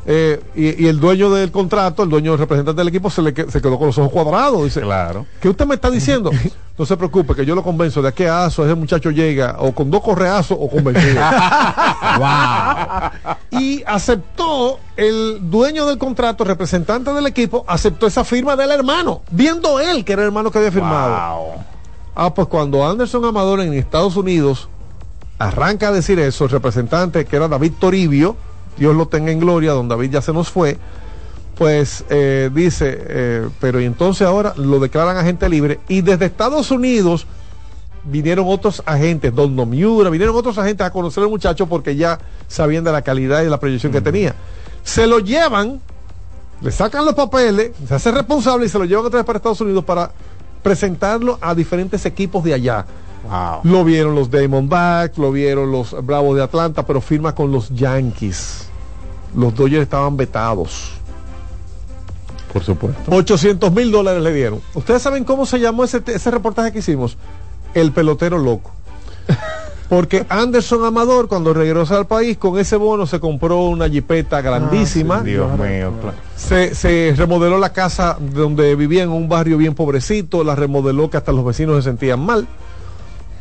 Eh, 0.09 0.41
y, 0.55 0.85
y, 0.85 0.87
el 0.87 1.01
dueño 1.01 1.29
del 1.29 1.51
contrato, 1.51 2.01
el 2.01 2.09
dueño 2.09 2.31
del 2.31 2.39
representante 2.39 2.79
del 2.79 2.87
equipo, 2.87 3.09
se, 3.09 3.21
le, 3.21 3.33
se 3.33 3.61
quedó 3.61 3.77
con 3.77 3.87
los 3.87 3.97
ojos 3.97 4.13
cuadrados. 4.13 4.63
Dice, 4.63 4.79
claro. 4.79 5.25
¿qué 5.41 5.49
usted 5.49 5.65
me 5.65 5.75
está 5.75 5.91
diciendo? 5.91 6.31
No 6.77 6.85
se 6.85 6.95
preocupe, 6.95 7.33
que 7.33 7.43
yo 7.43 7.55
lo 7.55 7.63
convenzo 7.63 8.03
de 8.03 8.09
a 8.09 8.11
qué 8.11 8.29
aso 8.29 8.63
ese 8.63 8.75
muchacho 8.75 9.09
llega, 9.09 9.55
o 9.57 9.71
con 9.71 9.89
dos 9.89 9.99
correazos 9.99 10.55
o 10.61 10.69
convencido. 10.69 11.19
wow. 12.19 13.59
Y 13.59 13.81
aceptó 13.83 14.79
el 14.95 15.39
dueño 15.49 15.87
del 15.87 15.97
contrato, 15.97 16.43
representante 16.43 17.11
del 17.11 17.25
equipo, 17.25 17.65
aceptó 17.67 18.05
esa 18.05 18.23
firma 18.23 18.55
del 18.55 18.69
hermano, 18.69 19.23
viendo 19.31 19.79
él 19.79 20.05
que 20.05 20.13
era 20.13 20.21
el 20.21 20.27
hermano 20.27 20.51
que 20.51 20.59
había 20.59 20.71
firmado. 20.71 21.15
Wow. 21.15 21.53
Ah, 22.13 22.31
pues 22.35 22.47
cuando 22.47 22.87
Anderson 22.87 23.25
Amador 23.25 23.61
en 23.61 23.73
Estados 23.73 24.15
Unidos 24.15 24.69
arranca 25.39 25.87
a 25.87 25.91
decir 25.91 26.19
eso, 26.19 26.43
el 26.43 26.51
representante 26.51 27.25
que 27.25 27.35
era 27.37 27.47
David 27.47 27.73
Toribio, 27.79 28.37
Dios 28.77 28.95
lo 28.95 29.07
tenga 29.07 29.31
en 29.31 29.39
gloria, 29.39 29.71
don 29.71 29.87
David 29.87 30.11
ya 30.11 30.21
se 30.21 30.33
nos 30.33 30.49
fue, 30.49 30.77
pues 31.57 32.05
eh, 32.09 32.49
dice, 32.53 32.97
eh, 32.99 33.49
pero 33.59 33.81
y 33.81 33.85
entonces 33.85 34.27
ahora 34.27 34.53
lo 34.57 34.79
declaran 34.79 35.17
agente 35.17 35.49
libre 35.49 35.79
y 35.87 36.01
desde 36.01 36.25
Estados 36.25 36.69
Unidos 36.69 37.25
vinieron 38.03 38.45
otros 38.47 38.83
agentes, 38.85 39.33
Don 39.33 39.55
Nomiura, 39.55 40.09
vinieron 40.09 40.35
otros 40.35 40.57
agentes 40.57 40.85
a 40.85 40.91
conocer 40.91 41.23
al 41.23 41.29
muchacho 41.29 41.67
porque 41.67 41.95
ya 41.95 42.19
sabían 42.47 42.83
de 42.83 42.91
la 42.91 43.01
calidad 43.01 43.43
y 43.43 43.49
la 43.49 43.59
proyección 43.59 43.91
que 43.91 44.01
tenía. 44.01 44.35
Se 44.83 45.07
lo 45.07 45.19
llevan, 45.19 45.81
le 46.61 46.71
sacan 46.71 47.05
los 47.05 47.15
papeles, 47.15 47.71
se 47.87 47.93
hace 47.93 48.11
responsable 48.11 48.67
y 48.67 48.69
se 48.69 48.79
lo 48.79 48.85
llevan 48.85 49.05
otra 49.05 49.19
vez 49.19 49.25
para 49.25 49.37
Estados 49.37 49.61
Unidos 49.61 49.83
para 49.83 50.11
presentarlo 50.63 51.37
a 51.41 51.53
diferentes 51.53 52.05
equipos 52.05 52.43
de 52.43 52.53
allá. 52.53 52.85
Wow. 53.29 53.59
Lo 53.63 53.83
vieron 53.83 54.15
los 54.15 54.31
Diamondbacks, 54.31 55.17
lo 55.17 55.31
vieron 55.31 55.71
los 55.71 55.93
Bravos 56.05 56.37
de 56.37 56.43
Atlanta, 56.43 56.85
pero 56.85 57.01
firma 57.01 57.35
con 57.35 57.51
los 57.51 57.69
Yankees. 57.69 58.66
Los 59.35 59.55
Dodgers 59.55 59.83
estaban 59.83 60.17
vetados. 60.17 60.91
Por 62.51 62.63
supuesto. 62.63 63.11
800 63.11 63.71
mil 63.71 63.91
dólares 63.91 64.23
le 64.23 64.33
dieron. 64.33 64.61
¿Ustedes 64.73 65.01
saben 65.01 65.23
cómo 65.23 65.45
se 65.45 65.59
llamó 65.59 65.83
ese, 65.83 66.01
ese 66.07 66.31
reportaje 66.31 66.71
que 66.71 66.79
hicimos? 66.79 67.17
El 67.73 67.91
pelotero 67.91 68.37
loco. 68.37 68.71
Porque 69.89 70.25
Anderson 70.27 70.83
Amador, 70.83 71.29
cuando 71.29 71.53
regresó 71.53 71.97
al 71.97 72.07
país, 72.07 72.37
con 72.37 72.59
ese 72.59 72.75
bono 72.75 73.05
se 73.05 73.19
compró 73.19 73.63
una 73.65 73.87
jipeta 73.87 74.41
grandísima. 74.41 75.17
Ah, 75.17 75.21
sí, 75.23 75.31
Dios 75.31 75.51
mío, 75.51 75.93
claro. 76.01 76.17
se, 76.35 76.75
se, 76.75 77.13
remodeló 77.15 77.57
la 77.57 77.71
casa 77.71 78.17
donde 78.19 78.75
vivía 78.75 79.03
en 79.03 79.09
un 79.09 79.29
barrio 79.29 79.57
bien 79.57 79.75
pobrecito, 79.75 80.43
la 80.43 80.55
remodeló 80.55 81.09
que 81.09 81.17
hasta 81.17 81.31
los 81.31 81.45
vecinos 81.45 81.77
se 81.77 81.89
sentían 81.89 82.19
mal. 82.19 82.47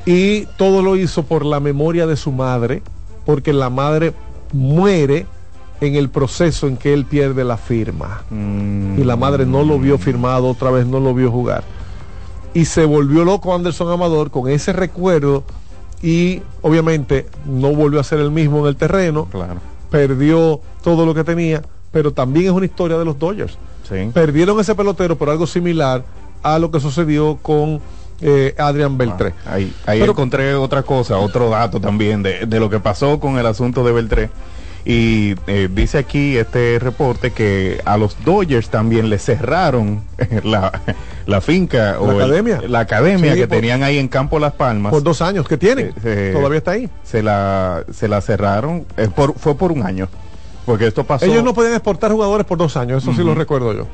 Y 0.04 0.46
todo 0.56 0.82
lo 0.82 0.94
hizo 0.94 1.24
por 1.24 1.44
la 1.44 1.58
memoria 1.58 2.06
de 2.06 2.16
su 2.16 2.30
madre, 2.30 2.82
porque 3.24 3.52
la 3.52 3.70
madre 3.70 4.14
muere 4.52 5.26
en 5.80 5.94
el 5.94 6.08
proceso 6.08 6.66
en 6.66 6.76
que 6.76 6.92
él 6.94 7.04
pierde 7.04 7.44
la 7.44 7.56
firma. 7.56 8.22
Mm. 8.30 8.98
Y 8.98 9.04
la 9.04 9.16
madre 9.16 9.46
no 9.46 9.62
lo 9.62 9.78
vio 9.78 9.98
firmado, 9.98 10.48
otra 10.48 10.70
vez 10.70 10.86
no 10.86 11.00
lo 11.00 11.14
vio 11.14 11.30
jugar. 11.30 11.64
Y 12.54 12.64
se 12.64 12.84
volvió 12.84 13.24
loco 13.24 13.54
Anderson 13.54 13.90
Amador 13.90 14.30
con 14.30 14.48
ese 14.48 14.72
recuerdo 14.72 15.44
y 16.02 16.42
obviamente 16.62 17.26
no 17.44 17.74
volvió 17.74 18.00
a 18.00 18.04
ser 18.04 18.20
el 18.20 18.30
mismo 18.30 18.60
en 18.60 18.66
el 18.66 18.76
terreno. 18.76 19.26
Claro. 19.30 19.60
Perdió 19.90 20.60
todo 20.82 21.04
lo 21.04 21.14
que 21.14 21.24
tenía, 21.24 21.62
pero 21.92 22.12
también 22.12 22.46
es 22.46 22.52
una 22.52 22.66
historia 22.66 22.96
de 22.98 23.04
los 23.04 23.18
Dodgers. 23.18 23.58
Sí. 23.88 24.10
Perdieron 24.12 24.58
ese 24.58 24.74
pelotero 24.74 25.16
por 25.16 25.30
algo 25.30 25.46
similar 25.46 26.04
a 26.42 26.58
lo 26.58 26.70
que 26.70 26.80
sucedió 26.80 27.38
con 27.42 27.80
eh, 28.20 28.54
Adrián 28.58 28.96
Beltré. 28.96 29.34
Ah, 29.44 29.54
ahí 29.54 29.74
ahí 29.84 30.00
pero, 30.00 30.12
encontré 30.12 30.54
otra 30.54 30.82
cosa, 30.82 31.18
otro 31.18 31.50
dato 31.50 31.80
también 31.80 32.22
de, 32.22 32.46
de, 32.46 32.60
lo 32.60 32.70
que 32.70 32.80
pasó 32.80 33.20
con 33.20 33.38
el 33.38 33.46
asunto 33.46 33.84
de 33.84 33.92
Beltré. 33.92 34.30
Y 34.88 35.34
eh, 35.48 35.68
dice 35.68 35.98
aquí 35.98 36.36
este 36.36 36.78
reporte 36.78 37.32
que 37.32 37.80
a 37.84 37.96
los 37.96 38.16
Dodgers 38.24 38.68
también 38.70 39.10
le 39.10 39.18
cerraron 39.18 40.02
la, 40.44 40.80
la 41.26 41.40
finca 41.40 41.92
la 41.94 42.00
o 42.00 42.10
academia, 42.12 42.60
el, 42.62 42.70
la 42.70 42.78
academia 42.80 43.32
Sí, 43.34 43.40
que 43.40 43.48
por- 43.48 43.56
tenían 43.56 43.82
ahí 43.82 43.98
en 43.98 44.06
Campo 44.06 44.38
Las 44.38 44.52
Palmas. 44.52 44.92
por 44.92 45.02
dos 45.02 45.20
años 45.22 45.48
que 45.48 45.56
tienen. 45.56 45.88
Eh, 45.88 45.92
eh, 46.04 46.30
Todavía 46.32 46.58
está 46.58 46.70
ahí. 46.70 46.88
Se 47.02 47.20
la, 47.20 47.82
se 47.92 48.06
la 48.06 48.20
cerraron, 48.20 48.86
eh, 48.96 49.08
por, 49.14 49.36
fue 49.36 49.56
por 49.56 49.72
un 49.72 49.82
año. 49.84 50.08
Porque 50.64 50.86
esto 50.86 51.02
pasó. 51.04 51.24
Ellos 51.26 51.42
no 51.42 51.52
podían 51.52 51.72
exportar 51.74 52.12
jugadores 52.12 52.46
por 52.46 52.56
dos 52.58 52.76
años, 52.76 53.02
eso 53.02 53.12
sí 53.12 53.24
lo 53.24 53.34
recuerdo 53.34 53.72
yo. 53.74 53.88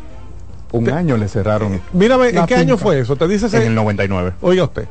un 0.73 0.85
te- 0.85 0.93
año 0.93 1.17
le 1.17 1.29
cerraron 1.29 1.81
Mírame, 1.95 2.29
¿en 2.31 2.45
qué 2.47 2.55
año 2.57 2.77
fue 2.77 2.99
eso? 3.01 3.17
Te 3.17 3.27
dice 3.29 3.47
ese- 3.47 3.59
en 3.63 3.69
el 3.69 3.75
99. 3.75 4.33
Oiga 4.43 4.65
usted. 4.65 4.89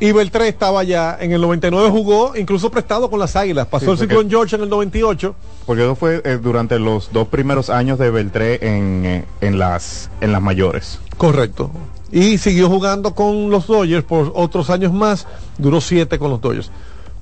Y 0.00 0.12
Beltré 0.12 0.46
estaba 0.48 0.84
ya 0.84 1.16
en 1.20 1.32
el 1.32 1.40
99 1.40 1.90
jugó, 1.90 2.36
incluso 2.36 2.70
prestado 2.70 3.10
con 3.10 3.18
las 3.18 3.34
Águilas. 3.34 3.66
Pasó 3.66 3.86
Sí, 3.86 3.90
el 3.92 3.98
ciclón 3.98 4.30
George 4.30 4.54
en 4.56 4.62
el 4.62 4.68
98. 4.68 5.34
Porque 5.66 5.82
eso 5.82 5.96
fue 5.96 6.22
eh, 6.24 6.38
durante 6.40 6.78
los 6.78 7.12
dos 7.12 7.26
primeros 7.28 7.68
años 7.68 7.98
de 7.98 8.10
Beltré 8.10 8.58
en, 8.76 9.04
eh, 9.04 9.24
en, 9.40 9.58
las, 9.58 10.08
en 10.20 10.30
las 10.30 10.40
mayores. 10.40 11.00
Correcto. 11.16 11.70
Y 12.12 12.38
siguió 12.38 12.68
jugando 12.68 13.14
con 13.14 13.50
los 13.50 13.66
Dodgers 13.66 14.04
por 14.04 14.32
otros 14.36 14.70
años 14.70 14.92
más. 14.92 15.26
Duró 15.58 15.80
siete 15.80 16.18
con 16.18 16.30
los 16.30 16.40
Dodgers. 16.40 16.70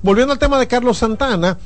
Volviendo 0.03 0.31
al 0.33 0.39
tema 0.39 0.59
de 0.59 0.67
Carlos 0.67 0.99
Santana. 0.99 1.57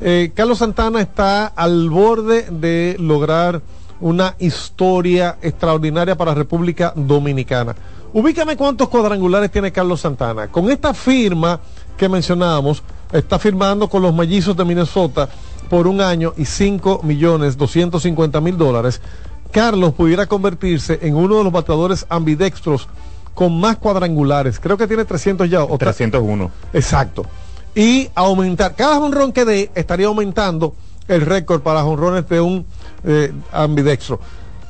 eh, 0.00 0.32
Carlos 0.34 0.58
Santana 0.58 1.00
está 1.02 1.46
al 1.46 1.90
borde 1.90 2.46
de 2.50 2.96
lograr 2.98 3.60
una 4.00 4.34
historia 4.38 5.36
extraordinaria 5.42 6.16
para 6.16 6.34
República 6.34 6.92
Dominicana. 6.96 7.76
Ubícame 8.14 8.56
cuántos 8.56 8.88
cuadrangulares 8.88 9.50
tiene 9.50 9.72
Carlos 9.72 10.00
Santana. 10.00 10.46
Con 10.46 10.70
esta 10.70 10.94
firma 10.94 11.58
que 11.96 12.08
mencionábamos, 12.08 12.80
está 13.10 13.40
firmando 13.40 13.88
con 13.88 14.02
los 14.02 14.14
mellizos 14.14 14.56
de 14.56 14.64
Minnesota 14.64 15.28
por 15.68 15.88
un 15.88 16.00
año 16.00 16.32
y 16.36 16.44
5 16.44 17.00
millones 17.02 17.56
250 17.56 18.40
mil 18.40 18.56
dólares. 18.56 19.00
Carlos 19.50 19.94
pudiera 19.94 20.26
convertirse 20.26 21.00
en 21.02 21.16
uno 21.16 21.38
de 21.38 21.44
los 21.44 21.52
bateadores 21.52 22.06
ambidextros 22.08 22.86
con 23.34 23.58
más 23.58 23.78
cuadrangulares. 23.78 24.60
Creo 24.60 24.76
que 24.76 24.86
tiene 24.86 25.04
300 25.04 25.50
ya. 25.50 25.64
o 25.64 25.76
301. 25.76 26.52
Exacto. 26.72 27.26
Y 27.74 28.10
aumentar, 28.14 28.76
cada 28.76 28.94
jonrón 28.94 29.32
que 29.32 29.44
dé 29.44 29.72
estaría 29.74 30.06
aumentando 30.06 30.76
el 31.08 31.22
récord 31.22 31.62
para 31.62 31.82
jonrones 31.82 32.28
de 32.28 32.40
un 32.40 32.64
eh, 33.02 33.32
ambidextro. 33.50 34.20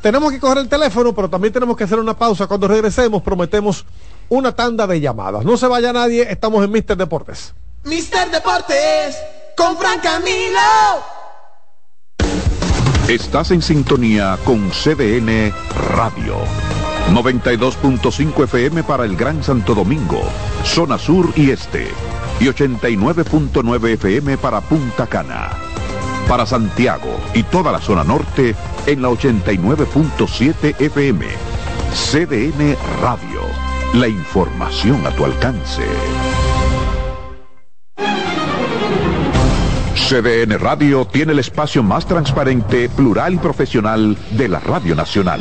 Tenemos 0.05 0.31
que 0.31 0.39
coger 0.39 0.59
el 0.59 0.69
teléfono, 0.69 1.15
pero 1.15 1.31
también 1.31 1.51
tenemos 1.51 1.79
que 1.79 1.85
hacer 1.85 1.99
una 1.99 2.13
pausa. 2.13 2.47
Cuando 2.47 2.69
regresemos, 2.69 3.23
prometemos 3.23 3.87
una 4.29 4.55
tanda 4.55 4.87
de 4.87 5.01
llamadas. 5.01 5.47
No 5.47 5.57
se 5.57 5.67
vaya 5.67 5.95
nadie, 5.95 6.31
estamos 6.31 6.63
en 6.63 6.71
Mister 6.71 6.95
Deportes. 6.95 7.55
Mister 7.85 8.31
Deportes 8.31 9.17
con 9.57 9.79
Fran 9.79 10.01
Camilo. 10.01 10.61
Estás 13.09 13.51
en 13.51 13.63
sintonía 13.63 14.39
con 14.45 14.69
CDN 14.73 15.55
Radio. 15.95 16.37
92.5 17.11 18.45
FM 18.45 18.83
para 18.83 19.07
el 19.07 19.17
Gran 19.17 19.43
Santo 19.43 19.75
Domingo, 19.75 20.21
zona 20.65 20.99
sur 20.99 21.33
y 21.35 21.51
este. 21.51 21.89
Y 22.41 22.45
89.9 22.45 23.95
FM 23.95 24.37
para 24.37 24.61
Punta 24.61 25.07
Cana. 25.07 25.74
Para 26.29 26.47
Santiago 26.47 27.21
y 27.35 27.43
toda 27.43 27.71
la 27.71 27.81
zona 27.81 28.03
norte 28.03 28.55
en 28.87 29.03
la 29.03 29.11
89.7 29.11 30.81
FM. 30.81 31.27
CDN 31.93 32.77
Radio. 33.01 33.43
La 33.95 34.09
información 34.09 35.07
a 35.07 35.11
tu 35.11 35.25
alcance. 35.25 35.83
CDN 39.95 40.59
Radio 40.59 41.07
tiene 41.07 41.33
el 41.33 41.39
espacio 41.39 41.83
más 41.83 42.07
transparente, 42.07 42.89
plural 42.89 43.35
y 43.35 43.39
profesional 43.39 44.17
de 44.33 44.49
la 44.49 44.61
Radio 44.61 44.95
Nacional. 44.95 45.41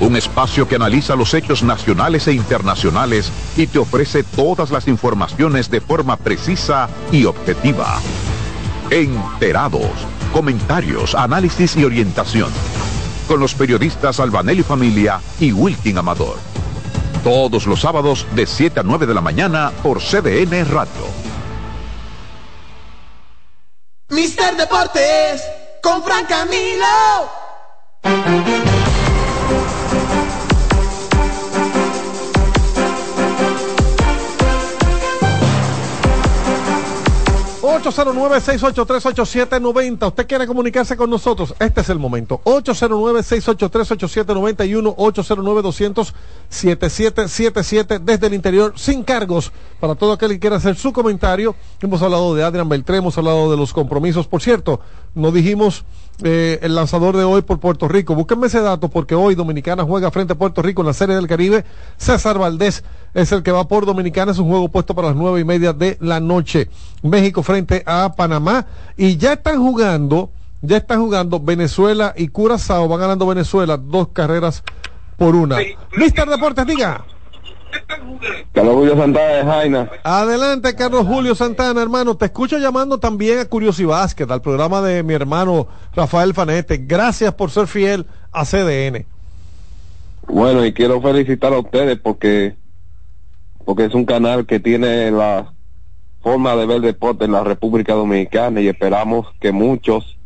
un 0.00 0.16
espacio 0.16 0.68
que 0.68 0.76
analiza 0.76 1.16
los 1.16 1.32
hechos 1.34 1.62
nacionales 1.62 2.26
e 2.28 2.32
internacionales 2.32 3.30
y 3.56 3.66
te 3.66 3.78
ofrece 3.78 4.22
todas 4.22 4.70
las 4.70 4.88
informaciones 4.88 5.70
de 5.70 5.80
forma 5.80 6.16
precisa 6.16 6.88
y 7.10 7.24
objetiva. 7.24 8.00
Enterados, 8.90 9.90
comentarios, 10.32 11.14
análisis 11.14 11.76
y 11.76 11.84
orientación. 11.84 12.50
Con 13.26 13.40
los 13.40 13.54
periodistas 13.54 14.20
Albanelli 14.20 14.62
Familia 14.62 15.20
y 15.40 15.52
Wilkin 15.52 15.98
Amador. 15.98 16.36
Todos 17.24 17.66
los 17.66 17.80
sábados 17.80 18.26
de 18.36 18.46
7 18.46 18.80
a 18.80 18.82
9 18.84 19.06
de 19.06 19.14
la 19.14 19.20
mañana 19.20 19.72
por 19.82 20.00
CDN 20.00 20.64
Radio. 20.70 21.26
Mister 24.10 24.56
Deportes 24.56 25.42
con 25.82 26.04
Fran 26.04 26.24
Camilo. 26.26 26.86
809-683-8790. 37.76 40.08
Usted 40.08 40.26
quiere 40.26 40.46
comunicarse 40.46 40.96
con 40.96 41.10
nosotros. 41.10 41.54
Este 41.58 41.82
es 41.82 41.90
el 41.90 41.98
momento. 41.98 42.40
809-683-8791. 42.44 44.94
809-200-7777 46.50 48.00
desde 48.00 48.28
el 48.28 48.34
interior 48.34 48.72
sin 48.76 49.02
cargos. 49.02 49.52
Para 49.78 49.94
todo 49.94 50.12
aquel 50.12 50.30
que 50.30 50.38
quiera 50.38 50.56
hacer 50.56 50.76
su 50.76 50.92
comentario. 50.92 51.54
Hemos 51.82 52.00
hablado 52.00 52.34
de 52.34 52.42
Adrian 52.42 52.68
Beltré, 52.68 52.96
hemos 52.96 53.18
hablado 53.18 53.50
de 53.50 53.56
los 53.56 53.72
compromisos. 53.72 54.26
Por 54.26 54.40
cierto, 54.40 54.80
no 55.16 55.32
dijimos 55.32 55.84
eh, 56.22 56.58
el 56.62 56.74
lanzador 56.74 57.16
de 57.16 57.24
hoy 57.24 57.42
por 57.42 57.58
Puerto 57.58 57.88
Rico. 57.88 58.14
Búsquenme 58.14 58.46
ese 58.46 58.60
dato 58.60 58.88
porque 58.88 59.14
hoy 59.14 59.34
Dominicana 59.34 59.82
juega 59.82 60.10
frente 60.10 60.34
a 60.34 60.38
Puerto 60.38 60.62
Rico 60.62 60.82
en 60.82 60.86
la 60.86 60.92
Serie 60.92 61.16
del 61.16 61.26
Caribe. 61.26 61.64
César 61.96 62.38
Valdés 62.38 62.84
es 63.14 63.32
el 63.32 63.42
que 63.42 63.50
va 63.50 63.66
por 63.66 63.86
Dominicana. 63.86 64.32
Es 64.32 64.38
un 64.38 64.48
juego 64.48 64.68
puesto 64.68 64.94
para 64.94 65.08
las 65.08 65.16
nueve 65.16 65.40
y 65.40 65.44
media 65.44 65.72
de 65.72 65.96
la 66.00 66.20
noche. 66.20 66.68
México 67.02 67.42
frente 67.42 67.82
a 67.86 68.12
Panamá. 68.14 68.66
Y 68.96 69.16
ya 69.16 69.32
están 69.32 69.58
jugando, 69.58 70.30
ya 70.62 70.76
están 70.76 71.00
jugando 71.00 71.40
Venezuela 71.40 72.14
y 72.16 72.28
Curazao. 72.28 72.88
Van 72.88 73.00
ganando 73.00 73.26
Venezuela 73.26 73.76
dos 73.76 74.08
carreras 74.08 74.62
por 75.16 75.34
una. 75.34 75.56
Mister 75.96 76.28
Deportes, 76.28 76.66
diga. 76.66 77.04
Carlos 78.52 78.74
Julio 78.74 78.96
Santana 78.96 79.26
de 79.26 79.44
Jaina. 79.44 79.90
Adelante, 80.02 80.74
Carlos 80.74 81.06
Julio 81.06 81.34
Santana, 81.34 81.82
hermano. 81.82 82.16
Te 82.16 82.26
escucho 82.26 82.58
llamando 82.58 82.98
también 82.98 83.38
a 83.38 83.44
Curiosi 83.44 83.84
Básquet, 83.84 84.30
al 84.30 84.42
programa 84.42 84.80
de 84.82 85.02
mi 85.02 85.14
hermano 85.14 85.68
Rafael 85.94 86.34
Fanete. 86.34 86.78
Gracias 86.78 87.34
por 87.34 87.50
ser 87.50 87.66
fiel 87.66 88.06
a 88.32 88.44
CDN. 88.44 89.06
Bueno, 90.26 90.64
y 90.64 90.72
quiero 90.72 91.00
felicitar 91.00 91.52
a 91.52 91.58
ustedes 91.58 91.98
porque 91.98 92.56
porque 93.64 93.84
es 93.84 93.94
un 93.94 94.04
canal 94.04 94.46
que 94.46 94.60
tiene 94.60 95.10
la 95.10 95.52
forma 96.22 96.54
de 96.56 96.66
ver 96.66 96.80
deporte 96.80 97.24
en 97.24 97.32
la 97.32 97.42
República 97.42 97.94
Dominicana 97.94 98.60
y 98.60 98.68
esperamos 98.68 99.26
que 99.40 99.52
muchos 99.52 100.16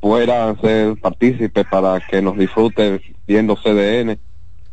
puedan 0.00 0.60
ser 0.60 0.96
partícipes 1.00 1.66
para 1.68 2.00
que 2.00 2.22
nos 2.22 2.36
disfruten 2.36 3.00
viendo 3.26 3.56
CDN. 3.56 4.18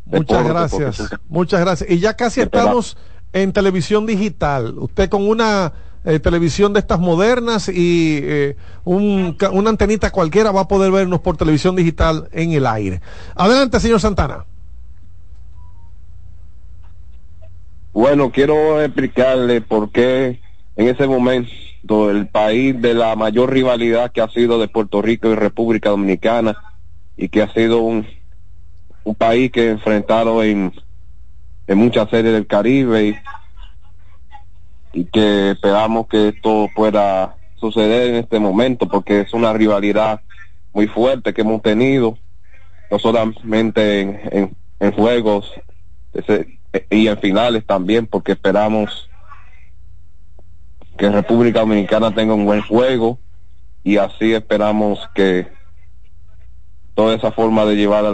Muchas 0.05 0.45
gracias, 0.47 0.97
porque- 0.97 1.15
muchas 1.29 1.61
gracias. 1.61 1.89
Y 1.89 1.99
ya 1.99 2.13
casi 2.15 2.41
estamos 2.41 2.97
en 3.31 3.51
televisión 3.53 4.05
digital. 4.05 4.77
Usted 4.77 5.09
con 5.09 5.27
una 5.27 5.73
eh, 6.05 6.19
televisión 6.19 6.73
de 6.73 6.79
estas 6.79 6.99
modernas 6.99 7.69
y 7.69 8.19
eh, 8.21 8.57
un 8.83 9.37
una 9.53 9.69
antenita 9.69 10.11
cualquiera 10.11 10.51
va 10.51 10.61
a 10.61 10.67
poder 10.67 10.91
vernos 10.91 11.21
por 11.21 11.37
televisión 11.37 11.75
digital 11.75 12.27
en 12.33 12.51
el 12.51 12.67
aire. 12.67 13.01
Adelante, 13.35 13.79
señor 13.79 14.01
Santana. 14.01 14.45
Bueno, 17.93 18.31
quiero 18.31 18.81
explicarle 18.81 19.61
por 19.61 19.91
qué 19.91 20.41
en 20.75 20.87
ese 20.87 21.07
momento 21.07 22.09
el 22.09 22.27
país 22.27 22.79
de 22.81 22.93
la 22.95 23.15
mayor 23.15 23.51
rivalidad 23.53 24.11
que 24.11 24.21
ha 24.21 24.29
sido 24.29 24.59
de 24.59 24.67
Puerto 24.67 25.01
Rico 25.01 25.29
y 25.29 25.35
República 25.35 25.89
Dominicana 25.89 26.57
y 27.15 27.29
que 27.29 27.43
ha 27.43 27.53
sido 27.53 27.81
un, 27.81 28.07
un 29.03 29.15
país 29.15 29.51
que 29.51 29.71
enfrentaron 29.71 30.43
en, 30.43 30.73
en 31.67 31.77
muchas 31.77 32.09
series 32.09 32.33
del 32.33 32.47
Caribe 32.47 33.07
y, 33.07 33.15
y 34.93 35.05
que 35.05 35.51
esperamos 35.51 36.07
que 36.07 36.29
esto 36.29 36.69
pueda 36.75 37.35
suceder 37.55 38.09
en 38.09 38.15
este 38.15 38.39
momento 38.39 38.87
porque 38.87 39.21
es 39.21 39.33
una 39.33 39.53
rivalidad 39.53 40.21
muy 40.73 40.87
fuerte 40.87 41.33
que 41.33 41.41
hemos 41.41 41.61
tenido 41.61 42.17
no 42.91 42.99
solamente 42.99 44.01
en, 44.01 44.19
en, 44.31 44.55
en 44.79 44.91
juegos 44.91 45.51
y 46.89 47.07
en 47.07 47.17
finales 47.19 47.65
también 47.65 48.05
porque 48.07 48.33
esperamos 48.33 49.09
que 50.97 51.09
República 51.09 51.61
Dominicana 51.61 52.13
tenga 52.13 52.33
un 52.33 52.45
buen 52.45 52.61
juego 52.61 53.19
y 53.83 53.97
así 53.97 54.33
esperamos 54.33 55.09
que 55.15 55.47
toda 56.93 57.15
esa 57.15 57.31
forma 57.31 57.65
de 57.65 57.75
llevar 57.75 58.05
a 58.05 58.11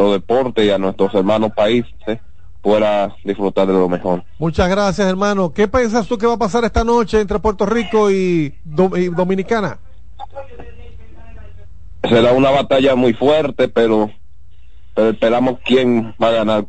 nuestro 0.00 0.12
deporte 0.12 0.64
y 0.64 0.70
a 0.70 0.78
nuestros 0.78 1.14
hermanos 1.14 1.52
países 1.54 2.18
pueda 2.62 3.14
disfrutar 3.24 3.66
de 3.66 3.72
lo 3.74 3.88
mejor. 3.88 4.22
Muchas 4.38 4.68
gracias, 4.68 5.06
hermano. 5.08 5.52
¿Qué 5.52 5.68
piensas 5.68 6.06
tú 6.06 6.16
que 6.18 6.26
va 6.26 6.34
a 6.34 6.38
pasar 6.38 6.64
esta 6.64 6.84
noche 6.84 7.20
entre 7.20 7.38
Puerto 7.38 7.66
Rico 7.66 8.10
y, 8.10 8.54
Do- 8.64 8.96
y 8.96 9.08
Dominicana? 9.08 9.78
Será 12.08 12.32
una 12.32 12.50
batalla 12.50 12.94
muy 12.94 13.12
fuerte, 13.12 13.68
pero, 13.68 14.10
pero 14.94 15.10
esperamos 15.10 15.58
quién 15.64 16.14
va 16.22 16.28
a 16.28 16.32
ganar 16.32 16.66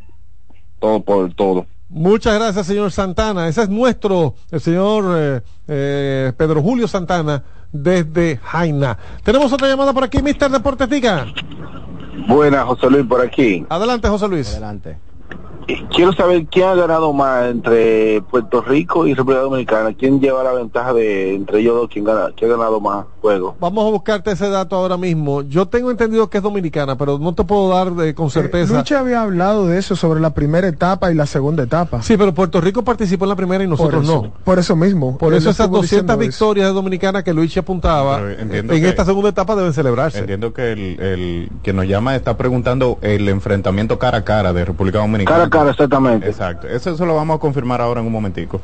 todo 0.78 1.00
por 1.02 1.32
todo. 1.34 1.66
Muchas 1.88 2.34
gracias, 2.34 2.66
señor 2.66 2.90
Santana. 2.90 3.48
Ese 3.48 3.62
es 3.62 3.68
nuestro, 3.68 4.34
el 4.50 4.60
señor 4.60 5.04
eh, 5.16 5.40
eh, 5.68 6.32
Pedro 6.36 6.62
Julio 6.62 6.88
Santana, 6.88 7.42
desde 7.70 8.38
Jaina. 8.42 8.96
Tenemos 9.24 9.52
otra 9.52 9.68
llamada 9.68 9.92
por 9.92 10.04
aquí, 10.04 10.22
Mister 10.22 10.50
Deportes, 10.50 10.88
diga. 10.88 11.26
Buenas, 12.26 12.64
José 12.64 12.90
Luis, 12.90 13.06
por 13.06 13.20
aquí. 13.20 13.64
Adelante, 13.68 14.08
José 14.08 14.28
Luis. 14.28 14.50
Adelante. 14.52 14.98
Quiero 15.94 16.12
saber 16.12 16.46
quién 16.50 16.66
ha 16.66 16.74
ganado 16.74 17.12
más 17.12 17.48
entre 17.48 18.20
Puerto 18.22 18.62
Rico 18.62 19.06
y 19.06 19.14
República 19.14 19.42
Dominicana. 19.42 19.94
¿Quién 19.96 20.20
lleva 20.20 20.42
la 20.42 20.52
ventaja 20.52 20.92
de 20.92 21.34
entre 21.36 21.60
ellos 21.60 21.74
dos? 21.76 21.88
¿Quién, 21.90 22.04
gana, 22.04 22.30
quién 22.36 22.50
ha 22.50 22.56
ganado 22.56 22.80
más 22.80 23.06
juegos? 23.20 23.54
Vamos 23.60 23.86
a 23.86 23.90
buscarte 23.90 24.32
ese 24.32 24.48
dato 24.50 24.74
ahora 24.74 24.96
mismo. 24.96 25.42
Yo 25.42 25.66
tengo 25.66 25.92
entendido 25.92 26.28
que 26.28 26.38
es 26.38 26.42
dominicana, 26.42 26.98
pero 26.98 27.16
no 27.20 27.32
te 27.34 27.44
puedo 27.44 27.68
dar 27.68 27.92
de- 27.92 28.12
con 28.12 28.28
certeza. 28.28 28.76
Lucha 28.76 28.98
había 28.98 29.22
hablado 29.22 29.68
de 29.68 29.78
eso 29.78 29.94
sobre 29.94 30.20
la 30.20 30.34
primera 30.34 30.66
etapa 30.66 31.12
y 31.12 31.14
la 31.14 31.26
segunda 31.26 31.62
etapa. 31.62 32.02
Sí, 32.02 32.16
pero 32.16 32.34
Puerto 32.34 32.60
Rico 32.60 32.82
participó 32.82 33.24
en 33.26 33.28
la 33.30 33.36
primera 33.36 33.62
y 33.62 33.68
nosotros 33.68 33.94
por 33.94 34.02
eso, 34.04 34.22
no. 34.24 34.32
Por 34.44 34.58
eso 34.58 34.74
mismo. 34.74 35.16
Por 35.16 35.32
eso 35.32 35.50
esas 35.50 35.60
estuvo 35.66 35.76
200 35.78 35.82
diciendo 35.82 36.12
eso. 36.14 36.18
victorias 36.48 36.66
de 36.68 36.72
Dominicana 36.74 37.22
que 37.22 37.32
Luigi 37.32 37.60
apuntaba 37.60 38.20
entiendo 38.32 38.72
en 38.74 38.82
que- 38.82 38.88
esta 38.88 39.04
segunda 39.04 39.28
etapa 39.30 39.54
deben 39.54 39.72
celebrarse. 39.72 40.18
Entiendo 40.18 40.52
que 40.52 40.72
el, 40.72 41.00
el 41.00 41.48
que 41.62 41.72
nos 41.72 41.86
llama 41.86 42.16
está 42.16 42.36
preguntando 42.36 42.98
el 43.00 43.28
enfrentamiento 43.28 43.98
cara 44.00 44.18
a 44.18 44.24
cara 44.24 44.52
de 44.52 44.64
República 44.64 44.98
Dominicana. 44.98 45.21
Cara 45.24 45.44
a 45.44 45.50
cara, 45.50 45.70
exactamente. 45.70 46.28
Exacto. 46.28 46.68
Eso 46.68 46.96
se 46.96 47.06
lo 47.06 47.14
vamos 47.14 47.36
a 47.36 47.38
confirmar 47.38 47.80
ahora 47.80 48.00
en 48.00 48.06
un 48.06 48.12
momentico. 48.12 48.60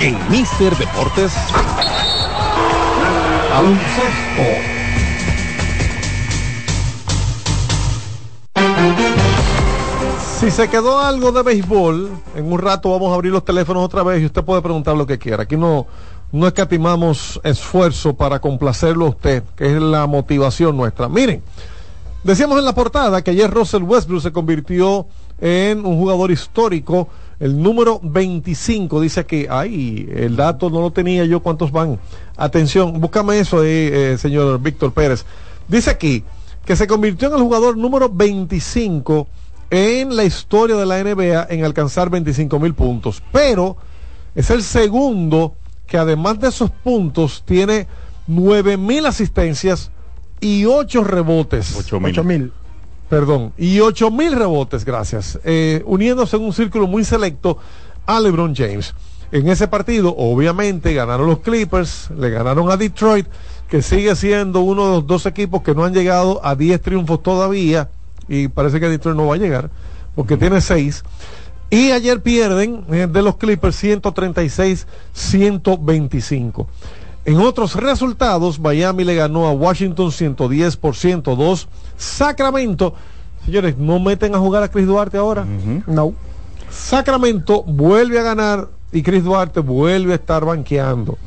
En 0.00 0.16
Mister 0.30 0.76
Deportes. 0.76 1.32
Baloncesto. 3.50 4.42
Si 10.38 10.52
se 10.52 10.68
quedó 10.68 11.00
algo 11.00 11.32
de 11.32 11.42
béisbol, 11.42 12.10
en 12.36 12.52
un 12.52 12.60
rato 12.60 12.92
vamos 12.92 13.10
a 13.10 13.14
abrir 13.14 13.32
los 13.32 13.44
teléfonos 13.44 13.84
otra 13.84 14.04
vez 14.04 14.22
y 14.22 14.26
usted 14.26 14.44
puede 14.44 14.62
preguntar 14.62 14.96
lo 14.96 15.04
que 15.04 15.18
quiera. 15.18 15.42
Aquí 15.42 15.56
no, 15.56 15.86
no 16.30 16.46
escatimamos 16.46 17.40
esfuerzo 17.42 18.14
para 18.14 18.38
complacerlo 18.38 19.06
a 19.06 19.08
usted, 19.08 19.42
que 19.56 19.66
es 19.66 19.82
la 19.82 20.06
motivación 20.06 20.76
nuestra. 20.76 21.08
Miren, 21.08 21.42
decíamos 22.22 22.56
en 22.60 22.66
la 22.66 22.72
portada 22.72 23.22
que 23.22 23.32
ayer 23.32 23.50
Russell 23.50 23.82
Westbrook 23.82 24.22
se 24.22 24.30
convirtió 24.30 25.06
en 25.40 25.84
un 25.84 25.98
jugador 25.98 26.30
histórico, 26.30 27.08
el 27.40 27.60
número 27.60 28.00
25, 28.02 29.00
dice 29.00 29.20
aquí, 29.20 29.46
ay, 29.48 30.08
el 30.12 30.36
dato 30.36 30.70
no 30.70 30.80
lo 30.80 30.90
tenía 30.90 31.24
yo, 31.24 31.40
¿cuántos 31.40 31.70
van? 31.70 31.98
Atención, 32.36 33.00
búscame 33.00 33.38
eso 33.38 33.60
ahí, 33.60 33.90
eh, 33.92 34.16
señor 34.18 34.60
Víctor 34.60 34.92
Pérez. 34.92 35.24
Dice 35.68 35.90
aquí 35.90 36.24
que 36.64 36.76
se 36.76 36.86
convirtió 36.86 37.28
en 37.28 37.34
el 37.34 37.40
jugador 37.40 37.76
número 37.76 38.08
25 38.08 39.26
en 39.70 40.16
la 40.16 40.24
historia 40.24 40.76
de 40.76 40.86
la 40.86 41.02
NBA 41.02 41.46
en 41.50 41.64
alcanzar 41.64 42.10
25 42.10 42.58
mil 42.58 42.74
puntos, 42.74 43.22
pero 43.32 43.76
es 44.34 44.50
el 44.50 44.62
segundo 44.62 45.54
que 45.86 45.96
además 45.96 46.40
de 46.40 46.48
esos 46.48 46.70
puntos 46.70 47.42
tiene 47.46 47.86
9 48.26 48.76
mil 48.76 49.06
asistencias 49.06 49.90
y 50.40 50.64
8 50.64 51.04
rebotes. 51.04 51.76
8 51.76 52.24
mil. 52.24 52.52
Perdón, 53.08 53.52
y 53.56 53.80
8 53.80 54.10
mil 54.10 54.32
rebotes, 54.32 54.84
gracias. 54.84 55.38
Eh, 55.44 55.82
uniéndose 55.86 56.36
en 56.36 56.42
un 56.42 56.52
círculo 56.52 56.86
muy 56.86 57.04
selecto 57.04 57.58
a 58.06 58.20
LeBron 58.20 58.54
James. 58.54 58.94
En 59.32 59.48
ese 59.48 59.68
partido, 59.68 60.14
obviamente, 60.16 60.94
ganaron 60.94 61.26
los 61.26 61.40
Clippers, 61.40 62.10
le 62.16 62.30
ganaron 62.30 62.70
a 62.70 62.76
Detroit, 62.76 63.26
que 63.68 63.82
sigue 63.82 64.14
siendo 64.16 64.60
uno 64.60 64.86
de 64.86 64.94
los 64.96 65.06
dos 65.06 65.26
equipos 65.26 65.62
que 65.62 65.74
no 65.74 65.84
han 65.84 65.92
llegado 65.92 66.40
a 66.44 66.54
10 66.54 66.80
triunfos 66.80 67.22
todavía, 67.22 67.90
y 68.28 68.48
parece 68.48 68.80
que 68.80 68.88
Detroit 68.88 69.16
no 69.16 69.26
va 69.26 69.34
a 69.34 69.38
llegar, 69.38 69.70
porque 70.14 70.36
tiene 70.36 70.60
6. 70.60 71.02
Y 71.70 71.90
ayer 71.90 72.22
pierden 72.22 72.84
eh, 72.90 73.06
de 73.10 73.22
los 73.22 73.36
Clippers 73.36 73.82
136-125. 73.84 76.66
En 77.28 77.40
otros 77.40 77.74
resultados, 77.74 78.58
Miami 78.58 79.04
le 79.04 79.14
ganó 79.14 79.46
a 79.46 79.52
Washington 79.52 80.10
110 80.10 80.78
por 80.78 80.96
102. 80.96 81.68
Sacramento, 81.98 82.94
señores, 83.44 83.76
no 83.76 84.00
meten 84.00 84.34
a 84.34 84.38
jugar 84.38 84.62
a 84.62 84.68
Chris 84.68 84.86
Duarte 84.86 85.18
ahora. 85.18 85.44
No. 85.86 86.14
Sacramento 86.70 87.64
vuelve 87.64 88.18
a 88.18 88.22
ganar 88.22 88.68
y 88.92 89.02
Chris 89.02 89.24
Duarte 89.24 89.60
vuelve 89.60 90.12
a 90.12 90.16
estar 90.16 90.42
banqueando. 90.42 91.18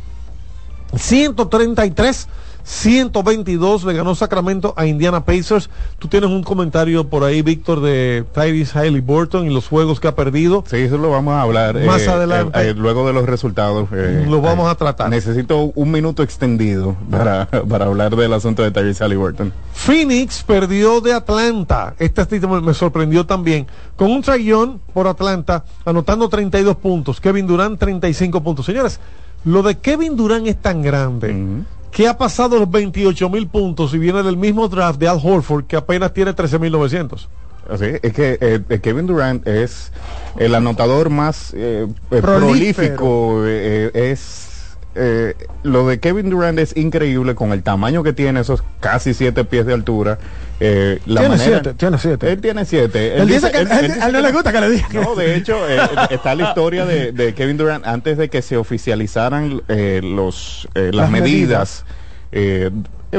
133 0.95 2.27
122 2.63 3.83
le 3.85 3.93
ganó 3.93 4.15
Sacramento 4.15 4.73
a 4.77 4.85
Indiana 4.85 5.25
Pacers. 5.25 5.69
Tú 5.99 6.07
tienes 6.07 6.29
un 6.29 6.43
comentario 6.43 7.09
por 7.09 7.23
ahí, 7.23 7.41
Víctor, 7.41 7.81
de 7.81 8.25
Tyrese 8.33 8.77
Haley 8.77 9.01
Burton 9.01 9.45
y 9.49 9.53
los 9.53 9.67
juegos 9.67 9.99
que 9.99 10.07
ha 10.07 10.15
perdido. 10.15 10.63
Sí, 10.67 10.77
eso 10.77 10.97
lo 10.97 11.09
vamos 11.09 11.33
a 11.33 11.41
hablar 11.41 11.79
Más 11.85 12.01
eh, 12.03 12.09
adelante. 12.09 12.59
eh, 12.59 12.69
eh, 12.69 12.73
luego 12.73 13.05
de 13.07 13.13
los 13.13 13.25
resultados. 13.25 13.89
Lo 13.91 14.41
vamos 14.41 14.69
a 14.69 14.75
tratar. 14.75 15.09
Necesito 15.09 15.71
un 15.75 15.91
minuto 15.91 16.23
extendido 16.23 16.95
para, 17.09 17.47
para 17.69 17.85
hablar 17.85 18.15
del 18.15 18.33
asunto 18.33 18.63
de 18.63 18.71
Tyrese 18.71 19.03
Halliburton. 19.03 19.51
Phoenix 19.73 20.43
perdió 20.43 21.01
de 21.01 21.13
Atlanta. 21.13 21.95
Este 21.99 22.25
título 22.25 22.55
me, 22.55 22.61
me 22.67 22.73
sorprendió 22.73 23.25
también. 23.25 23.67
Con 23.95 24.11
un 24.11 24.21
trayón 24.21 24.79
por 24.93 25.07
Atlanta, 25.07 25.63
anotando 25.85 26.29
32 26.29 26.75
puntos. 26.77 27.19
Kevin 27.21 27.47
Durant, 27.47 27.79
35 27.79 28.41
puntos. 28.41 28.65
Señores, 28.65 28.99
lo 29.43 29.63
de 29.63 29.77
Kevin 29.79 30.15
Durant 30.15 30.47
es 30.47 30.61
tan 30.61 30.81
grande 30.81 31.63
que 31.91 32.07
ha 32.07 32.17
pasado 32.17 32.57
los 32.59 32.69
28 32.71 33.29
mil 33.29 33.47
puntos 33.47 33.93
y 33.93 33.97
viene 33.97 34.23
del 34.23 34.37
mismo 34.37 34.67
draft 34.67 34.99
de 34.99 35.07
Al 35.07 35.19
Horford, 35.21 35.65
que 35.65 35.75
apenas 35.75 36.13
tiene 36.13 36.33
13 36.33 36.59
mil 36.59 36.71
900. 36.71 37.29
Así, 37.69 37.85
es 38.01 38.13
que 38.13 38.37
eh, 38.41 38.59
eh, 38.69 38.79
Kevin 38.79 39.07
Durant 39.07 39.47
es 39.47 39.91
el 40.37 40.55
anotador 40.55 41.09
más 41.09 41.53
eh, 41.55 41.87
prolífico. 42.09 43.43
eh, 43.45 43.91
es 43.93 44.47
eh, 44.95 45.35
lo 45.63 45.87
de 45.87 45.99
Kevin 45.99 46.29
Durant 46.29 46.59
es 46.59 46.75
increíble 46.75 47.33
con 47.35 47.51
el 47.53 47.63
tamaño 47.63 48.03
que 48.03 48.13
tiene, 48.13 48.39
esos 48.41 48.63
casi 48.79 49.13
siete 49.13 49.43
pies 49.45 49.65
de 49.65 49.73
altura. 49.73 50.17
eh, 50.59 50.99
la 51.05 51.21
Tiene 51.21 51.37
manera- 51.37 51.59
siete, 51.63 51.73
tiene 51.77 51.97
siete. 51.97 52.31
Él 52.31 52.41
tiene 52.41 52.65
siete. 52.65 53.17
Él 53.17 53.27
dice 53.27 53.49
que- 53.51 53.57
él- 53.59 53.71
a 53.71 54.07
él 54.07 54.13
no 54.13 54.21
le 54.21 54.31
gusta 54.31 54.51
que 54.51 54.61
le 54.61 54.69
digan. 54.69 54.91
No, 54.93 55.15
de 55.15 55.35
hecho, 55.35 55.67
eh, 55.69 55.79
está 56.11 56.35
la 56.35 56.49
historia 56.49 56.85
de, 56.85 57.11
de 57.11 57.33
Kevin 57.33 57.57
Durant 57.57 57.85
antes 57.87 58.17
de 58.17 58.29
que 58.29 58.41
se 58.41 58.57
oficializaran 58.57 59.61
eh, 59.69 60.01
los 60.03 60.67
eh, 60.75 60.91
las, 60.93 60.95
Las 60.95 61.09
medidas. 61.11 61.85
eh, 62.31 62.69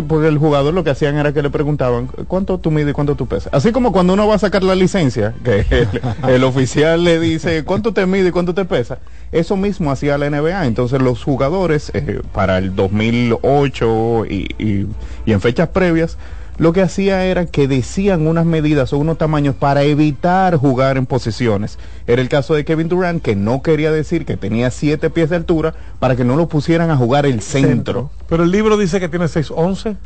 porque 0.09 0.29
el 0.29 0.39
jugador 0.39 0.73
lo 0.73 0.85
que 0.85 0.91
hacían 0.91 1.17
era 1.19 1.35
que 1.35 1.43
le 1.43 1.51
preguntaban 1.51 2.07
cuánto 2.27 2.57
tú 2.59 2.71
mides 2.71 2.91
y 2.91 2.93
cuánto 2.95 3.15
tú 3.15 3.27
pesas. 3.27 3.53
Así 3.53 3.73
como 3.73 3.93
cuando 3.93 4.15
uno 4.15 4.27
va 4.27 4.37
a 4.37 4.39
sacar 4.39 4.63
la 4.63 4.75
licencia, 4.75 5.35
que 5.45 5.67
el, 5.69 5.89
el 6.31 6.45
oficial 6.45 7.05
le 7.05 7.21
dice 7.21 7.63
cuánto 7.65 7.93
te 7.93 8.07
mide 8.07 8.29
y 8.29 8.31
cuánto 8.31 8.55
te 8.55 8.65
pesa. 8.65 8.99
Eso 9.33 9.57
mismo 9.57 9.91
hacía 9.91 10.19
la 10.19 10.29
NBA. 10.31 10.67
Entonces 10.67 11.01
los 11.03 11.25
jugadores 11.25 11.91
eh, 11.95 12.21
para 12.33 12.59
el 12.59 12.77
2008 12.77 14.27
y, 14.27 14.55
y- 14.59 14.87
y 15.27 15.33
en 15.33 15.41
fechas 15.41 15.69
previas 15.69 16.19
lo 16.59 16.73
que 16.75 16.83
hacía 16.83 17.25
era 17.25 17.47
que 17.47 17.67
decían 17.67 18.27
unas 18.27 18.45
medidas 18.45 18.93
o 18.93 18.99
unos 18.99 19.17
tamaños 19.17 19.55
para 19.55 19.83
evitar 19.85 20.55
jugar 20.57 20.99
en 20.99 21.07
posiciones. 21.07 21.79
Era 22.07 22.21
el 22.21 22.29
caso 22.29 22.55
de 22.55 22.65
Kevin 22.67 22.89
Durant, 22.89 23.23
que 23.23 23.35
no 23.35 23.63
quería 23.63 23.91
decir 23.91 24.27
que 24.27 24.37
tenía 24.37 24.71
siete 24.71 25.09
pies 25.09 25.31
de 25.31 25.37
altura 25.37 25.75
para 25.99 26.15
que 26.15 26.25
no 26.25 26.37
lo 26.37 26.49
pusieran 26.49 26.91
a 26.91 26.97
jugar 26.97 27.25
el 27.25 27.41
centro. 27.41 28.11
Pero 28.29 28.45
el 28.45 28.51
libro 28.51 28.77
dice 28.77 29.01
que 29.01 29.09
tiene 29.09 29.25
6'11. 29.25 29.97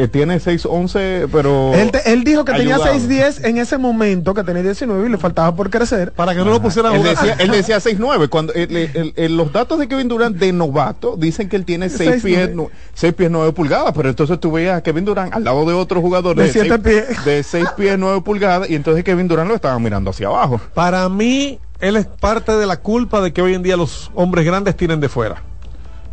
Eh, 0.00 0.06
tiene 0.06 0.36
6'11, 0.38 1.28
pero... 1.32 1.74
Él, 1.74 1.90
te- 1.90 2.12
él 2.12 2.22
dijo 2.22 2.44
que 2.44 2.52
tenía 2.52 2.76
ayudado. 2.76 2.94
6'10 2.94 3.44
en 3.44 3.58
ese 3.58 3.78
momento, 3.78 4.32
que 4.32 4.44
tenía 4.44 4.62
19 4.62 5.08
y 5.08 5.10
le 5.10 5.18
faltaba 5.18 5.52
por 5.56 5.70
crecer. 5.70 6.12
Para 6.12 6.32
que 6.34 6.38
no 6.38 6.44
lo 6.50 6.62
pusieran 6.62 6.94
Él 6.94 7.02
decía, 7.02 7.34
él 7.40 7.50
decía 7.50 7.78
6'9. 7.80 8.28
Cuando, 8.28 8.52
el- 8.54 8.76
el- 8.76 9.12
el- 9.16 9.36
los 9.36 9.52
datos 9.52 9.76
de 9.80 9.88
Kevin 9.88 10.06
Durant 10.06 10.36
de 10.36 10.52
novato 10.52 11.16
dicen 11.18 11.48
que 11.48 11.56
él 11.56 11.64
tiene 11.64 11.88
6 11.88 12.10
Seis, 12.12 12.22
pies, 12.22 12.38
nueve. 12.38 12.54
nu- 12.54 12.70
seis 12.94 13.12
pies 13.12 13.28
9 13.28 13.52
pulgadas, 13.52 13.92
pero 13.92 14.08
entonces 14.08 14.38
tú 14.38 14.52
veías 14.52 14.78
a 14.78 14.82
Kevin 14.84 15.04
Durant 15.04 15.34
al 15.34 15.42
lado 15.42 15.64
de 15.64 15.72
otro 15.74 16.00
jugador 16.00 16.36
De 16.36 16.44
de, 16.44 16.52
siete 16.52 16.68
seis- 16.68 16.80
pies. 17.08 17.24
de 17.24 17.42
6 17.42 17.66
pies 17.76 17.98
9 17.98 18.20
pulgadas 18.22 18.70
y 18.70 18.76
entonces 18.76 19.02
Kevin 19.02 19.26
Durant 19.26 19.48
lo 19.48 19.56
estaba 19.56 19.76
mirando 19.80 20.10
hacia 20.10 20.28
abajo. 20.28 20.60
Para 20.74 21.08
mí, 21.08 21.58
él 21.80 21.96
es 21.96 22.06
parte 22.06 22.52
de 22.52 22.66
la 22.66 22.76
culpa 22.76 23.20
de 23.20 23.32
que 23.32 23.42
hoy 23.42 23.54
en 23.54 23.64
día 23.64 23.76
los 23.76 24.12
hombres 24.14 24.44
grandes 24.44 24.76
tienen 24.76 25.00
de 25.00 25.08
fuera. 25.08 25.42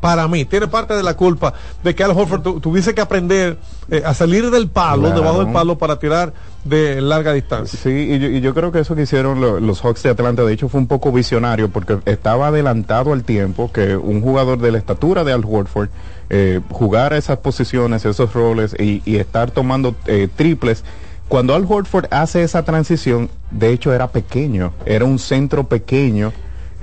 Para 0.06 0.28
mí, 0.28 0.46
tiene 0.46 0.68
parte 0.68 0.94
de 0.94 1.04
la 1.04 1.16
culpa 1.16 1.54
de 1.84 1.96
que 1.96 2.04
Al 2.04 2.12
Horford 2.12 2.42
tu- 2.42 2.60
tuviese 2.60 2.94
que 2.94 3.02
aprender 3.02 3.58
eh, 3.90 4.02
a 4.06 4.14
salir 4.14 4.50
del 4.52 4.68
palo, 4.70 5.04
Claro. 5.04 5.16
debajo 5.22 5.40
del 5.44 5.52
palo, 5.54 5.78
para 5.78 5.98
tirar 6.00 6.34
de 6.64 7.02
larga 7.02 7.34
distancia. 7.34 7.78
Sí, 7.82 7.90
y 7.90 8.20
yo, 8.20 8.28
y 8.28 8.42
yo 8.42 8.54
creo 8.54 8.72
que 8.72 8.80
eso 8.80 8.96
que 8.96 9.04
hicieron 9.04 9.40
lo- 9.42 9.60
los 9.60 9.82
Hawks 9.82 10.04
de 10.04 10.10
Atlanta, 10.10 10.44
de 10.44 10.54
hecho, 10.54 10.70
fue 10.70 10.80
un 10.80 10.88
poco 10.88 11.12
visionario 11.12 11.70
porque 11.70 11.98
estaba 12.06 12.48
adelantado 12.48 13.14
al 13.14 13.24
tiempo 13.24 13.72
que 13.72 13.96
un 13.98 14.22
jugador 14.22 14.58
de 14.60 14.72
la 14.72 14.78
estatura 14.78 15.24
de 15.24 15.34
Al 15.34 15.44
Horford 15.46 15.90
eh, 16.30 16.62
jugara 16.72 17.18
esas 17.18 17.38
posiciones, 17.38 18.04
esos 18.06 18.34
roles 18.34 18.76
y, 18.80 19.02
y 19.06 19.18
estar 19.18 19.52
tomando 19.52 19.96
eh, 20.08 20.28
triples. 20.36 20.84
Cuando 21.28 21.54
Al 21.56 21.66
Horford 21.68 22.06
hace 22.12 22.44
esa 22.44 22.64
transición, 22.64 23.30
de 23.52 23.72
hecho 23.72 23.94
era 23.94 24.08
pequeño, 24.08 24.74
era 24.86 25.06
un 25.06 25.20
centro 25.20 25.64
pequeño, 25.68 26.34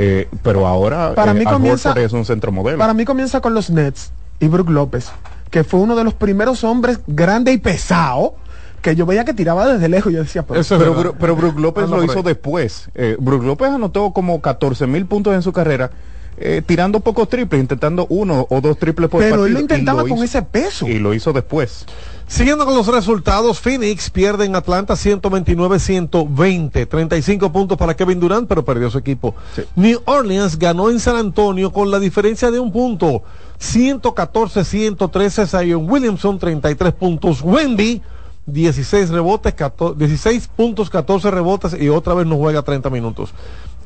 eh, 0.03 0.29
pero 0.43 0.67
ahora 0.67 1.15
Para 1.15 1.31
eh, 1.31 1.35
mí 1.35 1.45
comienza- 1.45 1.93
es 1.93 2.13
un 2.13 2.25
centro 2.25 2.51
modelo. 2.51 2.79
Para 2.79 2.93
mí 2.95 3.05
comienza 3.05 3.41
con 3.41 3.55
los 3.55 3.71
Nets 3.71 4.13
y 4.41 4.49
Brook 4.49 4.69
López, 4.71 5.11
que 5.51 5.63
fue 5.63 5.79
uno 5.81 5.95
de 5.95 6.03
los 6.05 6.15
primeros 6.15 6.65
hombres 6.65 6.99
grande 7.07 7.53
y 7.53 7.59
pesado 7.59 8.35
que 8.81 8.97
yo 8.97 9.07
veía 9.07 9.25
que 9.25 9.33
tiraba 9.33 9.69
desde 9.73 9.89
lejos 9.89 10.11
y 10.13 10.17
yo 10.17 10.23
decía, 10.23 10.43
pero, 10.43 10.59
Eso 10.61 10.75
es 10.75 10.83
pero, 10.83 11.15
pero 11.15 11.37
Brook 11.37 11.57
López 11.61 11.89
lo 11.89 12.03
hizo 12.03 12.23
después. 12.25 12.91
Eh, 12.97 13.17
Brook 13.21 13.45
López 13.45 13.69
anotó 13.71 14.11
como 14.11 14.41
14 14.41 14.89
mil 14.89 15.07
puntos 15.07 15.35
en 15.35 15.43
su 15.43 15.53
carrera 15.53 15.93
eh, 16.39 16.63
tirando 16.65 17.01
pocos 17.01 17.29
triples, 17.29 17.61
intentando 17.61 18.07
uno 18.09 18.47
o 18.51 18.61
dos 18.61 18.79
triples 18.79 19.09
por 19.11 19.21
Pero 19.21 19.35
él 19.35 19.41
partido, 19.41 19.55
lo 19.55 19.61
intentaba 19.61 20.03
con 20.03 20.13
hizo- 20.13 20.25
ese 20.25 20.43
peso. 20.43 20.87
Y 20.89 20.99
lo 20.99 21.15
hizo 21.15 21.33
después. 21.33 21.87
Siguiendo 22.27 22.65
con 22.65 22.75
los 22.75 22.87
resultados, 22.87 23.61
Phoenix 23.61 24.09
pierde 24.09 24.47
en 24.47 24.57
Atlanta 24.57 24.95
129-120, 24.97 26.87
35 26.89 27.53
puntos 27.53 27.77
para 27.77 27.95
Kevin 27.95 28.21
Durant, 28.21 28.49
pero 28.49 28.65
perdió 28.65 28.91
su 28.91 28.97
equipo. 28.99 29.35
New 29.77 30.01
Orleans 30.07 30.59
ganó 30.59 30.89
en 30.89 30.99
San 30.99 31.17
Antonio 31.17 31.73
con 31.73 31.91
la 31.91 31.99
diferencia 31.99 32.51
de 32.51 32.59
un 32.59 32.73
punto, 32.73 33.23
114-113, 33.61 35.47
Zion 35.47 35.91
Williamson 35.91 36.39
33 36.39 36.93
puntos, 36.95 37.43
Wendy 37.43 38.01
16 38.47 39.11
rebotes, 39.11 39.55
14 39.55 39.99
16 39.99 40.49
puntos, 40.57 40.91
14 40.91 41.31
rebotes 41.31 41.77
y 41.81 41.89
otra 41.89 42.15
vez 42.15 42.27
no 42.27 42.37
juega 42.37 42.63
30 42.63 42.91
minutos. 42.91 43.31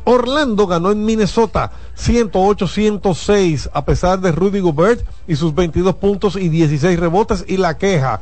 Orlando 0.09 0.69
ganó 0.69 0.93
en 0.93 1.05
Minnesota 1.05 1.73
108-106 1.99 3.71
a 3.73 3.85
pesar 3.85 4.21
de 4.21 4.31
Rudy 4.31 4.61
Gobert 4.61 5.05
y 5.27 5.35
sus 5.35 5.53
22 5.53 5.97
puntos 5.97 6.37
y 6.37 6.49
16 6.49 6.99
rebotes 7.01 7.45
y 7.49 7.57
la 7.57 7.77
queja. 7.77 8.21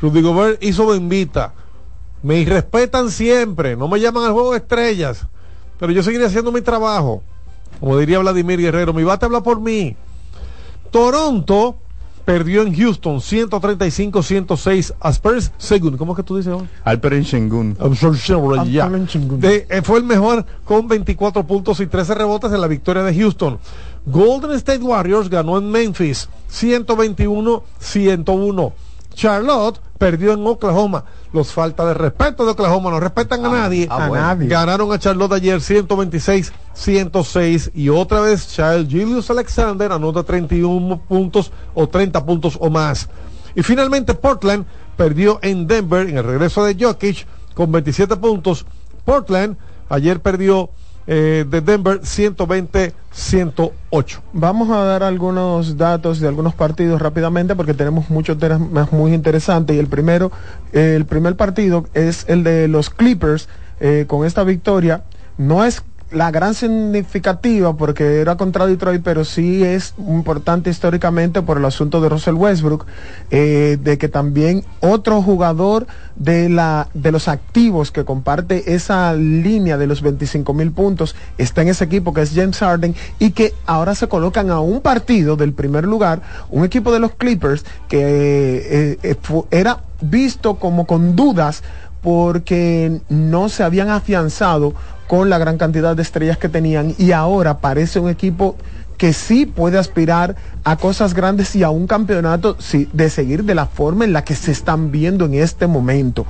Rudy 0.00 0.20
Gobert 0.20 0.62
hizo 0.64 0.84
bendita. 0.84 1.54
Me 2.24 2.40
irrespetan 2.40 3.08
siempre, 3.08 3.76
no 3.76 3.86
me 3.86 4.00
llaman 4.00 4.24
al 4.24 4.32
juego 4.32 4.50
de 4.50 4.58
estrellas, 4.58 5.28
pero 5.78 5.92
yo 5.92 6.02
seguiré 6.02 6.26
haciendo 6.26 6.50
mi 6.50 6.60
trabajo. 6.60 7.22
Como 7.78 7.96
diría 7.98 8.18
Vladimir 8.18 8.60
Guerrero, 8.60 8.92
mi 8.92 9.04
bate 9.04 9.26
habla 9.26 9.44
por 9.44 9.60
mí. 9.60 9.96
Toronto 10.90 11.76
perdió 12.24 12.62
en 12.62 12.74
Houston 12.74 13.18
135-106 13.18 14.94
a 15.00 15.10
Spurs 15.10 15.52
Segundo. 15.58 15.98
¿Cómo 15.98 16.12
es 16.12 16.16
que 16.16 16.22
tú 16.22 16.36
dices? 16.36 16.52
ahora? 16.52 16.66
Alperen 18.84 19.06
Shengun. 19.06 19.40
Eh, 19.42 19.82
fue 19.82 19.98
el 19.98 20.04
mejor 20.04 20.46
con 20.64 20.88
24 20.88 21.44
puntos 21.46 21.80
y 21.80 21.86
13 21.86 22.14
rebotes 22.14 22.52
en 22.52 22.60
la 22.60 22.66
victoria 22.66 23.02
de 23.02 23.14
Houston. 23.14 23.58
Golden 24.06 24.52
State 24.52 24.82
Warriors 24.82 25.28
ganó 25.28 25.58
en 25.58 25.70
Memphis 25.70 26.28
121-101. 26.50 28.72
Charlotte 29.14 29.78
perdió 30.02 30.32
en 30.32 30.44
Oklahoma. 30.44 31.04
Los 31.32 31.52
falta 31.52 31.86
de 31.86 31.94
respeto 31.94 32.44
de 32.44 32.50
Oklahoma, 32.50 32.90
no 32.90 32.98
respetan 32.98 33.46
a 33.46 33.50
nadie. 33.50 33.86
ah, 33.88 34.08
bueno. 34.08 34.24
A 34.24 34.34
nadie. 34.34 34.48
Ganaron 34.48 34.92
a 34.92 34.98
Charlotte 34.98 35.34
ayer 35.34 35.60
126-106 35.60 37.70
y 37.72 37.88
otra 37.88 38.20
vez 38.20 38.48
Charles 38.48 38.88
Julius 38.90 39.30
Alexander 39.30 39.92
anota 39.92 40.24
31 40.24 41.02
puntos 41.02 41.52
o 41.72 41.88
30 41.88 42.26
puntos 42.26 42.58
o 42.60 42.68
más. 42.68 43.08
Y 43.54 43.62
finalmente 43.62 44.14
Portland 44.14 44.66
perdió 44.96 45.38
en 45.40 45.68
Denver 45.68 46.08
en 46.08 46.18
el 46.18 46.24
regreso 46.24 46.64
de 46.64 46.74
Jokic 46.74 47.24
con 47.54 47.70
27 47.70 48.16
puntos. 48.16 48.66
Portland 49.04 49.56
ayer 49.88 50.20
perdió 50.20 50.70
eh, 51.06 51.44
de 51.48 51.60
Denver 51.60 52.00
120-108. 52.00 54.20
Vamos 54.32 54.70
a 54.70 54.84
dar 54.84 55.02
algunos 55.02 55.76
datos 55.76 56.20
de 56.20 56.28
algunos 56.28 56.54
partidos 56.54 57.02
rápidamente 57.02 57.56
porque 57.56 57.74
tenemos 57.74 58.08
muchos 58.10 58.38
temas 58.38 58.92
muy 58.92 59.14
interesantes 59.14 59.76
y 59.76 59.78
el 59.78 59.88
primero, 59.88 60.32
el 60.72 61.04
primer 61.06 61.36
partido 61.36 61.86
es 61.94 62.24
el 62.28 62.44
de 62.44 62.68
los 62.68 62.90
Clippers 62.90 63.48
eh, 63.80 64.04
con 64.06 64.24
esta 64.24 64.44
victoria. 64.44 65.02
No 65.38 65.64
es 65.64 65.82
la 66.12 66.30
gran 66.30 66.54
significativa 66.54 67.76
porque 67.76 68.20
era 68.20 68.36
contra 68.36 68.66
Detroit, 68.66 69.02
pero 69.02 69.24
sí 69.24 69.64
es 69.64 69.94
importante 69.98 70.70
históricamente 70.70 71.42
por 71.42 71.58
el 71.58 71.64
asunto 71.64 72.00
de 72.00 72.08
Russell 72.08 72.34
Westbrook, 72.34 72.86
eh, 73.30 73.78
de 73.82 73.98
que 73.98 74.08
también 74.08 74.64
otro 74.80 75.22
jugador 75.22 75.86
de, 76.16 76.48
la, 76.48 76.88
de 76.94 77.12
los 77.12 77.28
activos 77.28 77.90
que 77.90 78.04
comparte 78.04 78.74
esa 78.74 79.14
línea 79.14 79.78
de 79.78 79.86
los 79.86 80.02
25 80.02 80.52
mil 80.54 80.72
puntos 80.72 81.16
está 81.38 81.62
en 81.62 81.68
ese 81.68 81.84
equipo 81.84 82.12
que 82.12 82.22
es 82.22 82.32
James 82.34 82.58
Harden 82.58 82.94
y 83.18 83.30
que 83.30 83.54
ahora 83.66 83.94
se 83.94 84.08
colocan 84.08 84.50
a 84.50 84.60
un 84.60 84.80
partido 84.80 85.36
del 85.36 85.52
primer 85.52 85.84
lugar, 85.84 86.22
un 86.50 86.64
equipo 86.64 86.92
de 86.92 86.98
los 86.98 87.14
Clippers 87.14 87.64
que 87.88 87.98
eh, 88.00 88.98
eh, 89.02 89.16
era 89.50 89.80
visto 90.00 90.56
como 90.56 90.86
con 90.86 91.16
dudas 91.16 91.62
porque 92.02 93.00
no 93.08 93.48
se 93.48 93.62
habían 93.62 93.88
afianzado 93.88 94.74
con 95.12 95.28
la 95.28 95.36
gran 95.36 95.58
cantidad 95.58 95.94
de 95.94 96.00
estrellas 96.00 96.38
que 96.38 96.48
tenían 96.48 96.94
y 96.96 97.12
ahora 97.12 97.58
parece 97.58 98.00
un 98.00 98.08
equipo 98.08 98.56
que 98.96 99.12
sí 99.12 99.44
puede 99.44 99.76
aspirar 99.76 100.36
a 100.64 100.78
cosas 100.78 101.12
grandes 101.12 101.54
y 101.54 101.62
a 101.62 101.68
un 101.68 101.86
campeonato 101.86 102.56
sí, 102.58 102.88
de 102.94 103.10
seguir 103.10 103.44
de 103.44 103.54
la 103.54 103.66
forma 103.66 104.06
en 104.06 104.14
la 104.14 104.24
que 104.24 104.34
se 104.34 104.52
están 104.52 104.90
viendo 104.90 105.26
en 105.26 105.34
este 105.34 105.66
momento. 105.66 106.24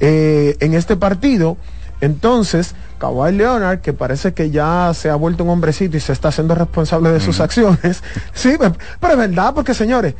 Eh, 0.00 0.54
en 0.60 0.74
este 0.74 0.96
partido, 0.96 1.56
entonces, 2.02 2.74
Kawhi 2.98 3.32
Leonard, 3.32 3.80
que 3.80 3.94
parece 3.94 4.34
que 4.34 4.50
ya 4.50 4.92
se 4.92 5.08
ha 5.08 5.14
vuelto 5.14 5.42
un 5.42 5.48
hombrecito 5.48 5.96
y 5.96 6.00
se 6.00 6.12
está 6.12 6.28
haciendo 6.28 6.54
responsable 6.54 7.12
de 7.12 7.20
sus 7.20 7.40
acciones, 7.40 8.02
sí, 8.34 8.58
pero 9.00 9.12
es 9.14 9.18
verdad, 9.18 9.54
porque 9.54 9.72
señores, 9.72 10.14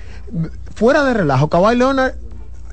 fuera 0.75 1.05
de 1.05 1.13
relajo, 1.13 1.51
Kawhi 1.51 1.77
Leonard 1.77 2.15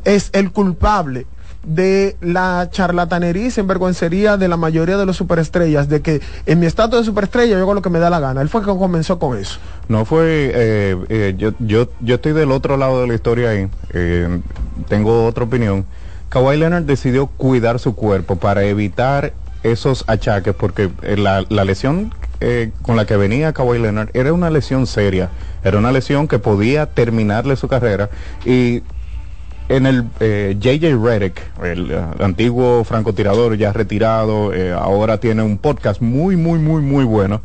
es 0.06 0.30
el 0.32 0.54
culpable 0.54 1.28
de 1.64 2.18
la 2.22 2.70
charlatanería 2.72 3.48
y 3.48 3.52
sinvergüencería 3.52 4.38
de 4.38 4.48
la 4.48 4.58
mayoría 4.58 4.98
de 4.98 5.06
los 5.06 5.18
superestrellas, 5.18 5.90
de 5.90 6.02
que 6.02 6.22
en 6.46 6.60
mi 6.60 6.66
estatus 6.66 7.00
de 7.00 7.06
superestrella 7.06 7.54
yo 7.54 7.60
hago 7.60 7.74
lo 7.74 7.82
que 7.82 7.90
me 7.90 8.00
da 8.00 8.10
la 8.10 8.20
gana. 8.20 8.42
Él 8.42 8.50
fue 8.50 8.62
que 8.62 8.68
comenzó 8.68 9.20
con 9.20 9.38
eso. 9.38 9.60
No 9.88 10.06
fue, 10.06 10.52
eh, 10.54 10.98
eh, 11.10 11.36
yo, 11.38 11.52
yo, 11.60 11.90
yo 12.02 12.16
estoy 12.16 12.34
del 12.34 12.52
otro 12.52 12.78
lado 12.78 13.02
de 13.02 13.08
la 13.08 13.16
historia 13.16 13.50
ahí, 13.50 13.68
eh, 13.94 14.40
tengo 14.88 15.26
otra 15.26 15.44
opinión. 15.44 15.86
Kawhi 16.30 16.58
Leonard 16.58 16.84
decidió 16.84 17.28
cuidar 17.28 17.80
su 17.80 17.96
cuerpo 17.96 18.38
para 18.38 18.64
evitar 18.64 19.34
esos 19.62 20.04
achaques, 20.08 20.54
porque 20.54 20.90
eh, 21.02 21.18
la, 21.18 21.46
la 21.50 21.64
lesión 21.64 22.14
eh, 22.40 22.72
con 22.82 22.98
la 22.98 23.06
que 23.06 23.16
venía 23.16 23.54
Kawhi 23.54 23.80
Leonard 23.80 24.10
era 24.14 24.34
una 24.34 24.50
lesión 24.50 24.86
seria, 24.86 25.30
era 25.64 25.78
una 25.78 25.92
lesión 25.92 26.28
que 26.28 26.40
podía 26.40 26.88
terminarle 26.88 27.56
su 27.56 27.70
carrera 27.70 28.10
y 28.46 28.84
en 29.70 29.86
el 29.86 30.06
eh, 30.20 30.56
JJ 30.60 30.96
Redick, 31.02 31.42
el 31.64 31.92
eh, 31.92 32.02
antiguo 32.20 32.84
francotirador 32.84 33.56
ya 33.58 33.72
retirado, 33.74 34.54
eh, 34.54 34.72
ahora 34.74 35.18
tiene 35.20 35.42
un 35.44 35.58
podcast 35.58 36.02
muy, 36.02 36.36
muy, 36.36 36.60
muy, 36.60 36.82
muy 36.82 37.04
bueno. 37.06 37.42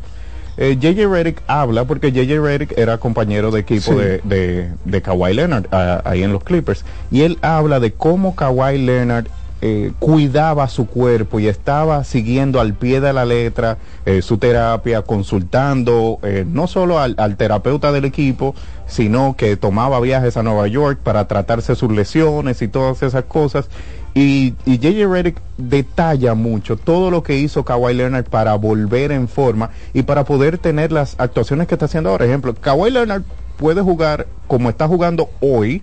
Eh, 0.57 0.77
JJ 0.81 1.07
Redick 1.09 1.43
habla 1.47 1.85
porque 1.85 2.11
JJ 2.11 2.41
Redick 2.43 2.77
era 2.77 2.99
compañero 2.99 3.51
de 3.53 3.61
equipo 3.61 3.93
Sí. 3.93 3.99
de, 3.99 4.21
de, 4.25 4.71
de 4.85 5.03
Kawhi 5.03 5.33
Leonard 5.33 5.67
ah, 5.71 6.03
ahí 6.05 6.25
en 6.25 6.33
los 6.33 6.43
Clippers. 6.43 6.85
Y 7.13 7.23
él 7.23 7.39
habla 7.43 7.79
de 7.79 7.93
cómo 7.93 8.35
Kawhi 8.35 8.79
Leonard 8.79 9.27
eh, 9.61 9.93
cuidaba 9.99 10.69
su 10.69 10.87
cuerpo 10.87 11.41
y 11.41 11.49
estaba 11.49 12.05
siguiendo 12.05 12.61
al 12.61 12.75
pie 12.75 13.01
de 13.01 13.13
la 13.13 13.25
letra 13.25 13.79
eh, 14.07 14.23
su 14.23 14.39
terapia, 14.39 15.03
consultando 15.03 16.19
eh, 16.23 16.45
no 16.47 16.67
solo 16.67 17.01
al, 17.01 17.15
al 17.19 17.37
terapeuta 17.37 17.91
del 17.93 18.05
equipo, 18.05 18.55
sino 18.89 19.37
que 19.37 19.57
tomaba 19.57 20.01
viajes 20.01 20.37
a 20.37 20.43
Nueva 20.43 20.67
York 20.67 20.99
para 21.03 21.29
tratarse 21.29 21.77
sus 21.77 21.93
lesiones 21.93 22.61
y 22.63 22.69
todas 22.69 23.03
esas 23.03 23.25
cosas. 23.25 23.69
Y, 24.15 24.55
y 24.65 24.79
JJ 24.79 25.07
Redick 25.07 25.41
detalla 25.59 26.35
mucho 26.35 26.77
todo 26.77 27.11
lo 27.11 27.23
que 27.23 27.37
hizo 27.37 27.65
Kawhi 27.65 27.95
Leonard 27.95 28.25
para 28.25 28.55
volver 28.55 29.13
en 29.13 29.29
forma 29.29 29.71
y 29.93 30.03
para 30.03 30.25
poder 30.25 30.59
tener 30.59 30.91
las 30.91 31.15
actuaciones 31.19 31.69
que 31.69 31.75
está 31.75 31.85
haciendo 31.85 32.11
ahora. 32.11 32.25
Ejemplo, 32.25 32.55
Kawhi 32.55 32.91
Leonard 32.91 33.23
puede 33.59 33.83
jugar 33.83 34.27
como 34.49 34.71
está 34.71 34.89
jugando 34.89 35.31
hoy 35.41 35.83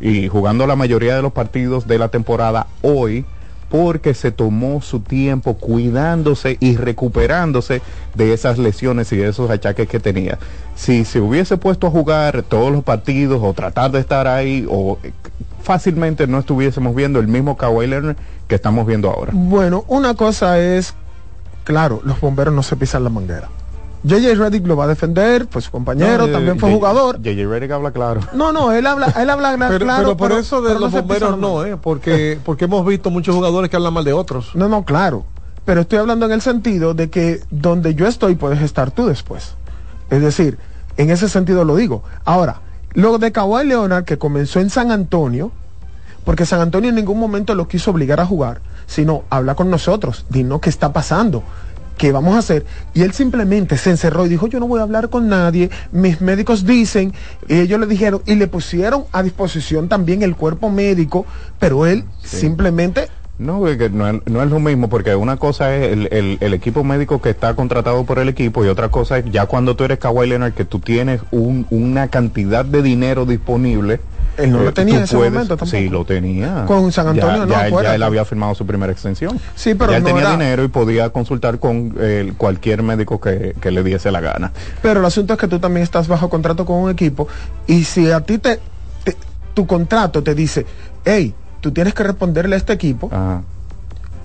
y 0.00 0.28
jugando 0.28 0.66
la 0.66 0.76
mayoría 0.76 1.14
de 1.16 1.22
los 1.22 1.32
partidos 1.32 1.86
de 1.86 1.98
la 1.98 2.08
temporada 2.08 2.66
hoy 2.82 3.24
porque 3.68 4.14
se 4.14 4.30
tomó 4.30 4.80
su 4.80 5.00
tiempo 5.00 5.54
cuidándose 5.54 6.56
y 6.60 6.76
recuperándose 6.76 7.82
de 8.14 8.32
esas 8.32 8.58
lesiones 8.58 9.12
y 9.12 9.16
de 9.16 9.28
esos 9.28 9.50
achaques 9.50 9.88
que 9.88 10.00
tenía. 10.00 10.38
Si 10.74 11.04
se 11.04 11.20
hubiese 11.20 11.56
puesto 11.56 11.86
a 11.86 11.90
jugar 11.90 12.42
todos 12.42 12.70
los 12.70 12.84
partidos 12.84 13.40
o 13.42 13.52
tratar 13.54 13.90
de 13.90 14.00
estar 14.00 14.26
ahí 14.26 14.66
o 14.70 14.98
eh, 15.02 15.12
fácilmente 15.62 16.26
no 16.26 16.38
estuviésemos 16.38 16.94
viendo 16.94 17.18
el 17.18 17.28
mismo 17.28 17.56
Kawhi 17.56 17.86
Leonard 17.86 18.16
que 18.46 18.54
estamos 18.54 18.86
viendo 18.86 19.10
ahora. 19.10 19.32
Bueno, 19.34 19.84
una 19.88 20.14
cosa 20.14 20.60
es, 20.60 20.94
claro, 21.64 22.00
los 22.04 22.20
bomberos 22.20 22.54
no 22.54 22.62
se 22.62 22.76
pisan 22.76 23.02
la 23.02 23.10
manguera. 23.10 23.48
JJ 24.06 24.34
Reddick 24.36 24.66
lo 24.66 24.76
va 24.76 24.84
a 24.84 24.86
defender, 24.88 25.46
pues 25.48 25.64
su 25.64 25.70
compañero 25.70 26.26
No, 26.26 26.32
también 26.32 26.58
fue 26.60 26.68
J- 26.70 26.76
jugador. 26.78 27.16
JJ 27.20 27.48
Redick 27.48 27.70
habla 27.72 27.90
claro. 27.90 28.20
No, 28.34 28.52
no, 28.52 28.70
él 28.72 28.86
habla, 28.86 29.06
él 29.20 29.28
habla 29.30 29.56
Pero, 29.68 29.84
claro. 29.84 30.02
pero 30.04 30.16
por 30.16 30.32
eso 30.32 30.62
de 30.62 30.74
los 30.74 30.92
no 30.92 30.98
bomberos 31.00 31.38
no. 31.38 31.64
¿eh? 31.64 31.76
porque, 31.76 32.38
porque 32.44 32.66
hemos 32.66 32.86
visto 32.86 33.10
muchos 33.10 33.34
jugadores 33.34 33.68
que 33.70 33.76
hablan 33.76 33.94
mal 33.94 34.04
de 34.04 34.12
otros. 34.12 34.54
No, 34.54 34.68
no, 34.68 34.84
claro. 34.84 35.24
Pero 35.64 35.80
estoy 35.80 35.98
hablando 35.98 36.26
en 36.26 36.32
el 36.32 36.40
sentido 36.42 36.94
de 36.94 37.10
que 37.10 37.40
donde 37.50 37.94
yo 37.96 38.06
estoy 38.06 38.36
puedes 38.36 38.62
estar 38.62 38.92
tú 38.92 39.06
después. 39.06 39.54
Es 40.10 40.22
decir, 40.22 40.58
en 40.96 41.10
ese 41.10 41.28
sentido 41.28 41.64
lo 41.64 41.74
digo. 41.74 42.04
Ahora, 42.24 42.60
lo 42.92 43.18
de 43.18 43.32
Kawhi 43.32 43.66
Leonard 43.66 44.04
que 44.04 44.18
comenzó 44.18 44.60
en 44.60 44.70
San 44.70 44.92
Antonio, 44.92 45.50
porque 46.24 46.46
San 46.46 46.60
Antonio 46.60 46.90
en 46.90 46.94
ningún 46.96 47.18
momento 47.18 47.54
lo 47.56 47.66
quiso 47.66 47.90
obligar 47.90 48.20
a 48.20 48.26
jugar, 48.26 48.60
sino 48.86 49.24
habla 49.30 49.56
con 49.56 49.68
nosotros, 49.70 50.24
dinos 50.28 50.60
qué 50.60 50.70
está 50.70 50.92
pasando. 50.92 51.42
¿Qué 51.96 52.12
vamos 52.12 52.34
a 52.36 52.38
hacer? 52.40 52.66
Y 52.94 53.02
él 53.02 53.12
simplemente 53.12 53.78
se 53.78 53.90
encerró 53.90 54.26
y 54.26 54.28
dijo, 54.28 54.46
yo 54.48 54.60
no 54.60 54.68
voy 54.68 54.80
a 54.80 54.82
hablar 54.82 55.08
con 55.08 55.28
nadie, 55.28 55.70
mis 55.92 56.20
médicos 56.20 56.66
dicen, 56.66 57.14
y 57.48 57.58
ellos 57.60 57.80
le 57.80 57.86
dijeron, 57.86 58.22
y 58.26 58.34
le 58.34 58.46
pusieron 58.48 59.04
a 59.12 59.22
disposición 59.22 59.88
también 59.88 60.22
el 60.22 60.36
cuerpo 60.36 60.68
médico, 60.70 61.24
pero 61.58 61.86
él 61.86 62.04
simplemente 62.22 63.08
No, 63.38 63.60
no, 63.90 64.20
no 64.24 64.42
es 64.42 64.50
lo 64.50 64.60
mismo, 64.60 64.88
porque 64.88 65.14
una 65.14 65.36
cosa 65.36 65.74
es 65.76 65.92
el, 65.92 66.08
el- 66.10 66.38
el 66.40 66.54
equipo 66.54 66.84
médico 66.84 67.20
que 67.20 67.28
está 67.30 67.54
contratado 67.54 68.04
por 68.04 68.18
el 68.18 68.30
equipo 68.30 68.64
y 68.64 68.68
otra 68.68 68.88
cosa 68.88 69.18
es 69.18 69.26
ya 69.30 69.44
cuando 69.46 69.76
tú 69.76 69.84
eres 69.84 69.98
Kawhi 69.98 70.26
Leonard, 70.26 70.54
que 70.54 70.64
tú 70.64 70.78
tienes 70.78 71.20
un- 71.30 71.66
una 71.70 72.08
cantidad 72.08 72.64
de 72.64 72.80
dinero 72.82 73.26
disponible. 73.26 74.00
Él 74.36 74.52
no 74.52 74.58
lo 74.62 74.68
eh, 74.68 74.72
tenía 74.72 74.96
en 74.98 75.02
ese 75.04 75.16
momento 75.16 75.56
tampoco. 75.56 75.70
Sí, 75.70 75.88
lo 75.88 76.04
tenía. 76.04 76.64
Con 76.66 76.92
San 76.92 77.08
Antonio, 77.08 77.38
ya, 77.38 77.46
no, 77.46 77.50
ya, 77.52 77.66
él- 77.68 77.72
ya 77.82 77.94
él 77.94 78.02
había 78.02 78.24
firmado 78.24 78.54
su 78.54 78.66
primera 78.66 78.92
extensión. 78.92 79.40
Sí, 79.54 79.74
pero 79.74 79.92
ya 79.92 79.96
él 79.98 80.02
no 80.02 80.08
tenía 80.08 80.22
era- 80.22 80.30
dinero 80.32 80.64
y 80.64 80.68
podía 80.68 81.10
consultar 81.10 81.58
con 81.58 81.94
eh, 81.98 82.32
cualquier 82.36 82.82
médico 82.82 83.20
que, 83.20 83.54
que 83.60 83.70
le 83.70 83.82
diese 83.82 84.10
la 84.10 84.20
gana. 84.20 84.52
Pero 84.82 85.00
el 85.00 85.06
asunto 85.06 85.32
es 85.34 85.38
que 85.38 85.48
tú 85.48 85.58
también 85.58 85.82
estás 85.84 86.06
bajo 86.08 86.28
contrato 86.28 86.66
con 86.66 86.76
un 86.76 86.90
equipo 86.90 87.28
y 87.66 87.84
si 87.84 88.10
a 88.10 88.20
ti 88.20 88.38
te, 88.38 88.60
te- 89.04 89.16
tu 89.54 89.66
contrato 89.66 90.22
te 90.22 90.34
dice, 90.34 90.66
hey, 91.04 91.34
tú 91.60 91.72
tienes 91.72 91.94
que 91.94 92.02
responderle 92.02 92.56
a 92.56 92.58
este 92.58 92.72
equipo, 92.74 93.08
Ajá. 93.10 93.42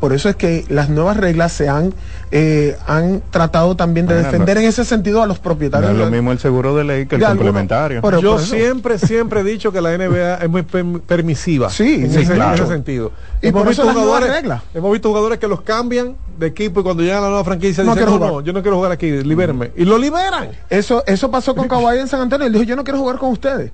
Por 0.02 0.12
eso 0.12 0.28
es 0.28 0.36
que 0.36 0.66
las 0.68 0.90
nuevas 0.90 1.16
reglas 1.16 1.54
se 1.54 1.70
han, 1.70 1.94
eh, 2.32 2.76
han 2.88 3.22
tratado 3.30 3.76
también 3.78 4.08
de 4.08 4.16
defender 4.16 4.58
no- 4.58 4.62
en 4.64 4.68
ese 4.68 4.84
sentido 4.84 5.22
a 5.22 5.28
los 5.28 5.38
No 5.38 5.44
propietarios. 5.44 5.92
es 5.92 5.98
lo 5.98 6.10
mismo 6.10 6.32
el 6.34 6.40
seguro 6.40 6.76
de 6.76 6.84
ley 6.84 7.06
que 7.06 7.16
el 7.16 7.24
complementario. 7.24 8.02
Pero 8.02 8.20
Yo 8.20 8.36
eso- 8.38 8.48
siempre, 8.48 8.98
siempre 8.98 9.42
he 9.42 9.44
dicho 9.46 9.72
que 9.72 9.80
la 9.80 9.94
NBA 9.94 10.36
es 10.44 10.50
muy 10.50 10.64
perm- 10.64 11.00
permisiva. 11.02 11.70
Sí, 11.70 12.02
en, 12.04 12.12
sí, 12.12 12.20
ese, 12.22 12.34
en 12.36 12.42
ese 12.42 12.68
sentido. 12.68 13.12
Y 13.42 13.52
por 13.52 13.70
eso 13.72 13.86
las 13.86 13.96
nuevas 13.96 14.24
reglas. 14.28 14.64
hemos 14.74 14.92
visto 14.92 15.08
jugadores 15.10 15.38
que 15.40 15.48
los 15.48 15.62
cambian 15.62 16.16
de 16.38 16.48
equipo 16.48 16.80
y 16.80 16.84
cuando 16.84 17.04
llegan 17.04 17.20
a 17.20 17.22
la 17.22 17.28
nueva 17.30 17.44
franquicia 17.46 17.84
No 17.84 17.92
dicen, 17.92 18.06
quiero 18.08 18.12
no, 18.12 18.18
jugar". 18.18 18.32
no, 18.34 18.42
yo 18.48 18.54
no 18.54 18.62
quiero 18.64 18.78
jugar 18.78 18.92
aquí, 18.92 19.10
libérenme. 19.24 19.72
Y 19.78 19.86
lo 19.86 19.98
liberan. 19.98 20.50
Eso, 20.70 21.04
eso 21.06 21.30
pasó 21.30 21.54
con 21.56 21.68
Kawhi 21.68 22.00
en 22.00 22.08
San 22.08 22.22
Antonio. 22.22 22.48
Él 22.48 22.54
dijo, 22.54 22.64
yo 22.66 22.76
no 22.76 22.84
quiero 22.84 22.98
jugar 23.00 23.18
con 23.18 23.30
ustedes. 23.32 23.72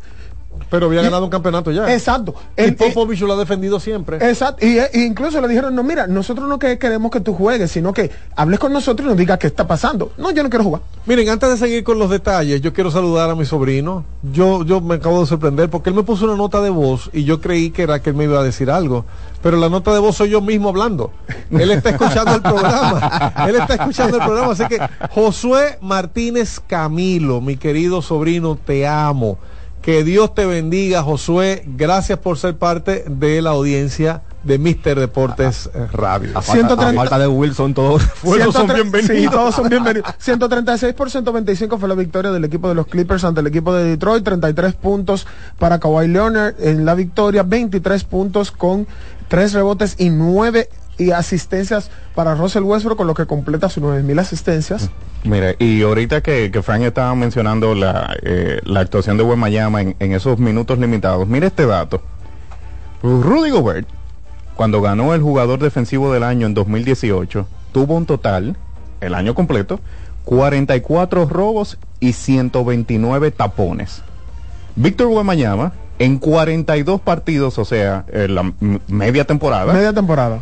Pero 0.69 0.88
había 0.88 1.02
Y- 1.02 1.06
ganado 1.06 1.23
un 1.23 1.30
campeonato 1.30 1.72
ya. 1.72 1.91
Exacto. 1.94 2.35
Y 2.57 2.61
El- 2.61 2.76
Popovich 2.76 3.22
lo 3.22 3.34
ha 3.34 3.38
defendido 3.38 3.80
siempre. 3.80 4.18
Exacto. 4.18 4.65
Y, 4.65 4.77
e- 4.80 4.89
y 4.94 5.03
incluso 5.03 5.39
le 5.41 5.48
dijeron, 5.48 5.73
no, 5.76 5.84
mira, 5.84 6.07
nosotros 6.07 6.48
no 6.49 6.60
que 6.60 6.77
queremos 6.77 7.10
que 7.11 7.19
tú 7.22 7.34
juegues, 7.34 7.72
sino 7.72 7.94
que 7.94 8.11
hables 8.35 8.60
con 8.60 8.73
nosotros 8.73 9.06
y 9.06 9.10
nos 9.10 9.18
digas 9.18 9.38
qué 9.39 9.48
está 9.48 9.65
pasando. 9.68 10.11
No, 10.18 10.31
yo 10.31 10.44
no 10.44 10.49
quiero 10.49 10.65
jugar. 10.65 10.81
Miren, 11.06 11.30
antes 11.30 11.49
de 11.49 11.57
seguir 11.57 11.84
con 11.84 11.98
los 11.99 12.10
detalles, 12.10 12.61
yo 12.61 12.73
quiero 12.73 12.91
saludar 12.91 13.30
a 13.30 13.35
mi 13.35 13.45
sobrino. 13.45 14.03
Yo, 14.34 14.64
yo 14.65 14.81
me 14.81 14.95
acabo 14.95 15.22
de 15.22 15.26
sorprender 15.27 15.69
porque 15.69 15.89
él 15.89 15.95
me 15.95 16.03
puso 16.03 16.26
una 16.26 16.35
nota 16.35 16.61
de 16.61 16.69
voz 16.69 17.10
y 17.14 17.23
yo 17.23 17.39
creí 17.39 17.72
que 17.72 17.84
era 17.84 18.02
que 18.02 18.10
él 18.10 18.15
me 18.15 18.26
iba 18.26 18.39
a 18.39 18.44
decir 18.44 18.69
algo. 18.69 19.06
Pero 19.41 19.56
la 19.57 19.69
nota 19.69 19.94
de 19.94 19.99
voz 19.99 20.18
soy 20.18 20.30
yo 20.31 20.41
mismo 20.41 20.69
hablando. 20.69 21.11
Él 21.52 21.72
está 21.72 21.91
escuchando 21.91 22.34
el 22.35 22.41
programa. 22.41 23.34
Él 23.48 23.56
está 23.56 23.76
escuchando 23.76 24.18
el 24.18 24.23
programa. 24.23 24.52
Así 24.52 24.65
que, 24.65 24.80
Josué 25.11 25.77
Martínez 25.81 26.60
Camilo, 26.65 27.39
mi 27.39 27.56
querido 27.56 28.02
sobrino, 28.02 28.57
te 28.64 28.85
amo. 28.88 29.38
Que 29.88 30.04
Dios 30.04 30.36
te 30.36 30.46
bendiga, 30.46 31.02
Josué. 31.02 31.64
Gracias 31.66 32.20
por 32.20 32.38
ser 32.38 32.58
parte 32.58 33.06
de 33.08 33.42
la 33.42 33.52
audiencia 33.52 34.22
de 34.44 34.60
Mister 34.60 35.00
Deportes 35.00 35.70
Radio. 35.94 36.38
A 36.38 36.42
falta, 36.42 36.74
a 36.74 36.76
130 36.76 36.94
falta 36.94 37.18
de 37.18 37.28
Wilson, 37.28 37.74
todos. 37.74 38.04
Bueno, 38.22 38.52
son 38.52 38.68
103 38.68 38.92
bienvenidos. 38.92 39.18
Sí, 39.18 39.30
todos 39.32 39.56
son 39.56 39.70
bienvenidos. 39.70 40.14
136 40.18 40.94
por 40.94 41.10
125 41.10 41.78
fue 41.78 41.88
la 41.88 41.96
victoria 41.96 42.32
del 42.32 42.44
equipo 42.44 42.68
de 42.68 42.76
los 42.76 42.86
Clippers 42.88 43.24
ante 43.24 43.40
el 43.40 43.48
equipo 43.48 43.74
de 43.74 43.86
Detroit. 43.86 44.26
33 44.26 44.74
puntos 44.74 45.26
para 45.58 45.80
Kawhi 45.80 46.10
Leonard 46.10 46.56
en 46.60 46.84
la 46.84 46.94
victoria. 46.94 47.44
23 47.44 48.04
puntos 48.04 48.52
con 48.52 48.88
3 49.30 49.54
rebotes 49.54 49.96
y 49.98 50.10
9 50.10 50.68
y 50.98 51.11
asistencias 51.11 51.91
para 52.15 52.36
Russell 52.36 52.64
Westbrook, 52.64 52.98
con 52.98 53.07
lo 53.07 53.14
que 53.14 53.26
completa 53.26 53.69
sus 53.69 53.84
9000 53.84 54.19
asistencias. 54.19 54.90
Mire, 55.24 55.56
y 55.60 55.82
ahorita 55.82 56.22
que, 56.22 56.52
que 56.52 56.61
Frank 56.61 56.82
estaba 56.84 57.14
mencionando 57.15 57.76
la, 57.76 58.15
eh, 58.24 58.61
la 58.64 58.80
actuación 58.80 59.18
de 59.18 59.24
Mayama 59.24 59.82
en, 59.82 59.95
en 59.99 60.14
esos 60.14 60.40
minutos 60.40 60.80
limitados, 60.80 61.28
mire 61.28 61.48
este 61.48 61.65
dato. 61.65 62.02
Rudy 63.03 63.52
Gobert, 63.52 63.88
cuando 64.56 64.82
ganó 64.82 65.14
el 65.14 65.22
jugador 65.22 65.60
defensivo 65.60 66.11
del 66.11 66.24
año 66.24 66.48
en 66.48 66.53
2018, 66.53 67.48
tuvo 67.72 67.95
un 67.95 68.06
total, 68.06 68.57
el 69.02 69.14
año 69.14 69.36
completo, 69.36 69.80
44 70.26 71.26
robos 71.26 71.78
y 71.99 72.14
129 72.14 73.32
tapones. 73.32 74.02
Víctor 74.76 75.07
Wembanyama, 75.07 75.74
en 75.99 76.19
42 76.19 77.02
partidos, 77.02 77.57
o 77.57 77.65
sea, 77.65 78.06
en 78.11 78.36
la 78.36 78.52
media 78.88 79.26
temporada, 79.26 79.74
Media 79.74 79.94
temporada. 79.94 80.41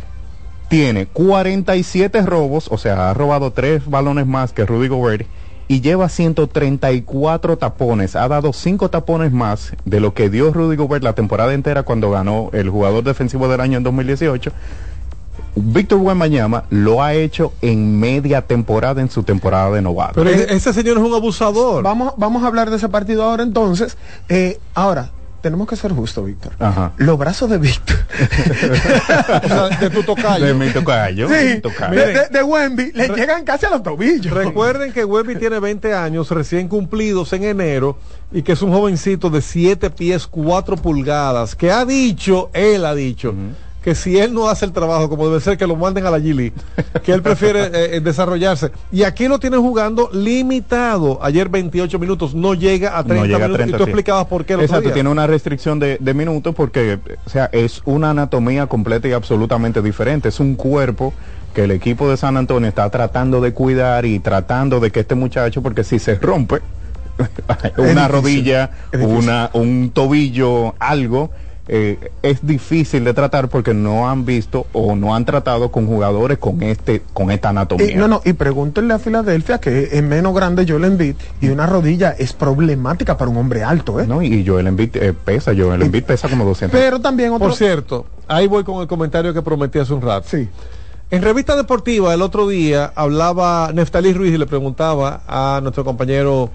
Tiene 0.68 1.06
47 1.06 2.22
robos, 2.22 2.68
o 2.70 2.78
sea, 2.78 3.10
ha 3.10 3.14
robado 3.14 3.52
tres 3.52 3.88
balones 3.88 4.26
más 4.26 4.52
que 4.52 4.66
Rudy 4.66 4.88
Gobert 4.88 5.26
y 5.68 5.80
lleva 5.80 6.08
134 6.08 7.58
tapones. 7.58 8.16
Ha 8.16 8.28
dado 8.28 8.52
cinco 8.52 8.88
tapones 8.88 9.32
más 9.32 9.72
de 9.84 10.00
lo 10.00 10.14
que 10.14 10.30
dio 10.30 10.52
Rudy 10.52 10.76
Gobert 10.76 11.02
la 11.02 11.14
temporada 11.14 11.54
entera 11.54 11.82
cuando 11.82 12.10
ganó 12.10 12.50
el 12.52 12.70
jugador 12.70 13.04
defensivo 13.04 13.48
del 13.48 13.60
año 13.60 13.78
en 13.78 13.84
2018. 13.84 14.52
Víctor 15.58 16.00
Wembanyama 16.00 16.64
lo 16.68 17.02
ha 17.02 17.14
hecho 17.14 17.54
en 17.62 17.98
media 17.98 18.42
temporada 18.42 19.00
en 19.00 19.10
su 19.10 19.22
temporada 19.22 19.70
de 19.70 19.80
novato. 19.80 20.12
Pero 20.14 20.28
ese, 20.28 20.54
ese 20.54 20.72
señor 20.74 20.98
es 20.98 21.02
un 21.02 21.14
abusador. 21.14 21.82
Vamos, 21.82 22.12
vamos 22.18 22.44
a 22.44 22.46
hablar 22.46 22.68
de 22.68 22.76
ese 22.76 22.90
partido 22.90 23.22
ahora 23.22 23.42
entonces. 23.42 23.96
Eh, 24.28 24.60
ahora, 24.74 25.10
tenemos 25.46 25.68
que 25.68 25.76
ser 25.76 25.92
justos, 25.92 26.26
Víctor. 26.26 26.52
Ajá. 26.58 26.92
Los 26.96 27.16
brazos 27.18 27.48
de 27.50 27.58
Víctor. 27.58 27.96
O 29.44 29.48
sea, 29.48 29.68
de 29.80 29.90
tu 29.90 30.02
tocayo. 30.02 30.44
De 30.46 30.54
mi 30.54 30.70
tocayo. 30.70 31.28
Sí, 31.28 31.54
mi 31.54 31.60
tocayo. 31.60 32.00
de, 32.00 32.06
de- 32.12 32.28
de 32.30 32.42
Wemby 32.42 32.92
le 32.94 33.08
llegan 33.08 33.44
casi 33.44 33.66
a 33.66 33.70
los 33.70 33.82
tobillos. 33.82 34.32
Recuerden 34.32 34.92
que 34.92 35.04
Webby 35.04 35.36
tiene 35.36 35.58
20 35.60 35.94
años 35.94 36.30
recién 36.30 36.68
cumplidos 36.68 37.32
en 37.32 37.44
enero 37.44 37.98
y 38.32 38.42
que 38.42 38.52
es 38.52 38.62
un 38.62 38.72
jovencito 38.72 39.30
de 39.30 39.40
7 39.42 39.90
pies 39.90 40.26
4 40.26 40.76
pulgadas 40.76 41.54
que 41.54 41.70
ha 41.70 41.84
dicho, 41.84 42.50
él 42.52 42.84
ha 42.84 42.94
dicho, 42.94 43.34
que 43.86 43.94
si 43.94 44.18
él 44.18 44.34
no 44.34 44.48
hace 44.48 44.64
el 44.64 44.72
trabajo 44.72 45.08
como 45.08 45.28
debe 45.28 45.40
ser, 45.40 45.56
que 45.56 45.64
lo 45.64 45.76
manden 45.76 46.06
a 46.06 46.10
la 46.10 46.20
Gili, 46.20 46.52
que 47.04 47.12
él 47.12 47.22
prefiere 47.22 47.66
eh, 47.66 47.70
eh, 47.96 48.00
desarrollarse. 48.00 48.72
Y 48.90 49.04
aquí 49.04 49.28
lo 49.28 49.38
tienen 49.38 49.60
jugando 49.60 50.10
limitado. 50.12 51.20
Ayer 51.22 51.48
28 51.48 51.96
minutos, 52.00 52.34
no 52.34 52.54
llega 52.54 52.98
a 52.98 53.04
30 53.04 53.14
No 53.14 53.24
llega 53.26 53.44
a 53.44 53.48
minutos. 53.48 53.58
30, 53.58 53.76
y 53.76 53.78
tú 53.78 53.84
sí. 53.84 53.90
explicabas 53.90 54.26
por 54.26 54.44
qué 54.44 54.54
el 54.54 54.58
otro 54.58 54.64
Exacto, 54.64 54.88
día. 54.88 54.94
tiene 54.94 55.08
una 55.08 55.28
restricción 55.28 55.78
de, 55.78 55.98
de 56.00 56.14
minutos 56.14 56.52
porque, 56.52 56.98
o 57.26 57.30
sea, 57.30 57.48
es 57.52 57.80
una 57.84 58.10
anatomía 58.10 58.66
completa 58.66 59.06
y 59.06 59.12
absolutamente 59.12 59.80
diferente. 59.80 60.30
Es 60.30 60.40
un 60.40 60.56
cuerpo 60.56 61.14
que 61.54 61.62
el 61.62 61.70
equipo 61.70 62.10
de 62.10 62.16
San 62.16 62.36
Antonio 62.36 62.68
está 62.68 62.90
tratando 62.90 63.40
de 63.40 63.52
cuidar 63.52 64.04
y 64.04 64.18
tratando 64.18 64.80
de 64.80 64.90
que 64.90 64.98
este 64.98 65.14
muchacho, 65.14 65.62
porque 65.62 65.84
si 65.84 66.00
se 66.00 66.16
rompe 66.16 66.58
una 67.76 68.08
rodilla, 68.08 68.68
una, 68.98 69.50
un 69.52 69.92
tobillo, 69.94 70.74
algo, 70.80 71.30
eh, 71.68 72.12
es 72.22 72.46
difícil 72.46 73.02
de 73.04 73.12
tratar 73.12 73.48
porque 73.48 73.74
no 73.74 74.08
han 74.08 74.24
visto 74.24 74.66
o 74.72 74.94
no 74.94 75.16
han 75.16 75.24
tratado 75.24 75.72
con 75.72 75.86
jugadores 75.86 76.38
con 76.38 76.62
este, 76.62 77.02
con 77.12 77.30
esta 77.30 77.48
anatomía. 77.48 77.90
Y, 77.90 77.94
no, 77.96 78.06
no, 78.06 78.22
y 78.24 78.34
pregúntenle 78.34 78.94
a 78.94 78.98
Filadelfia 79.00 79.58
que 79.58 79.88
es 79.90 80.02
menos 80.02 80.32
grande 80.34 80.64
Joel 80.68 80.84
Embiid 80.84 81.16
y 81.40 81.48
una 81.48 81.66
rodilla 81.66 82.12
es 82.12 82.32
problemática 82.32 83.16
para 83.16 83.30
un 83.30 83.36
hombre 83.36 83.64
alto, 83.64 83.98
¿eh? 84.00 84.06
¿no? 84.06 84.22
Y 84.22 84.46
Joel 84.46 84.68
Embiid 84.68 84.96
eh, 84.96 85.12
pesa, 85.12 85.52
Joel 85.56 85.82
Embiid 85.82 86.04
pesa 86.04 86.28
como 86.28 86.44
200. 86.44 86.78
Pero 86.78 87.00
también 87.00 87.32
otro... 87.32 87.48
Por 87.48 87.56
cierto, 87.56 88.06
ahí 88.28 88.46
voy 88.46 88.62
con 88.62 88.80
el 88.80 88.86
comentario 88.86 89.34
que 89.34 89.42
prometí 89.42 89.80
hace 89.80 89.92
un 89.92 90.02
rato. 90.02 90.28
Sí. 90.30 90.48
En 91.10 91.22
revista 91.22 91.56
deportiva 91.56 92.14
el 92.14 92.22
otro 92.22 92.48
día 92.48 92.92
hablaba 92.94 93.70
Neftalí 93.72 94.12
Ruiz 94.12 94.34
y 94.34 94.38
le 94.38 94.46
preguntaba 94.46 95.22
a 95.26 95.60
nuestro 95.62 95.84
compañero 95.84 96.50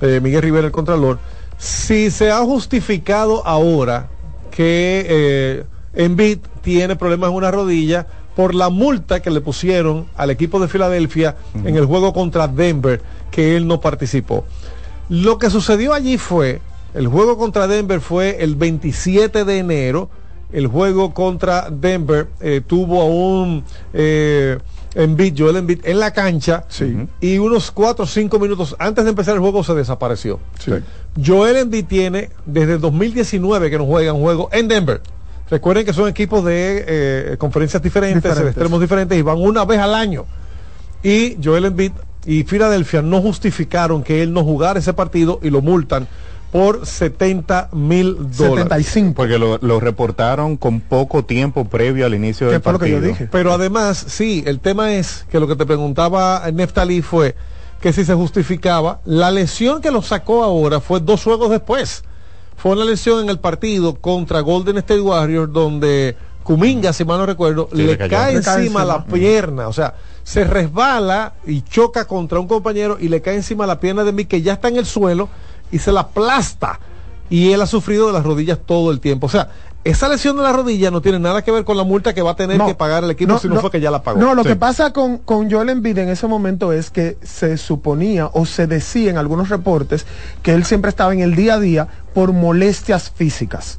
eh, 0.00 0.20
Miguel 0.20 0.42
Rivera, 0.42 0.66
el 0.66 0.72
Contralor, 0.72 1.18
si 1.56 2.10
se 2.10 2.30
ha 2.30 2.38
justificado 2.38 3.46
ahora 3.46 4.08
que 4.56 5.04
eh, 5.06 5.64
Embiid 5.92 6.38
tiene 6.62 6.96
problemas 6.96 7.28
en 7.28 7.36
una 7.36 7.50
rodilla 7.50 8.06
por 8.34 8.54
la 8.54 8.70
multa 8.70 9.20
que 9.20 9.30
le 9.30 9.42
pusieron 9.42 10.06
al 10.16 10.30
equipo 10.30 10.58
de 10.58 10.68
Filadelfia 10.68 11.36
en 11.62 11.76
el 11.76 11.84
juego 11.84 12.14
contra 12.14 12.48
Denver, 12.48 13.02
que 13.30 13.56
él 13.56 13.66
no 13.66 13.82
participó. 13.82 14.44
Lo 15.10 15.38
que 15.38 15.50
sucedió 15.50 15.92
allí 15.92 16.16
fue, 16.16 16.62
el 16.94 17.06
juego 17.06 17.36
contra 17.36 17.66
Denver 17.66 18.00
fue 18.00 18.42
el 18.42 18.56
27 18.56 19.44
de 19.44 19.58
enero, 19.58 20.08
el 20.52 20.68
juego 20.68 21.12
contra 21.12 21.68
Denver 21.70 22.28
eh, 22.40 22.62
tuvo 22.66 23.02
a 23.02 23.04
un 23.04 23.62
eh, 23.92 24.58
Embiid, 24.96 25.34
Joel 25.36 25.56
Embiid 25.56 25.80
en 25.84 26.00
la 26.00 26.12
cancha 26.12 26.64
y 27.20 27.38
unos 27.38 27.70
4 27.70 28.04
o 28.04 28.06
5 28.08 28.38
minutos 28.38 28.74
antes 28.78 29.04
de 29.04 29.10
empezar 29.10 29.34
el 29.34 29.40
juego 29.40 29.62
se 29.62 29.74
desapareció. 29.74 30.40
Joel 31.24 31.56
Embiid 31.56 31.84
tiene 31.84 32.30
desde 32.46 32.74
el 32.74 32.80
2019 32.80 33.70
que 33.70 33.78
no 33.78 33.84
juega 33.86 34.12
un 34.12 34.22
juego 34.22 34.48
en 34.52 34.68
Denver. 34.68 35.00
Recuerden 35.50 35.84
que 35.84 35.92
son 35.92 36.08
equipos 36.08 36.44
de 36.44 36.84
eh, 36.88 37.36
conferencias 37.38 37.82
diferentes, 37.82 38.22
Diferentes. 38.22 38.44
de 38.44 38.50
extremos 38.50 38.80
diferentes 38.80 39.16
y 39.18 39.22
van 39.22 39.38
una 39.38 39.64
vez 39.64 39.78
al 39.78 39.94
año. 39.94 40.24
Y 41.02 41.36
Joel 41.42 41.66
Embiid 41.66 41.92
y 42.24 42.42
Filadelfia 42.42 43.02
no 43.02 43.22
justificaron 43.22 44.02
que 44.02 44.22
él 44.22 44.32
no 44.32 44.42
jugara 44.42 44.80
ese 44.80 44.92
partido 44.92 45.38
y 45.42 45.50
lo 45.50 45.62
multan 45.62 46.08
por 46.52 46.86
70 46.86 47.70
mil 47.72 48.14
dólares. 48.36 48.64
75. 48.64 49.14
Porque 49.14 49.38
lo, 49.38 49.58
lo 49.58 49.80
reportaron 49.80 50.56
con 50.56 50.80
poco 50.80 51.24
tiempo 51.24 51.64
previo 51.66 52.06
al 52.06 52.14
inicio 52.14 52.46
¿Qué 52.46 52.54
del 52.54 52.62
fue 52.62 52.72
lo 52.72 52.78
que 52.78 52.84
partido. 52.86 53.00
yo 53.02 53.06
dije? 53.08 53.28
Pero 53.30 53.52
además, 53.52 54.04
sí, 54.08 54.42
el 54.46 54.60
tema 54.60 54.94
es 54.94 55.26
que 55.30 55.40
lo 55.40 55.46
que 55.48 55.56
te 55.56 55.66
preguntaba 55.66 56.42
Neftalí 56.52 57.02
fue 57.02 57.34
que 57.80 57.92
si 57.92 58.04
se 58.04 58.14
justificaba, 58.14 59.00
la 59.04 59.30
lesión 59.30 59.80
que 59.82 59.90
lo 59.90 60.02
sacó 60.02 60.42
ahora 60.44 60.80
fue 60.80 61.00
dos 61.00 61.22
juegos 61.22 61.50
después. 61.50 62.04
Fue 62.56 62.72
una 62.72 62.84
lesión 62.84 63.22
en 63.22 63.28
el 63.28 63.38
partido 63.38 63.96
contra 63.96 64.40
Golden 64.40 64.78
State 64.78 65.00
Warriors 65.00 65.52
donde 65.52 66.16
Cuminga, 66.42 66.92
si 66.92 67.04
mal 67.04 67.18
no 67.18 67.26
recuerdo, 67.26 67.68
Sí, 67.72 67.82
le, 67.82 67.98
cae 67.98 68.08
Le 68.08 68.08
cae 68.08 68.34
encima 68.36 68.62
encima. 68.62 68.84
la 68.84 69.04
pierna, 69.04 69.68
o 69.68 69.72
sea, 69.72 69.94
se 70.22 70.44
resbala 70.44 71.34
y 71.44 71.62
choca 71.62 72.06
contra 72.06 72.38
un 72.40 72.46
compañero 72.48 72.96
y 73.00 73.08
le 73.08 73.20
cae 73.20 73.34
encima 73.34 73.66
la 73.66 73.78
pierna 73.80 74.04
de 74.04 74.12
mí 74.12 74.24
que 74.24 74.42
ya 74.42 74.54
está 74.54 74.68
en 74.68 74.76
el 74.76 74.86
suelo 74.86 75.28
y 75.72 75.78
se 75.78 75.92
la 75.92 76.00
aplasta. 76.00 76.78
Y 77.30 77.52
él 77.52 77.60
ha 77.60 77.66
sufrido 77.66 78.06
de 78.06 78.12
las 78.12 78.24
rodillas 78.24 78.58
todo 78.64 78.90
el 78.92 79.00
tiempo. 79.00 79.26
O 79.26 79.30
sea, 79.30 79.48
esa 79.82 80.08
lesión 80.08 80.36
de 80.36 80.42
la 80.42 80.52
rodilla 80.52 80.90
no 80.90 81.00
tiene 81.00 81.18
nada 81.20 81.42
que 81.42 81.50
ver 81.52 81.64
con 81.64 81.76
la 81.76 81.84
multa 81.84 82.12
que 82.14 82.22
va 82.22 82.32
a 82.32 82.36
tener 82.36 82.58
No. 82.58 82.66
que 82.66 82.74
pagar 82.74 83.04
el 83.04 83.10
equipo, 83.10 83.32
No, 83.34 83.38
sino 83.38 83.54
no. 83.54 83.60
fue 83.60 83.70
que 83.70 83.80
ya 83.80 83.90
la 83.90 84.02
pagó. 84.02 84.18
No, 84.18 84.34
lo 84.34 84.42
Sí. 84.42 84.48
que 84.50 84.56
pasa 84.56 84.92
con, 84.92 85.18
con 85.18 85.50
Joel 85.50 85.68
Embiid 85.70 85.98
en 85.98 86.08
ese 86.08 86.26
momento 86.26 86.72
es 86.72 86.90
que 86.90 87.18
se 87.22 87.56
suponía 87.56 88.26
o 88.32 88.46
se 88.46 88.66
decía 88.66 89.10
en 89.10 89.18
algunos 89.18 89.48
reportes 89.48 90.06
que 90.42 90.54
él 90.54 90.64
siempre 90.64 90.88
estaba 90.88 91.12
en 91.12 91.20
el 91.20 91.34
día 91.36 91.54
a 91.54 91.60
día 91.60 91.88
por 92.14 92.32
molestias 92.32 93.10
físicas. 93.10 93.78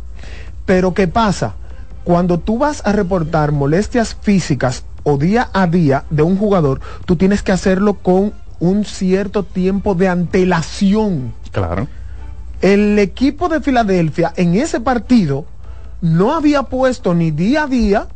Pero 0.66 0.94
¿qué 0.94 1.08
pasa? 1.08 1.56
Cuando 2.04 2.40
tú 2.40 2.58
vas 2.58 2.82
a 2.86 2.94
reportar 2.94 3.52
molestias 3.52 4.16
físicas 4.22 4.84
o 5.04 5.18
día 5.18 5.50
a 5.54 5.68
día 5.68 6.04
de 6.10 6.24
un 6.24 6.38
jugador, 6.38 6.80
tú 7.06 7.16
tienes 7.18 7.44
que 7.44 7.52
hacerlo 7.52 7.96
con 7.96 8.34
un 8.60 8.86
cierto 8.86 9.44
tiempo 9.44 9.96
de 9.96 10.08
antelación. 10.08 11.34
Claro. 11.52 11.88
El 12.62 12.98
equipo 13.00 13.50
de 13.50 13.62
Filadelfia 13.62 14.34
en 14.36 14.56
ese 14.56 14.80
partido 14.80 15.46
no 16.02 16.34
había 16.34 16.64
puesto 16.64 17.14
ni 17.14 17.32
día 17.32 17.64
a 17.64 17.68
día 17.68 18.08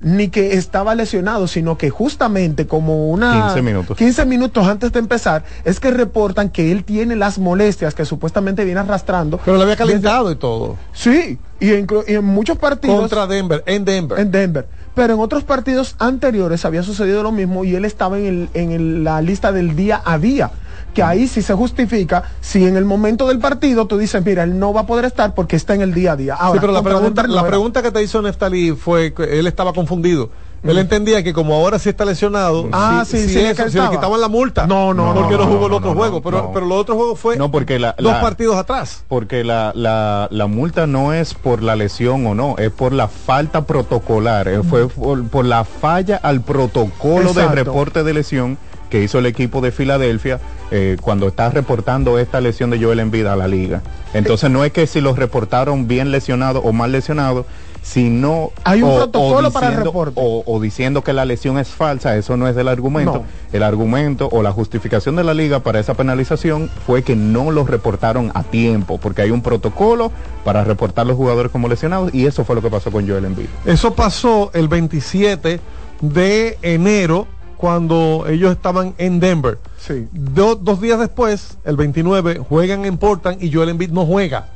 ni 0.00 0.28
que 0.28 0.54
estaba 0.54 0.94
lesionado, 0.94 1.48
sino 1.48 1.76
que 1.76 1.90
justamente 1.90 2.66
como 2.66 3.08
una 3.08 3.46
15 3.46 3.62
minutos. 3.62 3.96
15 3.96 4.26
minutos 4.26 4.66
antes 4.66 4.92
de 4.92 5.00
empezar, 5.00 5.44
es 5.64 5.80
que 5.80 5.90
reportan 5.90 6.50
que 6.50 6.70
él 6.70 6.84
tiene 6.84 7.16
las 7.16 7.38
molestias 7.38 7.94
que 7.94 8.04
supuestamente 8.04 8.64
viene 8.64 8.80
arrastrando. 8.80 9.40
Pero 9.44 9.56
le 9.56 9.64
había 9.64 9.76
calentado 9.76 10.30
y 10.30 10.36
todo. 10.36 10.76
Sí, 10.92 11.38
y 11.60 11.72
en, 11.72 11.86
y 12.06 12.14
en 12.14 12.24
muchos 12.24 12.56
partidos 12.58 12.98
Contra 13.00 13.26
Denver, 13.26 13.62
en 13.66 13.84
Denver. 13.84 14.18
en 14.18 14.30
Denver. 14.30 14.68
Pero 14.94 15.14
en 15.14 15.20
otros 15.20 15.44
partidos 15.44 15.94
anteriores 15.98 16.64
había 16.64 16.82
sucedido 16.82 17.22
lo 17.22 17.30
mismo 17.32 17.64
y 17.64 17.74
él 17.76 17.84
estaba 17.84 18.18
en, 18.18 18.26
el- 18.26 18.48
en 18.54 18.72
el- 18.72 19.04
la 19.04 19.20
lista 19.22 19.52
del 19.52 19.76
día 19.76 20.02
a 20.04 20.18
día. 20.18 20.50
Que 20.94 21.02
ahí 21.02 21.28
sí 21.28 21.42
se 21.42 21.54
justifica 21.54 22.24
si 22.40 22.66
en 22.66 22.76
el 22.76 22.84
momento 22.84 23.28
del 23.28 23.38
partido 23.38 23.86
tú 23.86 23.98
dices, 23.98 24.24
mira, 24.24 24.42
él 24.42 24.58
no 24.58 24.72
va 24.72 24.80
a 24.80 24.86
poder 24.86 25.04
estar 25.04 25.34
porque 25.34 25.54
está 25.54 25.74
en 25.74 25.82
el 25.82 25.94
día 25.94 26.12
a 26.12 26.16
día. 26.16 26.34
Ahora, 26.34 26.58
sí, 26.58 26.60
pero 26.60 26.72
la 26.72 26.82
pregunta, 26.82 27.22
no 27.24 27.34
la 27.34 27.46
pregunta 27.46 27.82
que 27.82 27.92
te 27.92 28.02
hizo 28.02 28.20
Neftali 28.22 28.72
fue 28.72 29.12
que 29.12 29.38
él 29.38 29.46
estaba 29.46 29.72
confundido. 29.72 30.30
Él 30.64 30.76
entendía 30.78 31.22
que 31.22 31.32
como 31.32 31.54
ahora 31.54 31.78
sí 31.78 31.88
está 31.88 32.04
lesionado, 32.04 32.68
Ah, 32.72 33.04
sí, 33.06 33.16
sí, 33.16 33.20
le 33.20 33.26
eso, 33.26 33.34
si 33.34 33.38
le 33.48 33.54
calentaba. 33.54 33.90
quitaban 33.90 34.20
la 34.20 34.28
multa. 34.28 34.66
No, 34.66 34.92
no, 34.92 35.14
porque 35.14 35.36
no, 35.36 35.44
no, 35.44 35.46
jugó 35.46 35.64
el 35.66 35.70
no, 35.70 35.76
otro 35.78 35.90
no, 35.90 35.96
juego. 35.96 36.16
no, 36.16 36.22
pero, 36.22 36.42
no. 36.42 36.52
pero 36.52 36.66
los 36.66 36.78
otros 36.78 36.96
juegos 36.96 37.20
fue 37.20 37.36
No, 37.36 37.50
porque 37.50 37.78
la, 37.78 37.94
dos 37.98 38.12
la- 38.12 38.20
partidos 38.20 38.56
atrás. 38.56 39.04
Porque 39.08 39.44
la, 39.44 39.72
la, 39.74 40.26
la 40.30 40.46
multa 40.48 40.86
no 40.88 41.12
es 41.12 41.34
por 41.34 41.62
la 41.62 41.76
lesión 41.76 42.26
o 42.26 42.34
no, 42.34 42.56
es 42.58 42.70
por 42.70 42.92
la 42.92 43.06
falta 43.08 43.62
protocolar, 43.66 44.48
eh, 44.48 44.62
fue 44.68 44.88
por, 44.88 45.28
por 45.28 45.44
la 45.44 45.64
falla 45.64 46.16
al 46.22 46.40
protocolo 46.40 47.32
de 47.32 47.46
reporte 47.48 48.02
de 48.02 48.14
lesión 48.14 48.58
que 48.90 49.02
hizo 49.02 49.18
el 49.18 49.26
equipo 49.26 49.60
de 49.60 49.70
Filadelfia 49.70 50.40
eh, 50.70 50.96
cuando 51.02 51.28
está 51.28 51.50
reportando 51.50 52.18
esta 52.18 52.40
lesión 52.40 52.70
de 52.70 52.82
Joel 52.82 53.00
Embiid 53.00 53.26
a 53.26 53.36
la 53.36 53.46
liga. 53.46 53.82
Entonces 54.14 54.50
no 54.50 54.64
es 54.64 54.72
que 54.72 54.86
si 54.86 55.00
los 55.02 55.18
reportaron 55.18 55.86
bien 55.86 56.10
lesionado 56.10 56.60
o 56.62 56.72
mal 56.72 56.90
lesionado, 56.90 57.44
sino 57.92 58.50
Hay 58.64 58.82
un 58.82 58.90
o- 58.90 58.94
o 58.94 58.96
protocolo 58.98 59.50
para 59.50 59.68
el 59.68 59.72
diciendo- 59.72 59.90
reporte. 59.90 60.20
O, 60.22 60.42
o 60.46 60.60
diciendo 60.60 61.02
que 61.02 61.12
la 61.14 61.24
lesión 61.24 61.58
es 61.58 61.68
falsa, 61.68 62.16
eso 62.16 62.36
no 62.36 62.46
es 62.46 62.56
el 62.56 62.68
argumento. 62.68 63.12
No. 63.14 63.24
El 63.52 63.62
argumento 63.62 64.28
o 64.30 64.42
la 64.42 64.52
justificación 64.52 65.16
de 65.16 65.24
la 65.24 65.32
liga 65.32 65.60
para 65.60 65.80
esa 65.80 65.94
penalización 65.94 66.68
fue 66.86 67.02
que 67.02 67.16
no 67.16 67.50
los 67.50 67.68
reportaron 67.70 68.30
a 68.34 68.42
tiempo, 68.42 68.98
porque 68.98 69.22
hay 69.22 69.30
un 69.30 69.40
protocolo 69.40 70.12
para 70.44 70.64
reportar 70.64 71.06
los 71.06 71.16
jugadores 71.16 71.50
como 71.50 71.66
lesionados 71.68 72.12
y 72.14 72.26
eso 72.26 72.44
fue 72.44 72.54
lo 72.56 72.62
que 72.62 72.68
pasó 72.70 72.90
con 72.90 73.08
Joel 73.08 73.24
Embiid. 73.24 73.46
Eso 73.64 73.94
pasó 73.94 74.50
el 74.52 74.68
27 74.68 75.58
de 76.02 76.58
enero 76.62 77.26
cuando 77.56 78.26
ellos 78.28 78.52
estaban 78.52 78.94
en 78.98 79.18
Denver. 79.18 79.58
Sí. 79.78 80.06
Do- 80.12 80.56
dos 80.56 80.80
días 80.80 80.98
después, 81.00 81.56
el 81.64 81.76
29, 81.76 82.38
juegan 82.46 82.84
en 82.84 82.98
Portland 82.98 83.42
y 83.42 83.50
Joel 83.52 83.70
Embiid 83.70 83.90
no 83.90 84.04
juega. 84.04 84.48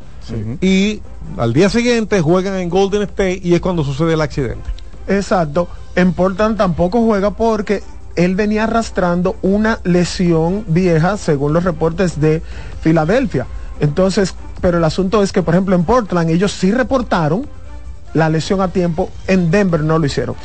Y 0.60 1.00
al 1.36 1.52
día 1.52 1.68
siguiente 1.68 2.20
juegan 2.20 2.56
en 2.56 2.68
Golden 2.68 3.02
State 3.02 3.40
y 3.42 3.54
es 3.54 3.60
cuando 3.60 3.84
sucede 3.84 4.14
el 4.14 4.20
accidente. 4.20 4.70
Exacto. 5.08 5.68
En 5.96 6.12
Portland 6.12 6.56
tampoco 6.56 7.02
juega 7.04 7.32
porque 7.32 7.82
él 8.16 8.34
venía 8.34 8.64
arrastrando 8.64 9.36
una 9.42 9.80
lesión 9.84 10.64
vieja, 10.68 11.16
según 11.16 11.52
los 11.52 11.64
reportes 11.64 12.20
de 12.20 12.42
Filadelfia. 12.80 13.46
Entonces, 13.80 14.34
pero 14.60 14.78
el 14.78 14.84
asunto 14.84 15.22
es 15.22 15.32
que, 15.32 15.42
por 15.42 15.54
ejemplo, 15.54 15.74
en 15.74 15.84
Portland 15.84 16.30
ellos 16.30 16.52
sí 16.52 16.70
reportaron 16.70 17.46
la 18.14 18.28
lesión 18.28 18.60
a 18.60 18.68
tiempo, 18.68 19.10
en 19.26 19.50
Denver 19.50 19.80
no 19.80 19.98
lo 19.98 20.06
hicieron. 20.06 20.36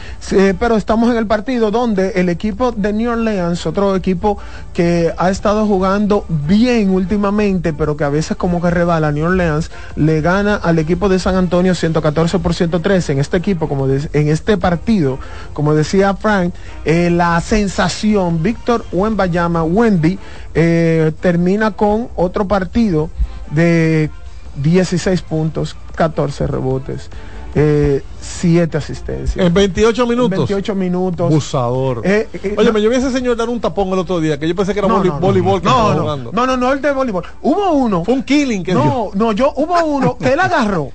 Pero 0.60 0.78
estamos 0.78 1.12
en 1.12 1.18
el 1.18 1.28
partido 1.28 1.72
donde 1.72 2.14
el 2.16 2.30
equipo 2.30 2.72
de 2.72 2.94
New 2.94 3.12
Orleans, 3.12 3.66
otro 3.66 3.96
equipo 3.96 4.38
que 4.74 5.14
ha 5.18 5.30
estado 5.30 5.66
jugando 5.66 6.26
bien 6.30 6.90
últimamente, 6.90 7.74
pero 7.74 7.98
que 7.98 8.04
a 8.04 8.10
veces 8.10 8.38
como 8.38 8.62
que 8.62 8.70
rebala, 8.70 9.12
New 9.12 9.26
Orleans 9.26 9.72
le 9.96 10.22
gana 10.22 10.56
al 10.56 10.80
equipo 10.80 11.10
de 11.10 11.20
San 11.20 11.36
Antonio 11.36 11.76
114 11.76 12.40
por 12.40 12.54
113 12.54 13.14
en 13.14 13.20
este 13.20 13.38
equipo, 13.38 13.68
como 13.68 13.88
en 13.88 14.28
este 14.28 14.58
partido, 14.58 15.20
como 15.54 15.74
decía 15.74 16.14
Frank, 16.16 16.54
eh, 16.86 17.10
la 17.10 17.40
sensación 17.42 18.42
Víctor 18.44 18.86
Wembayama, 18.92 19.64
Wemby, 19.64 20.20
eh, 20.54 21.12
termina 21.20 21.72
con 21.72 22.10
otro 22.16 22.48
partido 22.48 23.10
de 23.52 24.10
16 24.56 25.22
puntos, 25.22 25.76
14 25.96 26.48
rebotes, 26.48 27.10
7 27.54 28.78
asistencias. 28.78 29.46
En 29.46 29.54
28 29.54 30.06
minutos. 30.08 30.38
28 30.38 30.76
minutos. 30.76 31.30
Busador. 31.34 32.02
Eh, 32.04 32.28
eh, 32.34 32.56
Oye, 32.58 32.68
no- 32.68 32.74
me 32.74 32.82
yo 32.82 32.90
vi 32.90 32.96
a 32.96 33.00
ese 33.00 33.12
señor 33.12 33.36
dar 33.36 33.50
un 33.50 33.60
tapón 33.60 33.88
el 33.90 34.00
otro 34.00 34.20
día, 34.20 34.38
que 34.40 34.48
yo 34.48 34.56
pensé 34.56 34.74
que 34.74 34.80
era 34.80 34.88
No, 34.88 35.04
no, 35.04 35.20
voleibol 35.20 35.62
que 35.62 35.68
no, 35.68 35.94
no, 35.94 36.02
jugando. 36.02 36.32
no, 36.34 36.46
no, 36.46 36.58
no, 36.58 36.72
el 36.74 36.82
de 36.82 36.92
voleibol. 36.92 37.24
Hubo 37.42 37.72
uno. 37.72 38.04
Fue 38.04 38.14
un 38.14 38.24
killing 38.24 38.64
que. 38.64 38.74
No, 38.74 39.10
no, 39.14 39.32
yo 39.32 39.54
hubo 39.56 39.76
uno 39.86 40.18
que 40.18 40.34
él 40.34 40.40
agarró. 40.40 40.92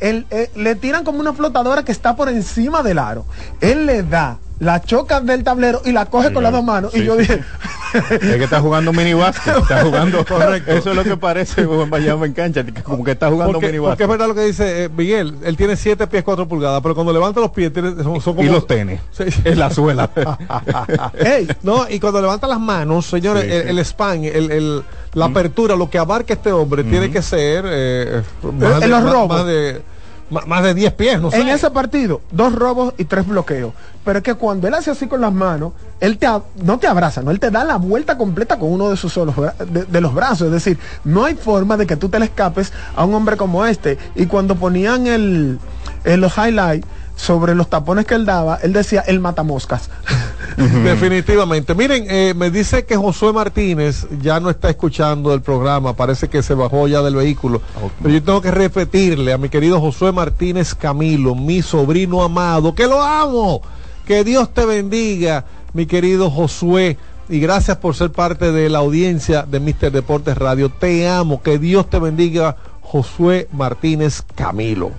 Él, 0.00 0.26
eh, 0.30 0.50
le 0.56 0.74
tiran 0.76 1.04
como 1.04 1.20
una 1.20 1.32
flotadora 1.34 1.84
que 1.84 1.92
está 1.92 2.16
por 2.16 2.28
encima 2.30 2.82
del 2.82 2.98
aro. 2.98 3.26
Él 3.60 3.84
le 3.86 4.02
da 4.02 4.38
la 4.60 4.80
choca 4.82 5.20
del 5.20 5.42
tablero 5.42 5.82
y 5.84 5.90
la 5.92 6.06
coge 6.06 6.32
con 6.32 6.42
las 6.42 6.52
dos 6.52 6.62
manos. 6.64 6.94
y 6.94 7.02
yo 7.04 7.16
dije, 7.16 7.42
Es 7.92 8.18
que 8.20 8.44
está 8.44 8.60
jugando 8.60 8.92
mini 8.92 9.14
básquet, 9.14 9.56
está 9.56 9.82
jugando 9.82 10.24
Correcto. 10.28 10.70
Eso 10.70 10.90
es 10.90 10.96
lo 10.96 11.02
que 11.02 11.16
parece 11.16 11.64
Juan 11.64 11.90
Bayama 11.90 12.24
en 12.26 12.32
cancha, 12.34 12.64
como 12.84 13.02
que 13.02 13.10
está 13.12 13.28
jugando 13.30 13.54
Porque, 13.54 13.66
mini 13.66 13.78
porque 13.80 14.04
es 14.04 14.08
verdad 14.08 14.28
lo 14.28 14.34
que 14.36 14.42
dice 14.44 14.84
eh, 14.84 14.88
Miguel, 14.88 15.34
él 15.42 15.56
tiene 15.56 15.74
7 15.74 16.06
pies 16.06 16.22
4 16.22 16.46
pulgadas, 16.46 16.80
pero 16.82 16.94
cuando 16.94 17.12
levanta 17.12 17.40
los 17.40 17.50
pies 17.50 17.72
tiene- 17.72 17.90
son, 18.02 18.20
son 18.20 18.36
como... 18.36 18.42
Y 18.44 18.48
los 18.52 18.66
tenis. 18.66 19.00
Sí. 19.10 19.24
En 19.44 19.58
la 19.58 19.70
suela. 19.70 20.08
Ey, 21.18 21.48
no, 21.62 21.88
y 21.88 21.98
cuando 21.98 22.20
levanta 22.20 22.46
las 22.46 22.60
manos, 22.60 23.06
señores, 23.06 23.44
el, 23.44 23.76
el 23.78 23.84
span, 23.84 24.24
el, 24.24 24.50
el- 24.52 24.82
la 25.14 25.24
apertura, 25.24 25.74
lo 25.74 25.90
que 25.90 25.98
abarca 25.98 26.34
este 26.34 26.52
hombre, 26.52 26.84
tiene 26.84 27.10
que 27.10 27.22
ser 27.22 27.64
eh, 27.66 28.22
más, 28.42 28.74
En 28.74 28.80
de, 28.80 28.88
los 28.88 29.02
más- 29.02 29.12
robos. 29.12 29.36
más 29.38 29.46
de 29.46 29.82
más, 30.30 30.62
de 30.62 30.74
10 30.74 30.92
pies, 30.94 31.20
no 31.20 31.30
sé. 31.30 31.40
en 31.40 31.48
ese 31.48 31.70
partido, 31.70 32.20
dos 32.30 32.54
robos 32.54 32.94
y 32.98 33.04
tres 33.04 33.26
bloqueos. 33.26 33.72
Pero 34.04 34.18
es 34.18 34.24
que 34.24 34.34
cuando 34.34 34.66
él 34.68 34.74
hace 34.74 34.90
así 34.90 35.06
con 35.06 35.20
las 35.20 35.32
manos, 35.32 35.72
él 36.00 36.16
te, 36.18 36.26
no 36.62 36.78
te 36.78 36.86
abraza, 36.86 37.22
no, 37.22 37.30
él 37.30 37.40
te 37.40 37.50
da 37.50 37.64
la 37.64 37.76
vuelta 37.76 38.16
completa 38.16 38.58
con 38.58 38.72
uno 38.72 38.88
de 38.88 38.96
sus 38.96 39.12
solos 39.12 39.34
de, 39.36 39.84
de 39.84 40.00
los 40.00 40.14
brazos. 40.14 40.46
Es 40.46 40.52
decir, 40.52 40.78
no 41.04 41.24
hay 41.24 41.34
forma 41.34 41.76
de 41.76 41.86
que 41.86 41.96
tú 41.96 42.08
te 42.08 42.18
le 42.18 42.24
escapes 42.26 42.72
a 42.96 43.04
un 43.04 43.14
hombre 43.14 43.36
como 43.36 43.66
este. 43.66 43.98
Y 44.14 44.26
cuando 44.26 44.56
ponían 44.56 45.06
el, 45.06 45.58
en 46.04 46.20
los 46.20 46.36
highlights 46.36 46.86
sobre 47.20 47.54
los 47.54 47.68
tapones 47.68 48.06
que 48.06 48.14
él 48.14 48.24
daba, 48.24 48.58
él 48.62 48.72
decía 48.72 49.02
el 49.06 49.20
matamoscas. 49.20 49.90
Definitivamente. 50.56 51.74
Miren, 51.74 52.06
eh, 52.08 52.32
me 52.34 52.50
dice 52.50 52.84
que 52.84 52.96
Josué 52.96 53.32
Martínez 53.32 54.06
ya 54.22 54.40
no 54.40 54.48
está 54.48 54.70
escuchando 54.70 55.34
el 55.34 55.42
programa, 55.42 55.94
parece 55.94 56.28
que 56.28 56.42
se 56.42 56.54
bajó 56.54 56.88
ya 56.88 57.02
del 57.02 57.16
vehículo. 57.16 57.60
Pero 58.02 58.14
yo 58.14 58.22
tengo 58.22 58.40
que 58.40 58.50
repetirle 58.50 59.32
a 59.32 59.38
mi 59.38 59.50
querido 59.50 59.80
Josué 59.80 60.12
Martínez 60.12 60.74
Camilo, 60.74 61.34
mi 61.34 61.60
sobrino 61.62 62.22
amado, 62.22 62.74
que 62.74 62.86
lo 62.86 63.02
amo. 63.02 63.60
Que 64.06 64.24
Dios 64.24 64.52
te 64.52 64.64
bendiga, 64.64 65.44
mi 65.74 65.86
querido 65.86 66.30
Josué. 66.30 66.96
Y 67.28 67.38
gracias 67.38 67.76
por 67.76 67.94
ser 67.94 68.10
parte 68.10 68.50
de 68.50 68.68
la 68.70 68.78
audiencia 68.78 69.42
de 69.42 69.60
Mister 69.60 69.92
Deportes 69.92 70.36
Radio. 70.36 70.70
Te 70.70 71.08
amo. 71.08 71.42
Que 71.42 71.58
Dios 71.58 71.88
te 71.88 71.98
bendiga, 71.98 72.56
Josué 72.80 73.46
Martínez 73.52 74.22
Camilo. 74.34 74.90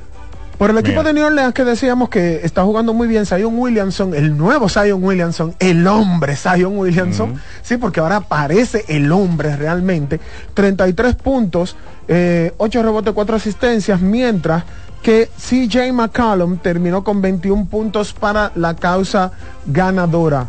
Por 0.62 0.70
el 0.70 0.78
equipo 0.78 1.00
Mira. 1.00 1.06
de 1.06 1.14
New 1.14 1.26
Orleans 1.26 1.56
que 1.56 1.64
decíamos 1.64 2.10
que 2.10 2.42
está 2.44 2.62
jugando 2.62 2.94
muy 2.94 3.08
bien, 3.08 3.26
Zion 3.26 3.58
Williamson, 3.58 4.14
el 4.14 4.38
nuevo 4.38 4.70
Zion 4.70 5.04
Williamson, 5.04 5.56
el 5.58 5.88
hombre 5.88 6.36
Zion 6.36 6.78
Williamson, 6.78 7.34
sí, 7.64 7.78
porque 7.78 8.00
ahora 8.00 8.18
aparece 8.18 8.86
el 8.88 9.12
hombre 9.12 9.56
realmente, 9.58 10.20
33 10.54 11.16
puntos, 11.16 11.76
eh, 12.08 12.54
8 12.58 12.84
rebotes, 12.84 13.12
4 13.12 13.36
asistencias, 13.38 14.02
mientras 14.02 14.64
que 15.02 15.32
CJ 15.36 15.94
McCollum 15.94 16.60
terminó 16.60 17.04
con 17.04 17.24
21 17.24 17.66
puntos 17.66 18.14
para 18.14 18.52
la 18.54 18.76
causa 18.76 19.32
ganadora. 19.66 20.46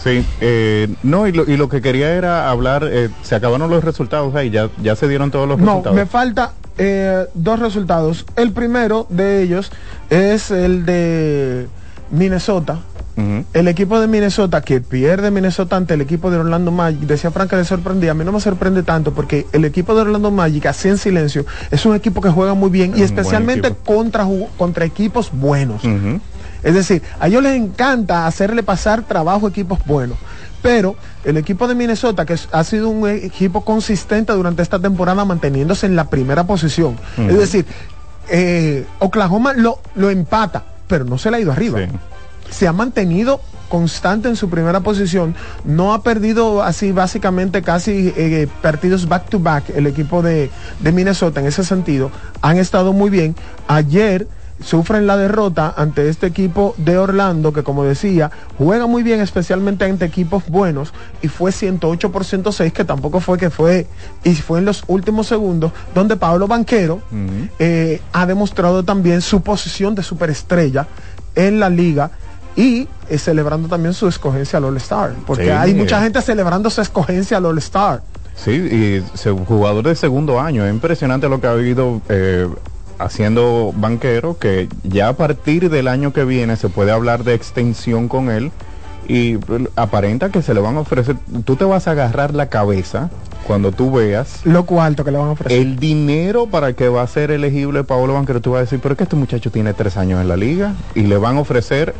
Sí, 0.00 0.24
eh, 0.40 0.94
no, 1.02 1.26
y 1.26 1.32
lo, 1.32 1.42
y 1.50 1.56
lo 1.56 1.68
que 1.68 1.82
quería 1.82 2.12
era 2.14 2.48
hablar, 2.50 2.86
eh, 2.88 3.10
se 3.24 3.34
acabaron 3.34 3.68
los 3.68 3.82
resultados 3.82 4.32
ahí, 4.36 4.50
ya, 4.50 4.70
ya 4.80 4.94
se 4.94 5.08
dieron 5.08 5.32
todos 5.32 5.48
los 5.48 5.58
No, 5.58 5.66
resultados. 5.66 5.96
me 5.96 6.06
falta 6.06 6.52
eh, 6.78 7.26
dos 7.34 7.58
resultados. 7.60 8.26
El 8.36 8.52
primero 8.52 9.06
de 9.08 9.42
ellos 9.42 9.70
es 10.10 10.50
el 10.50 10.84
de 10.84 11.68
Minnesota. 12.10 12.80
El 13.52 13.68
equipo 13.68 14.00
de 14.00 14.08
Minnesota 14.08 14.60
que 14.60 14.80
pierde 14.80 15.30
Minnesota 15.30 15.76
ante 15.76 15.94
el 15.94 16.00
equipo 16.00 16.32
de 16.32 16.38
Orlando 16.38 16.72
Magic, 16.72 17.02
decía 17.02 17.30
Frank 17.30 17.48
que 17.48 17.54
le 17.56 17.64
sorprendía, 17.64 18.10
a 18.10 18.14
mí 18.14 18.24
no 18.24 18.32
me 18.32 18.40
sorprende 18.40 18.82
tanto 18.82 19.14
porque 19.14 19.46
el 19.52 19.64
equipo 19.64 19.94
de 19.94 20.00
Orlando 20.00 20.32
Magic, 20.32 20.66
así 20.66 20.88
en 20.88 20.98
silencio, 20.98 21.46
es 21.70 21.86
un 21.86 21.94
equipo 21.94 22.20
que 22.20 22.28
juega 22.28 22.54
muy 22.54 22.70
bien 22.70 22.92
Es 22.94 22.98
y 22.98 23.02
especialmente 23.04 23.72
contra, 23.84 24.26
contra 24.56 24.84
equipos 24.84 25.30
buenos. 25.32 25.82
Es 26.64 26.74
decir, 26.74 27.02
a 27.20 27.28
ellos 27.28 27.42
les 27.42 27.56
encanta 27.56 28.26
hacerle 28.26 28.64
pasar 28.64 29.02
trabajo 29.02 29.46
a 29.46 29.50
equipos 29.50 29.78
buenos. 29.86 30.18
Pero 30.64 30.96
el 31.24 31.36
equipo 31.36 31.68
de 31.68 31.74
Minnesota, 31.74 32.24
que 32.24 32.38
ha 32.50 32.64
sido 32.64 32.88
un 32.88 33.06
equipo 33.06 33.66
consistente 33.66 34.32
durante 34.32 34.62
esta 34.62 34.78
temporada, 34.78 35.22
manteniéndose 35.26 35.84
en 35.84 35.94
la 35.94 36.08
primera 36.08 36.46
posición. 36.46 36.96
Es 37.18 37.36
decir, 37.36 37.66
eh, 38.30 38.86
Oklahoma 38.98 39.52
lo, 39.52 39.80
lo 39.94 40.08
empata, 40.08 40.64
pero 40.88 41.04
no 41.04 41.18
se 41.18 41.30
le 41.30 41.36
ha 41.36 41.40
ido 41.40 41.52
arriba. 41.52 41.80
Sí. 41.80 41.88
Se 42.48 42.66
ha 42.66 42.72
mantenido 42.72 43.42
constante 43.68 44.28
en 44.28 44.36
su 44.36 44.48
primera 44.48 44.80
posición, 44.80 45.34
no 45.66 45.92
ha 45.92 46.02
perdido 46.02 46.62
así 46.62 46.92
básicamente 46.92 47.60
casi 47.60 48.14
eh, 48.16 48.48
partidos 48.62 49.06
back 49.06 49.28
to 49.28 49.40
back 49.40 49.64
el 49.76 49.86
equipo 49.86 50.22
de, 50.22 50.48
de 50.80 50.92
Minnesota 50.92 51.40
en 51.40 51.46
ese 51.46 51.62
sentido, 51.62 52.10
han 52.40 52.56
estado 52.56 52.94
muy 52.94 53.10
bien. 53.10 53.36
Ayer 53.68 54.26
sufren 54.62 55.06
la 55.06 55.16
derrota 55.16 55.74
ante 55.76 56.08
este 56.08 56.26
equipo 56.26 56.74
de 56.78 56.96
Orlando 56.96 57.52
que 57.52 57.62
como 57.64 57.84
decía 57.84 58.30
juega 58.56 58.86
muy 58.86 59.02
bien 59.02 59.20
especialmente 59.20 59.84
ante 59.84 60.04
equipos 60.04 60.44
buenos 60.48 60.92
y 61.22 61.28
fue 61.28 61.50
108 61.52 62.12
por 62.12 62.24
106 62.24 62.72
que 62.72 62.84
tampoco 62.84 63.20
fue 63.20 63.36
que 63.36 63.50
fue 63.50 63.86
y 64.22 64.34
fue 64.36 64.60
en 64.60 64.64
los 64.64 64.84
últimos 64.86 65.26
segundos 65.26 65.72
donde 65.94 66.16
Pablo 66.16 66.46
Banquero 66.46 67.00
eh, 67.58 68.00
ha 68.12 68.26
demostrado 68.26 68.84
también 68.84 69.20
su 69.22 69.42
posición 69.42 69.94
de 69.96 70.02
superestrella 70.04 70.86
en 71.34 71.58
la 71.58 71.68
liga 71.68 72.10
y 72.56 72.86
eh, 73.08 73.18
celebrando 73.18 73.66
también 73.68 73.92
su 73.92 74.06
escogencia 74.06 74.58
al 74.58 74.64
All-Star. 74.66 75.14
Porque 75.26 75.46
Sí. 75.46 75.50
hay 75.50 75.74
mucha 75.74 76.00
gente 76.00 76.22
celebrando 76.22 76.70
su 76.70 76.80
escogencia 76.80 77.38
al 77.38 77.46
All-Star. 77.46 78.02
Sí, 78.36 78.52
y 78.52 79.04
se- 79.18 79.32
jugador 79.32 79.84
de 79.84 79.96
segundo 79.96 80.40
año. 80.40 80.64
Es 80.64 80.72
impresionante 80.72 81.28
lo 81.28 81.40
que 81.40 81.48
ha 81.48 81.50
habido 81.50 82.00
eh, 82.08 82.48
haciendo 82.98 83.72
banquero, 83.76 84.38
que 84.38 84.68
ya 84.82 85.08
a 85.08 85.12
partir 85.14 85.70
del 85.70 85.88
año 85.88 86.12
que 86.12 86.24
viene 86.24 86.56
se 86.56 86.68
puede 86.68 86.92
hablar 86.92 87.24
de 87.24 87.34
extensión 87.34 88.08
con 88.08 88.30
él 88.30 88.50
y 89.06 89.36
pues, 89.38 89.62
aparenta 89.76 90.30
que 90.30 90.42
se 90.42 90.54
le 90.54 90.60
van 90.60 90.76
a 90.76 90.80
ofrecer, 90.80 91.16
tú 91.44 91.56
te 91.56 91.64
vas 91.64 91.88
a 91.88 91.92
agarrar 91.92 92.34
la 92.34 92.48
cabeza 92.48 93.10
cuando 93.46 93.72
tú 93.72 93.92
veas 93.92 94.40
Lo 94.44 94.64
cuarto 94.64 95.04
que 95.04 95.10
le 95.10 95.18
van 95.18 95.28
a 95.28 95.32
ofrecer. 95.32 95.58
el 95.58 95.78
dinero 95.78 96.46
para 96.46 96.72
que 96.72 96.88
va 96.88 97.02
a 97.02 97.06
ser 97.06 97.30
elegible 97.30 97.84
Paolo 97.84 98.14
Banquero, 98.14 98.40
tú 98.40 98.52
vas 98.52 98.58
a 98.58 98.62
decir, 98.62 98.80
pero 98.82 98.94
es 98.94 98.98
que 98.98 99.04
este 99.04 99.16
muchacho 99.16 99.50
tiene 99.50 99.74
tres 99.74 99.96
años 99.96 100.20
en 100.20 100.28
la 100.28 100.36
liga 100.36 100.72
y 100.94 101.02
le 101.02 101.18
van 101.18 101.36
a 101.36 101.40
ofrecer, 101.40 101.94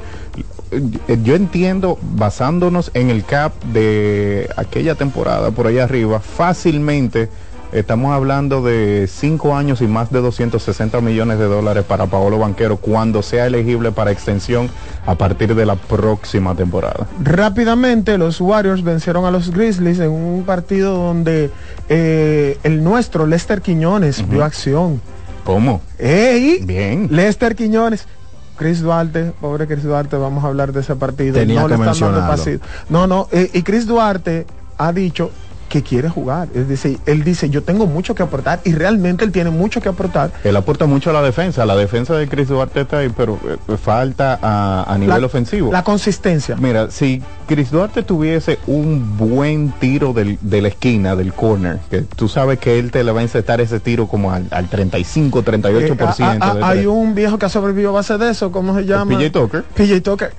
eh, 0.71 1.19
yo 1.23 1.35
entiendo, 1.35 1.99
basándonos 2.01 2.91
en 2.95 3.11
el 3.11 3.25
cap 3.25 3.53
de 3.65 4.49
aquella 4.57 4.95
temporada 4.95 5.51
por 5.51 5.66
ahí 5.66 5.79
arriba, 5.79 6.21
fácilmente 6.21 7.29
estamos 7.75 8.13
hablando 8.13 8.63
de 8.63 9.09
cinco 9.09 9.57
años 9.57 9.83
y 9.83 9.87
más 9.87 10.11
de 10.11 10.21
260 10.21 11.01
millones 11.01 11.39
de 11.39 11.47
dólares 11.47 11.85
para 11.85 12.07
Paolo 12.07 12.39
Banquero 12.39 12.77
cuando 12.77 13.23
sea 13.23 13.47
elegible 13.47 13.91
para 13.93 14.13
extensión 14.13 14.71
a 15.07 15.17
partir 15.17 15.55
de 15.55 15.67
la 15.67 15.75
próxima 15.75 16.55
temporada. 16.55 17.07
Rápidamente 17.23 18.17
los 18.17 18.41
Warriors 18.41 18.83
vencieron 18.83 19.25
a 19.25 19.31
los 19.31 19.51
Grizzlies 19.51 19.99
en 19.99 20.11
un 20.11 20.45
partido 20.45 20.97
donde 20.97 21.51
eh, 21.89 22.59
el 22.63 22.83
nuestro, 22.85 23.27
Lester 23.27 23.61
Quiñones, 23.61 24.27
vio 24.29 24.45
acción. 24.45 25.01
¿Cómo? 25.45 25.83
¡Ey! 25.99 26.61
Bien. 26.65 27.09
Lester 27.11 27.55
Quiñones. 27.57 28.07
Chris 28.57 28.81
Duarte, 28.81 29.33
pobre 29.41 29.67
Chris 29.67 29.83
Duarte, 29.83 30.17
vamos 30.17 30.45
a 30.45 30.47
hablar 30.47 30.73
de 30.73 30.81
ese 30.81 30.95
partido. 30.95 31.35
Tenía 31.35 31.63
no 31.63 31.67
que 31.67 31.77
le 31.77 31.91
están 31.91 32.15
dando. 32.15 32.61
No, 32.89 33.07
no, 33.09 33.29
eh, 33.33 33.51
y 33.53 33.63
Chris 33.63 33.85
Duarte 33.85 34.47
ha 34.79 34.93
dicho 34.93 35.33
que 35.75 35.83
quiere 35.83 36.09
jugar. 36.09 36.47
Es 36.55 36.69
decir, 36.69 37.01
él 37.05 37.25
dice, 37.25 37.51
yo 37.51 37.65
tengo 37.65 37.89
mucho 37.89 38.15
que 38.15 38.23
aportar 38.23 38.61
y 38.63 38.75
realmente 38.75 39.25
él 39.25 39.33
tiene 39.33 39.51
mucho 39.51 39.81
que 39.81 39.89
aportar. 39.89 40.31
Él 40.45 40.55
aporta 40.57 40.87
mucho 40.87 41.11
a 41.11 41.13
la 41.13 41.21
defensa, 41.21 41.67
la 41.67 41.75
defensa 41.75 42.15
de 42.15 42.29
Cristóbal 42.29 42.69
Arteta, 42.69 43.01
pero 43.17 43.41
eh, 43.45 43.57
eh, 43.67 43.77
falta 43.77 44.39
a, 44.41 44.97
nivel 44.99 45.25
ofensivo. 45.25 45.73
La 45.73 45.83
consistencia. 45.83 46.55
Mira, 46.55 46.93
si 46.93 47.21
Cris 47.49 47.73
Duarte 47.73 48.05
tuviese 48.05 48.61
un 48.69 49.17
buen 49.17 49.73
tiro 49.81 50.13
del, 50.13 50.39
de 50.43 50.63
la 50.63 50.69
esquina, 50.69 51.17
del 51.17 51.33
corner, 51.33 51.81
que 51.91 52.03
tú 52.03 52.29
sabes 52.29 52.61
que 52.61 52.79
él 52.79 52.93
te 52.93 53.03
le 53.03 53.11
va 53.11 53.19
a 53.19 53.25
insertar 53.25 53.61
ese 53.61 53.81
tiro 53.81 54.07
como 54.07 54.31
al, 54.31 54.47
al 54.53 54.69
35, 54.69 55.43
38%. 55.43 55.75
Eh, 55.75 55.97
ah, 56.21 56.37
ah, 56.41 56.57
ah, 56.63 56.69
hay 56.69 56.87
un 56.87 57.17
viejo 57.17 57.37
que 57.37 57.49
sobrevivió 57.49 57.89
a 57.89 57.93
base 57.95 58.17
de 58.17 58.31
eso, 58.31 58.53
¿cómo 58.53 58.77
se 58.77 58.85
llama? 58.85 59.19
PJ 59.19 59.31
Tucker. 59.31 59.65
PJ 59.75 60.01
Tucker. 60.03 60.33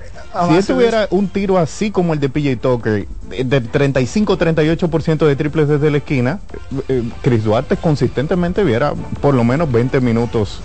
Si 0.48 0.54
él 0.54 0.66
tuviera 0.66 1.08
un 1.10 1.28
tiro 1.28 1.58
así 1.58 1.90
como 1.90 2.14
el 2.14 2.20
de 2.20 2.28
PJ 2.28 2.56
Tucker, 2.56 3.06
del 3.44 3.68
35, 3.68 4.38
38% 4.38 5.25
de 5.26 5.36
triples 5.36 5.68
desde 5.68 5.90
la 5.90 5.98
esquina, 5.98 6.40
eh, 6.52 6.82
eh, 6.88 7.02
Chris 7.22 7.44
Duarte 7.44 7.76
consistentemente 7.76 8.64
viera 8.64 8.94
por 9.20 9.34
lo 9.34 9.44
menos 9.44 9.70
20 9.70 10.00
minutos 10.00 10.60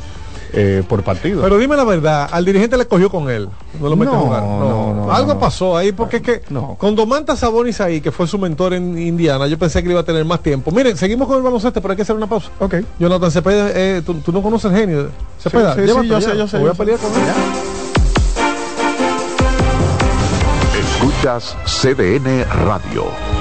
eh, 0.53 0.83
por 0.87 1.01
partido. 1.03 1.41
Pero 1.41 1.57
dime 1.57 1.77
la 1.77 1.85
verdad, 1.85 2.27
al 2.29 2.43
dirigente 2.43 2.75
le 2.77 2.85
cogió 2.85 3.09
con 3.09 3.29
él. 3.29 3.47
No 3.79 3.89
lo 3.89 3.95
mete 3.95 4.11
no, 4.11 4.33
a. 4.33 4.41
No, 4.41 5.11
Algo 5.11 5.39
pasó 5.39 5.77
ahí, 5.77 5.93
porque 5.93 6.17
es 6.17 6.23
que 6.23 6.41
con 6.77 6.95
Domanta 6.95 7.35
Sabonis 7.37 7.79
ahí, 7.79 8.01
que 8.01 8.11
fue 8.11 8.27
su 8.27 8.37
mentor 8.37 8.73
en 8.73 8.97
Indiana, 8.97 9.47
yo 9.47 9.57
pensé 9.57 9.81
que 9.81 9.87
le 9.87 9.93
iba 9.93 10.01
a 10.01 10.05
tener 10.05 10.25
más 10.25 10.41
tiempo. 10.41 10.71
Miren, 10.71 10.97
seguimos 10.97 11.27
con 11.27 11.37
el 11.37 11.43
baloncesto, 11.43 11.81
pero 11.81 11.93
hay 11.93 11.95
que 11.95 12.01
hacer 12.01 12.15
una 12.15 12.27
pausa. 12.27 12.49
Ok. 12.59 12.75
Jonathan 12.99 13.31
Cepeda, 13.31 13.69
eh, 13.73 14.01
tú, 14.05 14.19
no 14.31 14.41
conoces 14.41 14.71
el 14.71 14.77
genio. 14.77 15.09
Cepeda, 15.39 15.73
sí, 15.75 15.81
sí, 15.81 16.07
yo 16.07 16.21
sé, 16.21 16.37
yo 16.37 16.47
sé. 16.47 16.57
Voy 16.57 16.69
a 16.69 16.73
pelear 16.73 16.99
sé. 16.99 17.05
Escuchas 20.79 21.55
CDN 21.65 22.45
Radio. 22.65 23.40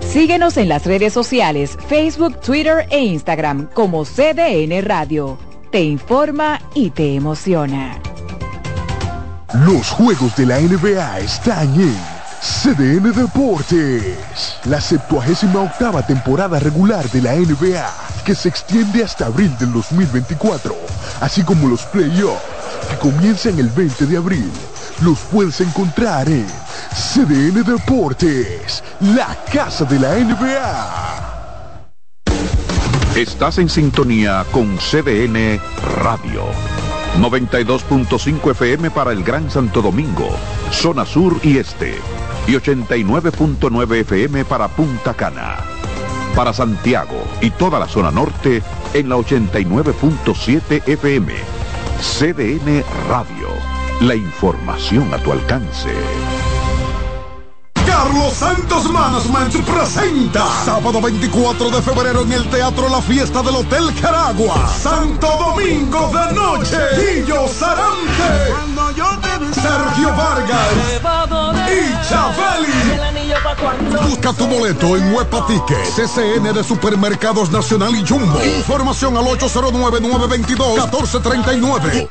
Síguenos 0.00 0.56
en 0.56 0.70
las 0.70 0.86
redes 0.86 1.12
sociales, 1.12 1.76
Facebook, 1.88 2.40
Twitter 2.40 2.86
e 2.90 3.00
Instagram 3.00 3.68
como 3.74 4.04
CDN 4.04 4.82
Radio. 4.82 5.38
Te 5.70 5.82
informa 5.82 6.58
y 6.74 6.90
te 6.90 7.14
emociona. 7.14 8.00
Los 9.66 9.90
juegos 9.90 10.34
de 10.36 10.46
la 10.46 10.58
NBA 10.58 11.20
están 11.20 11.72
en 11.80 11.96
CDN 12.40 13.12
Deportes. 13.12 14.16
La 14.64 14.80
78 14.80 15.62
octava 15.62 16.06
temporada 16.06 16.58
regular 16.60 17.10
de 17.10 17.22
la 17.22 17.34
NBA, 17.34 17.86
que 18.24 18.34
se 18.34 18.48
extiende 18.48 19.02
hasta 19.02 19.26
abril 19.26 19.56
del 19.58 19.72
2024, 19.72 20.74
así 21.20 21.42
como 21.42 21.68
los 21.68 21.82
playoffs, 21.86 22.42
que 22.88 22.96
comienzan 22.98 23.58
el 23.58 23.68
20 23.68 24.06
de 24.06 24.16
abril. 24.16 24.50
Los 25.02 25.18
puedes 25.30 25.60
encontrar 25.60 26.26
en 26.28 26.46
CDN 26.94 27.62
Deportes, 27.62 28.82
la 29.00 29.36
casa 29.52 29.84
de 29.84 29.98
la 30.00 30.14
NBA. 30.14 31.36
Estás 33.14 33.58
en 33.58 33.68
sintonía 33.68 34.46
con 34.52 34.78
CDN 34.78 35.60
Radio. 36.02 36.44
92.5 37.18 38.50
FM 38.52 38.90
para 38.90 39.12
el 39.12 39.22
Gran 39.22 39.50
Santo 39.50 39.82
Domingo, 39.82 40.30
zona 40.70 41.04
sur 41.04 41.38
y 41.42 41.58
este. 41.58 41.96
Y 42.46 42.52
89.9 42.52 43.96
FM 43.96 44.46
para 44.46 44.68
Punta 44.68 45.12
Cana. 45.12 45.58
Para 46.34 46.54
Santiago 46.54 47.22
y 47.42 47.50
toda 47.50 47.78
la 47.78 47.86
zona 47.86 48.10
norte 48.10 48.62
en 48.94 49.10
la 49.10 49.16
89.7 49.16 50.82
FM. 50.86 51.34
CDN 52.00 52.82
Radio. 53.08 53.75
La 54.00 54.14
información 54.14 55.12
a 55.14 55.18
tu 55.18 55.32
alcance. 55.32 55.88
Carlos 57.86 58.34
Santos 58.34 58.90
Management 58.90 59.64
presenta 59.64 60.44
sábado 60.66 61.00
24 61.00 61.70
de 61.70 61.80
febrero 61.80 62.20
en 62.20 62.30
el 62.32 62.46
Teatro 62.50 62.90
La 62.90 63.00
Fiesta 63.00 63.42
del 63.42 63.56
Hotel 63.56 63.94
Caragua. 63.98 64.68
Santo 64.68 65.26
Domingo 65.38 66.12
de 66.12 66.34
noche. 66.34 66.76
Guillo 66.98 67.48
Sarante. 67.48 68.50
Cuando 68.50 68.90
yo 68.90 69.08
te 69.22 69.30
Sergio 69.54 70.14
Vargas. 70.14 70.74
Y 71.70 71.90
Chaveli. 72.06 73.00
Busca 74.10 74.34
tu 74.34 74.46
boleto 74.46 74.94
en 74.98 75.14
Huepa 75.14 75.46
CCN 75.46 76.52
de 76.52 76.62
Supermercados 76.62 77.50
Nacional 77.50 77.96
y 77.96 78.06
Jumbo. 78.06 78.44
Información 78.44 79.16
al 79.16 79.24
809-922-1439. 79.24 82.10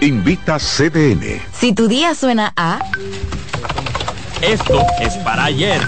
Invita 0.00 0.58
CDN. 0.58 1.40
Si 1.58 1.72
tu 1.72 1.88
día 1.88 2.14
suena 2.14 2.52
a... 2.56 2.80
Esto 4.42 4.84
es 5.00 5.14
para 5.18 5.44
ayer. 5.44 5.80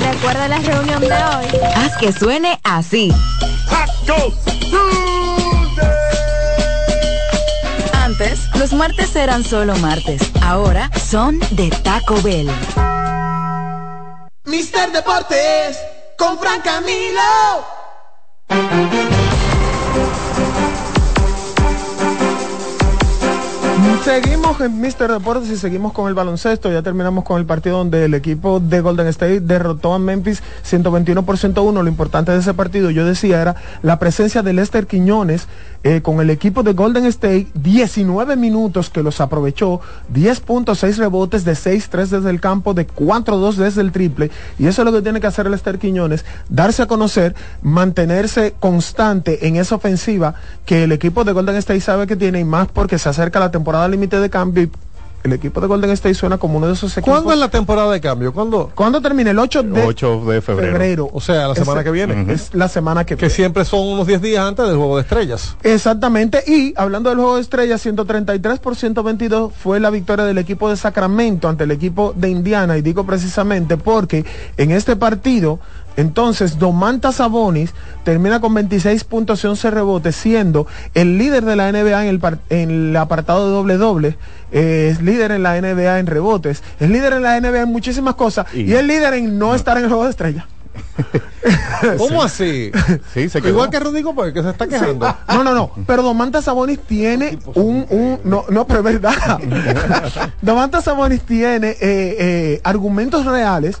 Recuerda 0.00 0.46
la 0.46 0.58
reunión 0.58 1.00
de 1.00 1.12
hoy. 1.12 1.46
Haz 1.74 1.96
que 1.98 2.12
suene 2.12 2.60
así. 2.62 3.12
Antes, 7.92 8.48
los 8.54 8.72
martes 8.72 9.16
eran 9.16 9.42
solo 9.42 9.74
martes. 9.76 10.22
Ahora 10.42 10.90
son 10.96 11.40
de 11.50 11.70
Taco 11.70 12.22
Bell. 12.22 12.48
Mister 14.44 14.92
Deportes 14.92 15.78
con 16.16 16.38
Fran 16.38 16.60
Camilo. 16.60 17.20
Seguimos 24.04 24.60
en 24.60 24.80
Mister 24.80 25.10
Deportes 25.10 25.50
y 25.50 25.56
seguimos 25.56 25.92
con 25.92 26.08
el 26.08 26.14
baloncesto. 26.14 26.70
Ya 26.70 26.82
terminamos 26.82 27.24
con 27.24 27.38
el 27.38 27.44
partido 27.44 27.78
donde 27.78 28.04
el 28.04 28.14
equipo 28.14 28.60
de 28.60 28.80
Golden 28.80 29.08
State 29.08 29.40
derrotó 29.40 29.94
a 29.94 29.98
Memphis 29.98 30.42
121 30.62 31.24
por 31.24 31.38
101. 31.38 31.82
Lo 31.82 31.88
importante 31.88 32.32
de 32.32 32.38
ese 32.38 32.54
partido, 32.54 32.90
yo 32.90 33.04
decía, 33.04 33.42
era 33.42 33.56
la 33.82 33.98
presencia 33.98 34.42
de 34.42 34.52
Lester 34.52 34.86
Quiñones 34.86 35.48
eh, 35.88 36.02
con 36.02 36.20
el 36.20 36.30
equipo 36.30 36.64
de 36.64 36.72
Golden 36.72 37.06
State. 37.06 37.46
19 37.54 38.34
minutos 38.34 38.90
que 38.90 39.04
los 39.04 39.20
aprovechó, 39.20 39.80
10.6 40.12 40.96
rebotes 40.96 41.44
de 41.44 41.52
6-3 41.52 42.08
desde 42.08 42.28
el 42.28 42.40
campo, 42.40 42.74
de 42.74 42.88
4-2 42.88 43.54
desde 43.54 43.82
el 43.82 43.92
triple. 43.92 44.32
Y 44.58 44.66
eso 44.66 44.82
es 44.82 44.86
lo 44.86 44.90
que 44.90 45.02
tiene 45.02 45.20
que 45.20 45.28
hacer 45.28 45.48
Lester 45.48 45.78
Quiñones, 45.78 46.24
darse 46.48 46.82
a 46.82 46.86
conocer, 46.88 47.36
mantenerse 47.62 48.56
constante 48.58 49.46
en 49.46 49.54
esa 49.54 49.76
ofensiva 49.76 50.34
que 50.64 50.82
el 50.82 50.90
equipo 50.90 51.22
de 51.22 51.30
Golden 51.30 51.54
State 51.54 51.80
sabe 51.80 52.08
que 52.08 52.16
tiene 52.16 52.40
y 52.40 52.44
más 52.44 52.66
porque 52.66 52.98
se 52.98 53.08
acerca 53.08 53.38
la 53.38 53.52
temporada 53.52 53.86
límite 53.86 54.18
de 54.18 54.28
cambio 54.28 54.68
el 55.26 55.34
equipo 55.34 55.60
de 55.60 55.66
Golden 55.66 55.90
State 55.90 56.14
suena 56.14 56.38
como 56.38 56.58
uno 56.58 56.66
de 56.66 56.72
esos 56.72 56.96
equipos. 56.96 57.12
¿Cuándo 57.12 57.32
es 57.32 57.38
la 57.38 57.48
temporada 57.48 57.92
de 57.92 58.00
cambio? 58.00 58.32
¿Cuándo? 58.32 58.70
¿Cuándo 58.74 59.00
termina? 59.00 59.30
El 59.30 59.38
8 59.38 59.62
de, 59.62 59.82
8 59.82 60.24
de 60.24 60.40
febrero. 60.40 61.08
O 61.12 61.20
sea, 61.20 61.48
la 61.48 61.54
semana 61.54 61.84
que 61.84 61.90
viene. 61.90 62.32
Es 62.32 62.54
la 62.54 62.68
semana 62.68 63.04
que 63.04 63.16
Que 63.16 63.30
siempre 63.30 63.64
son 63.64 63.80
unos 63.80 64.06
10 64.06 64.22
días 64.22 64.44
antes 64.44 64.66
del 64.66 64.76
juego 64.76 64.96
de 64.96 65.02
estrellas. 65.02 65.56
Exactamente, 65.62 66.42
y 66.46 66.74
hablando 66.76 67.10
del 67.10 67.18
juego 67.18 67.36
de 67.36 67.42
estrellas, 67.42 67.80
133 67.82 68.58
por 68.58 68.76
122 68.76 69.52
fue 69.52 69.80
la 69.80 69.90
victoria 69.90 70.24
del 70.24 70.38
equipo 70.38 70.70
de 70.70 70.76
Sacramento 70.76 71.48
ante 71.48 71.64
el 71.64 71.70
equipo 71.70 72.12
de 72.16 72.30
Indiana, 72.30 72.78
y 72.78 72.82
digo 72.82 73.04
precisamente 73.04 73.76
porque 73.76 74.24
en 74.56 74.70
este 74.70 74.96
partido, 74.96 75.58
entonces, 75.96 76.58
Domantas 76.58 77.16
Sabonis 77.16 77.72
termina 78.04 78.40
con 78.40 78.52
26 78.54 79.04
puntos 79.04 79.42
y 79.42 79.46
11 79.46 79.70
rebotes, 79.70 80.14
siendo 80.16 80.66
el 80.94 81.16
líder 81.18 81.44
de 81.44 81.56
la 81.56 81.72
NBA 81.72 82.02
en 82.02 82.08
el, 82.08 82.20
par- 82.20 82.38
en 82.50 82.70
el 82.90 82.96
apartado 82.96 83.46
de 83.46 83.52
doble-doble, 83.52 84.18
eh, 84.52 84.90
es 84.92 85.00
líder 85.02 85.32
en 85.32 85.42
la 85.42 85.60
NBA 85.60 85.98
en 85.98 86.06
rebotes, 86.06 86.62
es 86.80 86.90
líder 86.90 87.14
en 87.14 87.22
la 87.22 87.40
NBA 87.40 87.62
en 87.62 87.72
muchísimas 87.72 88.14
cosas, 88.14 88.46
y, 88.54 88.72
es 88.72 88.84
líder 88.84 89.14
en 89.14 89.38
no, 89.38 89.54
estar 89.54 89.76
en 89.78 89.84
el 89.84 89.88
juego 89.88 90.04
de 90.04 90.10
estrellas. 90.10 90.44
¿Cómo 91.98 92.22
así? 92.22 92.70
Sí, 93.14 93.28
se 93.28 93.38
Igual 93.38 93.70
que 93.70 93.80
Rodrigo, 93.80 94.14
porque 94.14 94.42
se 94.42 94.50
está 94.50 94.66
quejando. 94.66 95.14
No, 95.28 95.44
no, 95.44 95.54
no. 95.54 95.70
Pero 95.86 96.02
Domantas 96.02 96.44
Sabonis 96.44 96.80
tiene 96.80 97.38
un, 97.54 97.86
un- 97.88 98.20
no, 98.24 98.44
no, 98.48 98.66
pero 98.66 98.80
es 98.80 98.84
verdad. 98.84 99.38
Domantas 100.42 100.84
Sabonis 100.84 101.22
tiene 101.22 101.70
eh, 101.70 101.76
eh, 101.80 102.60
argumentos 102.64 103.24
reales 103.24 103.78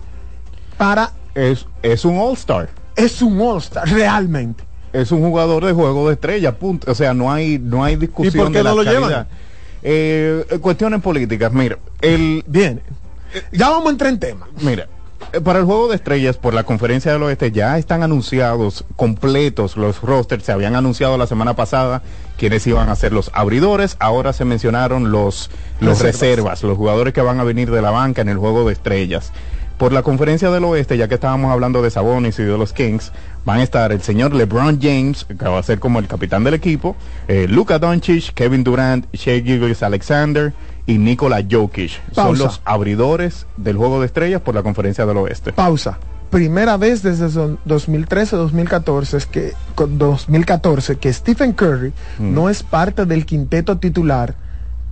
para. 0.78 1.12
Es, 1.36 1.66
es 1.82 2.04
un 2.04 2.18
All-Star. 2.18 2.70
Es 2.96 3.20
un 3.22 3.38
All-Star, 3.40 3.86
realmente. 3.88 4.64
Es 4.92 5.12
un 5.12 5.20
jugador 5.20 5.64
de 5.66 5.72
juego 5.72 6.08
de 6.08 6.14
estrella, 6.14 6.56
punto. 6.58 6.90
O 6.90 6.94
sea, 6.94 7.12
no 7.12 7.30
hay, 7.30 7.58
no 7.58 7.84
hay 7.84 7.96
discusión 7.96 8.34
¿Y 8.34 8.38
por 8.38 8.50
qué 8.52 8.58
de 8.58 8.64
la 8.64 8.70
no 8.70 8.76
lo 8.76 8.84
calidad. 8.84 9.08
llevan? 9.08 9.26
Eh, 9.82 10.44
cuestiones 10.62 11.02
políticas. 11.02 11.52
Mira, 11.52 11.78
el, 12.00 12.42
Bien. 12.46 12.80
Ya 13.52 13.68
vamos 13.68 13.88
a 13.88 13.90
entrar 13.90 14.10
en 14.10 14.18
tema. 14.18 14.48
Mira, 14.62 14.88
eh, 15.34 15.40
para 15.42 15.58
el 15.58 15.66
juego 15.66 15.88
de 15.88 15.96
estrellas 15.96 16.38
por 16.38 16.54
la 16.54 16.64
conferencia 16.64 17.12
del 17.12 17.22
oeste 17.24 17.52
ya 17.52 17.76
están 17.76 18.02
anunciados 18.02 18.84
completos 18.96 19.76
los 19.76 20.00
rosters. 20.00 20.44
Se 20.44 20.52
habían 20.52 20.74
anunciado 20.74 21.18
la 21.18 21.26
semana 21.26 21.54
pasada 21.54 22.02
quienes 22.38 22.66
iban 22.66 22.88
a 22.88 22.96
ser 22.96 23.12
los 23.12 23.30
abridores. 23.34 23.96
Ahora 23.98 24.32
se 24.32 24.46
mencionaron 24.46 25.12
los, 25.12 25.50
los 25.80 26.00
Reservas. 26.00 26.20
reservas, 26.20 26.62
los 26.62 26.76
jugadores 26.78 27.12
que 27.12 27.20
van 27.20 27.38
a 27.40 27.44
venir 27.44 27.70
de 27.70 27.82
la 27.82 27.90
banca 27.90 28.22
en 28.22 28.30
el 28.30 28.38
juego 28.38 28.66
de 28.66 28.72
estrellas. 28.72 29.32
Por 29.78 29.92
la 29.92 30.02
conferencia 30.02 30.50
del 30.50 30.64
oeste, 30.64 30.96
ya 30.96 31.06
que 31.06 31.16
estábamos 31.16 31.52
hablando 31.52 31.82
de 31.82 31.90
Sabonis 31.90 32.38
y 32.38 32.42
de 32.44 32.56
los 32.56 32.72
Kings, 32.72 33.12
van 33.44 33.58
a 33.60 33.62
estar 33.62 33.92
el 33.92 34.00
señor 34.00 34.34
LeBron 34.34 34.78
James, 34.80 35.26
que 35.26 35.34
va 35.46 35.58
a 35.58 35.62
ser 35.62 35.78
como 35.80 35.98
el 35.98 36.06
capitán 36.08 36.44
del 36.44 36.54
equipo, 36.54 36.96
eh, 37.28 37.46
Luka 37.46 37.78
Doncic, 37.78 38.32
Kevin 38.32 38.64
Durant, 38.64 39.04
Shea 39.12 39.42
Gilgeous 39.42 39.82
Alexander 39.82 40.54
y 40.86 40.96
Nikola 40.96 41.44
Jokic. 41.48 41.90
Son 42.14 42.24
Pausa. 42.24 42.44
los 42.44 42.62
abridores 42.64 43.46
del 43.58 43.76
juego 43.76 44.00
de 44.00 44.06
estrellas 44.06 44.40
por 44.40 44.54
la 44.54 44.62
conferencia 44.62 45.04
del 45.04 45.18
oeste. 45.18 45.52
Pausa. 45.52 45.98
Primera 46.30 46.76
vez 46.78 47.02
desde 47.02 47.28
son- 47.30 47.58
2013-2014 47.66 49.16
es 49.18 49.26
que 49.26 49.52
con 49.74 49.98
2014 49.98 50.96
que 50.96 51.12
Stephen 51.12 51.52
Curry 51.52 51.92
Mm. 52.18 52.34
no 52.34 52.48
es 52.48 52.62
parte 52.62 53.04
del 53.04 53.26
quinteto 53.26 53.76
titular 53.78 54.34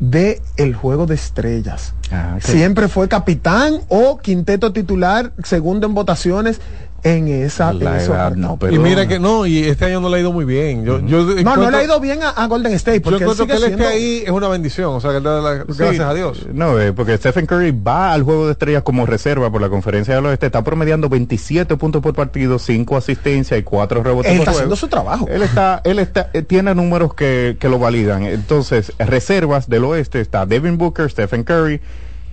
de 0.01 0.43
el 0.57 0.75
juego 0.75 1.07
de 1.07 1.15
estrellas. 1.15 1.95
Ah. 2.11 2.39
Siempre 2.41 2.89
fue 2.89 3.09
capitán 3.09 3.81
o 3.89 4.19
quinteto 4.19 4.73
titular, 4.73 5.33
segundo 5.43 5.87
en 5.87 5.95
votaciones 5.95 6.61
en 7.05 7.29
esa. 7.29 7.71
en 7.71 7.85
La 7.85 7.99
esos 7.99 8.09
edad, 8.17 8.19
marcos. 8.31 8.39
no, 8.39 8.57
pero- 8.57 8.75
Y 8.75 8.79
mira 8.79 9.07
que 9.07 9.19
no, 9.21 9.47
y 9.47 9.59
este 9.59 9.85
año 9.85 10.01
no 10.01 10.09
le 10.09 10.17
ha 10.17 10.21
ido 10.21 10.33
muy 10.33 10.45
bien. 10.45 10.85
Yo, 10.85 10.99
yo 11.01 11.23
No, 11.43 11.57
no 11.57 11.71
le 11.71 11.77
ha 11.77 11.85
ido 11.85 12.01
bien 12.01 12.23
a, 12.23 12.31
a 12.31 12.47
Golden 12.47 12.73
State 12.73 12.99
Yo 12.99 13.03
porque 13.03 13.17
él 13.19 13.23
encuentro 13.31 13.47
que 13.47 13.53
él 13.53 13.59
esté 13.59 13.69
siendo- 13.77 13.89
ahí 13.89 14.23
es 14.25 14.31
una 14.31 14.49
bendición. 14.49 14.95
O 14.95 15.01
sea, 15.01 15.13
que 15.13 15.21
la- 15.21 15.65
Sí, 15.69 15.75
gracias 15.79 16.01
a 16.09 16.15
Dios. 16.15 16.47
No, 16.53 16.81
eh, 16.81 16.93
porque 16.93 17.17
Stephen 17.19 17.47
Curry 17.47 17.71
va 17.73 18.13
al 18.13 18.23
juego 18.23 18.47
de 18.47 18.53
estrellas 18.53 18.83
como 18.83 19.07
reserva 19.07 19.51
por 19.53 19.61
la 19.61 19.69
conferencia 19.69 20.15
del 20.15 20.27
oeste. 20.27 20.47
Está 20.47 20.65
promediando 20.65 21.09
27 21.09 21.77
puntos 21.77 22.03
por 22.03 22.15
partido, 22.15 22.59
5 22.59 22.97
asistencias 22.97 23.61
y 23.61 23.63
4 23.63 24.03
rebotes 24.03 24.33
Él 24.33 24.39
por 24.39 24.43
está 24.45 24.51
juego. 24.53 24.59
haciendo 24.59 24.77
su 24.77 24.89
trabajo. 24.89 25.27
Él 25.29 25.43
está, 25.43 25.83
él 25.85 25.99
está, 25.99 26.31
eh, 26.33 26.43
tiene 26.43 26.75
números 26.75 27.15
que, 27.15 27.57
que 27.61 27.69
lo 27.69 27.79
validan. 27.79 28.23
Entonces, 28.25 28.93
reservas 28.99 29.69
del 29.69 29.85
oeste 29.85 30.21
está 30.21 30.47
Devin 30.47 30.79
Booker, 30.79 31.11
Stephen 31.11 31.45
Curry, 31.45 31.81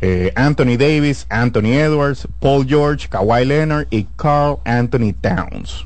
eh, 0.01 0.31
Anthony 0.35 0.77
Davis, 0.77 1.25
Anthony 1.29 1.73
Edwards, 1.73 2.27
Paul 2.39 2.65
George, 2.67 3.07
Kawhi 3.07 3.45
Leonard 3.45 3.87
y 3.91 4.07
Carl 4.15 4.57
Anthony 4.65 5.13
Towns. 5.19 5.85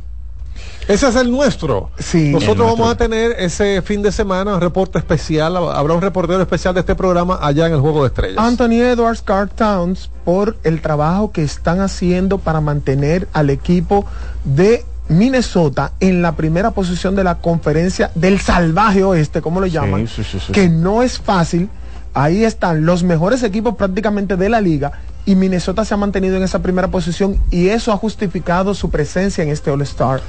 Ese 0.88 1.08
es 1.08 1.16
el 1.16 1.32
nuestro. 1.32 1.90
Sí. 1.98 2.30
Nosotros 2.32 2.58
El 2.58 2.74
vamos 2.74 2.80
nuestro. 2.80 3.06
a 3.06 3.10
tener 3.10 3.32
ese 3.40 3.82
fin 3.82 4.04
de 4.04 4.12
semana 4.12 4.54
un 4.54 4.62
reporte 4.62 5.00
especial. 5.00 5.58
Habrá 5.58 5.96
un 5.96 6.02
reportero 6.02 6.40
especial 6.40 6.76
de 6.76 6.82
este 6.82 6.94
programa 6.94 7.40
allá 7.42 7.66
en 7.66 7.74
el 7.74 7.80
Juego 7.80 8.04
de 8.04 8.08
Estrellas. 8.10 8.38
Anthony 8.38 8.82
Edwards, 8.82 9.24
Carl 9.24 9.50
Towns, 9.50 10.12
por 10.24 10.58
el 10.64 10.82
trabajo 10.82 11.32
que 11.32 11.42
están 11.42 11.80
haciendo 11.82 12.38
para 12.38 12.62
mantener 12.62 13.28
al 13.34 13.50
equipo 13.50 14.06
de 14.44 14.86
Minnesota 15.10 15.92
en 16.00 16.22
la 16.22 16.36
primera 16.36 16.72
posición 16.72 17.16
de 17.16 17.24
la 17.24 17.36
conferencia 17.40 18.12
del 18.14 18.40
salvaje 18.40 19.04
oeste, 19.04 19.42
como 19.42 19.60
lo 19.60 19.66
llaman, 19.68 20.08
sí, 20.08 20.24
sí, 20.24 20.40
sí, 20.40 20.52
que 20.52 20.70
no 20.70 21.02
es 21.02 21.20
fácil. 21.20 21.68
Ahí 22.16 22.44
están 22.44 22.86
los 22.86 23.04
mejores 23.04 23.44
equipos 23.44 23.76
prácticamente 23.76 24.38
de 24.38 24.50
la 24.50 24.62
liga 24.62 24.94
y 25.26 25.36
Minnesota 25.36 25.84
se 25.86 25.94
ha 25.94 25.98
mantenido 25.98 26.38
en 26.38 26.44
esa 26.44 26.60
primera 26.64 26.88
posición 26.88 27.38
y 27.52 27.68
eso 27.68 27.92
ha 27.92 27.98
justificado 27.98 28.74
su 28.74 28.90
presencia 28.90 29.44
en 29.44 29.50
este 29.50 29.70
All-Star 29.70 30.22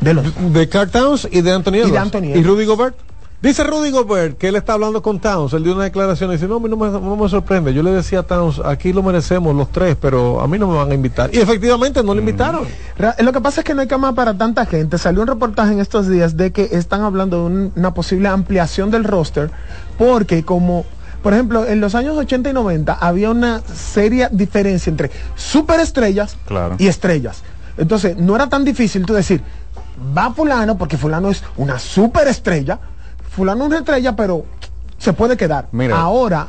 de 0.00 0.14
los 0.14 0.24
de 0.52 0.66
Towns 0.66 1.28
y 1.30 1.40
de 1.40 1.52
Anthony 1.52 1.74
Edwards. 1.74 1.92
de 1.92 1.98
Anthony 1.98 2.38
¿Y. 2.38 2.42
Rudy 2.42 2.64
Gobert? 2.66 2.94
Dice 3.42 3.62
Rudy 3.62 3.90
Gobert 3.90 4.38
que 4.38 4.48
él 4.48 4.56
está 4.56 4.72
hablando 4.72 5.02
con 5.02 5.20
Towns. 5.20 5.52
Él 5.52 5.64
dio 5.64 5.74
una 5.74 5.84
declaración 5.84 6.30
y 6.30 6.34
dice: 6.34 6.48
No, 6.48 6.56
a 6.56 6.60
mí 6.60 6.68
no 6.70 6.76
me, 6.78 6.88
no 6.88 7.14
me 7.16 7.28
sorprende. 7.28 7.74
Yo 7.74 7.82
le 7.82 7.90
decía 7.90 8.20
a 8.20 8.22
Towns, 8.22 8.58
aquí 8.64 8.94
lo 8.94 9.02
merecemos 9.02 9.54
los 9.54 9.70
tres, 9.70 9.96
pero 10.00 10.40
a 10.40 10.48
mí 10.48 10.58
no 10.58 10.66
me 10.66 10.76
van 10.78 10.90
a 10.90 10.94
invitar. 10.94 11.28
Y 11.34 11.38
efectivamente 11.40 12.02
no 12.02 12.14
le 12.14 12.20
invitaron. 12.20 12.62
Ra- 12.96 13.14
Lo 13.18 13.32
que 13.32 13.42
pasa 13.42 13.60
es 13.60 13.66
que 13.66 13.74
no 13.74 13.82
hay 13.82 13.86
cama 13.86 14.14
para 14.14 14.32
tanta 14.38 14.64
gente. 14.64 14.96
Salió 14.96 15.20
un 15.20 15.26
reportaje 15.28 15.72
en 15.74 15.80
estos 15.80 16.08
días 16.08 16.38
de 16.38 16.52
que 16.52 16.70
están 16.72 17.02
hablando 17.02 17.40
de 17.40 17.44
un- 17.44 17.72
una 17.76 17.92
posible 17.92 18.28
ampliación 18.28 18.90
del 18.90 19.04
roster, 19.04 19.50
porque 19.98 20.42
como, 20.42 20.86
por 21.24 21.32
ejemplo, 21.32 21.66
en 21.66 21.80
los 21.80 21.94
años 21.94 22.18
80 22.18 22.50
y 22.50 22.52
90 22.52 22.92
había 22.92 23.30
una 23.30 23.60
seria 23.62 24.28
diferencia 24.30 24.90
entre 24.90 25.10
superestrellas 25.34 26.36
Claro. 26.46 26.76
y 26.78 26.86
estrellas. 26.86 27.42
Entonces, 27.78 28.18
no 28.18 28.36
era 28.36 28.50
tan 28.50 28.62
difícil 28.62 29.06
tú 29.06 29.14
decir, 29.14 29.40
va 30.16 30.34
fulano, 30.34 30.76
porque 30.76 30.98
fulano 30.98 31.30
es 31.30 31.42
una 31.56 31.78
superestrella, 31.78 32.78
fulano 33.30 33.64
es 33.64 33.68
una 33.68 33.78
estrella, 33.78 34.14
pero 34.14 34.44
se 34.98 35.14
puede 35.14 35.38
quedar. 35.38 35.68
Mira. 35.72 35.98
Ahora 35.98 36.48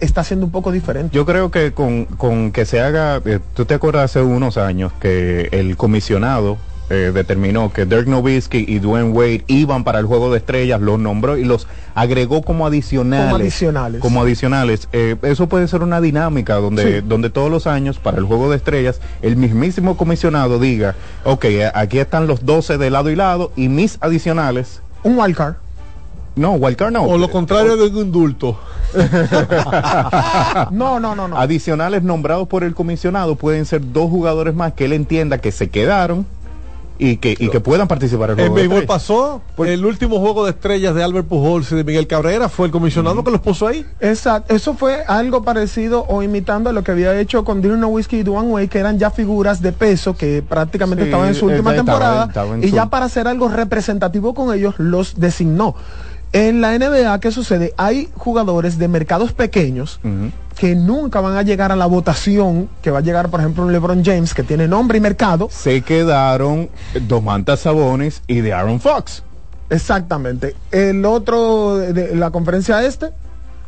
está 0.00 0.24
siendo 0.24 0.46
un 0.46 0.52
poco 0.52 0.72
diferente. 0.72 1.14
Yo 1.14 1.26
creo 1.26 1.50
que 1.50 1.74
con, 1.74 2.06
con 2.06 2.50
que 2.50 2.64
se 2.64 2.80
haga, 2.80 3.20
eh, 3.26 3.40
tú 3.52 3.66
te 3.66 3.74
acuerdas 3.74 4.04
hace 4.06 4.22
unos 4.22 4.56
años 4.56 4.90
que 5.00 5.48
el 5.52 5.76
comisionado 5.76 6.56
eh, 6.90 7.12
determinó 7.14 7.72
que 7.72 7.84
Dirk 7.86 8.06
Nowitzki 8.06 8.64
y 8.66 8.78
Dwayne 8.78 9.10
Wade 9.10 9.44
iban 9.46 9.84
para 9.84 9.98
el 9.98 10.06
juego 10.06 10.30
de 10.30 10.38
estrellas, 10.38 10.80
los 10.80 10.98
nombró 10.98 11.36
y 11.36 11.44
los 11.44 11.66
agregó 11.94 12.42
como 12.42 12.66
adicionales. 12.66 13.26
Como 13.30 13.36
adicionales. 13.36 14.00
Como 14.00 14.22
adicionales. 14.22 14.88
Eh, 14.92 15.16
eso 15.22 15.48
puede 15.48 15.68
ser 15.68 15.82
una 15.82 16.00
dinámica 16.00 16.54
donde, 16.54 17.00
Sí. 17.00 17.06
donde 17.06 17.28
todos 17.30 17.50
los 17.50 17.66
años 17.66 17.98
para 17.98 18.18
el 18.18 18.24
juego 18.24 18.50
de 18.50 18.56
estrellas 18.56 19.00
el 19.22 19.36
mismísimo 19.36 19.96
comisionado 19.96 20.58
diga, 20.58 20.94
ok, 21.24 21.44
eh, 21.44 21.70
aquí 21.74 21.98
están 21.98 22.26
los 22.26 22.46
12 22.46 22.78
de 22.78 22.90
lado 22.90 23.10
y 23.10 23.16
lado 23.16 23.52
y 23.56 23.68
mis 23.68 23.98
adicionales. 24.00 24.80
Un 25.02 25.18
wildcard. 25.18 25.54
No, 26.36 26.52
wildcard 26.52 26.92
no. 26.92 27.02
O 27.02 27.18
lo 27.18 27.28
contrario 27.30 27.76
de 27.76 27.88
un 27.88 27.96
indulto. 27.96 28.58
no, 30.70 31.00
no, 31.00 31.14
no, 31.14 31.28
no. 31.28 31.36
Adicionales 31.36 32.02
nombrados 32.02 32.48
por 32.48 32.64
el 32.64 32.74
comisionado 32.74 33.34
pueden 33.36 33.66
ser 33.66 33.92
dos 33.92 34.08
jugadores 34.08 34.54
más 34.54 34.72
que 34.72 34.84
él 34.86 34.92
entienda 34.92 35.38
que 35.38 35.52
se 35.52 35.68
quedaron 35.68 36.26
y 36.98 37.18
que, 37.18 37.36
y 37.38 37.48
que 37.48 37.60
puedan 37.60 37.86
participar 37.86 38.30
en 38.30 38.40
el 38.40 38.46
En 38.46 38.52
juego 38.52 38.56
béisbol 38.56 38.78
estrellas. 38.82 39.02
pasó, 39.02 39.42
el 39.64 39.84
último 39.86 40.18
juego 40.18 40.44
de 40.44 40.50
estrellas 40.50 40.94
de 40.96 41.04
Albert 41.04 41.28
Pujols 41.28 41.70
y 41.72 41.76
de 41.76 41.84
Miguel 41.84 42.06
Cabrera 42.08 42.48
fue 42.48 42.66
el 42.66 42.72
comisionado 42.72 43.22
que 43.22 43.30
los 43.30 43.40
puso 43.40 43.66
ahí. 43.68 43.86
Exacto, 44.00 44.52
eso 44.54 44.74
fue 44.74 45.04
algo 45.06 45.44
parecido 45.44 46.04
o 46.08 46.22
imitando 46.22 46.70
a 46.70 46.72
lo 46.72 46.82
que 46.82 46.90
había 46.90 47.18
hecho 47.20 47.44
con 47.44 47.62
Dirk 47.62 47.76
Nowitzki 47.78 48.16
y 48.18 48.22
Dwayne 48.24 48.48
Wade, 48.50 48.68
que 48.68 48.78
eran 48.80 48.98
ya 48.98 49.10
figuras 49.10 49.62
de 49.62 49.72
peso 49.72 50.16
que 50.16 50.42
prácticamente 50.42 51.04
Sí, 51.04 51.08
estaban 51.10 51.28
en 51.28 51.34
su 51.36 51.46
última 51.46 51.70
estaba- 51.70 51.76
temporada 51.76 52.24
estaba 52.26 52.54
en 52.54 52.64
y 52.64 52.68
su- 52.68 52.74
ya 52.74 52.86
para 52.86 53.06
hacer 53.06 53.28
algo 53.28 53.48
representativo 53.48 54.34
con 54.34 54.52
ellos 54.52 54.74
los 54.78 55.20
designó. 55.20 55.74
En 56.32 56.60
la 56.60 56.74
NBA, 56.78 57.20
¿qué 57.20 57.30
sucede? 57.30 57.72
Hay 57.78 58.10
jugadores 58.14 58.76
de 58.76 58.86
mercados 58.88 59.32
pequeños 59.32 59.98
que 60.58 60.74
nunca 60.74 61.20
van 61.20 61.36
a 61.36 61.42
llegar 61.42 61.70
a 61.70 61.76
la 61.76 61.86
votación 61.86 62.68
que 62.82 62.90
va 62.90 62.98
a 62.98 63.02
llegar, 63.02 63.30
por 63.30 63.40
ejemplo, 63.40 63.62
un 63.62 63.72
LeBron 63.72 64.04
James 64.04 64.34
que 64.34 64.42
tiene 64.42 64.66
nombre 64.66 64.98
y 64.98 65.00
mercado. 65.00 65.48
Se 65.50 65.82
quedaron 65.82 66.68
Domantas 67.06 67.60
Sabonis 67.60 68.22
y 68.26 68.40
de 68.40 68.52
Aaron 68.52 68.80
Fox. 68.80 69.22
Exactamente. 69.70 70.56
El 70.72 71.04
otro 71.04 71.76
de, 71.76 71.92
de 71.92 72.16
la 72.16 72.30
conferencia 72.30 72.82
este, 72.84 73.10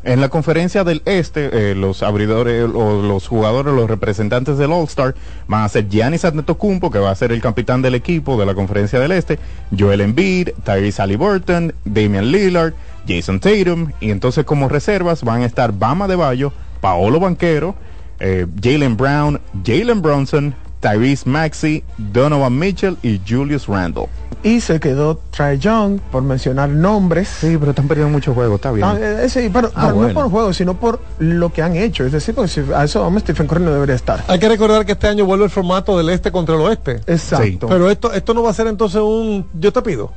En 0.03 0.21
la 0.21 0.31
conferencia 0.31 0.83
del 0.83 1.03
Este, 1.05 1.71
eh, 1.71 1.75
los 1.75 2.03
abridores 2.03 2.65
o 2.75 3.03
los 3.03 3.29
jugadores, 3.29 3.75
los 3.75 3.89
representantes 3.89 4.57
del 4.57 4.73
All-Star 4.73 5.15
van 5.47 5.63
a 5.63 5.69
ser 5.69 5.89
Giannis 5.89 6.25
Antetokounmpo, 6.25 6.91
que 6.91 6.99
va 6.99 7.11
a 7.11 7.15
ser 7.15 7.33
el 7.33 7.43
capitán 7.43 7.83
del 7.83 7.95
equipo 7.95 8.39
de 8.41 8.47
la 8.47 8.55
conferencia 8.55 8.99
del 8.99 9.13
Este, 9.13 9.39
Joel 9.79 10.01
Embiid, 10.01 10.51
Tyrese 10.65 11.03
Halliburton, 11.03 11.75
Damian 11.85 12.33
Lillard, 12.33 12.73
Jason 13.07 13.41
Tatum, 13.41 13.93
y 14.01 14.11
entonces 14.11 14.45
como 14.45 14.69
reservas 14.69 15.23
van 15.23 15.43
a 15.43 15.47
estar 15.47 15.73
Bama 15.73 16.09
de 16.09 16.17
Bayo, 16.17 16.53
Paolo 16.81 17.21
Banquero, 17.21 17.75
eh, 18.21 18.47
Jalen 18.63 18.97
Brown, 18.97 19.41
Jalen 19.65 20.03
Bronson, 20.03 20.55
Tyrese 20.81 21.29
Maxey, 21.29 21.85
Donovan 21.99 22.59
Mitchell 22.59 22.97
y 23.03 23.21
Julius 23.29 23.67
Randle. 23.67 24.07
y 24.43 24.63
se 24.63 24.81
quedó 24.81 25.21
Trae 25.31 25.59
Young, 25.59 26.01
por 26.11 26.23
mencionar 26.23 26.71
nombres. 26.71 27.29
Sí, 27.29 27.57
pero 27.59 27.73
están 27.73 27.87
perdiendo 27.87 28.11
muchos 28.11 28.35
juegos, 28.35 28.55
está 28.55 28.73
bien. 28.73 28.87
Ah, 28.87 28.97
eh, 28.99 29.29
sí, 29.29 29.51
pero, 29.53 29.69
Ah, 29.75 29.83
pero 29.89 29.95
bueno. 29.97 30.09
no 30.09 30.15
por 30.15 30.31
juego, 30.31 30.53
sino 30.55 30.73
por 30.81 30.99
lo 31.19 31.53
que 31.53 31.61
han 31.63 31.77
hecho. 31.77 32.07
Es 32.07 32.13
decir, 32.13 32.35
porque 32.35 32.49
si 32.49 32.63
a 32.75 32.85
eso 32.85 33.03
vamos, 33.03 33.21
Stephen 33.21 33.47
Curry 33.47 33.63
no 33.63 33.71
debería 33.73 33.95
estar. 33.95 34.25
Hay 34.29 34.39
que 34.39 34.49
recordar 34.49 34.87
que 34.87 34.93
este 34.93 35.09
año 35.09 35.27
vuelve 35.27 35.45
el 35.45 35.51
formato 35.51 35.99
del 35.99 36.09
este 36.09 36.33
contra 36.33 36.55
el 36.55 36.63
oeste. 36.63 37.01
Exacto. 37.07 37.67
Pero 37.67 37.91
esto, 37.91 38.15
esto 38.15 38.33
no 38.33 38.43
va 38.43 38.49
a 38.49 38.55
ser 38.55 38.67
entonces 38.69 39.03
un 39.03 39.45
yo 39.61 39.71
te 39.75 39.83
pido. 39.83 40.11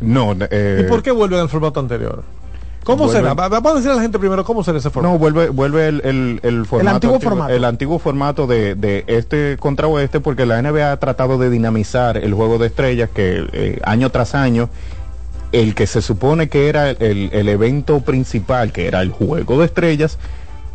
No, 0.00 0.34
eh, 0.50 0.82
¿Y 0.84 0.88
por 0.90 1.02
qué 1.02 1.10
vuelven 1.10 1.40
al 1.40 1.48
formato 1.48 1.80
anterior? 1.80 2.22
¿Cómo 2.84 3.08
será? 3.08 3.34
Va- 3.34 3.48
Vamos 3.48 3.72
a 3.72 3.74
decirle 3.76 3.92
a 3.92 3.96
la 3.96 4.02
gente 4.02 4.18
primero 4.18 4.44
cómo 4.44 4.62
será 4.62 4.78
ese 4.78 4.90
formato. 4.90 5.12
No, 5.14 5.18
vuelve, 5.18 5.48
vuelve 5.48 5.88
el, 5.88 6.00
el, 6.04 6.40
el 6.42 6.66
formato. 6.66 6.94
antiguo 6.96 7.20
formato. 7.20 7.52
El 7.52 7.64
antiguo 7.64 7.98
formato 7.98 8.46
de, 8.46 8.74
de 8.74 9.04
este 9.06 9.56
contra 9.58 9.86
oeste, 9.88 10.20
porque 10.20 10.46
la 10.46 10.60
NBA 10.62 10.92
ha 10.92 10.96
tratado 10.98 11.38
de 11.38 11.50
dinamizar 11.50 12.16
el 12.16 12.34
juego 12.34 12.58
de 12.58 12.66
estrellas 12.68 13.08
que 13.14 13.46
eh, 13.52 13.80
año 13.84 14.10
tras 14.10 14.34
año, 14.34 14.68
el 15.52 15.74
que 15.74 15.86
se 15.86 16.02
supone 16.02 16.48
que 16.48 16.68
era 16.68 16.90
el, 16.90 17.30
el 17.32 17.48
evento 17.48 18.00
principal, 18.00 18.72
que 18.72 18.86
era 18.88 19.00
el 19.02 19.10
juego 19.10 19.58
de 19.60 19.66
estrellas, 19.66 20.18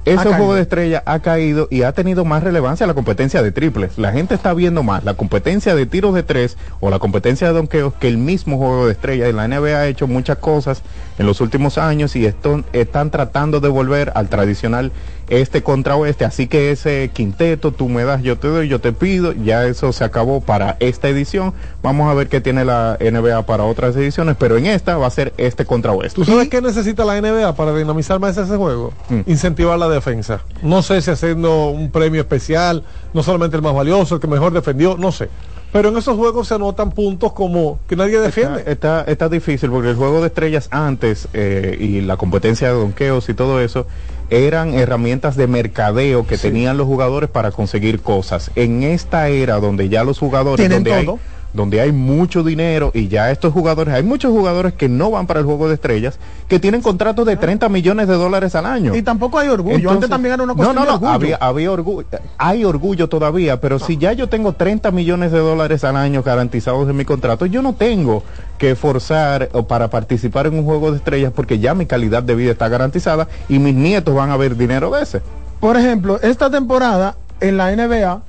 ese 0.06 0.30
juego 0.34 0.56
de 0.56 0.62
estrellas 0.62 1.04
ha 1.06 1.20
caído 1.20 1.68
y 1.70 1.84
ha 1.84 1.92
tenido 1.92 2.24
más 2.26 2.42
relevancia 2.42 2.88
la 2.88 2.94
competencia 2.94 3.44
de 3.44 3.52
triples. 3.52 3.98
La 3.98 4.12
gente 4.14 4.34
está 4.34 4.54
viendo 4.54 4.82
más 4.82 5.04
la 5.04 5.14
competencia 5.14 5.76
de 5.76 5.86
tiros 5.86 6.16
de 6.16 6.24
tres 6.24 6.58
o 6.80 6.90
la 6.90 6.98
competencia 7.00 7.48
de 7.48 7.54
donkeos 7.54 7.94
que 8.00 8.08
el 8.08 8.18
mismo 8.18 8.58
juego 8.58 8.86
de 8.88 8.94
estrellas. 8.94 9.30
Y 9.30 9.34
la 9.34 9.48
NBA 9.48 9.78
ha 9.78 9.88
hecho 9.88 10.08
muchas 10.08 10.38
cosas 10.38 10.82
en 11.20 11.26
los 11.26 11.42
últimos 11.42 11.78
años 11.78 12.16
y 12.16 12.26
esto, 12.26 12.64
están 12.74 13.12
tratando 13.12 13.60
de 13.60 13.68
volver 13.68 14.12
al 14.16 14.30
tradicional 14.30 14.92
este 15.28 15.62
contra 15.62 15.96
oeste. 15.98 16.26
Así 16.26 16.48
que 16.48 16.72
ese 16.72 17.12
quinteto, 17.14 17.72
tú 17.72 17.90
me 17.90 18.06
das, 18.06 18.24
yo 18.24 18.40
te 18.40 18.48
doy, 18.48 18.70
yo 18.70 18.80
te 18.80 18.94
pido, 18.94 19.34
ya 19.34 19.66
eso 19.66 19.92
se 19.92 20.06
acabó 20.06 20.40
para 20.40 20.78
esta 20.80 21.10
edición. 21.10 21.54
Vamos 21.84 22.10
a 22.10 22.14
ver 22.14 22.30
qué 22.30 22.40
tiene 22.40 22.64
la 22.64 22.98
NBA 23.00 23.46
para 23.46 23.66
otras 23.66 23.96
ediciones, 23.98 24.38
pero 24.40 24.58
en 24.58 24.66
esta 24.66 24.98
va 24.98 25.08
a 25.08 25.12
ser 25.12 25.34
este 25.38 25.66
contra 25.66 25.92
oeste. 25.92 26.16
¿Tú 26.16 26.26
sabes 26.26 26.48
qué 26.48 26.62
necesita 26.62 27.04
la 27.04 27.20
NBA 27.20 27.54
para 27.54 27.76
dinamizar 27.76 28.18
más 28.20 28.38
ese 28.38 28.56
juego? 28.56 28.94
Mm. 29.10 29.30
Incentivar 29.30 29.78
la 29.78 29.90
defensa. 29.90 30.42
No 30.64 30.82
sé 30.82 31.02
si 31.02 31.12
haciendo 31.12 31.68
un 31.68 31.92
premio 31.92 32.22
especial, 32.22 32.84
no 33.14 33.24
solamente 33.24 33.58
el 33.58 33.62
más 33.62 33.76
valioso, 33.76 34.16
el 34.16 34.22
que 34.22 34.28
mejor 34.28 34.54
defendió, 34.54 34.96
no 34.98 35.12
sé. 35.12 35.30
Pero 35.72 35.90
en 35.90 35.98
esos 35.98 36.18
juegos 36.18 36.48
se 36.48 36.56
anotan 36.56 36.92
puntos 36.92 37.34
como 37.34 37.80
que 37.88 37.96
nadie 37.96 38.20
defiende. 38.20 38.60
Está, 38.60 38.72
está, 39.02 39.12
está 39.12 39.30
difícil 39.30 39.70
porque 39.70 39.90
el 39.90 39.96
juego 39.96 40.22
de 40.22 40.28
estrellas 40.28 40.68
antes 40.72 41.28
eh, 41.34 41.78
y 41.80 42.02
la 42.02 42.18
competencia 42.18 42.68
de 42.68 42.74
donkeos 42.74 43.30
y 43.30 43.34
todo 43.36 43.62
eso 43.62 43.86
eran 44.32 44.74
herramientas 44.74 45.36
de 45.36 45.48
mercadeo 45.48 46.26
que 46.26 46.38
tenían 46.38 46.78
los 46.78 46.88
jugadores 46.88 47.30
para 47.30 47.52
conseguir 47.52 48.02
cosas. 48.02 48.52
En 48.56 48.84
esta 48.84 49.30
era 49.30 49.60
donde 49.60 49.90
ya 49.90 50.04
los 50.04 50.20
jugadores, 50.20 50.58
Tienen 50.58 50.84
donde 50.84 50.94
hay, 50.94 51.06
todo. 51.06 51.20
Donde 51.54 51.82
hay 51.82 51.92
mucho 51.92 52.44
dinero 52.44 52.92
y 52.94 53.08
ya 53.08 53.32
estos 53.32 53.52
jugadores, 53.54 53.94
hay 53.94 54.04
muchos 54.04 54.32
jugadores 54.32 54.74
que 54.74 54.88
no 54.88 55.10
van 55.12 55.26
para 55.28 55.40
el 55.40 55.46
juego 55.46 55.68
de 55.68 55.74
estrellas, 55.76 56.20
que 56.48 56.60
tienen 56.60 56.82
contratos 56.82 57.26
de 57.26 57.38
30 57.38 57.70
millones 57.70 58.08
de 58.08 58.14
dólares 58.16 58.54
al 58.56 58.66
año. 58.66 58.96
Y 58.96 59.02
tampoco 59.02 59.40
hay 59.40 59.50
orgullo. 59.50 59.76
Entonces- 59.76 59.96
Antes 59.96 60.10
también 60.10 60.34
era 60.36 60.44
una 60.44 60.54
no, 60.54 60.58
cuestión 60.58 60.76
no, 60.76 60.82
de 60.82 60.88
no, 60.88 60.94
orgullo. 60.94 61.12
había, 61.14 61.36
había 61.38 61.72
orgullo, 61.72 62.08
hay 62.38 62.64
orgullo 62.66 63.10
todavía, 63.10 63.60
pero 63.60 63.80
si 63.80 63.98
ya 63.98 64.14
yo 64.14 64.30
tengo 64.30 64.54
30 64.54 64.92
millones 64.92 65.32
de 65.32 65.40
dólares 65.40 65.84
al 65.84 65.96
año 65.98 66.22
garantizados 66.24 66.88
en 66.90 66.96
mi 66.96 67.06
contrato, 67.06 67.46
yo 67.48 67.62
no 67.62 67.74
tengo 67.74 68.24
que 68.58 68.76
forzar 68.76 69.50
o 69.54 69.64
para 69.68 69.90
participar 69.90 70.46
en 70.48 70.54
un 70.60 70.66
juego 70.66 70.92
de 70.92 70.98
estrellas 70.98 71.32
porque 71.36 71.60
ya 71.60 71.74
mi 71.74 71.86
calidad 71.86 72.22
de 72.24 72.36
vida 72.36 72.52
está 72.52 72.68
garantizada 72.68 73.28
y 73.48 73.58
mis 73.60 73.74
nietos 73.74 74.14
van 74.14 74.30
a 74.32 74.38
ver 74.38 74.56
dinero 74.56 74.92
de 74.92 75.02
ese. 75.04 75.22
Por 75.60 75.78
ejemplo, 75.78 76.20
esta 76.22 76.50
temporada 76.50 77.16
en 77.42 77.58
la 77.58 77.72
NBA, 77.76 78.22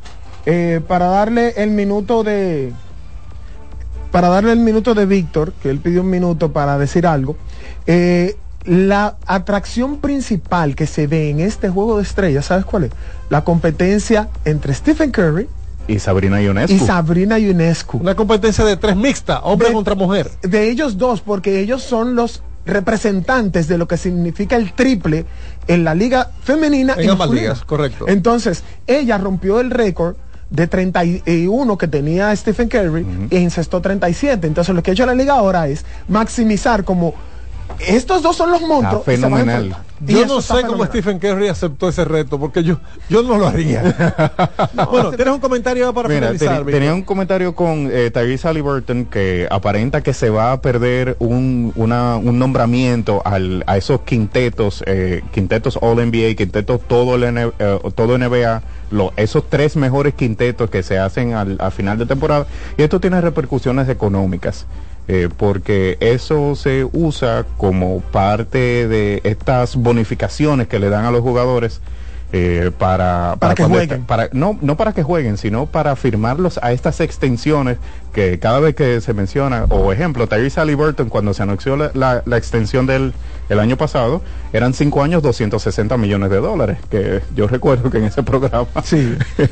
eh, 0.46 0.80
para 0.88 1.06
darle 1.06 1.52
el 1.56 1.70
minuto 1.70 2.22
de. 2.24 2.72
Para 4.10 4.28
darle 4.28 4.52
el 4.52 4.58
minuto 4.60 4.94
de 4.94 5.06
Víctor, 5.06 5.52
que 5.62 5.70
él 5.70 5.78
pidió 5.78 6.00
un 6.02 6.10
minuto 6.10 6.52
para 6.52 6.78
decir 6.78 7.06
algo, 7.06 7.36
eh, 7.86 8.36
la 8.64 9.16
atracción 9.26 9.98
principal 9.98 10.74
que 10.74 10.86
se 10.86 11.06
ve 11.06 11.30
en 11.30 11.40
este 11.40 11.68
juego 11.70 11.96
de 11.96 12.02
estrellas, 12.02 12.46
¿sabes 12.46 12.64
cuál 12.64 12.84
es? 12.84 12.90
La 13.30 13.42
competencia 13.44 14.28
entre 14.44 14.74
Stephen 14.74 15.10
Curry 15.12 15.48
Y 15.88 15.98
Sabrina 15.98 16.42
Ionescu. 16.42 16.74
y 16.74 16.78
Sabrina 16.78 17.38
Ionescu. 17.38 17.98
Una 17.98 18.14
competencia 18.14 18.64
de 18.64 18.76
tres 18.76 18.96
mixta, 18.96 19.40
hombre 19.40 19.68
De- 19.68 19.74
contra 19.74 19.94
mujer. 19.94 20.30
de 20.42 20.68
ellos 20.70 20.98
dos, 20.98 21.20
porque 21.20 21.60
ellos 21.60 21.82
son 21.82 22.14
los 22.16 22.42
representantes 22.66 23.66
de 23.68 23.78
lo 23.78 23.88
que 23.88 23.96
significa 23.96 24.56
el 24.56 24.72
triple 24.74 25.24
en 25.66 25.84
la 25.84 25.94
liga 25.94 26.30
femenina 26.42 26.94
En 26.98 27.04
y 27.06 27.08
ambas 27.08 27.30
ligas, 27.30 27.64
correcto. 27.64 28.06
Entonces, 28.08 28.62
ella 28.86 29.16
rompió 29.18 29.60
el 29.60 29.70
récord 29.70 30.16
de 30.50 30.66
31 30.66 31.78
que 31.78 31.88
tenía 31.88 32.34
Stephen 32.34 32.68
Curry 32.68 33.06
e 33.30 33.38
incestó 33.38 33.80
37. 33.80 34.46
Entonces, 34.46 34.74
lo 34.74 34.82
que 34.82 34.90
ha 34.90 34.94
hecho 34.94 35.06
la 35.06 35.14
liga 35.14 35.34
ahora 35.34 35.68
es 35.68 35.84
maximizar 36.08 36.84
como 36.84 37.14
estos 37.78 38.22
dos 38.22 38.36
son 38.36 38.50
los 38.50 38.60
monstruos. 38.62 39.04
fenomenal. 39.04 39.76
Yo 40.02 40.24
no 40.26 40.40
sé 40.40 40.62
cómo. 40.66 40.84
Stephen 40.86 41.18
Curry 41.18 41.48
aceptó 41.48 41.88
ese 41.90 42.04
reto, 42.06 42.38
porque 42.40 42.62
yo, 42.62 42.78
yo 43.10 43.22
no 43.22 43.36
lo 43.36 43.46
haría. 43.46 43.82
bueno, 44.90 45.10
tienes 45.12 45.34
un 45.34 45.40
comentario 45.40 45.92
para 45.92 46.08
Mira, 46.08 46.28
finalizar. 46.32 46.64
tenía 46.64 46.94
un 46.94 47.02
comentario 47.02 47.54
con 47.54 47.90
eh, 47.92 48.10
Tyrese 48.10 48.48
Halliburton 48.48 49.04
que 49.04 49.46
aparenta 49.50 50.02
que 50.02 50.14
se 50.14 50.30
va 50.30 50.52
a 50.52 50.62
perder 50.62 51.16
un, 51.18 51.72
una- 51.76 52.16
un 52.16 52.38
nombramiento 52.38 53.20
al, 53.26 53.62
a 53.66 53.76
esos 53.76 54.00
quintetos, 54.00 54.82
eh, 54.86 55.22
quintetos 55.32 55.78
All 55.82 55.96
NBA, 55.96 56.34
quintetos 56.34 56.80
todo, 56.88 57.16
el 57.16 57.36
eh, 57.36 57.78
todo 57.94 58.16
NBA, 58.16 58.62
lo- 58.90 59.12
esos 59.16 59.50
tres 59.50 59.76
mejores 59.76 60.14
quintetos 60.14 60.70
que 60.70 60.82
se 60.82 60.98
hacen 60.98 61.34
al, 61.34 61.58
a 61.60 61.70
final 61.70 61.98
de 61.98 62.06
temporada. 62.06 62.46
Y 62.78 62.82
esto 62.82 63.00
tiene 63.00 63.20
repercusiones 63.20 63.86
económicas. 63.90 64.64
Eh, 65.12 65.28
porque 65.36 65.96
eso 65.98 66.54
se 66.54 66.86
usa 66.92 67.44
como 67.56 68.00
parte 68.00 68.86
de 68.86 69.20
estas 69.24 69.74
bonificaciones 69.74 70.68
que 70.68 70.78
le 70.78 70.88
dan 70.88 71.04
a 71.04 71.10
los 71.10 71.20
jugadores 71.22 71.80
eh, 72.32 72.70
para, 72.78 73.34
Para 73.40 73.56
que 73.56 73.64
jueguen. 73.64 74.04
para, 74.04 74.28
no, 74.30 74.56
no 74.62 74.76
para 74.76 74.92
que 74.92 75.02
jueguen, 75.02 75.36
sino 75.36 75.66
para 75.66 75.96
firmarlos 75.96 76.60
a 76.62 76.70
estas 76.70 77.00
extensiones 77.00 77.78
que 78.12 78.38
cada 78.38 78.60
vez 78.60 78.76
que 78.76 79.00
se 79.00 79.12
menciona, 79.12 79.64
o 79.68 79.92
ejemplo, 79.92 80.28
Tyrese 80.28 80.60
Halliburton 80.60 81.08
cuando 81.08 81.34
se 81.34 81.42
anunció 81.42 81.76
la, 81.76 81.90
la- 81.94 82.22
la 82.24 82.36
extensión 82.36 82.86
del 82.86 83.12
el 83.50 83.58
año 83.58 83.76
pasado 83.76 84.22
eran 84.52 84.72
cinco 84.72 85.02
años 85.02 85.22
260 85.22 85.96
millones 85.98 86.30
de 86.30 86.36
dólares, 86.38 86.78
que 86.88 87.20
yo 87.34 87.48
recuerdo 87.48 87.90
que 87.90 87.98
en 87.98 88.04
ese 88.04 88.22
programa 88.22 88.68
sí. 88.82 89.16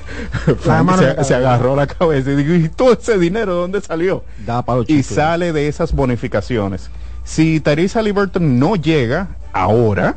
Se, 0.65 1.25
se, 1.25 1.35
agarró 1.35 1.77
la 1.77 1.87
cabeza 1.87 2.31
y 2.31 2.37
dijo, 2.37 2.55
¿y 2.55 2.69
todo 2.69 2.93
ese 2.93 3.19
dinero 3.19 3.55
de 3.55 3.61
dónde 3.61 3.81
salió? 3.81 4.25
Da 4.47 4.63
para 4.63 4.83
y 4.87 5.03
sale 5.03 5.53
de 5.53 5.69
esas 5.69 5.93
bonificaciones. 5.93 6.91
Si 7.25 7.61
Teresa 7.61 8.01
Liberton 8.01 8.59
no 8.59 8.77
llega 8.77 9.29
ahora, 9.53 10.17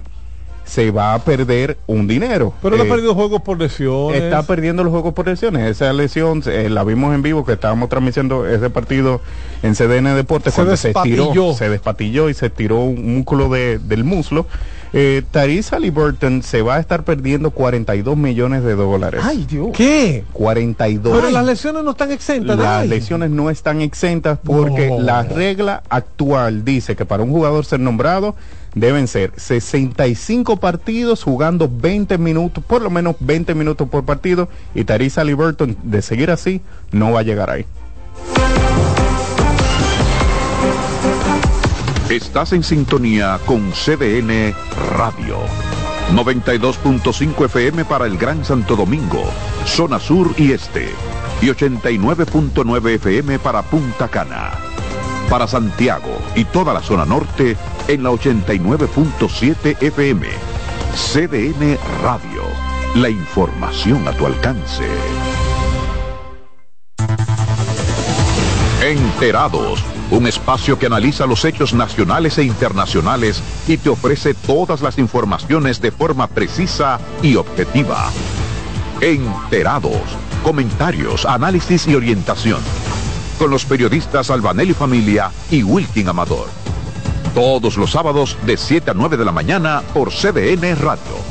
se 0.71 0.89
va 0.89 1.13
a 1.13 1.19
perder 1.19 1.77
un 1.85 2.07
dinero. 2.07 2.53
Pero 2.61 2.75
él 2.77 2.81
ha 2.81 2.85
perdido 2.85 3.13
juegos 3.13 3.41
por 3.41 3.59
lesiones. 3.59 4.21
Está 4.21 4.43
perdiendo 4.43 4.85
los 4.85 4.91
juegos 4.91 5.13
por 5.13 5.27
lesiones. 5.27 5.69
Esa 5.69 5.91
lesión 5.91 6.41
eh, 6.45 6.69
la 6.69 6.85
vimos 6.85 7.13
en 7.13 7.21
vivo 7.21 7.45
que 7.45 7.51
estábamos 7.51 7.89
transmitiendo 7.89 8.47
ese 8.47 8.69
partido 8.69 9.19
en 9.63 9.75
CDN 9.75 10.15
Deportes 10.15 10.53
se 10.53 10.59
cuando 10.59 10.71
despatilló. 10.71 11.15
se 11.23 11.27
estiró, 11.27 11.53
se 11.55 11.69
despatilló 11.69 12.29
y 12.29 12.33
se 12.33 12.49
tiró 12.49 12.77
un 12.85 13.15
músculo 13.17 13.49
de, 13.49 13.79
del 13.79 14.05
muslo. 14.05 14.45
Eh, 14.93 15.23
Tarisa 15.29 15.77
Liberton 15.77 16.41
se 16.41 16.61
va 16.61 16.75
a 16.75 16.79
estar 16.79 17.03
perdiendo 17.03 17.51
42 17.51 18.15
millones 18.15 18.63
de 18.63 18.75
dólares. 18.75 19.21
Ay, 19.25 19.45
Dios. 19.49 19.71
¿Qué? 19.73 20.23
42. 20.31 21.17
Pero 21.17 21.31
las 21.31 21.45
lesiones 21.45 21.83
no 21.83 21.91
están 21.91 22.11
exentas. 22.11 22.57
Las 22.57 22.87
lesiones 22.87 23.29
no 23.29 23.49
están 23.49 23.81
exentas 23.81 24.39
porque 24.41 24.87
No. 24.87 24.99
la 25.01 25.23
regla 25.23 25.83
actual 25.89 26.63
dice 26.63 26.95
que 26.95 27.05
para 27.05 27.23
un 27.23 27.31
jugador 27.31 27.65
ser 27.65 27.81
nombrado 27.81 28.35
deben 28.75 29.07
ser 29.07 29.33
65 29.35 30.57
partidos 30.57 31.23
jugando 31.23 31.69
20 31.71 32.17
minutos, 32.17 32.63
por 32.63 32.81
lo 32.81 32.89
menos 32.89 33.15
20 33.19 33.53
minutos 33.55 33.89
por 33.89 34.05
partido 34.05 34.49
y 34.73 34.83
Tarisa 34.83 35.23
Liberton 35.23 35.77
de 35.83 36.01
seguir 36.01 36.31
así 36.31 36.61
no 36.91 37.11
va 37.11 37.21
a 37.21 37.23
llegar 37.23 37.49
ahí. 37.49 37.65
Estás 42.09 42.51
en 42.51 42.63
sintonía 42.63 43.39
con 43.45 43.71
CDN 43.71 44.53
Radio. 44.97 45.37
92.5 46.13 47.45
FM 47.45 47.85
para 47.85 48.05
el 48.05 48.17
Gran 48.17 48.43
Santo 48.43 48.75
Domingo, 48.75 49.23
zona 49.65 49.97
sur 49.97 50.33
y 50.37 50.51
este. 50.51 50.89
Y 51.41 51.45
89.9 51.45 52.95
FM 52.95 53.39
para 53.39 53.61
Punta 53.61 54.09
Cana. 54.09 54.51
Para 55.31 55.47
Santiago 55.47 56.19
y 56.35 56.43
toda 56.43 56.73
la 56.73 56.81
zona 56.81 57.05
norte 57.05 57.55
en 57.87 58.03
la 58.03 58.09
89.7 58.11 59.81
FM. 59.81 60.27
CDN 60.93 61.77
Radio. 62.03 62.43
La 62.95 63.09
información 63.09 64.05
a 64.09 64.11
tu 64.11 64.25
alcance. 64.25 64.83
Enterados, 68.83 69.81
un 70.09 70.27
espacio 70.27 70.77
que 70.77 70.87
analiza 70.87 71.25
los 71.25 71.45
hechos 71.45 71.73
nacionales 71.73 72.37
e 72.37 72.43
internacionales 72.43 73.41
y 73.69 73.77
te 73.77 73.87
ofrece 73.87 74.33
todas 74.33 74.81
las 74.81 74.97
informaciones 74.97 75.79
de 75.79 75.91
forma 75.91 76.27
precisa 76.27 76.99
y 77.23 77.37
objetiva. 77.37 78.11
Enterados, 78.99 80.01
comentarios, 80.43 81.25
análisis 81.25 81.87
y 81.87 81.95
orientación. 81.95 82.59
Con 83.37 83.49
los 83.49 83.65
periodistas 83.65 84.29
Albanelli 84.29 84.73
Familia 84.73 85.31
y 85.49 85.63
Wilkin 85.63 86.09
Amador. 86.09 86.47
Todos 87.33 87.77
los 87.77 87.91
sábados 87.91 88.37
de 88.45 88.57
7 88.57 88.91
a 88.91 88.93
9 88.93 89.17
de 89.17 89.25
la 89.25 89.31
mañana 89.31 89.81
por 89.93 90.09
CDN 90.09 90.75
Radio. 90.79 91.30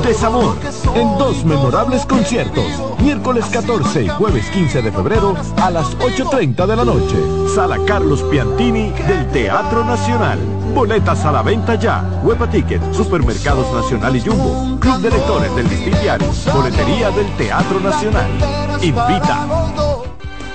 Desamor, 0.00 0.56
en 0.94 1.18
dos 1.18 1.44
memorables 1.44 2.06
conciertos, 2.06 2.64
miércoles 3.00 3.44
14 3.52 4.04
y 4.04 4.08
jueves 4.08 4.48
15 4.50 4.80
de 4.80 4.92
febrero 4.92 5.34
a 5.56 5.70
las 5.70 5.96
8.30 5.98 6.66
de 6.66 6.76
la 6.76 6.84
noche. 6.84 7.16
Sala 7.54 7.78
Carlos 7.86 8.22
Piantini 8.30 8.90
del 8.90 9.28
Teatro 9.32 9.84
Nacional. 9.84 10.38
Boletas 10.74 11.24
a 11.24 11.32
la 11.32 11.42
venta 11.42 11.74
ya. 11.74 12.02
Huepa 12.22 12.48
Ticket, 12.48 12.80
Supermercados 12.92 13.72
Nacional 13.74 14.16
y 14.16 14.20
Jumbo. 14.20 14.78
Club 14.80 15.00
de 15.00 15.10
Lectores 15.10 15.54
del 15.56 15.68
Distritiario. 15.68 16.28
Boletería 16.54 17.10
del 17.10 17.36
Teatro 17.36 17.80
Nacional. 17.80 18.30
Invita. 18.80 19.46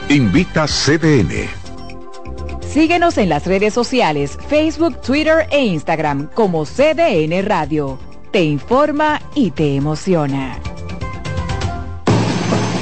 Invita 0.10 0.66
CDN. 0.66 1.50
Síguenos 2.62 3.18
en 3.18 3.30
las 3.30 3.46
redes 3.46 3.74
sociales, 3.74 4.38
Facebook, 4.48 5.02
Twitter 5.02 5.48
e 5.52 5.66
Instagram 5.66 6.30
como 6.34 6.66
CDN 6.66 7.44
Radio. 7.44 7.98
Te 8.32 8.44
informa 8.44 9.22
y 9.36 9.52
te 9.52 9.76
emociona. 9.76 10.60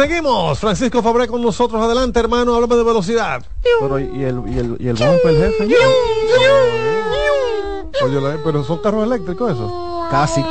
Seguimos. 0.00 0.58
Francisco 0.58 1.02
Fabré 1.02 1.26
con 1.28 1.42
nosotros. 1.42 1.82
Adelante, 1.82 2.18
hermano. 2.20 2.54
Háblame 2.54 2.76
de 2.76 2.84
velocidad. 2.84 3.42
Pero, 3.80 3.98
¿y 3.98 4.04
el, 4.24 4.42
y 4.48 4.58
el, 4.58 4.76
y 4.80 4.88
el 4.88 4.96
bumper, 4.96 5.36
jefe? 5.36 5.68
Oye, 8.04 8.18
pero 8.44 8.64
son 8.64 8.78
carros 8.78 9.04
eléctricos 9.04 9.52
eso. 9.52 10.06
Casi, 10.10 10.42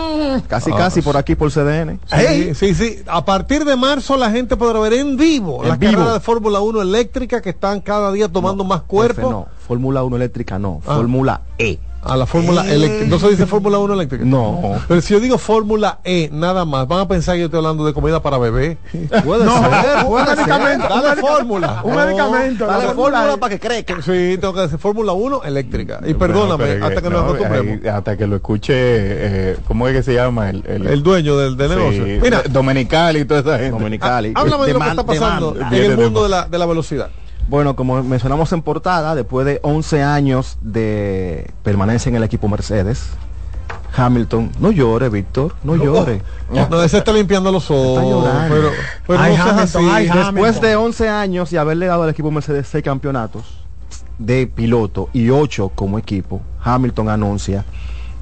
casi, 0.48 0.72
Ah, 0.72 0.78
casi 0.78 1.02
pues. 1.02 1.06
por 1.06 1.18
aquí 1.18 1.36
por 1.36 1.52
CDN. 1.52 2.00
Sí, 2.06 2.54
sí, 2.56 2.76
sí. 2.76 3.04
A 3.08 3.26
partir 3.26 3.66
de 3.66 3.76
marzo 3.76 4.16
la 4.18 4.30
gente 4.32 4.56
podrá 4.56 4.80
ver 4.80 4.94
en 4.94 5.18
vivo 5.18 5.64
En 5.64 5.70
las 5.70 5.80
vivo. 5.80 5.94
carreras 5.94 6.14
de 6.14 6.20
Fórmula 6.22 6.60
1 6.62 6.82
eléctrica 6.82 7.42
que 7.42 7.50
están 7.50 7.82
cada 7.82 8.12
día 8.12 8.32
tomando 8.32 8.64
más 8.64 8.84
cuerpo. 8.84 9.16
Jefe, 9.22 9.30
no, 9.32 9.48
Fórmula 9.68 10.04
1 10.04 10.16
eléctrica 10.16 10.58
no, 10.60 10.82
Ah. 10.86 10.96
Fórmula 10.96 11.42
E. 11.58 11.78
A 12.02 12.16
la 12.16 12.26
Fórmula 12.26 12.66
Eh. 12.66 12.76
eléctrica. 12.76 13.06
¿No 13.10 13.20
se 13.20 13.30
dice 13.30 13.46
Fórmula 13.46 13.78
1 13.78 13.94
eléctrica? 13.94 14.24
No. 14.26 14.76
Pero 14.88 15.02
si 15.02 15.14
yo 15.14 15.20
digo 15.20 15.38
Fórmula 15.38 16.00
E, 16.06 16.30
nada 16.32 16.64
más, 16.64 16.88
van 16.88 17.02
a 17.02 17.08
pensar 17.08 17.36
que 17.36 17.42
yo 17.42 17.46
estoy 17.48 17.58
hablando 17.58 17.86
de 17.86 17.94
comida 17.94 18.22
para 18.22 18.38
bebé. 18.38 18.78
Puede 19.26 19.44
No, 19.44 19.54
ser, 19.58 20.06
un 20.06 20.24
medicamento, 20.26 20.88
Dale 20.88 21.04
dale 21.08 21.22
fórmula. 21.22 21.82
Un 21.84 21.96
No, 21.96 22.06
medicamento, 22.06 22.66
Dale 22.66 22.86
la 22.86 22.94
fórmula 22.94 23.38
para 23.38 23.58
que 23.58 23.60
crezca. 23.60 23.96
Sí, 24.02 24.38
tengo 24.40 24.54
que 24.54 24.62
decir 24.62 24.80
Fórmula 24.80 25.12
1 25.12 25.44
eléctrica. 25.44 26.00
Y 26.06 26.14
perdóname, 26.14 26.74
hasta 26.82 27.02
que 27.02 27.10
nos 27.10 27.22
no, 27.22 27.28
acostumbremos. 27.32 27.82
ahí, 27.84 27.88
hasta 27.90 28.16
que 28.18 28.28
lo 28.28 28.36
escuche, 28.38 28.74
eh, 28.76 29.58
¿cómo 29.68 29.88
es 29.88 29.96
que 29.96 30.04
se 30.04 30.14
llama? 30.14 30.50
El, 30.50 30.64
El 30.66 31.04
dueño 31.04 31.38
del, 31.38 31.58
del 31.58 31.70
Sí, 31.70 31.76
negocio. 31.76 32.06
Mira, 32.22 32.44
Domenicali 32.50 33.20
y 33.20 33.26
toda 33.26 33.42
esa 33.42 33.58
gente. 33.60 33.72
Domenicali. 33.72 34.32
háblame 34.36 34.66
de 34.68 34.74
lo 34.74 34.80
que 34.80 34.88
está 34.90 35.06
pasando 35.06 35.56
en 35.72 35.74
el 35.92 35.98
mundo 35.98 36.24
de 36.24 36.30
la, 36.30 36.46
de 36.48 36.58
la 36.58 36.66
velocidad. 36.66 37.10
Bueno, 37.50 37.76
como 37.76 38.04
mencionamos 38.04 38.54
en 38.54 38.62
portada, 38.62 39.16
después 39.16 39.44
de 39.44 39.60
11 39.64 40.04
años 40.04 40.60
de 40.62 41.50
permanencia 41.64 42.10
en 42.10 42.16
el 42.16 42.24
equipo 42.24 42.48
Mercedes, 42.48 43.10
Hamilton, 43.96 44.52
no 44.60 44.72
llore, 44.72 45.10
Víctor, 45.10 45.56
no 45.64 45.76
llore. 45.76 46.22
No, 46.52 46.84
ese 46.84 47.00
está 47.00 47.12
limpiando 47.12 47.52
los 47.52 47.72
ojos. 47.72 48.04
Está. 48.04 48.48
Pero, 48.50 48.70
pero 49.08 49.20
Ay, 49.20 49.36
no 49.36 49.44
seas 49.44 49.76
Hamilton, 49.76 49.86
así. 49.86 50.10
ay, 50.12 50.26
Después 50.26 50.62
de 50.62 50.76
11 50.76 51.10
años 51.10 51.52
y 51.52 51.58
haberle 51.58 51.88
dado 51.88 52.04
al 52.04 52.10
equipo 52.12 52.30
Mercedes 52.30 52.68
6 52.70 52.84
campeonatos, 52.84 53.44
de 54.20 54.46
piloto 54.46 55.10
y 55.12 55.32
8 55.32 55.72
como 55.74 55.98
equipo, 55.98 56.42
Hamilton 56.64 57.10
anuncia 57.10 57.66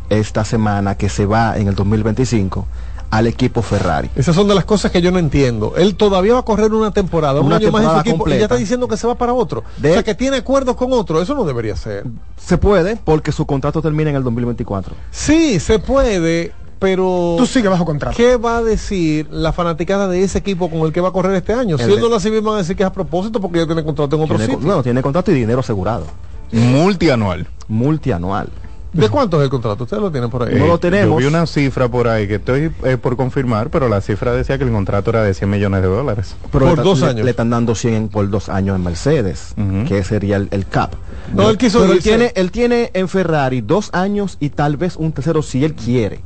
esta 0.09 0.45
semana 0.45 0.95
que 0.95 1.09
se 1.09 1.25
va 1.25 1.57
en 1.57 1.67
el 1.67 1.75
2025 1.75 2.65
al 3.09 3.27
equipo 3.27 3.61
Ferrari. 3.61 4.09
Esas 4.15 4.35
son 4.35 4.47
de 4.47 4.55
las 4.55 4.65
cosas 4.65 4.91
que 4.91 5.01
yo 5.01 5.11
no 5.11 5.19
entiendo. 5.19 5.73
Él 5.77 5.95
todavía 5.95 6.33
va 6.33 6.39
a 6.39 6.43
correr 6.43 6.73
una 6.73 6.91
temporada, 6.91 7.39
un 7.39 7.47
Una 7.47 7.55
año 7.57 7.71
más 7.71 7.83
en 7.83 7.89
su 7.91 7.99
equipo 7.99 8.27
y 8.29 8.31
ya 8.31 8.43
está 8.43 8.55
diciendo 8.55 8.87
que 8.87 8.97
se 8.97 9.07
va 9.07 9.15
para 9.15 9.33
otro. 9.33 9.63
De- 9.77 9.91
o 9.91 9.93
sea, 9.93 10.03
que 10.03 10.13
tiene 10.15 10.37
acuerdos 10.37 10.75
con 10.75 10.91
otro. 10.93 11.21
Eso 11.21 11.33
no 11.33 11.45
debería 11.45 11.75
ser. 11.75 12.03
Se 12.37 12.57
puede 12.57 12.97
porque 12.97 13.31
su 13.31 13.45
contrato 13.45 13.81
termina 13.81 14.09
en 14.09 14.17
el 14.17 14.23
2024. 14.23 14.93
Sí, 15.11 15.59
se 15.59 15.79
puede, 15.79 16.51
pero... 16.79 17.35
Tú 17.37 17.45
sigues 17.45 17.71
bajo 17.71 17.85
contrato. 17.85 18.15
¿Qué 18.17 18.35
va 18.37 18.57
a 18.57 18.63
decir 18.63 19.27
la 19.31 19.53
fanaticada 19.53 20.07
de 20.09 20.23
ese 20.23 20.39
equipo 20.39 20.69
con 20.69 20.81
el 20.81 20.91
que 20.91 20.99
va 21.01 21.09
a 21.09 21.13
correr 21.13 21.33
este 21.35 21.53
año? 21.53 21.77
Si 21.77 21.83
El 21.85 21.91
él 21.91 21.95
de- 21.95 22.01
no 22.01 22.09
lo 22.09 22.17
hace 22.17 22.29
bien, 22.29 22.43
van 22.43 22.55
a 22.55 22.57
decir 22.57 22.75
que 22.75 22.83
es 22.83 22.87
a 22.87 22.93
propósito 22.93 23.39
porque 23.39 23.59
ya 23.59 23.65
tiene 23.65 23.83
contrato 23.85 24.15
en 24.17 24.21
otro 24.23 24.35
Tiene, 24.35 24.53
sitio. 24.53 24.67
bueno, 24.67 24.83
tiene 24.83 25.01
contrato 25.01 25.31
y 25.31 25.35
dinero 25.35 25.61
asegurado. 25.61 26.05
Multianual. 26.51 27.47
Multianual. 27.67 28.49
¿De 28.93 29.09
cuánto 29.09 29.37
es 29.39 29.43
el 29.43 29.49
contrato? 29.49 29.83
Ustedes 29.83 30.01
lo 30.01 30.11
tienen 30.11 30.29
por 30.29 30.43
ahí. 30.43 30.55
No 30.55 30.65
lo 30.65 30.79
tenemos. 30.79 31.21
Yo 31.21 31.29
vi 31.29 31.33
una 31.35 31.45
cifra 31.45 31.87
por 31.87 32.07
ahí 32.07 32.27
que 32.27 32.35
estoy 32.35 32.71
eh, 32.83 32.97
por 32.97 33.15
confirmar, 33.15 33.69
pero 33.69 33.89
la 33.89 34.01
cifra 34.01 34.31
decía 34.31 34.57
que 34.57 34.63
el 34.63 34.71
contrato 34.71 35.09
era 35.11 35.23
de 35.23 35.33
100 35.33 35.49
millones 35.49 35.81
de 35.81 35.87
dólares. 35.87 36.35
Pero 36.51 36.67
Por 36.69 36.77
le, 36.79 36.83
dos 36.83 36.99
le- 37.01 37.07
años. 37.07 37.25
Le 37.25 37.31
están 37.31 37.49
dando 37.49 37.75
100 37.75 37.93
en- 37.93 38.07
por 38.09 38.27
dos 38.29 38.49
años 38.49 38.75
en 38.75 38.83
Mercedes, 38.83 39.53
Ujú. 39.57 39.85
que 39.87 40.03
sería 40.03 40.37
el, 40.37 40.47
el 40.51 40.65
cap. 40.65 40.93
No, 41.33 41.49
él 41.49 41.57
quiso 41.57 41.81
Pero 41.81 41.93
él 41.93 42.01
tiene, 42.01 42.31
él 42.35 42.49
tiene 42.51 42.89
en 42.93 43.07
Ferrari 43.07 43.61
dos 43.61 43.89
años 43.93 44.37
y 44.39 44.49
tal 44.49 44.77
vez 44.77 44.95
un 44.95 45.11
tercero 45.11 45.41
si 45.43 45.63
él 45.63 45.73
quiere. 45.75 46.21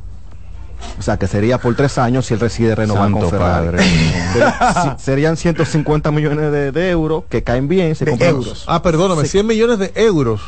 O 0.98 1.02
sea, 1.04 1.18
que 1.18 1.28
sería 1.28 1.58
por 1.60 1.76
tres 1.76 1.98
años 1.98 2.26
si 2.26 2.34
él 2.36 2.40
decide 2.40 2.74
renovar 2.74 3.04
Santo 3.04 3.20
con 3.20 3.30
Ferrari. 3.30 3.68
padre. 3.68 3.84
Pero 4.34 4.48
si- 4.98 5.04
serían 5.04 5.36
150 5.38 6.10
millones 6.12 6.52
de, 6.52 6.72
de 6.72 6.90
euros 6.90 7.24
que 7.30 7.44
caen 7.44 7.68
bien. 7.68 7.96
Se 7.96 8.06
De 8.06 8.14
euros. 8.28 8.66
Ah, 8.68 8.82
perdóname, 8.82 9.24
Se- 9.24 9.30
100 9.30 9.48
millones 9.48 9.78
de 9.80 9.92
euros. 9.96 10.42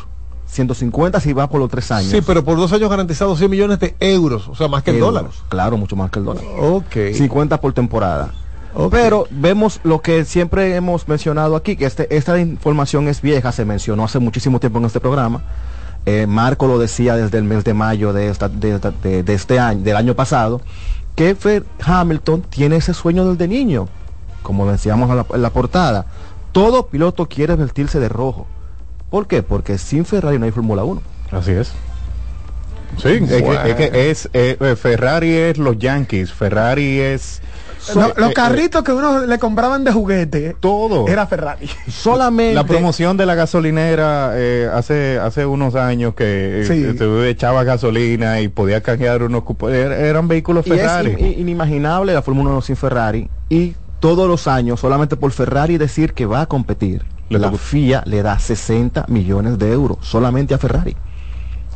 150 0.46 1.20
si 1.20 1.32
va 1.32 1.48
por 1.48 1.60
los 1.60 1.70
tres 1.70 1.90
años. 1.90 2.10
Sí, 2.10 2.20
pero 2.26 2.44
por 2.44 2.56
dos 2.56 2.72
años 2.72 2.88
garantizados 2.90 3.38
100 3.38 3.50
millones 3.50 3.80
de 3.80 3.96
euros. 4.00 4.48
O 4.48 4.54
sea, 4.54 4.68
más 4.68 4.82
que 4.82 4.90
el 4.90 4.96
Euros. 4.98 5.14
dólar. 5.14 5.30
Claro, 5.48 5.76
mucho 5.76 5.96
más 5.96 6.10
que 6.10 6.18
el 6.20 6.24
dólar. 6.24 6.44
Ok. 6.60 6.96
50 7.14 7.60
por 7.60 7.72
temporada. 7.72 8.32
Pero 8.90 9.26
vemos 9.30 9.80
lo 9.84 10.00
que 10.00 10.24
siempre 10.24 10.74
hemos 10.74 11.06
mencionado 11.06 11.54
aquí, 11.54 11.76
que 11.76 11.86
este, 11.86 12.16
esta 12.16 12.38
información 12.40 13.06
es 13.06 13.22
vieja, 13.22 13.52
se 13.52 13.64
mencionó 13.64 14.04
hace 14.04 14.18
muchísimo 14.18 14.58
tiempo 14.58 14.78
en 14.80 14.84
este 14.86 14.98
programa. 14.98 15.42
Eh, 16.06 16.26
Marco 16.26 16.66
lo 16.66 16.78
decía 16.78 17.14
desde 17.16 17.38
el 17.38 17.44
mes 17.44 17.62
de 17.64 17.72
mayo 17.72 18.12
de, 18.12 18.28
esta- 18.28 18.48
de, 18.48 18.78
de- 19.02 19.22
de 19.22 19.34
este 19.34 19.58
año, 19.60 19.80
del 19.82 19.96
año 19.96 20.14
pasado, 20.14 20.60
que 21.14 21.36
Fer- 21.38 21.64
Hamilton 21.84 22.42
tiene 22.42 22.76
ese 22.76 22.92
sueño 22.94 23.24
desde 23.30 23.46
niño, 23.48 23.86
como 24.42 24.70
decíamos 24.70 25.08
en 25.08 25.16
la, 25.18 25.26
en 25.32 25.40
la 25.42 25.50
portada. 25.50 26.06
Todo 26.50 26.86
piloto 26.88 27.26
quiere 27.26 27.54
vestirse 27.54 28.00
de 28.00 28.08
rojo. 28.08 28.46
¿Por 29.14 29.28
qué? 29.28 29.44
Porque 29.44 29.78
sin 29.78 30.04
Ferrari 30.04 30.40
no 30.40 30.44
hay 30.44 30.50
Fórmula 30.50 30.82
1. 30.82 31.00
Así 31.30 31.52
es. 31.52 31.68
Sí, 33.00 33.08
es 33.10 33.28
que, 33.30 33.70
es, 33.70 33.74
que 33.76 34.10
es, 34.10 34.28
eh, 34.32 34.56
eh, 34.60 34.74
Ferrari 34.74 35.32
es 35.32 35.56
los 35.56 35.78
Yankees, 35.78 36.32
Ferrari 36.32 36.98
es... 36.98 37.40
Lo- 37.94 38.08
eh, 38.08 38.14
los 38.16 38.30
eh, 38.30 38.34
carritos 38.34 38.82
que 38.82 38.90
uno 38.92 39.24
le 39.24 39.38
compraban 39.38 39.84
de 39.84 39.92
juguete 39.92 40.56
todo. 40.58 41.06
era 41.06 41.28
Ferrari. 41.28 41.70
Solamente 41.88 42.54
La 42.56 42.64
promoción 42.64 43.16
de 43.16 43.24
la 43.26 43.36
gasolinera 43.36 44.32
eh, 44.34 44.68
hace 44.74 45.20
hace 45.20 45.46
unos 45.46 45.76
años 45.76 46.14
que 46.16 46.62
eh, 46.62 46.64
Sí. 46.66 46.98
te 46.98 47.28
echaba 47.30 47.62
gasolina 47.62 48.40
y 48.40 48.48
podía 48.48 48.80
canjear 48.82 49.22
unos 49.22 49.44
cupos. 49.44 49.70
Er- 49.70 49.92
Eran 49.92 50.26
vehículos 50.26 50.66
Y 50.66 50.72
es 50.72 50.80
Ferrari. 50.80 51.12
in- 51.12 51.24
in- 51.24 51.38
inimaginable 51.42 52.14
la 52.14 52.22
Fórmula 52.22 52.50
1 52.50 52.62
sin 52.62 52.74
Ferrari 52.74 53.30
y 53.48 53.74
todos 54.00 54.26
los 54.28 54.48
años 54.48 54.80
solamente 54.80 55.14
por 55.16 55.30
Ferrari 55.30 55.78
decir 55.78 56.14
que 56.14 56.26
va 56.26 56.40
a 56.40 56.46
competir, 56.46 57.04
Le 57.28 57.38
la 57.38 57.50
FIA 57.52 58.02
le 58.06 58.22
da 58.22 58.38
60 58.38 59.06
millones 59.08 59.58
de 59.58 59.72
euros 59.72 59.98
solamente 60.02 60.54
a 60.54 60.58
Ferrari. 60.58 60.96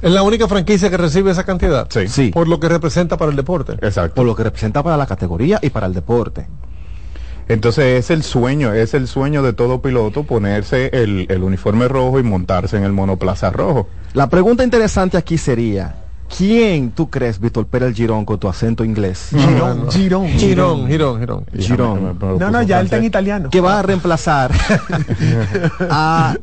Es 0.01 0.13
la 0.13 0.23
única 0.23 0.47
franquicia 0.47 0.91
que 0.91 0.97
recibe 0.97 1.31
esa 1.31 1.45
cantidad. 1.45 1.89
Sí. 1.91 2.07
Sí. 2.09 2.31
Por 2.31 2.47
lo 2.49 2.61
que 2.61 2.69
representa 2.69 3.17
para 3.17 3.31
el 3.31 3.37
deporte. 3.37 3.73
Exacto. 3.81 4.15
Por 4.17 4.27
lo 4.27 4.37
que 4.37 4.45
representa 4.45 4.83
para 4.83 4.97
la 4.97 5.07
categoría 5.07 5.59
y 5.61 5.71
para 5.71 5.87
el 5.87 5.95
deporte. 5.95 6.47
Entonces 7.49 8.05
es 8.05 8.11
el 8.11 8.23
sueño, 8.23 8.75
es 8.75 8.93
el 8.93 9.09
sueño 9.09 9.43
de 9.43 9.55
todo 9.55 9.81
piloto 9.81 10.25
ponerse 10.25 10.91
el, 10.93 11.27
el 11.31 11.43
uniforme 11.43 11.89
rojo 11.89 12.21
y 12.21 12.23
montarse 12.23 12.77
en 12.77 12.85
el 12.85 12.93
monoplaza 12.93 13.51
rojo. 13.51 13.89
La 14.13 14.29
pregunta 14.29 14.65
interesante 14.65 15.17
aquí 15.17 15.39
sería, 15.39 15.98
¿quién 16.37 16.91
tú 16.91 17.09
crees, 17.11 17.41
Víctor 17.41 17.67
Pérez 17.67 17.95
Girón, 17.95 18.25
con 18.25 18.39
tu 18.39 18.49
acento 18.49 18.85
inglés? 18.85 19.29
Girón, 19.31 19.91
Girón, 19.91 20.27
Girón, 20.29 20.87
Girón, 20.89 21.19
Girón. 21.21 21.47
Girón. 21.57 22.19
No, 22.39 22.51
no, 22.51 22.63
ya 22.63 22.81
él 22.81 22.87
está 22.87 22.99
en 22.99 23.05
italiano. 23.05 23.51
que 23.51 23.61
va 23.61 23.79
a 23.79 23.83
reemplazar 23.83 24.53
a 25.91 26.35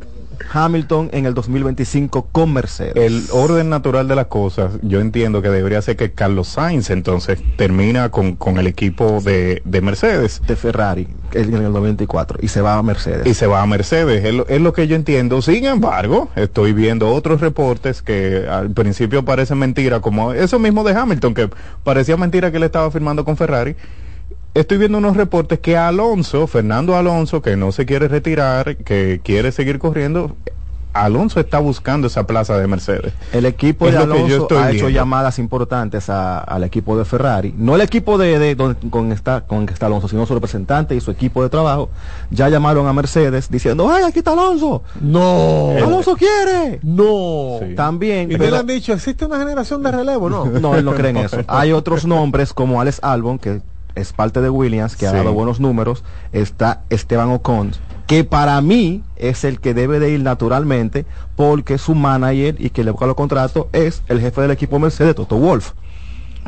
Hamilton 0.51 1.09
en 1.13 1.25
el 1.25 1.33
2025 1.33 2.27
con 2.31 2.53
Mercedes. 2.53 2.95
El 2.95 3.23
orden 3.31 3.69
natural 3.69 4.07
de 4.07 4.15
las 4.15 4.27
cosas, 4.27 4.73
yo 4.81 4.99
entiendo 5.01 5.41
que 5.41 5.49
debería 5.49 5.81
ser 5.81 5.95
que 5.95 6.11
Carlos 6.11 6.47
Sainz 6.47 6.89
entonces 6.89 7.39
termina 7.57 8.09
con, 8.09 8.35
con 8.35 8.57
el 8.57 8.67
equipo 8.67 9.21
de, 9.21 9.61
de 9.65 9.81
Mercedes 9.81 10.41
de 10.47 10.55
Ferrari 10.55 11.07
en 11.33 11.53
el 11.53 11.71
94 11.71 12.39
y 12.41 12.47
se 12.47 12.61
va 12.61 12.75
a 12.77 12.83
Mercedes. 12.83 13.25
y 13.27 13.33
se 13.33 13.47
va 13.47 13.61
a 13.61 13.65
Mercedes. 13.65 14.23
Es 14.23 14.33
lo, 14.33 14.47
es 14.47 14.61
lo 14.61 14.73
que 14.73 14.87
yo 14.87 14.95
entiendo. 14.95 15.41
Sin 15.41 15.65
embargo, 15.65 16.29
estoy 16.35 16.73
viendo 16.73 17.09
otros 17.13 17.41
reportes 17.41 18.01
que 18.01 18.45
al 18.49 18.71
principio 18.71 19.25
parecen 19.25 19.57
mentira, 19.57 19.99
como 19.99 20.33
eso 20.33 20.59
mismo 20.59 20.83
de 20.83 20.93
Hamilton, 20.93 21.33
que 21.33 21.49
parecía 21.83 22.17
mentira 22.17 22.51
que 22.51 22.57
él 22.57 22.63
estaba 22.63 22.89
firmando 22.91 23.25
con 23.25 23.37
Ferrari. 23.37 23.75
Estoy 24.55 24.77
viendo 24.77 24.97
unos 24.97 25.17
reportes 25.17 25.59
que 25.59 25.75
Alonso, 25.77 26.47
Fernando 26.47 26.95
Alonso, 26.95 27.41
que 27.41 27.57
no 27.57 27.71
se 27.73 27.85
quiere 27.85 28.07
retirar, 28.07 28.77
que 28.77 29.19
quiere 29.21 29.51
seguir 29.51 29.79
corriendo, 29.79 30.35
Alonso 30.93 31.41
está 31.41 31.59
buscando 31.59 32.07
esa 32.07 32.25
plaza 32.25 32.57
de 32.57 32.65
Mercedes. 32.65 33.11
El 33.33 33.45
equipo 33.45 33.85
Es 33.85 33.91
de 33.91 33.97
Alonso 33.97 34.43
estoy 34.43 34.57
ha 34.59 34.67
hecho 34.69 34.85
viendo. 34.85 34.89
llamadas 34.91 35.39
importantes 35.39 36.09
a- 36.09 36.39
al 36.39 36.63
equipo 36.63 36.97
de 36.97 37.03
Ferrari. 37.03 37.53
No 37.57 37.75
el 37.75 37.81
equipo 37.81 38.17
de, 38.17 38.39
de 38.39 38.55
con, 38.89 39.11
está, 39.11 39.41
con 39.41 39.65
que 39.65 39.73
está 39.73 39.87
Alonso, 39.87 40.07
sino 40.07 40.25
su 40.25 40.33
representante 40.33 40.95
y 40.95 41.01
su 41.01 41.11
equipo 41.11 41.43
de 41.43 41.49
trabajo. 41.49 41.89
Ya 42.31 42.47
llamaron 42.47 42.87
a 42.87 42.93
Mercedes 42.93 43.49
diciendo, 43.51 43.91
¡ay, 43.91 44.03
aquí 44.05 44.19
está 44.19 44.31
Alonso! 44.31 44.83
No. 45.01 45.71
¡Alonso 45.75 46.15
quiere! 46.15 46.79
No. 46.81 47.57
Sí. 47.59 47.75
También. 47.75 48.31
Y 48.31 48.37
pero- 48.37 48.51
le 48.51 48.57
han 48.59 48.67
dicho, 48.67 48.93
existe 48.93 49.25
una 49.25 49.37
generación 49.37 49.83
de 49.83 49.91
relevo, 49.91 50.29
¿no? 50.29 50.45
no, 50.61 50.77
él 50.77 50.85
no 50.85 50.93
cree 50.95 51.09
en 51.09 51.17
eso. 51.17 51.39
Hay 51.49 51.73
otros 51.73 52.05
nombres 52.05 52.53
como 52.53 52.79
Alex 52.79 52.99
Albon, 53.03 53.37
que 53.37 53.59
es 53.95 54.13
parte 54.13 54.41
de 54.41 54.49
Williams, 54.49 54.95
que 54.95 55.07
ha 55.07 55.11
dado 55.11 55.33
buenos 55.33 55.59
números. 55.59 56.03
Está 56.33 56.81
Esteban 56.89 57.29
Ocon, 57.31 57.71
que 58.07 58.23
para 58.23 58.59
mí 58.61 59.03
es 59.15 59.43
el 59.43 59.59
que 59.59 59.73
debe 59.73 59.99
de 59.99 60.11
ir 60.11 60.21
naturalmente, 60.21 61.05
porque 61.35 61.77
su 61.77 61.95
manager 61.95 62.55
y 62.59 62.69
que 62.69 62.83
le 62.83 62.91
busca 62.91 63.05
los 63.07 63.15
contratos 63.15 63.67
es 63.73 64.03
el 64.07 64.19
jefe 64.21 64.41
del 64.41 64.51
equipo 64.51 64.77
Mercedes, 64.79 65.15
Toto 65.15 65.37
Wolf. 65.37 65.71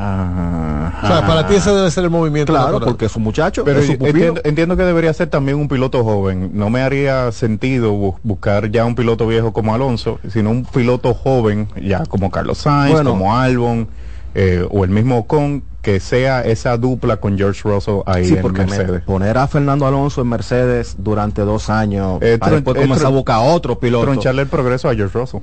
sea, 1.06 1.24
para 1.26 1.46
ti 1.48 1.56
ese 1.56 1.70
debe 1.72 1.90
ser 1.90 2.04
el 2.04 2.10
movimiento. 2.10 2.52
Claro, 2.52 2.66
natural. 2.74 2.88
porque 2.90 3.06
es 3.06 3.16
un 3.16 3.24
muchacho, 3.24 3.64
Pero 3.64 3.80
es 3.80 3.90
entiendo, 3.90 4.40
entiendo 4.44 4.76
que 4.76 4.84
debería 4.84 5.12
ser 5.12 5.28
también 5.28 5.58
un 5.58 5.66
piloto 5.66 6.04
joven. 6.04 6.50
No 6.54 6.70
me 6.70 6.82
haría 6.82 7.32
sentido 7.32 7.92
bu- 7.94 8.16
buscar 8.22 8.70
ya 8.70 8.84
un 8.84 8.94
piloto 8.94 9.26
viejo 9.26 9.52
como 9.52 9.74
Alonso, 9.74 10.20
sino 10.30 10.50
un 10.50 10.64
piloto 10.64 11.14
joven, 11.14 11.68
ya 11.82 12.04
como 12.06 12.30
Carlos 12.30 12.58
Sainz, 12.58 12.92
Bueno. 12.94 13.10
como 13.10 13.36
Albon, 13.36 13.88
eh, 14.36 14.64
o 14.70 14.84
el 14.84 14.90
mismo 14.90 15.18
Ocon, 15.18 15.64
que 15.88 16.00
sea 16.00 16.42
esa 16.42 16.76
dupla 16.76 17.16
con 17.16 17.38
George 17.38 17.62
Russell 17.64 18.00
ahí 18.04 18.26
Sí, 18.26 18.34
en 18.36 18.42
porque 18.42 18.60
me- 18.60 18.76
Mercedes. 18.76 19.02
poner 19.04 19.38
a 19.38 19.48
Fernando 19.48 19.86
Alonso 19.86 20.20
en 20.20 20.28
Mercedes 20.28 20.96
durante 20.98 21.40
dos 21.40 21.70
años 21.70 22.18
Eh, 22.20 22.36
para 22.38 22.56
después 22.56 22.76
eh, 22.76 22.82
comenzar 22.82 23.06
a 23.06 23.08
buscar 23.08 23.38
otro 23.42 23.78
piloto. 23.80 24.04
Troncharle 24.04 24.42
el 24.42 24.48
progreso 24.48 24.90
a 24.90 24.94
George 24.94 25.18
Russell. 25.18 25.40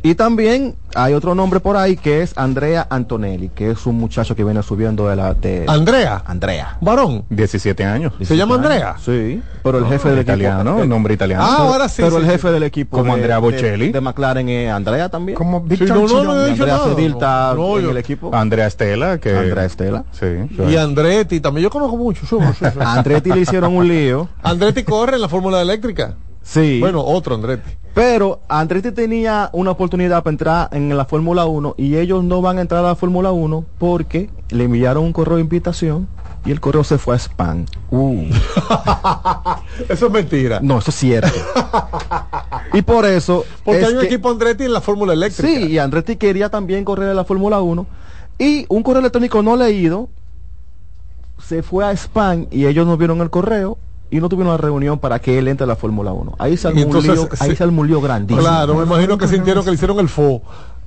Y 0.00 0.14
también 0.14 0.76
hay 0.94 1.12
otro 1.14 1.34
nombre 1.34 1.58
por 1.58 1.76
ahí 1.76 1.96
que 1.96 2.22
es 2.22 2.32
Andrea 2.38 2.86
Antonelli, 2.88 3.48
que 3.48 3.72
es 3.72 3.84
un 3.84 3.96
muchacho 3.98 4.36
que 4.36 4.44
viene 4.44 4.62
subiendo 4.62 5.08
de 5.08 5.16
la 5.16 5.34
de 5.34 5.64
Andrea. 5.66 6.22
Andrea. 6.24 6.78
Varón. 6.80 7.24
17 7.30 7.84
años. 7.84 8.12
¿Se 8.22 8.36
llama 8.36 8.54
Andrea? 8.54 8.94
Sí, 9.04 9.42
pero 9.64 9.78
el 9.78 9.86
jefe 9.86 10.10
del 10.10 10.20
italiano, 10.20 10.70
equipo. 10.70 10.82
el 10.84 10.88
nombre 10.88 11.14
italiano. 11.14 11.44
Ah, 11.44 11.54
pero, 11.58 11.68
ahora 11.72 11.88
sí, 11.88 11.96
pero 12.02 12.10
sí, 12.12 12.16
el 12.18 12.22
sí. 12.24 12.30
jefe 12.30 12.50
del 12.52 12.62
equipo 12.62 12.96
Como 12.96 13.16
de- 13.16 13.20
Andrea 13.22 13.36
de- 13.36 13.42
Bocelli. 13.42 13.90
de, 13.92 14.00
McLaren 14.00 14.48
es 14.48 14.70
Andrea 14.70 15.08
también. 15.08 15.36
Como 15.36 15.60
Sí, 15.62 15.66
Víctor 15.68 15.88
no, 15.88 16.06
no, 16.06 16.24
no 16.24 16.46
he 16.46 16.50
dicho 16.50 16.62
Andrea 16.62 16.76
nada. 16.78 16.94
Cedil 16.94 17.12
está 17.12 17.54
No, 17.56 17.76
en 17.78 17.84
yo- 17.84 17.90
el 17.90 17.96
equipo. 17.96 18.30
Andrea 18.32 18.66
Estela, 18.68 19.18
que... 19.18 19.36
Andrea 19.36 19.64
Estela. 19.64 20.04
Sí. 20.12 20.26
Y 20.70 20.76
Andretti, 20.76 21.40
también 21.40 21.64
yo 21.64 21.70
conozco 21.70 21.96
mucho. 21.96 22.24
sí. 22.24 22.36
A 22.80 22.94
Andretti 22.94 23.30
le 23.30 23.40
hicieron 23.40 23.76
un 23.76 23.86
lío. 23.88 24.28
Andretti 24.44 24.84
corre 24.84 25.16
en 25.16 25.22
la 25.22 25.28
fórmula 25.28 25.60
eléctrica. 25.60 26.14
Sí. 26.50 26.80
Bueno, 26.80 27.02
otro 27.04 27.34
Andretti. 27.34 27.70
Pero 27.92 28.40
Andretti 28.48 28.92
tenía 28.92 29.50
una 29.52 29.72
oportunidad 29.72 30.22
para 30.22 30.32
entrar 30.32 30.68
en 30.72 30.96
la 30.96 31.04
Fórmula 31.04 31.44
1 31.46 31.74
y 31.76 31.96
ellos 31.96 32.24
no 32.24 32.40
van 32.40 32.56
a 32.58 32.60
entrar 32.62 32.82
a 32.84 32.88
la 32.88 32.94
Fórmula 32.96 33.32
1 33.32 33.64
porque 33.78 34.30
le 34.50 34.64
enviaron 34.64 35.04
un 35.04 35.12
correo 35.12 35.36
de 35.36 35.42
invitación 35.42 36.08
y 36.46 36.52
el 36.52 36.60
correo 36.60 36.84
se 36.84 36.96
fue 36.96 37.16
a 37.16 37.18
spam. 37.18 37.66
Eso 39.88 40.06
es 40.06 40.12
mentira. 40.12 40.60
No, 40.62 40.78
eso 40.78 40.90
es 40.90 40.96
cierto. 40.96 41.28
y 42.72 42.82
por 42.82 43.04
eso. 43.04 43.44
Porque 43.64 43.80
es 43.82 43.86
hay 43.88 43.94
un 43.94 44.00
que- 44.00 44.06
equipo 44.06 44.30
Andretti 44.30 44.64
en 44.64 44.72
la 44.72 44.80
fórmula 44.80 45.12
eléctrica. 45.12 45.48
Sí, 45.48 45.66
y 45.72 45.78
Andretti 45.78 46.16
quería 46.16 46.48
también 46.48 46.84
correr 46.84 47.10
en 47.10 47.16
la 47.16 47.24
Fórmula 47.24 47.60
1 47.60 47.86
y 48.38 48.64
un 48.68 48.82
correo 48.82 49.00
electrónico 49.00 49.42
no 49.42 49.56
leído 49.56 50.08
se 51.44 51.62
fue 51.62 51.84
a 51.84 51.90
spam 51.92 52.46
y 52.50 52.66
ellos 52.66 52.86
no 52.86 52.96
vieron 52.96 53.20
el 53.20 53.30
correo 53.30 53.78
y 54.10 54.20
no 54.20 54.28
tuvieron 54.28 54.52
una 54.52 54.56
reunión 54.56 54.98
para 54.98 55.18
que 55.18 55.38
él 55.38 55.48
entre 55.48 55.64
a 55.64 55.66
la 55.66 55.76
Fórmula 55.76 56.12
1. 56.12 56.36
Ahí 56.38 56.58
armó 56.64 56.86
un 56.86 57.02
lío, 57.02 57.28
ahí 57.38 57.50
sí. 57.50 57.56
se 57.56 57.64
armó 57.64 57.82
un 57.82 57.88
lío 57.88 58.00
grandísimo. 58.00 58.40
Claro, 58.40 58.74
me 58.74 58.84
imagino 58.84 59.18
que 59.18 59.28
sintieron 59.28 59.64
que 59.64 59.70
le 59.70 59.74
hicieron 59.74 59.98
el 60.00 60.08
fo. 60.08 60.42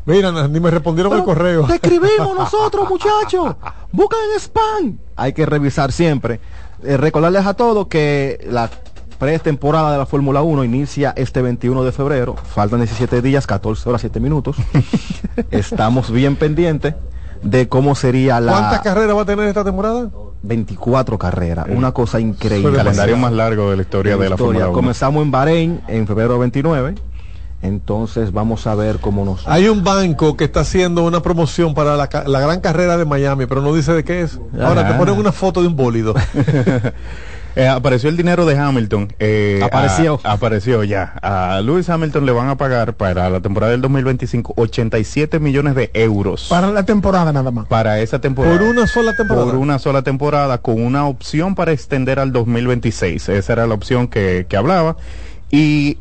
Mira, 0.06 0.48
ni 0.48 0.60
me 0.60 0.72
respondieron 0.72 1.14
el 1.14 1.24
correo. 1.24 1.66
Te 1.66 1.76
escribimos 1.76 2.36
nosotros, 2.36 2.90
muchachos. 2.90 3.56
Buscan 3.92 4.20
en 4.32 4.40
spam. 4.40 4.98
Hay 5.16 5.34
que 5.34 5.46
revisar 5.46 5.92
siempre. 5.92 6.40
Eh, 6.84 6.98
recordarles 6.98 7.46
a 7.46 7.54
todos 7.54 7.88
que 7.88 8.40
la 8.50 8.70
pretemporada 9.20 9.92
de 9.92 10.00
la 10.00 10.08
Fórmula 10.08 10.42
1 10.42 10.64
inicia 10.64 11.14
este 11.16 11.44
21 11.44 11.84
de 11.84 11.92
febrero. 11.92 12.36
Faltan 12.36 12.80
17 12.80 13.22
días, 13.22 13.46
14 13.46 13.88
horas, 13.88 14.02
7 14.02 14.20
minutos. 14.20 14.56
Estamos 15.52 16.10
bien 16.10 16.36
pendientes 16.36 16.96
de 17.44 17.68
cómo 17.68 17.96
sería 17.96 18.40
la 18.40 18.52
¿Cuántas 18.52 18.80
carreras 18.82 19.16
va 19.16 19.22
a 19.22 19.26
tener 19.26 19.48
esta 19.48 19.64
temporada? 19.64 20.10
24 20.44 21.18
carreras. 21.20 21.68
Una 21.70 21.92
cosa 21.92 22.20
increíble. 22.20 22.70
El 22.70 22.76
calendario 22.78 23.18
más 23.18 23.32
largo 23.32 23.70
de 23.70 23.76
la 23.78 23.82
historia 23.84 24.18
de 24.18 24.30
la 24.30 24.38
Fórmula 24.38 24.66
1. 24.66 24.74
Comenzamos 24.74 25.24
en 25.24 25.32
Bahrein 25.32 25.82
en 25.88 26.08
febrero 26.08 26.40
29. 26.40 26.96
Entonces 27.64 28.32
vamos 28.32 28.66
a 28.66 28.74
ver 28.74 28.98
cómo 28.98 29.24
nos... 29.24 29.48
Hay 29.48 29.68
un 29.68 29.84
banco 29.84 30.36
que 30.36 30.46
está 30.46 30.62
haciendo 30.62 31.04
una 31.04 31.22
promoción 31.22 31.76
para 31.76 31.96
la, 31.96 32.10
la 32.26 32.40
gran 32.40 32.60
carrera 32.60 32.98
de 32.98 33.06
Miami, 33.06 33.46
pero 33.46 33.62
no 33.62 33.72
dice 33.76 33.94
de 33.94 34.04
qué 34.04 34.22
es. 34.22 34.40
Ahora 34.60 34.88
te 34.88 34.94
Ah. 34.94 34.98
ponen 34.98 35.16
una 35.16 35.32
foto 35.32 35.62
de 35.62 35.68
un 35.68 35.76
bólido. 35.76 36.16
Eh, 37.56 37.68
apareció 37.68 38.10
el 38.10 38.18
dinero 38.18 38.46
de 38.46 38.58
Hamilton. 38.58 39.14
eh, 39.20 39.60
Apareció. 39.64 40.20
a- 40.24 40.34
apareció 40.34 40.84
ya. 40.84 41.14
A 41.22 41.62
Lewis 41.62 41.90
Hamilton 41.90 42.26
le 42.26 42.32
van 42.32 42.48
a 42.50 42.56
pagar 42.58 42.94
para 42.94 43.30
la 43.30 43.40
temporada 43.42 43.72
del 43.72 43.82
2025 43.82 44.54
87 44.56 45.40
millones 45.40 45.76
de 45.76 45.92
euros. 45.94 46.48
Para 46.50 46.72
la 46.72 46.84
temporada 46.84 47.32
nada 47.34 47.52
más. 47.52 47.68
para 47.68 48.00
esa 48.00 48.20
temporada. 48.20 48.58
Por 48.58 48.68
una 48.68 48.88
sola 48.88 49.16
temporada. 49.16 49.46
Por 49.46 49.56
una 49.56 49.80
sola 49.80 50.02
temporada, 50.02 50.58
con 50.60 50.82
una 50.82 51.06
opción 51.08 51.56
para 51.56 51.72
extender 51.72 52.20
al 52.20 52.32
2026. 52.32 53.28
Esa 53.30 53.54
era 53.54 53.68
la 53.68 53.74
opción 53.74 54.08
que, 54.08 54.46
que 54.48 54.58
hablaba. 54.58 54.96
Y 55.52 55.98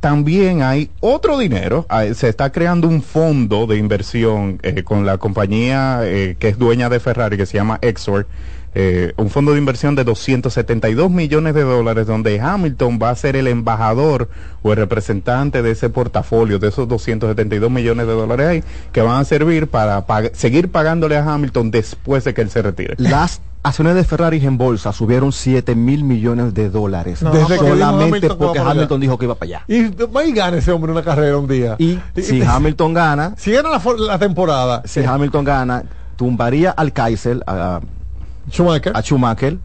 también 0.00 0.62
hay 0.62 0.90
otro 1.00 1.38
dinero. 1.38 1.86
ah, 1.88 2.04
Se 2.14 2.28
está 2.28 2.50
creando 2.52 2.86
un 2.88 3.02
fondo 3.02 3.66
de 3.66 3.76
inversión 3.78 4.58
eh, 4.62 4.82
con 4.84 5.04
la 5.06 5.18
compañía 5.18 6.00
eh, 6.04 6.36
que 6.38 6.48
es 6.48 6.58
dueña 6.58 6.88
de 6.88 7.00
Ferrari, 7.00 7.36
que 7.36 7.46
se 7.46 7.56
llama 7.58 7.78
Exor. 7.82 8.26
eh, 8.74 9.12
un 9.16 9.30
fondo 9.30 9.52
de 9.52 9.58
inversión 9.58 9.94
de 9.96 10.04
272 10.04 11.10
millones 11.10 11.54
de 11.54 11.62
dólares 11.62 12.06
donde 12.06 12.38
Hamilton 12.38 12.98
va 13.02 13.10
a 13.10 13.14
ser 13.16 13.34
el 13.34 13.46
embajador 13.48 14.28
o 14.62 14.70
el 14.72 14.76
representante 14.78 15.62
de 15.62 15.70
ese 15.72 15.88
portafolio 15.88 16.58
de 16.58 16.68
esos 16.68 16.86
272 16.86 17.70
millones 17.70 18.06
de 18.06 18.12
dólares 18.12 18.46
ahí 18.46 18.64
que 18.92 19.00
van 19.00 19.20
a 19.20 19.24
servir 19.24 19.66
para 19.68 20.04
seguir 20.34 20.70
pagándole 20.70 21.16
a 21.16 21.24
Hamilton 21.24 21.70
después 21.70 22.24
de 22.24 22.34
que 22.34 22.42
él 22.42 22.50
se 22.50 22.62
retire. 22.62 22.94
Acciones 23.68 23.94
de 23.94 24.04
Ferrari 24.04 24.44
en 24.44 24.58
bolsa 24.58 24.92
subieron 24.92 25.32
7 25.32 25.74
mil 25.74 26.04
millones 26.04 26.54
de 26.54 26.70
dólares. 26.70 27.22
No, 27.22 27.30
Desde 27.30 27.56
solamente 27.56 28.28
que 28.28 28.34
porque. 28.34 28.58
Hamilton 28.58 29.00
dijo 29.00 29.18
que 29.18 29.24
iba 29.26 29.34
para 29.34 29.48
allá. 29.48 29.64
Y 29.68 29.88
va 29.88 30.24
y 30.24 30.32
gana 30.32 30.58
ese 30.58 30.72
hombre 30.72 30.92
una 30.92 31.02
carrera 31.02 31.38
un 31.38 31.46
día. 31.46 31.76
Y 31.78 31.98
si 32.16 32.42
Hamilton 32.46 32.94
gana, 32.94 33.34
si 33.36 33.52
gana 33.52 33.70
la, 33.98 34.18
temporada, 34.18 34.82
si 34.84 35.04
Hamilton 35.04 35.44
gana, 35.44 35.84
tumbaría 36.16 36.70
al 36.70 36.92
Kaiser, 36.92 37.42
a, 37.46 37.80
Schumacher. 38.50 38.92
a 38.96 39.02
Schumacher, 39.02 39.58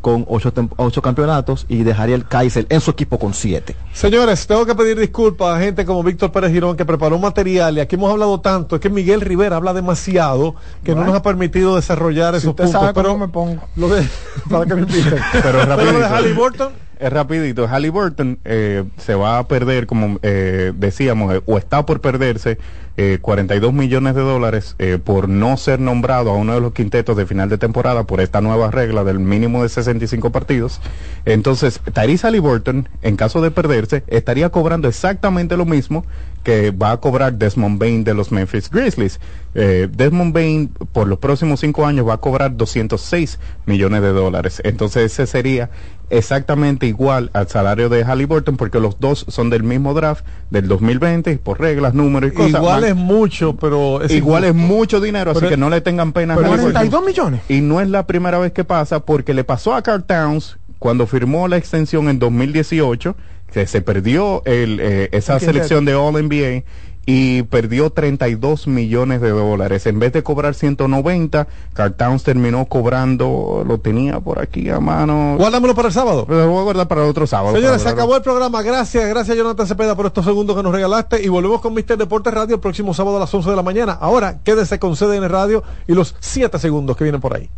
con 0.00 0.24
ocho, 0.28 0.52
ocho 0.76 1.02
campeonatos 1.02 1.66
y 1.68 1.82
dejaría 1.82 2.14
el 2.14 2.26
Kaiser 2.26 2.66
en 2.68 2.80
su 2.80 2.90
equipo 2.90 3.18
con 3.18 3.34
siete. 3.34 3.76
Señores, 3.92 4.46
tengo 4.46 4.64
que 4.66 4.74
pedir 4.74 4.98
disculpas 4.98 5.56
a 5.56 5.60
gente 5.60 5.84
como 5.84 6.02
Víctor 6.02 6.32
Pérez 6.32 6.52
Girón 6.52 6.76
que 6.76 6.84
preparó 6.84 7.16
un 7.16 7.22
material 7.22 7.76
y 7.76 7.80
aquí 7.80 7.96
hemos 7.96 8.10
hablado 8.10 8.40
tanto, 8.40 8.76
es 8.76 8.80
que 8.80 8.90
Miguel 8.90 9.20
Rivera 9.20 9.56
habla 9.56 9.72
demasiado 9.72 10.54
que 10.84 10.94
no 10.94 11.04
nos 11.04 11.14
ha 11.14 11.22
permitido 11.22 11.76
desarrollar 11.76 12.34
Si 12.34 12.38
esos 12.38 12.50
usted 12.50 12.64
puntos. 12.64 12.80
sabe 12.80 12.94
pero 12.94 13.08
cómo 13.10 13.26
me 13.26 13.32
pongo. 13.32 13.62
lo 13.76 13.88
de, 13.88 14.06
para 14.50 14.66
que 14.66 14.74
me 14.74 14.82
inviten. 14.82 15.18
Pero 15.32 15.64
rapidito. 15.64 16.08
Halliburton, 16.08 16.72
Es 16.98 17.12
rapidito. 17.12 17.68
Halliburton 17.68 18.38
eh, 18.44 18.84
se 18.96 19.14
va 19.14 19.38
a 19.38 19.46
perder, 19.48 19.86
como 19.86 20.18
eh, 20.22 20.72
decíamos, 20.74 21.34
eh, 21.34 21.42
o 21.46 21.58
está 21.58 21.84
por 21.86 22.00
perderse 22.00 22.58
eh, 23.00 23.18
42 23.22 23.72
millones 23.72 24.16
de 24.16 24.22
dólares 24.22 24.74
eh, 24.80 24.98
por 25.02 25.28
no 25.28 25.56
ser 25.56 25.78
nombrado 25.78 26.30
a 26.30 26.34
uno 26.34 26.54
de 26.54 26.60
los 26.60 26.72
quintetos 26.72 27.16
de 27.16 27.26
final 27.26 27.48
de 27.48 27.56
temporada 27.56 28.02
por 28.02 28.20
esta 28.20 28.40
nueva 28.40 28.72
regla 28.72 29.04
del 29.04 29.20
mínimo 29.20 29.62
de 29.62 29.68
65 29.68 30.32
partidos. 30.32 30.80
Entonces, 31.24 31.80
Tyrese 31.94 32.26
Halliburton, 32.26 32.88
en 33.02 33.16
caso 33.16 33.40
de 33.40 33.52
perderse, 33.52 34.02
estaría 34.08 34.50
cobrando 34.50 34.88
exactamente 34.88 35.56
lo 35.56 35.64
mismo 35.64 36.04
que 36.42 36.70
va 36.70 36.92
a 36.92 36.96
cobrar 36.98 37.34
Desmond 37.34 37.78
Bain 37.78 38.04
de 38.04 38.14
los 38.14 38.32
Memphis 38.32 38.70
Grizzlies. 38.70 39.20
Eh, 39.54 39.88
Desmond 39.90 40.32
Bain 40.32 40.68
por 40.92 41.06
los 41.08 41.18
próximos 41.18 41.60
cinco 41.60 41.84
años 41.86 42.06
va 42.08 42.14
a 42.14 42.18
cobrar 42.18 42.56
206 42.56 43.38
millones 43.66 44.02
de 44.02 44.08
dólares. 44.12 44.60
Entonces 44.64 45.12
ese 45.12 45.26
sería 45.26 45.70
exactamente 46.10 46.86
igual 46.86 47.30
al 47.34 47.48
salario 47.48 47.88
de 47.88 48.02
Halliburton 48.04 48.56
porque 48.56 48.80
los 48.80 48.98
dos 48.98 49.26
son 49.28 49.50
del 49.50 49.62
mismo 49.62 49.92
draft 49.94 50.24
del 50.50 50.66
2020 50.68 51.32
y 51.32 51.36
por 51.36 51.60
reglas, 51.60 51.92
números 51.94 52.32
y 52.32 52.34
cosas. 52.34 52.60
igual 52.60 52.84
es 52.84 52.96
mucho, 52.96 53.56
pero 53.56 54.02
es 54.02 54.10
igual 54.12 54.44
es 54.44 54.54
mucho 54.54 55.00
dinero, 55.00 55.32
así 55.32 55.46
que 55.46 55.56
no 55.56 55.68
le 55.68 55.80
tengan 55.80 56.12
pena 56.12 56.34
pero- 56.34 56.48
Halliburton. 56.48 56.72
42 56.72 57.04
millones. 57.04 57.40
Y 57.48 57.60
no 57.60 57.80
es 57.80 57.88
la 57.88 58.06
primera 58.06 58.38
vez 58.38 58.52
que 58.52 58.64
pasa 58.64 59.00
porque 59.00 59.34
le 59.34 59.44
pasó 59.44 59.74
a 59.74 59.82
Carl 59.82 60.04
Towns 60.04 60.58
cuando 60.78 61.06
firmó 61.06 61.48
la 61.48 61.56
extensión 61.56 62.08
en 62.08 62.18
2018, 62.18 63.16
que 63.52 63.66
se 63.66 63.80
perdió 63.80 64.42
el, 64.44 64.80
eh, 64.80 65.08
esa 65.12 65.38
¿Quién 65.38 65.52
selección 65.52 65.84
de 65.84 65.94
All 65.94 66.14
NBA 66.14 66.64
y 67.10 67.42
perdió 67.44 67.88
32 67.88 68.66
millones 68.66 69.22
de 69.22 69.30
dólares. 69.30 69.86
En 69.86 69.98
vez 69.98 70.12
de 70.12 70.22
cobrar 70.22 70.54
190, 70.54 71.48
Carl 71.72 71.94
Towns 71.94 72.22
terminó 72.22 72.66
cobrando, 72.66 73.64
lo 73.66 73.80
tenía 73.80 74.20
por 74.20 74.38
aquí 74.38 74.68
a 74.68 74.78
mano. 74.78 75.36
Guárdamelo 75.38 75.74
para 75.74 75.88
el 75.88 75.94
sábado. 75.94 76.26
Lo 76.28 76.46
voy 76.50 76.58
a 76.58 76.62
guardar 76.64 76.86
para 76.86 77.06
otro 77.06 77.26
sábado. 77.26 77.56
Señores, 77.56 77.80
se 77.80 77.88
acabó 77.88 78.14
el 78.14 78.20
programa. 78.20 78.60
Gracias, 78.60 79.08
gracias 79.08 79.34
Jonathan 79.38 79.66
Cepeda 79.66 79.96
por 79.96 80.04
estos 80.04 80.22
segundos 80.26 80.54
que 80.54 80.62
nos 80.62 80.70
regalaste 80.70 81.22
y 81.22 81.28
volvemos 81.28 81.62
con 81.62 81.72
Mister 81.72 81.96
Deportes 81.96 82.34
Radio 82.34 82.56
el 82.56 82.60
próximo 82.60 82.92
sábado 82.92 83.16
a 83.16 83.20
las 83.20 83.32
11 83.32 83.48
de 83.48 83.56
la 83.56 83.62
mañana. 83.62 83.96
Ahora, 83.98 84.40
quédese 84.44 84.78
con 84.78 84.94
CDN 84.94 85.30
Radio 85.30 85.64
y 85.86 85.94
los 85.94 86.14
7 86.20 86.58
segundos 86.58 86.94
que 86.94 87.04
vienen 87.04 87.22
por 87.22 87.34
ahí. 87.34 87.48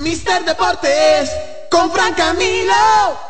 Mister 0.00 0.44
Deportes 0.44 1.30
con 1.70 1.92
Fran 1.92 2.12
Camilo. 2.14 3.29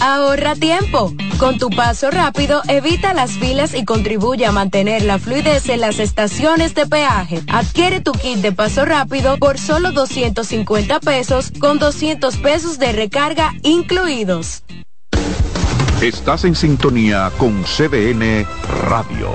Ahorra 0.00 0.54
tiempo. 0.54 1.12
Con 1.38 1.58
tu 1.58 1.70
paso 1.70 2.10
rápido, 2.10 2.62
evita 2.68 3.14
las 3.14 3.32
filas 3.32 3.74
y 3.74 3.84
contribuye 3.84 4.46
a 4.46 4.52
mantener 4.52 5.02
la 5.02 5.18
fluidez 5.18 5.68
en 5.68 5.80
las 5.80 5.98
estaciones 5.98 6.74
de 6.74 6.86
peaje. 6.86 7.42
Adquiere 7.48 8.00
tu 8.00 8.12
kit 8.12 8.38
de 8.38 8.52
paso 8.52 8.84
rápido 8.84 9.36
por 9.36 9.58
solo 9.58 9.92
250 9.92 11.00
pesos 11.00 11.52
con 11.58 11.78
200 11.78 12.36
pesos 12.38 12.78
de 12.78 12.92
recarga 12.92 13.52
incluidos. 13.62 14.62
Estás 16.00 16.44
en 16.44 16.54
sintonía 16.54 17.30
con 17.38 17.62
CDN 17.64 18.46
Radio. 18.88 19.30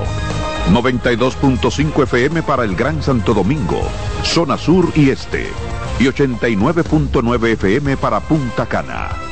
92.5 0.70 2.04
FM 2.04 2.42
para 2.44 2.64
el 2.64 2.76
Gran 2.76 3.02
Santo 3.02 3.34
Domingo, 3.34 3.82
zona 4.22 4.56
sur 4.56 4.92
y 4.94 5.10
este. 5.10 5.48
Y 5.98 6.04
89.9 6.04 7.48
FM 7.48 7.96
para 7.96 8.20
Punta 8.20 8.66
Cana. 8.66 9.31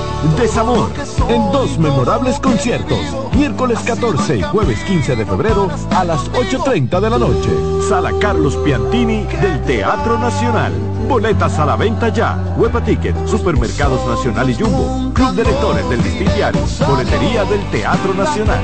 desamor, 0.37 0.91
en 1.29 1.51
dos 1.51 1.77
memorables 1.77 2.39
conciertos, 2.39 2.99
miércoles 3.35 3.79
14 3.85 4.37
y 4.37 4.41
jueves 4.41 4.79
15 4.83 5.15
de 5.15 5.25
febrero 5.25 5.69
a 5.91 6.03
las 6.03 6.19
8.30 6.31 6.99
de 6.99 7.09
la 7.09 7.17
noche. 7.17 7.49
Sala 7.87 8.11
Carlos 8.19 8.55
Piantini 8.57 9.23
del 9.41 9.61
Teatro 9.63 10.17
Nacional. 10.17 10.71
Boletas 11.07 11.57
a 11.59 11.65
la 11.65 11.75
venta 11.75 12.09
ya. 12.09 12.37
Huepa 12.57 12.83
Ticket, 12.83 13.15
Supermercados 13.27 14.05
Nacional 14.07 14.49
y 14.49 14.53
Jumbo. 14.53 15.11
Club 15.13 15.33
de 15.33 15.43
Lectores 15.43 15.89
del 15.89 16.03
Distillario. 16.03 16.61
Boletería 16.87 17.43
del 17.45 17.63
Teatro 17.71 18.13
Nacional. 18.13 18.63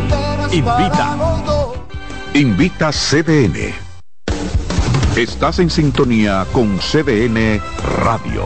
Invita. 0.52 1.18
Invita 2.34 2.92
CDN. 2.92 3.74
Estás 5.18 5.60
en 5.60 5.70
sintonía 5.70 6.46
con 6.54 6.78
CDN 6.78 7.60
Radio. 8.04 8.46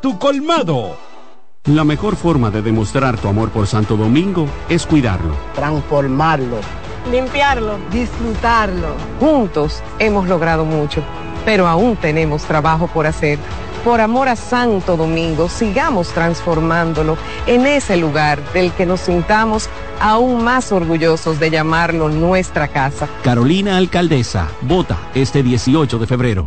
tu 0.00 0.18
colmado. 0.18 0.94
La 1.64 1.84
mejor 1.84 2.16
forma 2.16 2.50
de 2.50 2.60
demostrar 2.60 3.16
tu 3.16 3.28
amor 3.28 3.48
por 3.48 3.66
Santo 3.66 3.96
Domingo 3.96 4.46
es 4.68 4.84
cuidarlo. 4.84 5.34
transformarlo, 5.54 6.58
limpiarlo, 7.10 7.78
disfrutarlo. 7.90 8.88
Juntos 9.18 9.82
hemos 9.98 10.28
logrado 10.28 10.66
mucho, 10.66 11.02
pero 11.46 11.66
aún 11.66 11.96
tenemos 11.96 12.42
trabajo 12.42 12.88
por 12.88 13.06
hacer. 13.06 13.38
Por 13.82 14.02
amor 14.02 14.28
a 14.28 14.36
Santo 14.36 14.98
Domingo, 14.98 15.48
sigamos 15.48 16.08
transformándolo 16.08 17.16
en 17.46 17.66
ese 17.66 17.96
lugar 17.96 18.40
del 18.52 18.70
que 18.72 18.84
nos 18.84 19.00
sintamos 19.00 19.70
aún 19.98 20.44
más 20.44 20.72
orgullosos 20.72 21.40
de 21.40 21.50
llamarlo 21.50 22.10
nuestra 22.10 22.68
casa. 22.68 23.08
Carolina 23.22 23.78
Alcaldesa, 23.78 24.46
vota 24.60 24.98
este 25.14 25.42
18 25.42 25.98
de 25.98 26.06
febrero. 26.06 26.46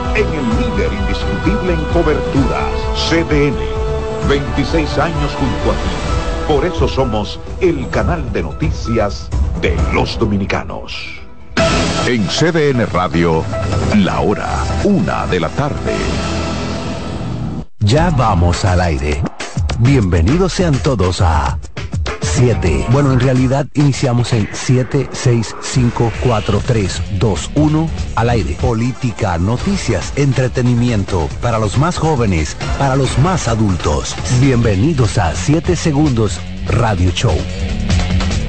en 0.15 0.27
el 0.27 0.49
líder 0.59 0.91
indiscutible 0.93 1.73
en 1.73 1.83
coberturas, 1.93 2.73
CDN. 3.09 3.55
26 4.27 4.97
años 4.97 5.31
junto 5.39 5.71
a 5.71 5.73
ti. 5.73 6.53
Por 6.53 6.65
eso 6.65 6.87
somos 6.87 7.39
el 7.61 7.89
canal 7.89 8.31
de 8.33 8.43
noticias 8.43 9.29
de 9.61 9.75
los 9.93 10.19
dominicanos. 10.19 11.21
En 12.05 12.25
CDN 12.27 12.85
Radio, 12.91 13.43
la 13.97 14.19
hora, 14.21 14.49
una 14.83 15.25
de 15.27 15.39
la 15.39 15.49
tarde. 15.49 15.95
Ya 17.79 18.09
vamos 18.09 18.65
al 18.65 18.81
aire. 18.81 19.21
Bienvenidos 19.79 20.53
sean 20.53 20.77
todos 20.79 21.21
a 21.21 21.57
7. 22.35 22.87
Bueno, 22.91 23.11
en 23.11 23.19
realidad 23.19 23.67
iniciamos 23.73 24.33
en 24.33 24.47
7, 24.51 25.09
6, 25.11 25.55
5, 25.61 26.11
4, 26.23 26.61
3, 26.65 27.01
2, 27.19 27.51
1 27.55 27.89
al 28.15 28.29
aire. 28.29 28.57
Política, 28.61 29.37
noticias, 29.37 30.13
entretenimiento 30.15 31.27
para 31.41 31.59
los 31.59 31.77
más 31.77 31.97
jóvenes, 31.97 32.55
para 32.79 32.95
los 32.95 33.17
más 33.19 33.47
adultos. 33.47 34.15
Bienvenidos 34.39 35.17
a 35.17 35.35
7 35.35 35.75
Segundos 35.75 36.39
Radio 36.67 37.11
Show. 37.11 37.35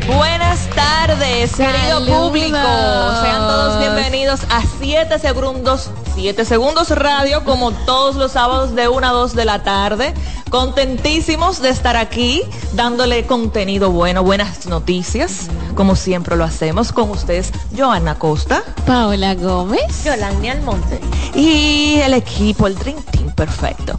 Buenas 0.06 0.68
tardes, 0.70 1.54
querido 1.54 2.04
público. 2.04 2.56
Sean 2.56 3.38
todos 3.38 3.78
bienvenidos 3.78 4.40
a 4.50 4.62
7 4.80 5.18
segundos, 5.20 5.90
7 6.14 6.44
segundos 6.44 6.90
radio, 6.90 7.44
como 7.44 7.70
todos 7.70 8.16
los 8.16 8.32
sábados 8.32 8.74
de 8.74 8.88
1 8.88 9.06
a 9.06 9.10
2 9.10 9.34
de 9.34 9.44
la 9.44 9.62
tarde. 9.62 10.12
Contentísimos 10.50 11.62
de 11.62 11.68
estar 11.68 11.96
aquí, 11.96 12.42
dándole 12.74 13.26
contenido 13.26 13.92
bueno, 13.92 14.24
buenas 14.24 14.66
noticias, 14.66 15.48
como 15.76 15.94
siempre 15.94 16.36
lo 16.36 16.44
hacemos 16.44 16.92
con 16.92 17.10
ustedes, 17.10 17.52
Joana 17.76 18.18
Costa, 18.18 18.62
Paola 18.84 19.34
Gómez, 19.36 20.04
Yolanda 20.04 20.50
Almonte 20.50 21.00
y 21.34 22.00
el 22.02 22.14
equipo, 22.14 22.66
el 22.66 22.74
Dream 22.74 23.00
Team 23.04 23.30
perfecto. 23.32 23.96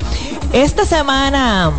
Esta 0.52 0.86
semana 0.86 1.72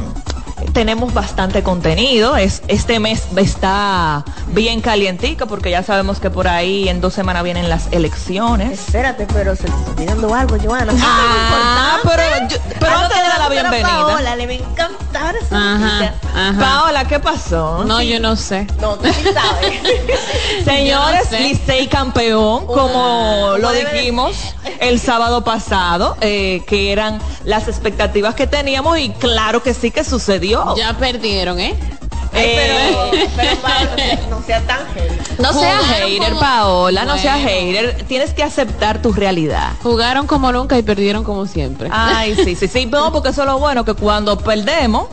tenemos 0.72 1.12
bastante 1.14 1.62
contenido. 1.62 2.36
Es, 2.36 2.62
este 2.68 2.98
mes 3.00 3.22
está 3.36 4.24
bien 4.48 4.80
calientica 4.80 5.46
porque 5.46 5.70
ya 5.70 5.82
sabemos 5.82 6.20
que 6.20 6.30
por 6.30 6.48
ahí 6.48 6.88
en 6.88 7.00
dos 7.00 7.14
semanas 7.14 7.42
vienen 7.44 7.68
las 7.68 7.88
elecciones. 7.92 8.80
Espérate, 8.80 9.26
pero 9.32 9.54
se 9.56 9.64
te 9.64 9.68
está 9.72 9.90
olvidando 9.92 10.34
algo, 10.34 10.56
Joana. 10.62 10.92
Ah, 11.00 11.98
pero, 12.02 12.22
yo- 12.48 12.56
pero 12.80 12.96
antes 12.98 13.16
de 13.18 13.28
dar 13.28 13.38
la 13.38 13.48
bienvenida. 13.48 13.88
Paola, 13.88 14.36
le 14.36 14.46
va 14.46 14.52
a 14.52 14.56
encantar 14.56 15.36
esa 15.36 15.74
Ajá. 15.74 16.58
Paola, 16.58 17.04
¿qué 17.06 17.20
pasó? 17.20 17.84
No, 17.84 18.00
Sí. 18.00 18.08
yo 18.08 18.20
no 18.20 18.34
sé. 18.36 18.66
No, 18.80 18.94
tú 18.96 19.08
sí 19.12 19.24
sabes. 19.32 19.80
Señores, 20.64 21.24
no 21.30 21.30
sé. 21.30 21.40
Licey 21.40 21.86
campeón, 21.88 22.66
como 22.66 23.54
lo 23.58 23.70
de 23.70 23.84
dijimos 23.84 24.36
el 24.80 24.98
sábado 24.98 25.44
pasado, 25.44 26.16
eh, 26.20 26.62
que 26.66 26.90
eran 26.92 27.20
las 27.44 27.68
expectativas 27.68 28.34
que 28.34 28.46
teníamos 28.46 28.98
y 28.98 29.10
claro 29.10 29.62
que 29.62 29.74
sí 29.74 29.90
que 29.90 30.04
sucedió. 30.04 30.53
Ya 30.76 30.92
perdieron, 30.96 31.58
¿eh? 31.60 31.74
Eh, 32.36 33.12
pero, 33.12 33.26
pero 33.36 33.56
Paola, 33.60 33.96
no 34.28 34.42
sea 34.42 34.60
tan 34.62 34.80
heavy. 34.94 35.16
No 35.38 35.52
seas 35.52 35.84
hater, 35.84 36.28
como- 36.30 36.40
Paola, 36.40 37.04
no 37.04 37.16
seas 37.16 37.40
Bueno. 37.40 37.48
hater. 37.48 38.04
Tienes 38.08 38.32
que 38.32 38.42
aceptar 38.42 39.00
tu 39.00 39.12
realidad. 39.12 39.70
Jugaron 39.84 40.26
como 40.26 40.50
nunca 40.50 40.76
y 40.76 40.82
perdieron 40.82 41.22
como 41.22 41.46
siempre. 41.46 41.88
Ay, 41.92 42.34
sí, 42.34 42.56
sí, 42.56 42.66
sí. 42.66 42.86
No, 42.86 43.12
porque 43.12 43.28
eso 43.28 43.42
es 43.42 43.46
lo 43.46 43.58
bueno, 43.60 43.84
que 43.84 43.94
cuando 43.94 44.36
perdemos, 44.38 45.06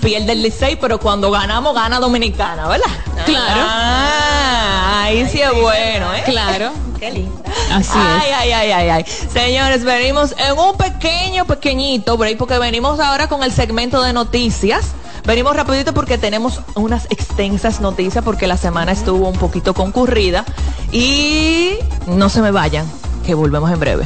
pierde 0.00 0.32
el 0.32 0.42
Licey, 0.42 0.76
pero 0.76 0.98
cuando 0.98 1.30
ganamos, 1.30 1.74
gana 1.74 2.00
Dominicana, 2.00 2.68
¿verdad? 2.68 2.86
Claro. 3.26 3.60
Ah, 3.64 5.02
ahí 5.04 5.28
sí 5.28 5.40
es 5.40 5.52
bueno, 5.52 6.12
¿eh? 6.14 6.22
Claro. 6.24 6.72
Qué 6.98 7.10
linda. 7.10 7.50
Así 7.72 7.92
ay, 7.94 8.30
es. 8.30 8.36
ay, 8.36 8.52
ay, 8.52 8.70
ay, 8.72 8.88
ay. 8.90 9.04
Señores, 9.32 9.84
venimos 9.84 10.34
en 10.36 10.58
un 10.58 10.76
pequeño, 10.76 11.46
pequeñito 11.46 12.16
break, 12.16 12.36
porque 12.36 12.58
venimos 12.58 13.00
ahora 13.00 13.28
con 13.28 13.42
el 13.42 13.52
segmento 13.52 14.02
de 14.02 14.12
noticias. 14.12 14.92
Venimos 15.24 15.54
rapidito 15.54 15.94
porque 15.94 16.18
tenemos 16.18 16.60
unas 16.74 17.06
extensas 17.10 17.80
noticias 17.80 18.24
porque 18.24 18.46
la 18.46 18.56
semana 18.56 18.92
estuvo 18.92 19.28
un 19.28 19.38
poquito 19.38 19.74
concurrida. 19.74 20.44
Y 20.92 21.74
no 22.06 22.28
se 22.28 22.42
me 22.42 22.50
vayan, 22.50 22.86
que 23.24 23.34
volvemos 23.34 23.70
en 23.70 23.80
breve. 23.80 24.04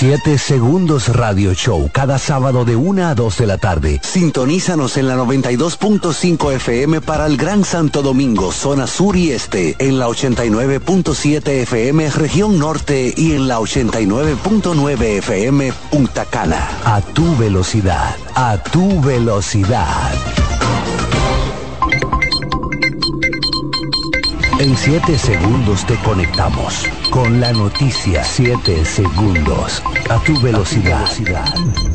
7 0.00 0.38
Segundos 0.38 1.14
Radio 1.14 1.52
Show, 1.52 1.90
cada 1.92 2.16
sábado 2.18 2.64
de 2.64 2.74
1 2.74 3.08
a 3.08 3.14
2 3.14 3.36
de 3.36 3.46
la 3.46 3.58
tarde. 3.58 4.00
Sintonízanos 4.02 4.96
en 4.96 5.06
la 5.06 5.14
92.5 5.14 6.54
FM 6.54 7.02
para 7.02 7.26
el 7.26 7.36
Gran 7.36 7.66
Santo 7.66 8.00
Domingo, 8.00 8.50
zona 8.50 8.86
sur 8.86 9.14
y 9.14 9.32
este, 9.32 9.76
en 9.78 9.98
la 9.98 10.08
89.7 10.08 11.48
FM 11.48 12.08
región 12.12 12.58
norte 12.58 13.12
y 13.14 13.32
en 13.32 13.46
la 13.46 13.58
89.9 13.58 15.02
FM 15.18 15.70
Punta 15.90 16.24
Cana. 16.24 16.66
A 16.86 17.02
tu 17.02 17.36
velocidad, 17.36 18.16
a 18.34 18.56
tu 18.56 19.02
velocidad. 19.02 20.14
En 24.60 24.76
7 24.76 25.16
segundos 25.16 25.86
te 25.86 25.96
conectamos 26.04 26.86
con 27.08 27.40
la 27.40 27.50
noticia. 27.50 28.22
7 28.22 28.84
segundos 28.84 29.82
a 30.10 30.18
tu 30.22 30.38
velocidad. 30.42 31.08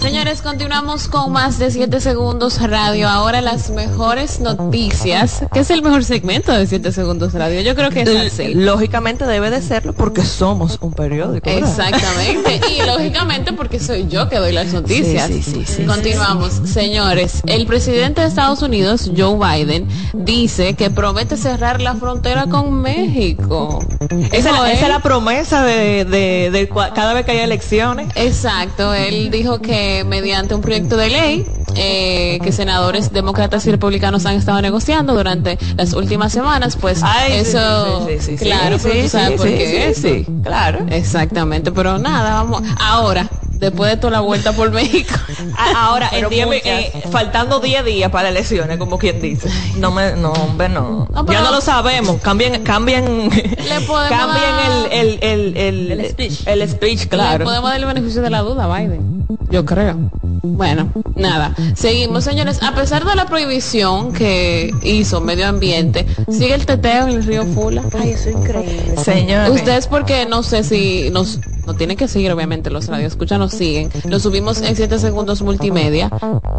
Señores, 0.06 0.44
continuamos 0.44 1.08
con 1.08 1.32
más 1.32 1.58
de 1.58 1.72
7 1.72 2.00
segundos 2.00 2.62
radio. 2.62 3.10
Ahora 3.10 3.42
las 3.42 3.72
mejores 3.72 4.40
noticias. 4.40 5.44
¿Qué 5.52 5.62
es 5.62 5.72
el 5.72 5.82
mejor 5.82 6.04
segmento 6.04 6.52
de 6.52 6.68
7 6.68 6.92
segundos 6.92 7.34
radio? 7.34 7.60
Yo 7.62 7.74
creo 7.74 7.90
que 7.90 8.04
es 8.04 8.32
así. 8.34 8.54
Lógicamente 8.54 9.26
debe 9.26 9.50
de 9.50 9.64
serlo 9.64 9.94
porque 9.94 10.24
somos 10.24 10.78
un 10.82 10.94
periódico. 10.94 11.50
¿verdad? 11.50 11.68
Exactamente. 11.70 12.62
Y 12.78 12.82
lógicamente 12.86 13.52
porque 13.54 13.80
soy 13.80 14.08
yo 14.08 14.30
que 14.30 14.36
doy 14.38 14.52
las 14.52 14.72
noticias. 14.74 15.26
Sí, 15.28 15.42
sí, 15.42 15.66
sí, 15.66 15.84
Continuamos, 15.86 16.62
señores. 16.66 17.42
El 17.48 17.66
presidente 17.66 18.22
de 18.22 18.28
Estados 18.28 18.62
Unidos, 18.62 19.10
Joe 19.18 19.36
Biden, 19.40 19.88
dice 20.14 20.76
que 20.76 20.92
promete 20.92 21.36
cerrar 21.36 21.82
la 21.82 21.96
frontera 21.96 22.46
con 22.46 22.80
México. 22.80 23.84
Esa, 24.32 24.72
es 24.72 24.88
la 24.88 25.00
promesa 25.02 25.64
de, 25.64 26.06
de- 26.06 26.52
de 26.52 26.70
cua- 26.70 26.94
cada 26.94 27.14
vez 27.14 27.26
que 27.26 27.32
hay 27.32 27.40
elecciones. 27.40 28.08
Exacto, 28.16 28.94
él 28.94 29.32
dijo 29.32 29.60
que 29.60 29.95
mediante 30.04 30.56
un 30.56 30.62
proyecto 30.62 30.98
de 30.98 31.10
ley 31.10 31.48
eh, 31.76 32.40
que 32.42 32.52
senadores 32.52 33.12
demócratas 33.12 33.66
y 33.68 33.72
republicanos 33.72 34.26
han 34.26 34.36
estado 34.36 34.62
negociando 34.62 35.14
durante 35.14 35.58
las 35.76 35.94
últimas 35.94 36.32
semanas, 36.32 36.78
pues 36.80 37.02
Ay, 37.04 37.34
eso, 37.34 38.08
sí, 38.08 38.14
sí, 38.14 38.26
sí, 38.26 38.38
sí, 38.38 38.46
claro, 38.46 38.78
pero 38.82 38.96
tú 38.96 39.02
sí, 39.02 39.10
sabes 39.10 39.38
por 39.38 39.48
qué. 39.48 39.94
sí, 39.96 40.26
claro. 40.44 40.86
Exactamente, 40.90 41.72
pero 41.72 41.98
nada, 41.98 42.44
vamos, 42.44 42.64
ahora, 42.80 43.30
después 43.60 43.92
de 43.92 43.98
toda 43.98 44.12
la 44.12 44.20
vuelta 44.22 44.54
por 44.54 44.72
México. 44.72 45.14
Ahora, 45.76 46.10
en 46.12 46.26
muchas. 46.26 46.66
eh, 46.66 47.04
faltando 47.12 47.60
10 47.60 47.86
días 47.86 48.12
para 48.12 48.30
elecciones, 48.30 48.78
como 48.78 48.98
quien 48.98 49.22
dice. 49.22 49.50
No, 49.78 49.92
me, 49.92 50.14
no, 50.16 50.32
hombre, 50.34 50.70
no. 50.70 51.08
Ya 51.30 51.42
no 51.42 51.52
lo 51.52 51.62
sabemos. 51.62 52.22
Cambien, 52.22 52.64
cambien, 52.64 53.30
Le 53.30 53.82
podemos 53.82 54.10
cambien 54.10 54.92
el, 54.92 55.20
el, 55.22 55.58
el, 55.58 55.92
el, 55.92 56.10
speech. 56.10 56.48
El 56.48 56.70
speech, 56.70 57.02
Le 57.02 57.08
claro. 57.08 57.46
podemos 57.46 57.70
dar 57.70 57.80
el 57.80 57.86
beneficio 57.86 58.22
de 58.22 58.30
la 58.30 58.42
duda 58.42 58.66
a 58.66 58.80
Biden. 58.80 59.26
Yo 59.50 59.66
creo. 59.66 59.98
Bueno, 60.44 60.92
nada. 61.16 61.56
Seguimos, 61.76 62.24
señores. 62.24 62.62
A 62.62 62.74
pesar 62.76 63.06
de 63.06 63.16
la 63.16 63.26
prohibición 63.26 64.14
que 64.14 64.72
hizo 64.84 65.22
Medio 65.22 65.48
Ambiente, 65.48 66.06
sigue 66.30 66.54
el 66.54 66.66
teteo 66.66 67.08
en 67.08 67.16
el 67.16 67.24
río 67.26 67.46
Fula. 67.46 67.84
Ay, 68.00 68.12
eso 68.12 68.30
es 68.30 68.36
increíble. 68.36 68.96
Señores. 69.04 69.50
Ustedes 69.52 69.88
porque 69.88 70.26
no 70.26 70.44
sé 70.44 70.64
si 70.64 71.10
nos 71.12 71.40
no 71.66 71.74
tienen 71.76 71.98
que 71.98 72.08
seguir 72.08 72.32
obviamente 72.32 72.70
los 72.70 72.88
radios 72.88 73.14
escucha 73.14 73.38
nos 73.38 73.52
siguen 73.52 73.90
lo 74.08 74.20
subimos 74.20 74.62
en 74.62 74.76
7 74.76 75.00
segundos 75.00 75.42
multimedia 75.42 76.12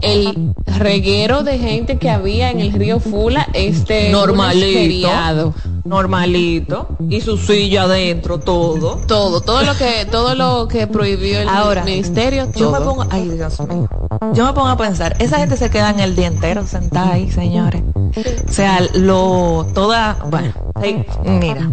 el 0.03 0.55
reguero 0.79 1.43
de 1.43 1.59
gente 1.59 1.99
que 1.99 2.11
había 2.11 2.51
en 2.51 2.61
el 2.61 2.73
río 2.73 3.01
Fula 3.01 3.49
este 3.53 4.11
Normalito. 4.11 5.55
Normalito. 5.85 6.89
Y 7.09 7.21
su 7.21 7.37
silla 7.37 7.83
adentro, 7.83 8.39
todo. 8.41 8.97
todo 9.07 9.41
todo 9.41 9.63
lo 9.63 9.75
que 9.77 10.07
todo 10.11 10.35
lo 10.35 10.69
que 10.69 10.87
prohibió 10.87 11.41
el 11.41 11.49
Ahora, 11.49 11.85
ministerio 11.85 12.49
Yo 12.55 12.73
me 12.73 12.81
pongo, 12.81 13.05
ay 13.11 13.29
Dios 13.29 13.61
mío, 13.61 13.89
yo 14.33 14.45
me 14.45 14.53
pongo 14.53 14.69
a 14.69 14.77
pensar, 14.77 15.17
esa 15.19 15.39
gente 15.39 15.57
se 15.57 15.71
queda 15.71 15.91
en 15.91 16.01
el 16.01 16.17
día 16.17 16.27
entero 16.27 16.67
sentada 16.67 17.13
ahí, 17.13 17.31
señores. 17.31 17.83
O 18.49 18.53
sea, 18.53 18.81
lo, 18.95 19.67
toda, 19.75 20.17
bueno, 20.31 20.53
mira, 21.25 21.71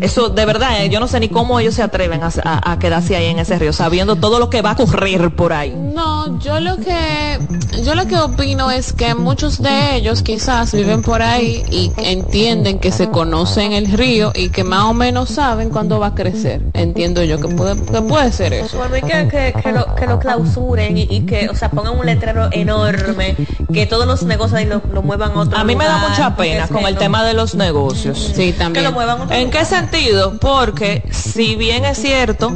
eso 0.00 0.28
de 0.30 0.44
verdad, 0.46 0.82
eh, 0.84 0.88
yo 0.88 1.00
no 1.00 1.06
sé 1.08 1.20
ni 1.20 1.28
cómo 1.28 1.60
ellos 1.60 1.74
se 1.74 1.82
atreven 1.82 2.22
a, 2.22 2.30
a- 2.44 2.72
a 2.72 2.78
quedarse 2.78 3.16
ahí 3.16 3.26
en 3.26 3.38
ese 3.38 3.58
río, 3.58 3.72
sabiendo 3.72 4.16
todo 4.16 4.38
lo 4.38 4.50
que 4.50 4.62
va 4.62 4.72
a 4.72 4.76
correr 4.76 5.34
por 5.34 5.52
ahí. 5.52 5.70
No, 5.70 6.38
yo 6.40 6.60
lo 6.60 6.76
que 6.76 7.38
yo 7.84 7.94
lo 7.94 8.06
que 8.06 8.16
opino 8.16 8.70
es 8.70 8.92
que 8.92 9.14
muchos 9.14 9.62
de 9.62 9.96
ellos 9.96 10.22
quizás 10.22 10.72
viven 10.72 11.02
por 11.02 11.22
ahí 11.22 11.62
y 11.70 11.92
entienden 11.96 12.78
que 12.78 12.92
se 12.92 13.08
conocen 13.10 13.72
el 13.72 13.90
río 13.92 14.32
y 14.34 14.48
que 14.50 14.64
más 14.64 14.84
o 14.84 14.94
menos 14.94 15.30
saben 15.30 15.70
cuándo 15.70 15.98
va 16.00 16.08
a 16.08 16.14
crecer. 16.14 16.62
Entiendo 16.74 17.22
yo 17.24 17.40
que 17.40 17.48
puede 17.48 17.80
que 17.82 18.02
puede 18.02 18.32
ser 18.32 18.52
eso. 18.52 18.76
Pues 18.78 18.88
Por 18.88 19.02
mí 19.02 19.08
que, 19.08 19.28
que, 19.28 19.54
que 19.62 19.72
lo, 19.72 19.94
que 19.94 20.06
lo 20.06 20.18
clausuren 20.18 20.96
y, 20.96 21.02
y 21.10 21.20
que, 21.20 21.48
o 21.48 21.54
sea, 21.54 21.70
pongan 21.70 21.98
un 21.98 22.06
letrero 22.06 22.48
enorme, 22.52 23.36
que 23.72 23.86
todos 23.86 24.06
los 24.06 24.22
negocios 24.22 24.58
ahí 24.58 24.66
lo, 24.66 24.82
lo 24.92 25.02
muevan 25.02 25.32
a 25.32 25.40
otro 25.40 25.58
A 25.58 25.64
mí 25.64 25.76
me 25.76 25.84
da 25.84 25.98
mucha 26.08 26.34
pena 26.36 26.66
con 26.68 26.78
que 26.78 26.88
el 26.88 26.94
no- 26.94 27.00
tema 27.00 27.24
de 27.24 27.34
los 27.34 27.54
negocios. 27.54 28.32
Sí, 28.34 28.52
Que 28.52 28.58
también. 28.58 28.84
lo 28.84 28.92
muevan 28.92 29.20
a 29.20 29.24
otro 29.24 29.36
¿En 29.36 29.49
lugar. 29.50 29.64
qué 29.64 29.64
sentido? 29.64 30.38
Porque 30.38 31.02
si 31.10 31.56
bien 31.56 31.84
es 31.84 31.98
cierto, 31.98 32.52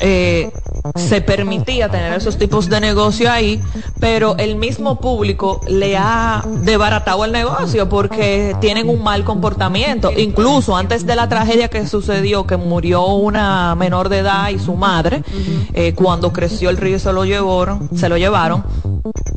eh, 0.00 0.50
se 0.94 1.20
permitía 1.20 1.88
tener 1.88 2.12
esos 2.14 2.38
tipos 2.38 2.68
de 2.68 2.80
negocio 2.80 3.30
ahí, 3.30 3.60
pero 3.98 4.36
el 4.38 4.56
mismo 4.56 4.98
público 5.00 5.60
le 5.68 5.96
ha 5.96 6.44
desbaratado 6.62 7.24
el 7.24 7.32
negocio 7.32 7.88
porque 7.88 8.56
tienen 8.60 8.88
un 8.88 9.02
mal 9.02 9.24
comportamiento. 9.24 10.10
Incluso 10.16 10.76
antes 10.76 11.06
de 11.06 11.16
la 11.16 11.28
tragedia 11.28 11.68
que 11.68 11.86
sucedió, 11.86 12.46
que 12.46 12.56
murió 12.56 13.06
una 13.06 13.74
menor 13.74 14.08
de 14.08 14.18
edad 14.18 14.50
y 14.50 14.58
su 14.58 14.74
madre, 14.74 15.22
eh, 15.74 15.94
cuando 15.94 16.32
creció 16.32 16.70
el 16.70 16.76
río 16.76 16.98
se 16.98 17.12
lo 17.12 17.24
llevaron, 17.24 17.88
se 17.96 18.08
lo 18.08 18.16
llevaron. 18.16 18.64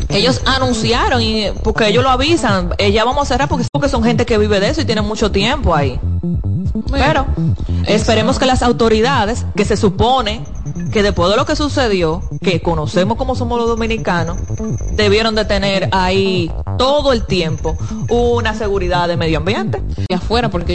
Ellos 0.09 0.41
anunciaron 0.45 1.21
y 1.21 1.47
porque 1.63 1.87
ellos 1.87 2.03
lo 2.03 2.09
avisan, 2.09 2.73
eh, 2.77 2.91
ya 2.91 3.03
vamos 3.03 3.23
a 3.23 3.25
cerrar 3.25 3.49
porque 3.49 3.89
son 3.89 4.03
gente 4.03 4.25
que 4.25 4.37
vive 4.37 4.59
de 4.59 4.69
eso 4.69 4.81
y 4.81 4.85
tienen 4.85 5.05
mucho 5.05 5.31
tiempo 5.31 5.75
ahí. 5.75 5.99
Pero 6.91 7.25
esperemos 7.87 8.39
que 8.39 8.45
las 8.45 8.63
autoridades, 8.63 9.45
que 9.55 9.65
se 9.65 9.77
supone 9.77 10.43
que 10.91 11.03
después 11.03 11.29
de 11.29 11.35
lo 11.35 11.45
que 11.45 11.55
sucedió, 11.55 12.21
que 12.41 12.61
conocemos 12.61 13.17
como 13.17 13.35
somos 13.35 13.59
los 13.59 13.67
dominicanos, 13.67 14.37
debieron 14.91 15.35
de 15.35 15.45
tener 15.45 15.89
ahí 15.91 16.51
todo 16.77 17.13
el 17.13 17.25
tiempo 17.25 17.77
una 18.09 18.55
seguridad 18.55 19.07
de 19.07 19.17
medio 19.17 19.39
ambiente. 19.39 19.81
Y 20.07 20.13
afuera 20.13 20.49
porque 20.49 20.71